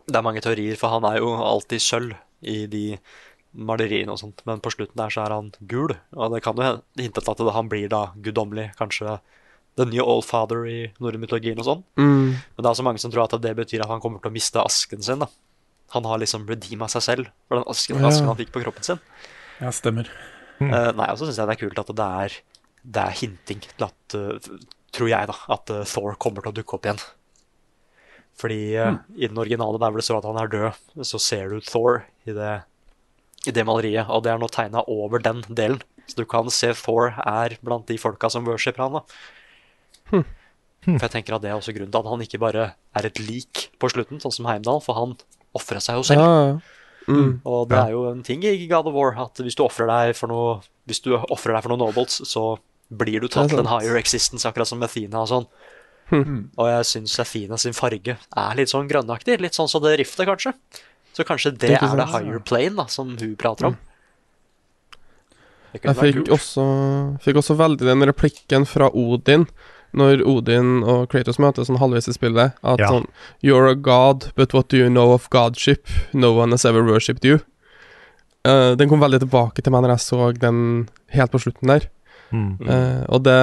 Det 0.07 0.17
er 0.17 0.25
mange 0.25 0.41
teorier, 0.45 0.77
for 0.81 0.97
han 0.97 1.05
er 1.09 1.21
jo 1.21 1.33
alltid 1.37 1.83
sølv 1.83 2.17
i 2.47 2.67
de 2.71 2.85
maleriene 3.57 4.13
og 4.13 4.21
sånt, 4.21 4.41
men 4.47 4.61
på 4.65 4.71
slutten 4.73 4.97
der 5.01 5.13
så 5.13 5.25
er 5.25 5.33
han 5.35 5.53
gul, 5.69 5.93
og 6.17 6.33
det 6.35 6.43
kan 6.45 6.57
jo 6.61 6.77
hinte 7.01 7.21
til 7.25 7.33
at 7.33 7.55
han 7.57 7.69
blir 7.73 7.89
da 7.93 8.03
guddommelig, 8.17 8.71
kanskje 8.79 9.19
the 9.77 9.85
new 9.89 10.05
old 10.05 10.25
father 10.25 10.65
i 10.69 10.79
norrøn 11.03 11.21
mytologien 11.23 11.59
og 11.61 11.67
sånn. 11.69 11.83
Mm. 12.01 12.37
Men 12.37 12.65
det 12.65 12.71
er 12.71 12.79
så 12.79 12.85
mange 12.87 13.03
som 13.03 13.13
tror 13.13 13.27
at 13.27 13.37
det 13.45 13.53
betyr 13.59 13.85
at 13.85 13.93
han 13.93 14.01
kommer 14.03 14.23
til 14.23 14.33
å 14.33 14.37
miste 14.37 14.63
asken 14.63 15.05
sin. 15.05 15.21
da. 15.21 15.29
Han 15.95 16.09
har 16.09 16.23
liksom 16.23 16.47
redeema 16.49 16.89
seg 16.91 17.05
selv 17.05 17.29
for 17.47 17.61
den 17.61 17.69
asken, 17.71 18.01
Ja. 18.01 18.09
asken 18.09 18.31
han 18.31 18.41
fikk 18.41 18.55
på 18.55 18.65
kroppen 18.65 18.83
sin. 18.83 19.03
Ja, 19.61 19.71
stemmer. 19.71 20.09
Eh, 20.61 20.93
nei, 20.97 21.11
og 21.11 21.19
så 21.19 21.29
syns 21.29 21.37
jeg 21.37 21.49
det 21.49 21.57
er 21.57 21.61
kult 21.61 21.79
at 21.83 21.93
det 21.93 22.09
er, 22.25 22.39
det 22.97 23.03
er 23.03 23.21
hinting 23.21 23.61
til 23.61 23.87
at 23.91 24.17
uh, 24.17 24.57
Tror 24.97 25.11
jeg, 25.11 25.29
da, 25.29 25.35
at 25.53 25.71
uh, 25.75 25.83
Thor 25.85 26.15
kommer 26.17 26.41
til 26.41 26.55
å 26.55 26.57
dukke 26.57 26.77
opp 26.79 26.87
igjen. 26.87 27.01
Fordi 28.41 28.61
mm. 28.79 28.97
i 29.19 29.29
den 29.29 29.37
originale 29.37 29.81
der 29.83 29.93
hvor 29.93 30.01
det 30.01 30.07
står 30.07 30.23
at 30.23 30.29
han 30.31 30.39
er 30.41 30.49
død, 30.49 31.05
så 31.05 31.21
ser 31.21 31.53
du 31.53 31.61
Thor 31.61 32.07
i 32.25 32.33
det, 32.33 32.55
i 33.45 33.53
det 33.53 33.65
maleriet, 33.69 34.09
og 34.09 34.25
det 34.25 34.33
er 34.33 34.41
nå 34.41 34.49
tegna 34.49 34.87
over 34.89 35.21
den 35.21 35.43
delen. 35.51 35.83
Så 36.07 36.17
du 36.17 36.25
kan 36.25 36.49
se 36.55 36.71
Thor 36.79 37.13
er 37.27 37.59
blant 37.67 37.85
de 37.91 37.99
folka 38.01 38.31
som 38.33 38.47
worshiper 38.49 38.87
han. 38.87 39.01
da. 39.01 39.05
For 40.11 41.03
jeg 41.03 41.15
tenker 41.17 41.35
at 41.35 41.43
det 41.43 41.51
er 41.51 41.59
også 41.59 41.75
grunnen 41.75 41.91
til 41.91 42.05
at 42.05 42.11
han 42.13 42.23
ikke 42.23 42.41
bare 42.43 42.67
er 42.97 43.09
et 43.09 43.19
lik 43.19 43.67
på 43.81 43.91
slutten, 43.91 44.21
sånn 44.23 44.35
som 44.35 44.47
Heimdall, 44.47 44.79
for 44.85 44.99
han 44.99 45.17
ofrer 45.57 45.83
seg 45.83 45.99
jo 45.99 46.07
selv. 46.07 46.23
Ja, 46.23 46.35
ja. 46.53 46.77
Mm. 47.07 47.41
Og 47.47 47.69
det 47.71 47.79
er 47.79 47.93
jo 47.95 48.01
en 48.11 48.23
ting 48.27 48.43
i 48.43 48.67
God 48.67 48.89
of 48.91 48.97
War 48.97 49.13
at 49.23 49.39
hvis 49.39 49.55
du 49.55 49.63
ofrer 49.63 49.87
deg 49.87 50.17
for 50.19 50.27
noe 50.27 50.57
Hvis 50.91 50.99
du 51.05 51.13
ofrer 51.15 51.55
deg 51.55 51.63
for 51.63 51.71
noe 51.71 51.79
nobles, 51.79 52.17
så 52.27 52.57
blir 52.91 53.23
du 53.23 53.29
tatt 53.31 53.47
er 53.47 53.55
til 53.55 53.63
en 53.63 53.71
higher 53.71 53.99
existence, 53.99 54.47
akkurat 54.47 54.71
som 54.71 54.83
Athena 54.83 55.25
og 55.25 55.31
sånn. 55.31 55.47
Hmm. 56.11 56.43
Og 56.55 56.69
jeg 56.71 56.87
syns 56.87 57.17
Athena 57.23 57.59
sin 57.59 57.75
farge 57.75 58.15
er 58.15 58.59
litt 58.59 58.71
sånn 58.71 58.91
grønnaktig. 58.91 59.41
Litt 59.43 59.59
sånn 59.59 59.71
som 59.71 59.83
det 59.83 59.97
riftet, 59.99 60.27
kanskje. 60.29 60.55
Så 61.17 61.27
kanskje 61.27 61.55
det 61.57 61.73
det 61.75 61.81
er 61.81 61.99
det 61.99 62.07
higher 62.13 62.39
plane 62.39 62.77
da, 62.79 62.87
som 62.91 63.15
hun 63.19 63.35
prater 63.41 63.73
om. 63.73 63.79
Det 65.75 65.83
Jeg 65.83 65.99
fikk 65.99 66.31
også, 66.33 66.63
fikk 67.25 67.43
også 67.43 67.59
veldig 67.59 67.89
den 67.89 68.07
replikken 68.07 68.67
fra 68.71 68.91
Odin 68.95 69.49
når 69.97 70.23
Odin 70.29 70.83
og 70.85 71.09
Kratos 71.13 71.41
møtes 71.43 71.69
sånn 71.71 71.81
halvveis 71.81 72.09
i 72.09 72.15
spillet. 72.17 72.55
At 72.63 72.79
Ja. 72.83 72.89
sånn 72.93 73.07
You're 73.43 73.71
a 73.71 73.75
god, 73.75 74.31
but 74.37 74.53
what 74.55 74.69
do 74.69 74.77
you 74.77 74.89
know 74.91 75.13
of 75.13 75.29
godship? 75.31 75.89
No 76.13 76.33
one 76.37 76.53
has 76.53 76.65
ever 76.65 76.83
worshipped 76.85 77.25
you. 77.25 77.41
Uh, 78.47 78.77
den 78.79 78.89
kom 78.89 79.01
veldig 79.03 79.21
tilbake 79.25 79.63
til 79.63 79.73
meg 79.75 79.83
når 79.83 79.97
jeg 79.97 80.05
så 80.07 80.33
den 80.39 80.89
helt 81.11 81.33
på 81.33 81.41
slutten 81.43 81.67
der. 81.73 81.89
Mm. 82.31 82.59
Uh, 82.63 83.03
og 83.09 83.25
det 83.25 83.35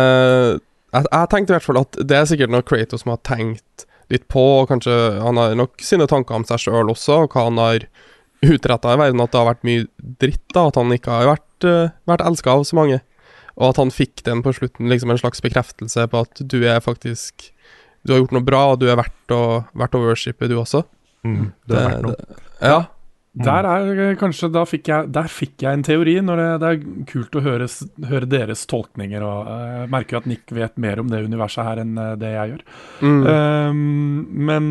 jeg, 0.94 1.06
jeg 1.10 1.30
tenkte 1.32 1.52
i 1.52 1.56
hvert 1.58 1.66
fall 1.66 1.82
at 1.82 1.98
det 2.08 2.18
er 2.18 2.30
sikkert 2.30 2.54
noe 2.54 2.66
Kratos 2.66 3.04
som 3.04 3.14
har 3.16 3.22
tenkt 3.26 3.86
litt 4.14 4.28
på, 4.32 4.44
og 4.62 4.70
kanskje 4.70 4.94
han 5.24 5.40
har 5.40 5.56
nok 5.58 5.82
sine 5.82 6.06
tanker 6.08 6.36
om 6.38 6.46
seg 6.46 6.62
sjøl 6.68 6.92
også, 6.92 7.24
og 7.26 7.34
hva 7.34 7.48
han 7.48 7.58
har 7.58 7.88
utretta 8.44 8.94
i 8.94 9.00
verden, 9.00 9.22
at 9.24 9.32
det 9.32 9.40
har 9.40 9.48
vært 9.50 9.64
mye 9.68 9.88
dritt, 10.22 10.44
da, 10.54 10.68
at 10.68 10.78
han 10.78 10.92
ikke 10.94 11.12
har 11.16 11.30
vært, 11.32 11.66
uh, 11.66 11.94
vært 12.12 12.26
elska 12.28 12.52
av 12.54 12.66
så 12.68 12.78
mange. 12.78 13.00
Og 13.58 13.70
at 13.70 13.78
han 13.78 13.92
fikk 13.94 14.24
den 14.26 14.42
på 14.46 14.54
slutten, 14.58 14.90
liksom 14.90 15.12
en 15.14 15.20
slags 15.22 15.42
bekreftelse 15.46 16.08
på 16.10 16.24
at 16.26 16.42
du 16.50 16.64
er 16.66 16.80
faktisk 16.82 17.52
Du 18.04 18.12
har 18.14 18.20
gjort 18.24 18.34
noe 18.36 18.44
bra, 18.44 18.64
og 18.74 18.80
du 18.82 18.90
er 18.92 18.98
verdt 19.00 19.32
å, 19.32 19.44
verdt 19.80 19.94
å 19.96 20.02
worshipe, 20.04 20.48
du 20.52 20.58
også. 20.60 20.82
Mm. 21.24 21.54
Det 21.70 21.78
er 21.78 21.86
verdt 21.90 22.02
noe. 22.04 22.16
det- 22.18 22.42
Ja. 22.68 22.82
Der 23.36 23.66
er 23.66 24.10
eh, 24.12 24.16
kanskje 24.16 24.52
Da 24.54 24.62
fikk 24.64 24.90
jeg, 24.92 25.12
der 25.12 25.24
fikk 25.32 25.64
jeg 25.64 25.74
en 25.74 25.82
teori. 25.84 26.20
Når 26.22 26.38
det, 26.38 26.50
det 26.62 26.68
er 26.70 27.06
kult 27.10 27.32
å 27.40 27.42
høre, 27.42 27.66
høre 28.10 28.28
deres 28.30 28.66
tolkninger. 28.70 29.24
Og 29.26 29.48
eh, 29.48 29.80
jeg 29.82 29.90
merker 29.96 30.12
jo 30.18 30.22
at 30.22 30.28
Nick 30.30 30.52
vet 30.54 30.78
mer 30.78 31.00
om 31.00 31.08
det 31.10 31.24
universet 31.26 31.66
her 31.66 31.82
enn 31.82 31.98
eh, 31.98 32.12
det 32.22 32.34
jeg 32.36 32.52
gjør. 32.52 32.62
Mm. 33.02 33.24
Um, 33.26 34.28
men 34.52 34.70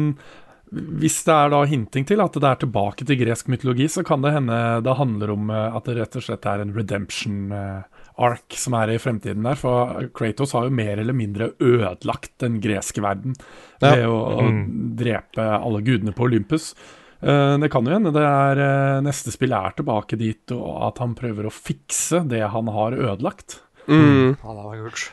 hvis 0.73 1.19
det 1.27 1.35
er 1.35 1.51
da 1.53 1.65
hinting 1.69 2.07
til 2.09 2.21
at 2.25 2.33
det 2.39 2.49
er 2.49 2.61
tilbake 2.63 3.05
til 3.09 3.19
gresk 3.21 3.49
mytologi, 3.53 3.89
så 3.93 4.05
kan 4.07 4.23
det 4.25 4.33
hende 4.37 4.61
det 4.87 4.95
handler 5.01 5.35
om 5.35 5.51
eh, 5.51 5.77
at 5.77 5.89
det 5.89 5.97
rett 5.99 6.17
og 6.21 6.23
slett 6.29 6.47
er 6.53 6.63
en 6.63 6.73
redemption 6.77 7.51
eh, 7.53 8.02
ark 8.19 8.53
som 8.61 8.75
er 8.75 8.91
i 8.95 8.99
fremtiden 8.99 9.43
der. 9.47 9.55
For 9.57 10.09
Kratos 10.15 10.53
har 10.53 10.65
jo 10.69 10.75
mer 10.75 10.99
eller 11.01 11.13
mindre 11.17 11.53
ødelagt 11.61 12.35
den 12.43 12.61
greske 12.61 13.01
verden 13.03 13.35
Ja. 13.81 13.95
ved 13.95 14.05
å, 14.07 14.19
å 14.39 14.43
Mm. 14.49 14.97
drepe 14.97 15.39
alle 15.63 15.81
gudene 15.83 16.13
på 16.15 16.25
Olympus. 16.29 16.75
Eh, 17.23 17.57
det 17.59 17.71
kan 17.71 17.85
jo 17.87 17.93
hende 17.95 18.13
det 18.13 18.23
er 18.23 18.59
eh, 18.59 19.01
neste 19.01 19.31
spill 19.33 19.53
er 19.53 19.71
tilbake 19.79 20.19
dit, 20.19 20.51
og 20.53 20.89
at 20.89 20.99
han 20.99 21.15
prøver 21.15 21.47
å 21.47 21.53
fikse 21.55 22.27
det 22.29 22.43
han 22.51 22.67
har 22.67 22.93
ødelagt. 22.93 23.61
Mm. 23.89 24.37
Ja, 24.43 24.53
det 24.55 24.65
var 24.65 24.77
kult. 24.89 25.11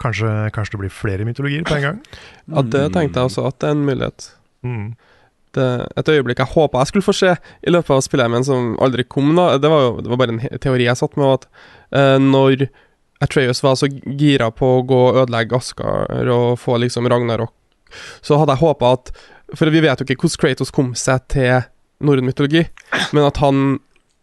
Kanskje, 0.00 0.50
kanskje 0.56 0.72
det 0.72 0.80
blir 0.80 0.90
flere 0.96 1.24
mytologier 1.28 1.62
på 1.68 1.76
en 1.76 1.82
gang? 1.82 1.98
Ja, 2.48 2.62
det 2.62 2.86
tenkte 2.94 3.20
jeg 3.20 3.28
også, 3.28 3.46
at 3.48 3.58
det 3.60 3.68
er 3.68 3.74
en 3.76 3.84
mulighet. 3.84 4.30
Mm. 4.64 4.96
Det, 5.56 5.66
et 5.98 6.10
øyeblikk 6.12 6.38
jeg 6.38 6.52
håpa 6.52 6.84
jeg 6.84 6.92
skulle 6.92 7.06
få 7.08 7.14
se 7.16 7.32
i 7.34 7.72
løpet 7.72 7.90
av 7.96 8.04
spillet, 8.06 8.30
men 8.30 8.46
som 8.46 8.76
aldri 8.82 9.02
kom. 9.02 9.32
Da. 9.34 9.56
Det 9.58 9.70
var 9.72 9.82
jo 9.82 9.90
det 10.04 10.12
var 10.12 10.20
bare 10.22 10.36
en 10.36 10.60
teori 10.62 10.86
jeg 10.86 11.00
satt 11.00 11.18
med, 11.18 11.40
at 11.40 11.48
eh, 11.98 12.18
når 12.22 12.68
Atreus 13.20 13.62
var 13.64 13.74
så 13.76 13.88
gira 13.90 14.48
på 14.54 14.68
å 14.78 14.84
gå 14.86 15.00
og 15.10 15.18
ødelegge 15.24 15.58
Askar 15.58 16.30
og 16.32 16.54
få 16.62 16.78
liksom 16.80 17.08
Ragnarok, 17.10 17.52
så 18.22 18.38
hadde 18.40 18.54
jeg 18.54 18.64
håpa 18.64 18.94
at 18.94 19.12
For 19.58 19.66
vi 19.74 19.82
vet 19.82 19.98
jo 19.98 20.06
ikke 20.06 20.22
hvordan 20.22 20.40
Kratos 20.40 20.70
kom 20.70 20.92
seg 20.94 21.24
til 21.32 21.64
norrøn 22.06 22.28
mytologi, 22.28 22.62
men 23.10 23.26
at 23.26 23.40
han 23.42 23.80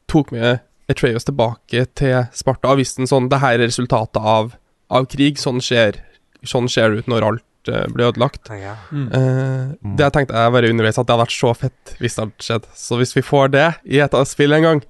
tok 0.07 0.31
med 0.31 0.63
Atreus 0.87 1.27
tilbake 1.27 1.83
til 1.99 2.29
Sparta 2.33 2.71
og 2.71 2.79
visste 2.79 3.03
en 3.03 3.09
sånn 3.11 3.27
Det 3.27 3.41
her 3.43 3.57
er 3.57 3.67
resultatet 3.67 4.23
av, 4.23 4.53
av 4.87 5.09
krig. 5.11 5.35
Sånn 5.41 5.59
skjer, 5.59 5.99
sånn 6.47 6.71
skjer 6.71 6.95
ut 7.01 7.11
når 7.11 7.27
alt 7.27 7.46
eh, 7.71 7.85
blir 7.93 8.09
ødelagt. 8.09 8.49
Ja. 8.53 8.75
Mm. 8.91 9.07
Uh, 9.11 9.93
det 9.99 10.09
tenkte 10.15 10.37
jeg 10.37 10.53
bare 10.55 10.71
underveis 10.71 10.97
at 10.97 11.07
det 11.07 11.15
hadde 11.15 11.25
vært 11.25 11.35
så 11.35 11.51
fett 11.57 11.93
hvis 12.01 12.17
det 12.17 12.23
hadde 12.23 12.47
skjedd. 12.47 12.69
Så 12.77 12.99
hvis 13.01 13.13
vi 13.17 13.23
får 13.25 13.53
det 13.55 13.67
i 13.85 14.01
et 14.03 14.17
av 14.17 14.25
spillene 14.29 14.59
en 14.61 14.67
gang, 14.67 14.81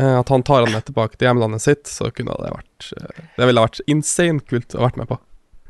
uh, 0.00 0.20
at 0.20 0.32
han 0.32 0.46
tar 0.46 0.64
han 0.66 0.74
med 0.74 0.86
tilbake 0.88 1.18
til 1.18 1.28
hjemlandet 1.28 1.64
sitt, 1.64 1.90
så 1.90 2.10
kunne 2.14 2.36
det 2.40 2.54
vært 2.54 2.88
uh, 2.98 3.26
Det 3.38 3.50
ville 3.50 3.66
vært 3.66 3.82
insane 3.90 4.44
kult 4.46 4.78
å 4.78 4.86
vært 4.86 5.02
med 5.02 5.10
på. 5.10 5.20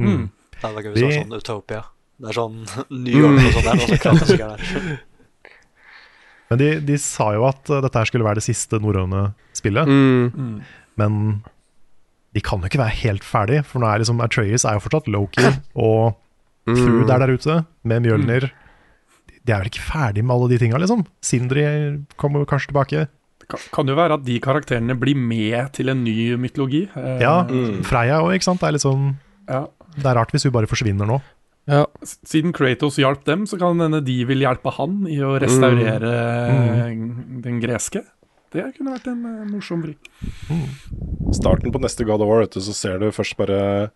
Mm. 0.03 0.29
Det 0.55 0.71
er 0.71 0.79
gøy 0.79 0.93
hvis 0.93 1.01
det 1.01 1.09
var 1.09 1.19
sånn 1.23 1.41
Utopia. 1.41 1.83
Det 2.15 2.31
er 2.31 2.39
sånn 2.39 2.61
New 3.05 3.25
York 3.25 3.41
og 3.41 3.59
sånn 3.59 3.67
der, 3.71 3.83
og 3.83 3.91
så 3.91 4.01
Kratos 4.05 4.37
er 4.37 4.47
der. 4.47 5.03
Men 6.53 6.61
de, 6.61 6.71
de 6.85 7.01
sa 7.01 7.33
jo 7.35 7.47
at 7.49 7.67
dette 7.67 7.99
her 7.99 8.09
skulle 8.09 8.27
være 8.27 8.39
det 8.39 8.47
siste 8.47 8.79
norrøne 8.79 9.31
spillet. 9.57 9.89
Mm. 9.89 10.27
Mm. 10.37 10.57
Men 11.01 11.15
de 12.35 12.43
kan 12.43 12.63
jo 12.63 12.71
ikke 12.71 12.83
være 12.83 12.99
helt 13.05 13.25
ferdig, 13.27 13.63
for 13.69 13.83
nå 13.83 13.89
er 13.89 14.03
liksom 14.03 14.23
Atreus 14.25 14.67
er 14.67 14.77
jo 14.77 14.85
fortsatt 14.85 15.11
Loki, 15.11 15.47
og 15.87 16.19
Thrud 16.69 17.11
er 17.11 17.25
der 17.25 17.35
ute 17.35 17.59
med 17.85 18.07
Mjølner. 18.07 18.49
De 19.45 19.53
er 19.53 19.61
vel 19.61 19.69
ikke 19.69 19.85
ferdig 19.85 20.25
med 20.25 20.35
alle 20.35 20.49
de 20.55 20.59
tinga, 20.63 20.81
liksom? 20.81 21.05
Sindri 21.25 21.65
kommer 22.21 22.47
kanskje 22.49 22.73
tilbake. 22.73 23.05
Kan, 23.45 23.61
kan 23.75 23.91
jo 23.91 23.97
være 23.99 24.17
at 24.17 24.25
de 24.25 24.39
karakterene 24.41 24.97
blir 24.97 25.19
med 25.21 25.75
til 25.77 25.93
en 25.93 26.01
ny 26.07 26.33
mytologi. 26.41 26.87
Eh, 26.97 27.21
Ja, 27.21 27.43
Freya 27.85 28.23
òg, 28.25 28.39
ikke 28.39 28.49
sant. 28.49 28.63
Det 28.63 28.71
er 28.71 28.77
litt 28.79 28.87
sånn 28.87 29.11
ja. 29.51 29.67
Det 29.95 30.09
er 30.09 30.17
rart 30.17 30.33
hvis 30.35 30.47
hun 30.49 30.55
bare 30.55 30.71
forsvinner 30.71 31.09
nå. 31.09 31.21
Ja. 31.71 31.85
Siden 32.05 32.53
Kratos 32.57 32.99
hjalp 33.01 33.25
dem, 33.29 33.47
så 33.49 33.59
kan 33.61 33.81
hende 33.81 34.03
de 34.05 34.17
vil 34.29 34.43
hjelpe 34.45 34.73
han 34.77 35.05
i 35.09 35.21
å 35.25 35.35
restaurere 35.41 36.13
mm. 36.93 37.41
den 37.45 37.61
greske. 37.63 38.03
Det 38.55 38.69
kunne 38.77 38.95
vært 38.95 39.09
en 39.11 39.23
eh, 39.27 39.47
morsom 39.51 39.81
vri. 39.83 39.97
Starten 41.35 41.73
på 41.75 41.81
neste 41.83 42.07
God 42.07 42.23
of 42.23 42.31
War, 42.31 42.45
vet 42.45 42.55
du, 42.55 42.61
så 42.63 42.75
ser 42.77 43.01
du 43.03 43.09
først 43.15 43.37
bare 43.41 43.91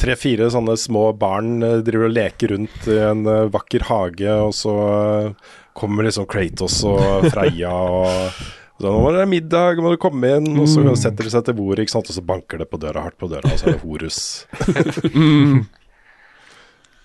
tre-fire 0.00 0.50
sånne 0.52 0.74
små 0.80 1.06
barn 1.18 1.62
eh, 1.62 1.78
driver 1.86 2.08
og 2.08 2.14
leker 2.16 2.52
rundt 2.54 2.88
i 2.90 2.98
en 3.04 3.24
eh, 3.30 3.46
vakker 3.54 3.86
hage, 3.90 4.34
og 4.48 4.52
så 4.56 4.74
eh, 4.88 5.54
kommer 5.76 6.06
liksom 6.06 6.26
Kratos 6.30 6.80
og 6.86 7.26
Freya 7.34 7.72
og 7.72 8.06
så 8.80 8.90
nå 8.90 8.98
må 9.00 9.10
det 9.14 9.20
være 9.22 9.30
middag, 9.30 9.78
må 9.82 9.92
du 9.94 9.98
komme 10.02 10.32
inn, 10.36 10.48
og 10.58 10.66
så 10.68 10.82
setter 10.98 11.24
de 11.28 11.30
seg 11.30 11.44
til 11.46 11.54
bordet, 11.58 11.84
ikke 11.86 11.94
sant, 11.94 12.08
og 12.10 12.16
så 12.18 12.24
banker 12.26 12.58
det 12.62 12.66
på 12.72 12.80
døra 12.82 13.04
hardt 13.06 13.18
på 13.22 13.28
døra, 13.30 13.46
og 13.54 13.60
så 13.60 13.68
er 13.70 13.76
det 13.76 13.84
Horus. 13.86 14.18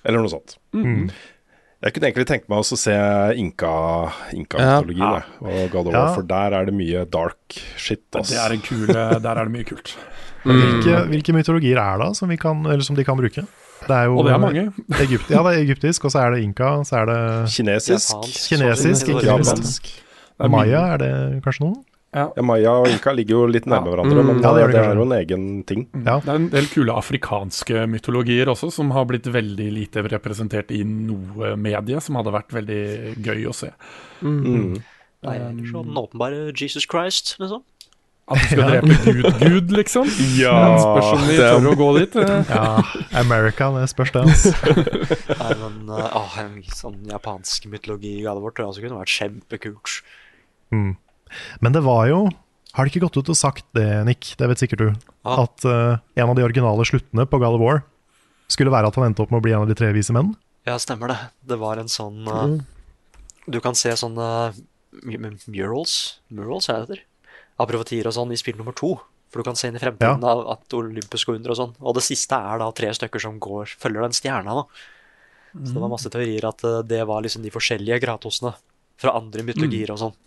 Eller 0.08 0.24
noe 0.24 0.32
sånt. 0.32 0.56
Jeg 0.74 1.94
kunne 1.96 2.10
egentlig 2.10 2.26
tenkt 2.28 2.50
meg 2.52 2.60
også 2.64 2.76
å 2.76 2.80
se 2.82 2.96
Inka- 3.40 4.10
Inka-mytologien 4.36 5.04
Ja. 5.06 5.22
og 5.40 5.70
God 5.72 5.88
of 5.88 5.94
Ja. 5.94 6.00
War, 6.02 6.16
for 6.18 6.24
der 6.28 6.56
er 6.58 6.66
det 6.68 6.74
mye 6.76 7.06
dark 7.08 7.60
shit. 7.80 8.04
ass. 8.16 8.30
Det 8.34 8.40
er 8.42 8.52
en 8.58 8.66
kul, 8.66 8.88
der 8.88 9.30
er 9.30 9.44
det 9.46 9.54
mye 9.54 9.64
kult. 9.70 9.94
Hvilke, 10.44 11.02
hvilke 11.12 11.34
mytologier 11.36 11.78
er 11.82 11.98
det 12.04 12.12
som, 12.18 12.30
vi 12.30 12.38
kan, 12.40 12.62
eller 12.66 12.86
som 12.86 12.96
de 12.96 13.04
kan 13.08 13.18
bruke? 13.20 13.44
Det 13.80 13.96
er 13.96 14.06
jo 14.10 14.18
Og 14.20 14.26
det 14.28 14.34
er 14.36 14.42
mange. 14.44 14.64
Egypt, 15.00 15.30
ja, 15.32 15.42
det 15.44 15.52
er 15.56 15.62
egyptisk, 15.66 16.06
og 16.06 16.12
så 16.12 16.26
er 16.26 16.36
det 16.36 16.44
inka, 16.44 16.72
så 16.88 17.02
er 17.02 17.06
det 17.12 17.20
Kinesisk. 17.56 18.10
Japansk. 18.16 18.50
Kinesisk, 18.50 19.12
ikke. 19.14 19.28
Japansk. 19.30 19.94
Er 20.40 20.50
Maya, 20.52 20.82
er 20.94 20.98
det 21.02 21.14
kanskje 21.44 21.64
noen? 21.66 21.78
Ja, 22.10 22.24
Maya 22.42 22.72
og 22.82 22.88
Inka 22.90 23.12
ligger 23.14 23.36
jo 23.36 23.42
litt 23.54 23.68
nærme 23.70 23.86
Ja. 23.86 23.94
hverandre, 23.94 24.24
men 24.26 24.40
Ja, 24.42 24.52
det 24.56 24.62
det, 24.64 24.72
det 24.74 24.82
er 24.82 24.96
jo 24.98 25.04
en 25.06 25.12
egen 25.14 25.64
ting. 25.64 25.84
Ja. 25.94 26.16
Det 26.20 26.28
er 26.32 26.36
en 26.40 26.48
del 26.50 26.66
kule 26.66 26.92
afrikanske 26.98 27.84
mytologier 27.88 28.50
også, 28.50 28.72
som 28.74 28.90
har 28.96 29.06
blitt 29.06 29.28
veldig 29.30 29.68
lite 29.76 30.02
representert 30.10 30.72
i 30.72 30.82
noe 30.84 31.56
medie, 31.56 32.02
som 32.02 32.16
hadde 32.18 32.34
vært 32.34 32.50
veldig 32.56 33.16
gøy 33.22 33.46
å 33.46 33.54
se. 33.54 33.70
Mm. 34.24 34.82
Nei, 35.22 35.36
eller 35.36 35.70
sånn 35.70 35.94
åpenbare 36.02 36.50
Jesus 36.56 36.88
Christ, 36.90 37.36
liksom. 37.40 37.62
At 38.30 38.38
du 38.38 38.46
skal 38.46 38.68
drepe 38.70 38.96
Gud, 39.06 39.28
Gud, 39.42 39.72
liksom. 39.74 40.10
Ja, 40.38 40.54
Men 40.54 40.80
spørs 40.84 41.08
om 41.16 41.22
de 41.26 41.38
det- 41.38 41.48
tør 41.50 41.70
å 41.72 41.76
gå 41.80 41.88
dit. 41.98 42.16
eh. 42.22 42.52
Ja, 42.52 42.66
America, 43.24 43.70
det 43.74 43.88
spørs 43.90 44.12
det. 44.14 44.22
Altså. 44.30 44.52
Nei, 45.42 45.54
men 45.64 45.90
uh, 45.90 46.38
en 46.44 46.60
sånn 46.78 47.00
japansk 47.10 47.66
mytologi 47.72 48.20
i 48.20 48.26
gadet 48.28 48.44
vårt 48.44 48.56
tror 48.60 48.68
jeg 48.68 48.74
også 48.76 48.84
kunne 48.86 49.00
vært 49.02 49.16
kjempekult. 49.16 49.96
Mm. 50.76 50.92
Men 51.66 51.74
det 51.74 51.82
var 51.86 52.06
jo 52.10 52.20
Har 52.78 52.86
de 52.86 52.92
ikke 52.94 53.02
gått 53.08 53.18
ut 53.18 53.30
og 53.34 53.38
sagt 53.38 53.66
det, 53.74 53.88
Nick? 54.06 54.36
Det 54.38 54.46
vet 54.52 54.62
sikkert 54.62 54.82
du. 54.84 54.90
Ah. 55.26 55.48
At 55.48 55.66
uh, 55.66 55.98
en 56.16 56.30
av 56.30 56.36
de 56.38 56.46
originale 56.46 56.86
sluttene 56.86 57.26
på 57.26 57.40
God 57.42 57.58
of 57.58 57.64
War 57.66 57.82
skulle 58.50 58.70
være 58.74 58.88
at 58.94 58.96
han 58.98 59.08
endte 59.10 59.22
opp 59.26 59.34
med 59.34 59.42
å 59.42 59.46
bli 59.46 59.54
en 59.58 59.64
av 59.66 59.70
de 59.70 59.78
tre 59.78 59.90
vise 59.94 60.14
menn? 60.14 60.36
Ja, 60.70 60.78
stemmer 60.82 61.10
det. 61.10 61.18
Det 61.50 61.58
var 61.58 61.82
en 61.82 61.90
sånn 61.90 62.30
uh, 62.30 62.60
Du 63.50 63.58
kan 63.66 63.74
se 63.74 63.90
sånne 63.98 64.54
mu- 65.02 65.34
murals 65.50 66.20
Murals, 66.30 66.70
er 66.70 66.86
det 66.86 66.86
det 66.86 67.00
heter? 67.00 67.06
Av 67.60 67.74
og 67.76 68.14
sånn 68.16 68.32
i 68.32 68.40
spill 68.40 68.58
nummer 68.60 68.76
to. 68.78 68.94
For 69.30 69.42
du 69.42 69.46
kan 69.46 69.58
se 69.60 69.70
inn 69.70 69.76
i 69.78 69.82
fremtiden 69.82 70.24
av 70.26 70.46
at 70.56 70.74
Olympus 70.74 71.26
går 71.28 71.38
under 71.38 71.54
og 71.54 71.60
sånn. 71.60 71.76
Og 71.84 71.98
det 71.98 72.06
siste 72.06 72.38
er 72.40 72.62
da 72.62 72.70
tre 72.74 72.90
stykker 72.96 73.22
som 73.22 73.36
går, 73.42 73.76
følger 73.78 74.08
den 74.08 74.16
stjerna, 74.16 74.56
da. 74.62 74.64
Så 75.60 75.74
det 75.76 75.82
var 75.82 75.92
masse 75.92 76.10
teorier 76.14 76.46
at 76.46 76.64
uh, 76.66 76.80
det 76.86 77.04
var 77.10 77.22
liksom 77.26 77.44
de 77.46 77.52
forskjellige 77.54 78.00
Kratosene 78.04 78.54
fra 79.02 79.14
andre 79.18 79.46
mytologier 79.46 79.92
og 79.94 80.02
sånn. 80.02 80.18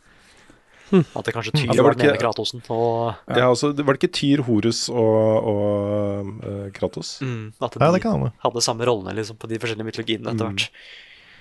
At 0.93 1.25
det 1.25 1.33
kanskje 1.33 1.55
Tyr 1.57 1.71
Ja, 1.71 1.77
var 1.79 1.93
var 1.93 1.97
den 1.97 2.11
ene 2.11 2.21
Kratosen, 2.21 2.63
og 2.69 3.15
Ja, 3.31 3.47
altså, 3.49 3.71
det 3.73 3.85
var 3.87 3.97
det 3.97 4.03
ikke 4.03 4.17
Tyr, 4.19 4.43
Horus 4.45 4.83
og, 4.93 5.47
og 5.53 6.33
uh, 6.45 6.67
Kratos? 6.77 7.15
mm, 7.23 7.55
at 7.63 7.79
Ja, 7.79 7.87
de 7.87 7.93
det 7.97 8.03
kan 8.05 8.19
hende. 8.19 8.33
hadde 8.45 8.65
samme 8.65 8.85
rollene 8.89 9.15
liksom, 9.17 9.39
på 9.41 9.49
de 9.49 9.61
forskjellige 9.63 9.89
mytologiene 9.89 10.35
etter 10.35 10.51
hvert. 10.51 10.67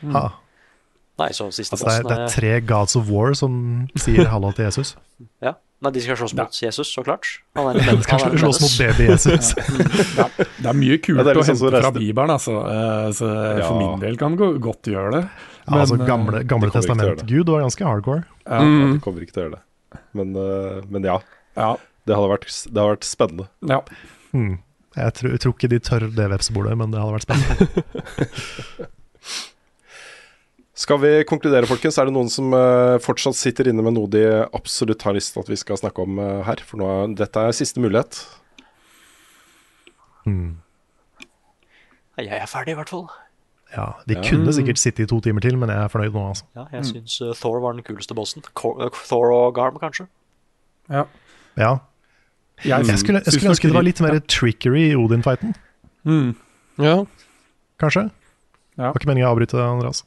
Ja. 0.01 0.23
Nei, 1.19 1.30
så 1.35 1.49
siste 1.51 1.76
Altså, 1.76 1.89
det, 1.89 1.97
er, 1.99 2.07
det 2.07 2.19
er 2.22 2.35
tre 2.38 2.53
gods 2.61 2.95
of 2.95 3.11
war 3.11 3.35
som 3.38 3.89
sier 3.99 4.30
hallo 4.34 4.53
til 4.55 4.69
Jesus. 4.69 4.95
Ja. 5.43 5.57
Nei, 5.81 5.89
de 5.95 6.01
skal 6.03 6.15
slåss 6.19 6.35
mot 6.37 6.57
Jesus, 6.61 6.91
så 6.93 7.01
klart. 7.03 7.25
Han 7.57 7.71
er 7.71 7.79
en 7.79 7.85
men- 7.87 8.01
Skal 8.05 8.19
han 8.21 8.35
er 8.35 8.37
slåss 8.43 8.59
mot 8.61 8.75
baby 8.77 9.07
Jesus. 9.09 9.53
Det 9.55 10.67
er 10.69 10.77
mye 10.77 10.97
kult 11.01 11.17
Ja, 11.17 11.23
er 11.25 11.33
å 11.33 11.41
liksom 11.41 11.57
så 11.57 11.71
hente 11.71 11.81
fra 11.81 11.91
Bibelen, 11.95 12.29
altså. 12.35 12.53
Eh, 12.69 13.11
Så 13.17 13.25
for 13.25 13.57
Ja. 13.63 13.79
min 13.79 13.99
del 13.99 14.17
kan 14.17 14.37
gå, 14.37 14.51
godt 14.61 14.83
gjøre 14.83 15.11
det. 15.15 15.23
Men, 15.67 15.79
altså, 15.79 15.97
gamle, 16.05 16.43
gamle 16.45 16.69
det. 16.69 16.73
testament-gud 16.77 17.49
var 17.49 17.61
ganske 17.65 17.83
hardcore. 17.85 18.23
Ja, 18.45 18.59
Mm. 18.61 18.93
De 18.93 18.99
kommer 18.99 19.21
ikke 19.25 19.33
til 19.33 19.41
å 19.43 19.45
gjøre 19.49 19.55
det. 19.57 19.61
Men, 20.13 20.35
eh, 20.35 20.81
men 20.89 21.03
ja, 21.03 21.17
ja, 21.57 21.75
det 22.05 22.15
hadde 22.15 22.29
vært, 22.29 22.47
det 22.71 22.77
hadde 22.77 22.95
vært 22.97 23.03
spennende. 23.09 23.47
ja. 23.67 23.81
Hmm. 24.31 24.59
Jeg, 24.95 25.13
tror, 25.13 25.29
jeg 25.31 25.39
tror 25.39 25.53
ikke 25.55 25.69
de 25.69 25.79
tør 25.79 25.99
det 26.15 26.29
vepsebordet, 26.29 26.77
men 26.77 26.91
det 26.91 26.99
hadde 26.99 27.15
vært 27.15 27.25
spennende. 27.25 28.87
Skal 30.81 30.97
vi 31.03 31.09
konkludere, 31.29 31.67
folkens? 31.69 31.97
Er 32.01 32.07
det 32.09 32.13
noen 32.15 32.29
som 32.31 32.53
eh, 32.57 32.95
fortsatt 33.03 33.37
sitter 33.37 33.67
inne 33.69 33.83
med 33.85 33.93
noe 33.97 34.09
de 34.09 34.21
absolutt 34.55 35.03
har 35.05 35.13
lyst 35.13 35.35
til 35.35 35.43
at 35.43 35.49
vi 35.51 35.57
skal 35.59 35.77
snakke 35.77 36.01
om 36.05 36.17
eh, 36.23 36.39
her? 36.47 36.63
For 36.65 36.81
nå, 36.81 36.87
dette 37.19 37.43
er 37.43 37.53
siste 37.53 37.83
mulighet. 37.83 38.17
Hmm. 40.25 40.55
Jeg 42.21 42.29
er 42.37 42.49
ferdig, 42.49 42.73
i 42.75 42.79
hvert 42.79 42.89
fall. 42.93 43.05
Ja, 43.71 43.85
De 44.07 44.17
Ja. 44.17 44.21
kunne 44.25 44.51
sikkert 44.53 44.77
sitte 44.81 45.03
i 45.03 45.07
to 45.07 45.19
timer 45.23 45.41
til, 45.41 45.55
men 45.57 45.69
jeg 45.71 45.79
er 45.79 45.87
fornøyd 45.89 46.11
nå, 46.13 46.23
altså. 46.33 46.45
Ja, 46.57 46.65
jeg 46.73 46.85
syns 46.89 47.13
uh, 47.23 47.31
Thor 47.39 47.61
var 47.63 47.73
den 47.77 47.85
kuleste 47.87 48.13
bossen. 48.17 48.43
Thor 48.53 49.31
og 49.31 49.55
Garm, 49.55 49.77
kanskje. 49.79 50.07
Ja. 50.91 51.05
Jeg, 51.57 51.77
Jeg 52.65 52.99
skulle, 52.99 53.21
jeg 53.25 53.33
skulle 53.33 53.53
ønske 53.53 53.67
det 53.69 53.73
var 53.77 53.85
litt 53.87 54.01
mer 54.03 54.19
trickery 54.27 54.89
i 54.91 54.95
Odin-fighten, 54.99 55.55
Mm. 56.03 56.35
Ja. 56.81 57.03
kanskje. 57.79 58.09
Ja. 58.77 58.89
Var 58.91 58.97
ikke 58.99 59.07
meningen 59.09 59.29
å 59.29 59.35
avbryte, 59.35 59.57
Andreas. 59.61 60.03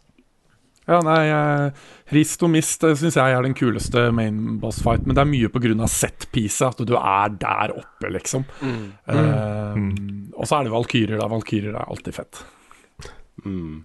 Ja, 0.85 0.99
nei, 1.01 1.23
eh, 1.33 1.85
Rist 2.13 2.43
og 2.45 2.51
Mist 2.53 2.85
syns 2.85 3.17
jeg 3.17 3.37
er 3.37 3.47
den 3.47 3.57
kuleste 3.57 4.11
main 4.13 4.59
boss 4.61 4.83
fight, 4.85 5.07
men 5.07 5.17
det 5.17 5.23
er 5.23 5.31
mye 5.31 5.49
pga. 5.49 5.89
set-piece, 5.89 6.61
at 6.67 6.85
du 6.85 6.95
er 6.99 7.33
der 7.41 7.73
oppe, 7.73 8.11
liksom. 8.13 8.45
Mm. 8.61 8.93
Eh, 9.09 10.31
Og 10.37 10.47
så 10.47 10.59
er 10.59 10.65
det 10.65 10.75
valkyrjer, 10.75 11.19
da. 11.19 11.31
Valkyrjer 11.33 11.75
er 11.75 11.89
alltid 11.89 12.15
fett. 12.15 12.45
Mm. 13.45 13.85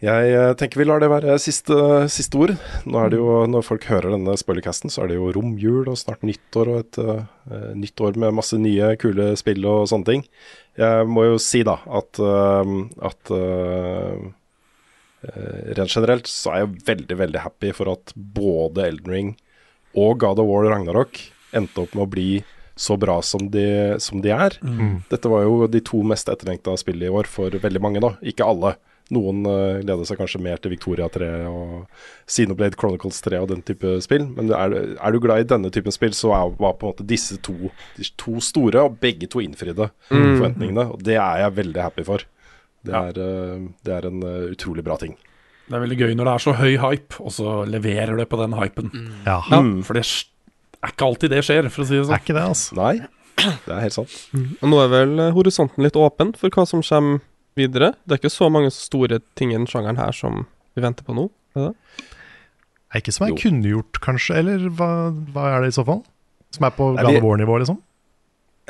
Jeg 0.00 0.30
eh, 0.32 0.54
tenker 0.56 0.80
vi 0.80 0.86
lar 0.88 1.02
det 1.02 1.10
være 1.12 1.34
siste, 1.42 1.76
siste 2.08 2.38
ord. 2.40 2.54
Nå 2.88 3.02
er 3.02 3.10
det 3.12 3.18
jo, 3.20 3.44
Når 3.52 3.66
folk 3.66 3.84
hører 3.84 4.14
denne 4.14 4.32
spoilercasten, 4.40 4.88
så 4.88 5.04
er 5.04 5.10
det 5.10 5.18
jo 5.18 5.28
romjul 5.36 5.90
og 5.92 5.98
snart 6.00 6.24
nyttår 6.24 6.70
og 6.72 6.78
et 6.80 7.00
uh, 7.04 7.74
nytt 7.76 8.00
år 8.00 8.16
med 8.16 8.32
masse 8.38 8.56
nye, 8.56 8.94
kule 9.00 9.34
spill 9.36 9.66
og 9.68 9.90
sånne 9.92 10.08
ting. 10.08 10.24
Jeg 10.80 11.08
må 11.10 11.26
jo 11.26 11.40
si 11.42 11.60
da 11.66 11.76
at, 12.00 12.20
at 12.20 13.32
uh, 13.34 14.22
rent 15.76 15.92
generelt 15.92 16.30
så 16.30 16.54
er 16.54 16.62
jeg 16.62 16.84
veldig, 16.86 17.18
veldig 17.20 17.42
happy 17.44 17.74
for 17.76 17.92
at 17.92 18.14
både 18.16 18.86
Elden 18.88 19.12
Ring 19.12 19.34
og 19.98 20.20
God 20.22 20.40
of 20.40 20.48
War 20.48 20.70
Ragnarok 20.70 21.20
endte 21.56 21.82
opp 21.82 21.96
med 21.96 22.06
å 22.06 22.10
bli 22.10 22.30
så 22.80 22.96
bra 22.96 23.18
som 23.22 23.50
de, 23.52 23.98
som 24.00 24.22
de 24.24 24.32
er. 24.32 24.56
Mm. 24.64 25.02
Dette 25.10 25.28
var 25.28 25.44
jo 25.44 25.66
de 25.68 25.82
to 25.84 26.00
mest 26.06 26.30
etterlengta 26.32 26.72
spillene 26.80 27.10
i 27.10 27.18
år 27.20 27.28
for 27.28 27.52
veldig 27.52 27.82
mange, 27.84 28.00
da. 28.00 28.14
Ikke 28.24 28.46
alle. 28.48 28.76
Noen 29.10 29.40
uh, 29.46 29.80
gleder 29.82 30.06
seg 30.06 30.20
kanskje 30.20 30.38
mer 30.44 30.60
til 30.62 30.70
Victoria 30.70 31.08
3 31.10 31.28
og 31.50 31.72
Xenoblade 32.30 32.78
Chronicles 32.78 33.18
3 33.24 33.40
og 33.42 33.48
den 33.50 33.62
type 33.66 33.96
spill. 34.04 34.28
Men 34.36 34.52
er, 34.54 34.74
er 35.02 35.10
du 35.16 35.18
glad 35.24 35.42
i 35.42 35.48
denne 35.50 35.70
typen 35.74 35.90
spill, 35.94 36.12
så 36.14 36.30
er, 36.36 36.52
var 36.60 36.76
på 36.78 36.86
en 36.86 36.92
måte 36.94 37.06
disse 37.10 37.40
to, 37.42 37.56
de 37.96 38.06
to 38.22 38.36
store, 38.44 38.84
og 38.86 39.00
begge 39.02 39.26
to 39.32 39.42
innfridde 39.42 39.90
Mm. 40.10 40.36
forventningene. 40.38 40.84
Og 40.94 41.02
det 41.06 41.16
er 41.18 41.42
jeg 41.44 41.56
veldig 41.58 41.82
happy 41.82 42.04
for. 42.06 42.22
Det 42.86 42.94
er, 42.96 43.18
uh, 43.18 43.66
det 43.84 43.92
er 43.98 44.06
en 44.08 44.22
uh, 44.22 44.46
utrolig 44.54 44.84
bra 44.86 44.96
ting. 45.02 45.16
Det 45.70 45.76
er 45.78 45.82
veldig 45.84 45.98
gøy 46.00 46.14
når 46.18 46.26
det 46.26 46.32
er 46.34 46.42
så 46.46 46.52
høy 46.58 46.72
hype, 46.82 47.18
og 47.22 47.30
så 47.34 47.56
leverer 47.70 48.16
det 48.18 48.28
på 48.30 48.38
den 48.40 48.54
hypen. 48.58 48.88
Ja. 49.26 49.40
ja. 49.50 49.60
For 49.86 49.94
det 49.98 50.02
er 50.06 50.90
ikke 50.94 51.06
alltid 51.10 51.30
det 51.34 51.42
skjer, 51.46 51.68
for 51.70 51.82
å 51.84 51.86
si 51.90 51.94
det 51.98 52.00
Er 52.02 52.08
sånn. 52.08 52.22
ikke 52.24 52.34
det, 52.38 52.46
altså. 52.54 52.78
Nei, 52.78 52.94
det 53.66 53.74
er 53.76 53.82
helt 53.84 53.94
sant. 53.94 54.14
Og 54.62 54.66
nå 54.72 54.80
er 54.82 54.90
vel 54.92 55.12
horisonten 55.36 55.84
litt 55.86 55.94
åpen 55.98 56.32
for 56.38 56.50
hva 56.54 56.64
som 56.68 56.82
kommer 56.82 57.20
videre. 57.56 57.94
Det 58.06 58.16
er 58.16 58.20
ikke 58.22 58.32
så 58.32 58.50
mange 58.52 58.70
store 58.74 59.20
ting 59.38 59.50
i 59.52 59.58
den 59.58 59.66
sjangeren 59.70 59.98
her 59.98 60.12
som 60.12 60.46
vi 60.76 60.82
venter 60.84 61.04
på 61.04 61.14
nå. 61.16 61.28
Er 61.56 61.70
det? 61.70 62.08
Er 62.94 63.00
ikke 63.02 63.12
som 63.14 63.28
jeg 63.28 63.38
kunne 63.42 63.62
gjort, 63.70 64.00
kanskje? 64.02 64.36
Eller 64.42 64.68
hva, 64.74 64.90
hva 65.34 65.44
er 65.56 65.60
det 65.66 65.70
i 65.72 65.76
så 65.78 65.84
fall? 65.86 66.02
Som 66.50 66.66
er 66.66 66.74
på 66.74 66.90
God 66.96 67.06
of 67.16 67.22
War-nivå, 67.22 67.58
liksom? 67.62 67.78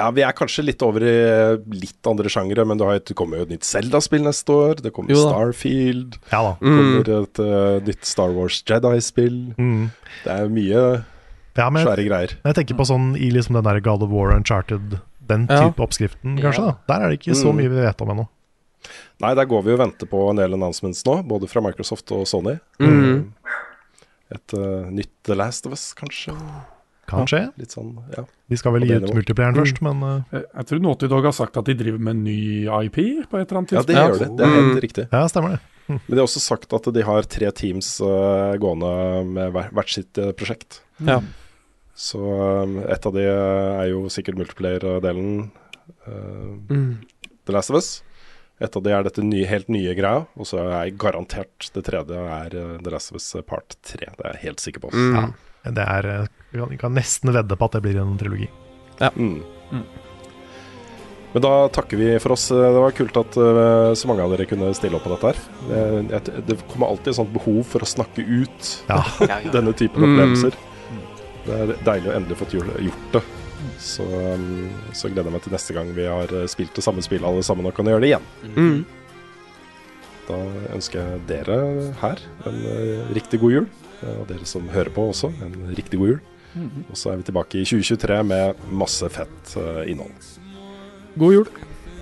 Ja, 0.00 0.10
Vi 0.16 0.22
er 0.24 0.32
kanskje 0.32 0.62
litt 0.64 0.80
over 0.84 1.04
i 1.04 1.12
litt 1.76 2.06
andre 2.08 2.28
sjangere, 2.32 2.64
men 2.68 2.78
det, 2.80 2.86
har, 2.88 3.00
det 3.04 3.16
kommer 3.16 3.36
jo 3.40 3.44
et 3.44 3.50
nytt 3.52 3.66
Zelda-spill 3.68 4.22
neste 4.24 4.52
år. 4.54 4.78
Det 4.80 4.92
kommer 4.96 5.12
Jo 5.12 5.24
da. 5.26 5.32
Starfield. 5.34 6.16
Ja 6.32 6.40
da. 6.46 6.52
Det 6.60 6.72
kommer 6.76 7.10
et 7.18 7.40
uh, 7.44 7.80
nytt 7.84 8.04
Star 8.08 8.32
Wars 8.36 8.62
Jedi-spill. 8.68 9.38
Mm. 9.60 9.90
Det 10.24 10.32
er 10.36 10.48
mye 10.52 10.84
Ja, 11.58 11.66
men 11.68 11.84
svære 11.84 12.06
greier. 12.06 12.36
jeg 12.44 12.56
tenker 12.56 12.78
på 12.78 12.86
sånn 12.88 13.10
i 13.18 13.28
liksom 13.34 13.58
den 13.58 13.64
der 13.68 13.80
God 13.84 14.04
of 14.06 14.12
War 14.14 14.32
Uncharted, 14.36 15.00
den 15.28 15.46
Ja. 15.50 15.66
type 15.68 15.82
oppskriften, 15.84 16.38
kanskje. 16.40 16.70
da 16.70 16.76
Der 16.94 17.04
er 17.04 17.08
det 17.10 17.20
ikke 17.20 17.36
så 17.36 17.52
Mm. 17.52 17.56
mye 17.60 17.68
vi 17.68 17.80
vet 17.84 18.00
om 18.00 18.08
ennå. 18.14 18.28
Nei, 19.20 19.34
der 19.36 19.44
går 19.50 19.62
vi 19.66 19.72
og 19.74 19.78
venter 19.82 20.08
på 20.08 20.20
en 20.30 20.36
del 20.40 20.54
announcements 20.56 21.02
nå, 21.04 21.18
både 21.28 21.48
fra 21.50 21.60
Microsoft 21.64 22.10
og 22.16 22.26
Sony. 22.30 22.54
Mm. 22.80 23.32
Et 24.32 24.54
uh, 24.56 24.86
nytt 24.94 25.10
The 25.26 25.34
Last 25.36 25.66
of 25.66 25.72
Us, 25.74 25.90
kanskje. 25.98 26.32
Kanskje. 27.10 27.40
Litt 27.58 27.72
sånn, 27.74 27.96
ja. 28.14 28.22
De 28.48 28.56
skal 28.60 28.72
vel 28.76 28.84
gi 28.86 28.94
ut 28.94 29.02
multiplieren 29.10 29.18
multiplayeren 29.18 29.56
Mm. 29.56 29.64
først, 29.64 29.80
men 29.82 30.02
uh, 30.06 30.44
Jeg 30.60 30.66
tror 30.70 30.80
Naughty 30.84 31.08
Dog 31.10 31.24
har 31.26 31.34
sagt 31.34 31.56
at 31.58 31.66
de 31.66 31.74
driver 31.74 31.98
med 31.98 32.14
en 32.16 32.24
ny 32.24 32.36
IP 32.86 32.98
på 33.28 33.40
et 33.40 33.50
eller 33.50 33.58
annet 33.60 33.72
Ja, 33.74 33.82
det 33.82 33.96
gjør 33.98 34.18
det. 34.20 34.28
Det 34.38 34.46
er 34.46 34.54
helt 34.54 34.70
Mm. 34.76 34.80
riktig. 34.86 35.06
ja, 35.12 35.22
stemmer 35.28 35.56
det. 35.56 35.60
Men 35.90 36.00
de 36.14 36.16
har 36.20 36.28
også 36.28 36.38
sagt 36.44 36.72
at 36.72 36.84
de 36.94 37.02
har 37.02 37.22
tre 37.26 37.50
teams 37.50 37.88
uh, 38.00 38.54
gående 38.62 38.90
med 39.26 39.52
hver- 39.52 39.72
hvert 39.74 39.90
sitt 39.90 40.18
uh, 40.22 40.30
prosjekt. 40.38 40.80
Ja. 41.02 41.18
Så 41.98 42.20
um, 42.22 42.78
et 42.86 43.04
av 43.06 43.12
de 43.12 43.24
er 43.26 43.88
jo 43.90 44.04
sikkert 44.08 44.38
multiplier-delen. 44.38 45.50
Uh, 46.06 46.54
Mm. 46.70 47.00
The 47.44 47.52
Last 47.56 47.70
of 47.74 47.76
Us. 47.82 48.02
Et 48.60 48.76
av 48.76 48.82
de 48.84 48.92
er 48.92 49.06
dette 49.06 49.22
nye, 49.24 49.46
helt 49.48 49.70
nye 49.72 49.94
greia, 49.96 50.26
og 50.36 50.44
så 50.48 50.58
er 50.60 50.72
jeg 50.74 50.98
garantert 51.00 51.70
det 51.72 51.84
tredje 51.86 52.18
er 52.20 52.56
uh, 52.60 52.74
The 52.84 52.92
Last 52.92 53.12
of 53.14 53.16
Us 53.16 53.30
part 53.48 53.76
3. 53.88 54.10
Det 54.18 54.26
er 54.26 54.34
jeg 54.36 54.42
helt 54.50 54.60
sikker 54.60 54.82
på. 54.84 54.90
Mm. 54.92 55.16
Ja. 55.16 55.70
Det 55.78 55.86
er, 55.96 56.08
uh, 56.24 56.44
vi 56.52 56.60
kan, 56.60 56.68
vi 56.74 56.78
kan 56.82 56.94
nesten 56.96 57.32
vedde 57.32 57.56
på 57.56 57.68
at 57.70 57.78
det 57.78 57.82
blir 57.88 58.00
en 58.02 58.18
trilogi. 58.20 58.50
Mm. 59.16 59.38
Mm. 59.72 59.84
Men 61.32 61.44
da 61.46 61.52
takker 61.72 61.96
vi 61.96 62.10
for 62.20 62.34
oss. 62.34 62.48
Det 62.50 62.70
var 62.82 62.90
kult 62.98 63.16
at 63.20 63.36
så 63.96 64.08
mange 64.10 64.24
av 64.24 64.32
dere 64.34 64.48
kunne 64.50 64.72
stille 64.74 64.98
opp 64.98 65.04
på 65.06 65.12
dette 65.14 65.30
her. 65.30 66.00
Det, 66.10 66.42
det 66.48 66.56
kommer 66.72 66.90
alltid 66.90 67.12
et 67.12 67.18
sånt 67.20 67.30
behov 67.30 67.60
for 67.70 67.86
å 67.86 67.88
snakke 67.88 68.24
ut 68.26 68.70
Ja. 68.90 68.98
Ja, 69.22 69.36
ja. 69.46 69.52
denne 69.56 69.72
typen 69.78 70.02
Mm. 70.02 70.16
opplevelser. 70.18 70.58
Det 71.46 71.54
er 71.62 71.70
deilig 71.86 72.10
å 72.10 72.16
endelig 72.18 72.36
få 72.42 72.48
gjort 72.50 72.74
gjort 72.82 73.14
det. 73.14 73.22
Så, 73.80 74.04
um, 74.04 74.68
så 74.92 75.08
gleder 75.08 75.30
jeg 75.30 75.34
meg 75.38 75.44
til 75.46 75.54
neste 75.54 75.74
gang 75.76 75.90
vi 75.96 76.04
har 76.04 76.32
uh, 76.36 76.44
spilt 76.52 76.74
det 76.76 76.84
samme 76.84 77.00
spillet 77.04 77.24
alle 77.26 77.44
sammen 77.46 77.68
og 77.70 77.72
kan 77.76 77.88
gjøre 77.88 78.02
det 78.04 78.10
igjen. 78.12 78.26
Mm. 78.56 78.82
Da 80.28 80.40
ønsker 80.76 81.00
jeg 81.00 81.22
dere 81.30 81.56
her 82.02 82.20
en 82.50 82.60
uh, 82.66 83.08
riktig 83.16 83.40
god 83.42 83.56
jul. 83.56 83.70
uh, 84.02 84.18
Og 84.20 84.28
dere 84.28 84.46
som 84.48 84.68
hører 84.70 84.92
på 84.94 85.08
også, 85.14 85.32
en 85.46 85.56
riktig 85.78 85.98
god 86.02 86.14
jul. 86.14 86.20
Og 86.90 86.96
så 86.98 87.12
er 87.12 87.20
vi 87.20 87.28
tilbake 87.30 87.60
i 87.60 87.64
2023 87.64 88.20
med 88.26 88.62
masse 88.74 89.06
fett 89.14 89.56
uh, 89.56 89.80
innhold. 89.88 90.30
God 91.18 91.36
jul. 91.38 91.50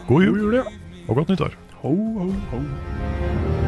God 0.08 0.24
jul, 0.24 0.38
jul, 0.40 0.54
ja, 0.62 0.64
og 1.06 1.20
godt 1.20 1.34
nyttår. 1.34 1.56
Ho, 1.82 1.94
ho, 2.18 2.30
ho. 2.52 3.67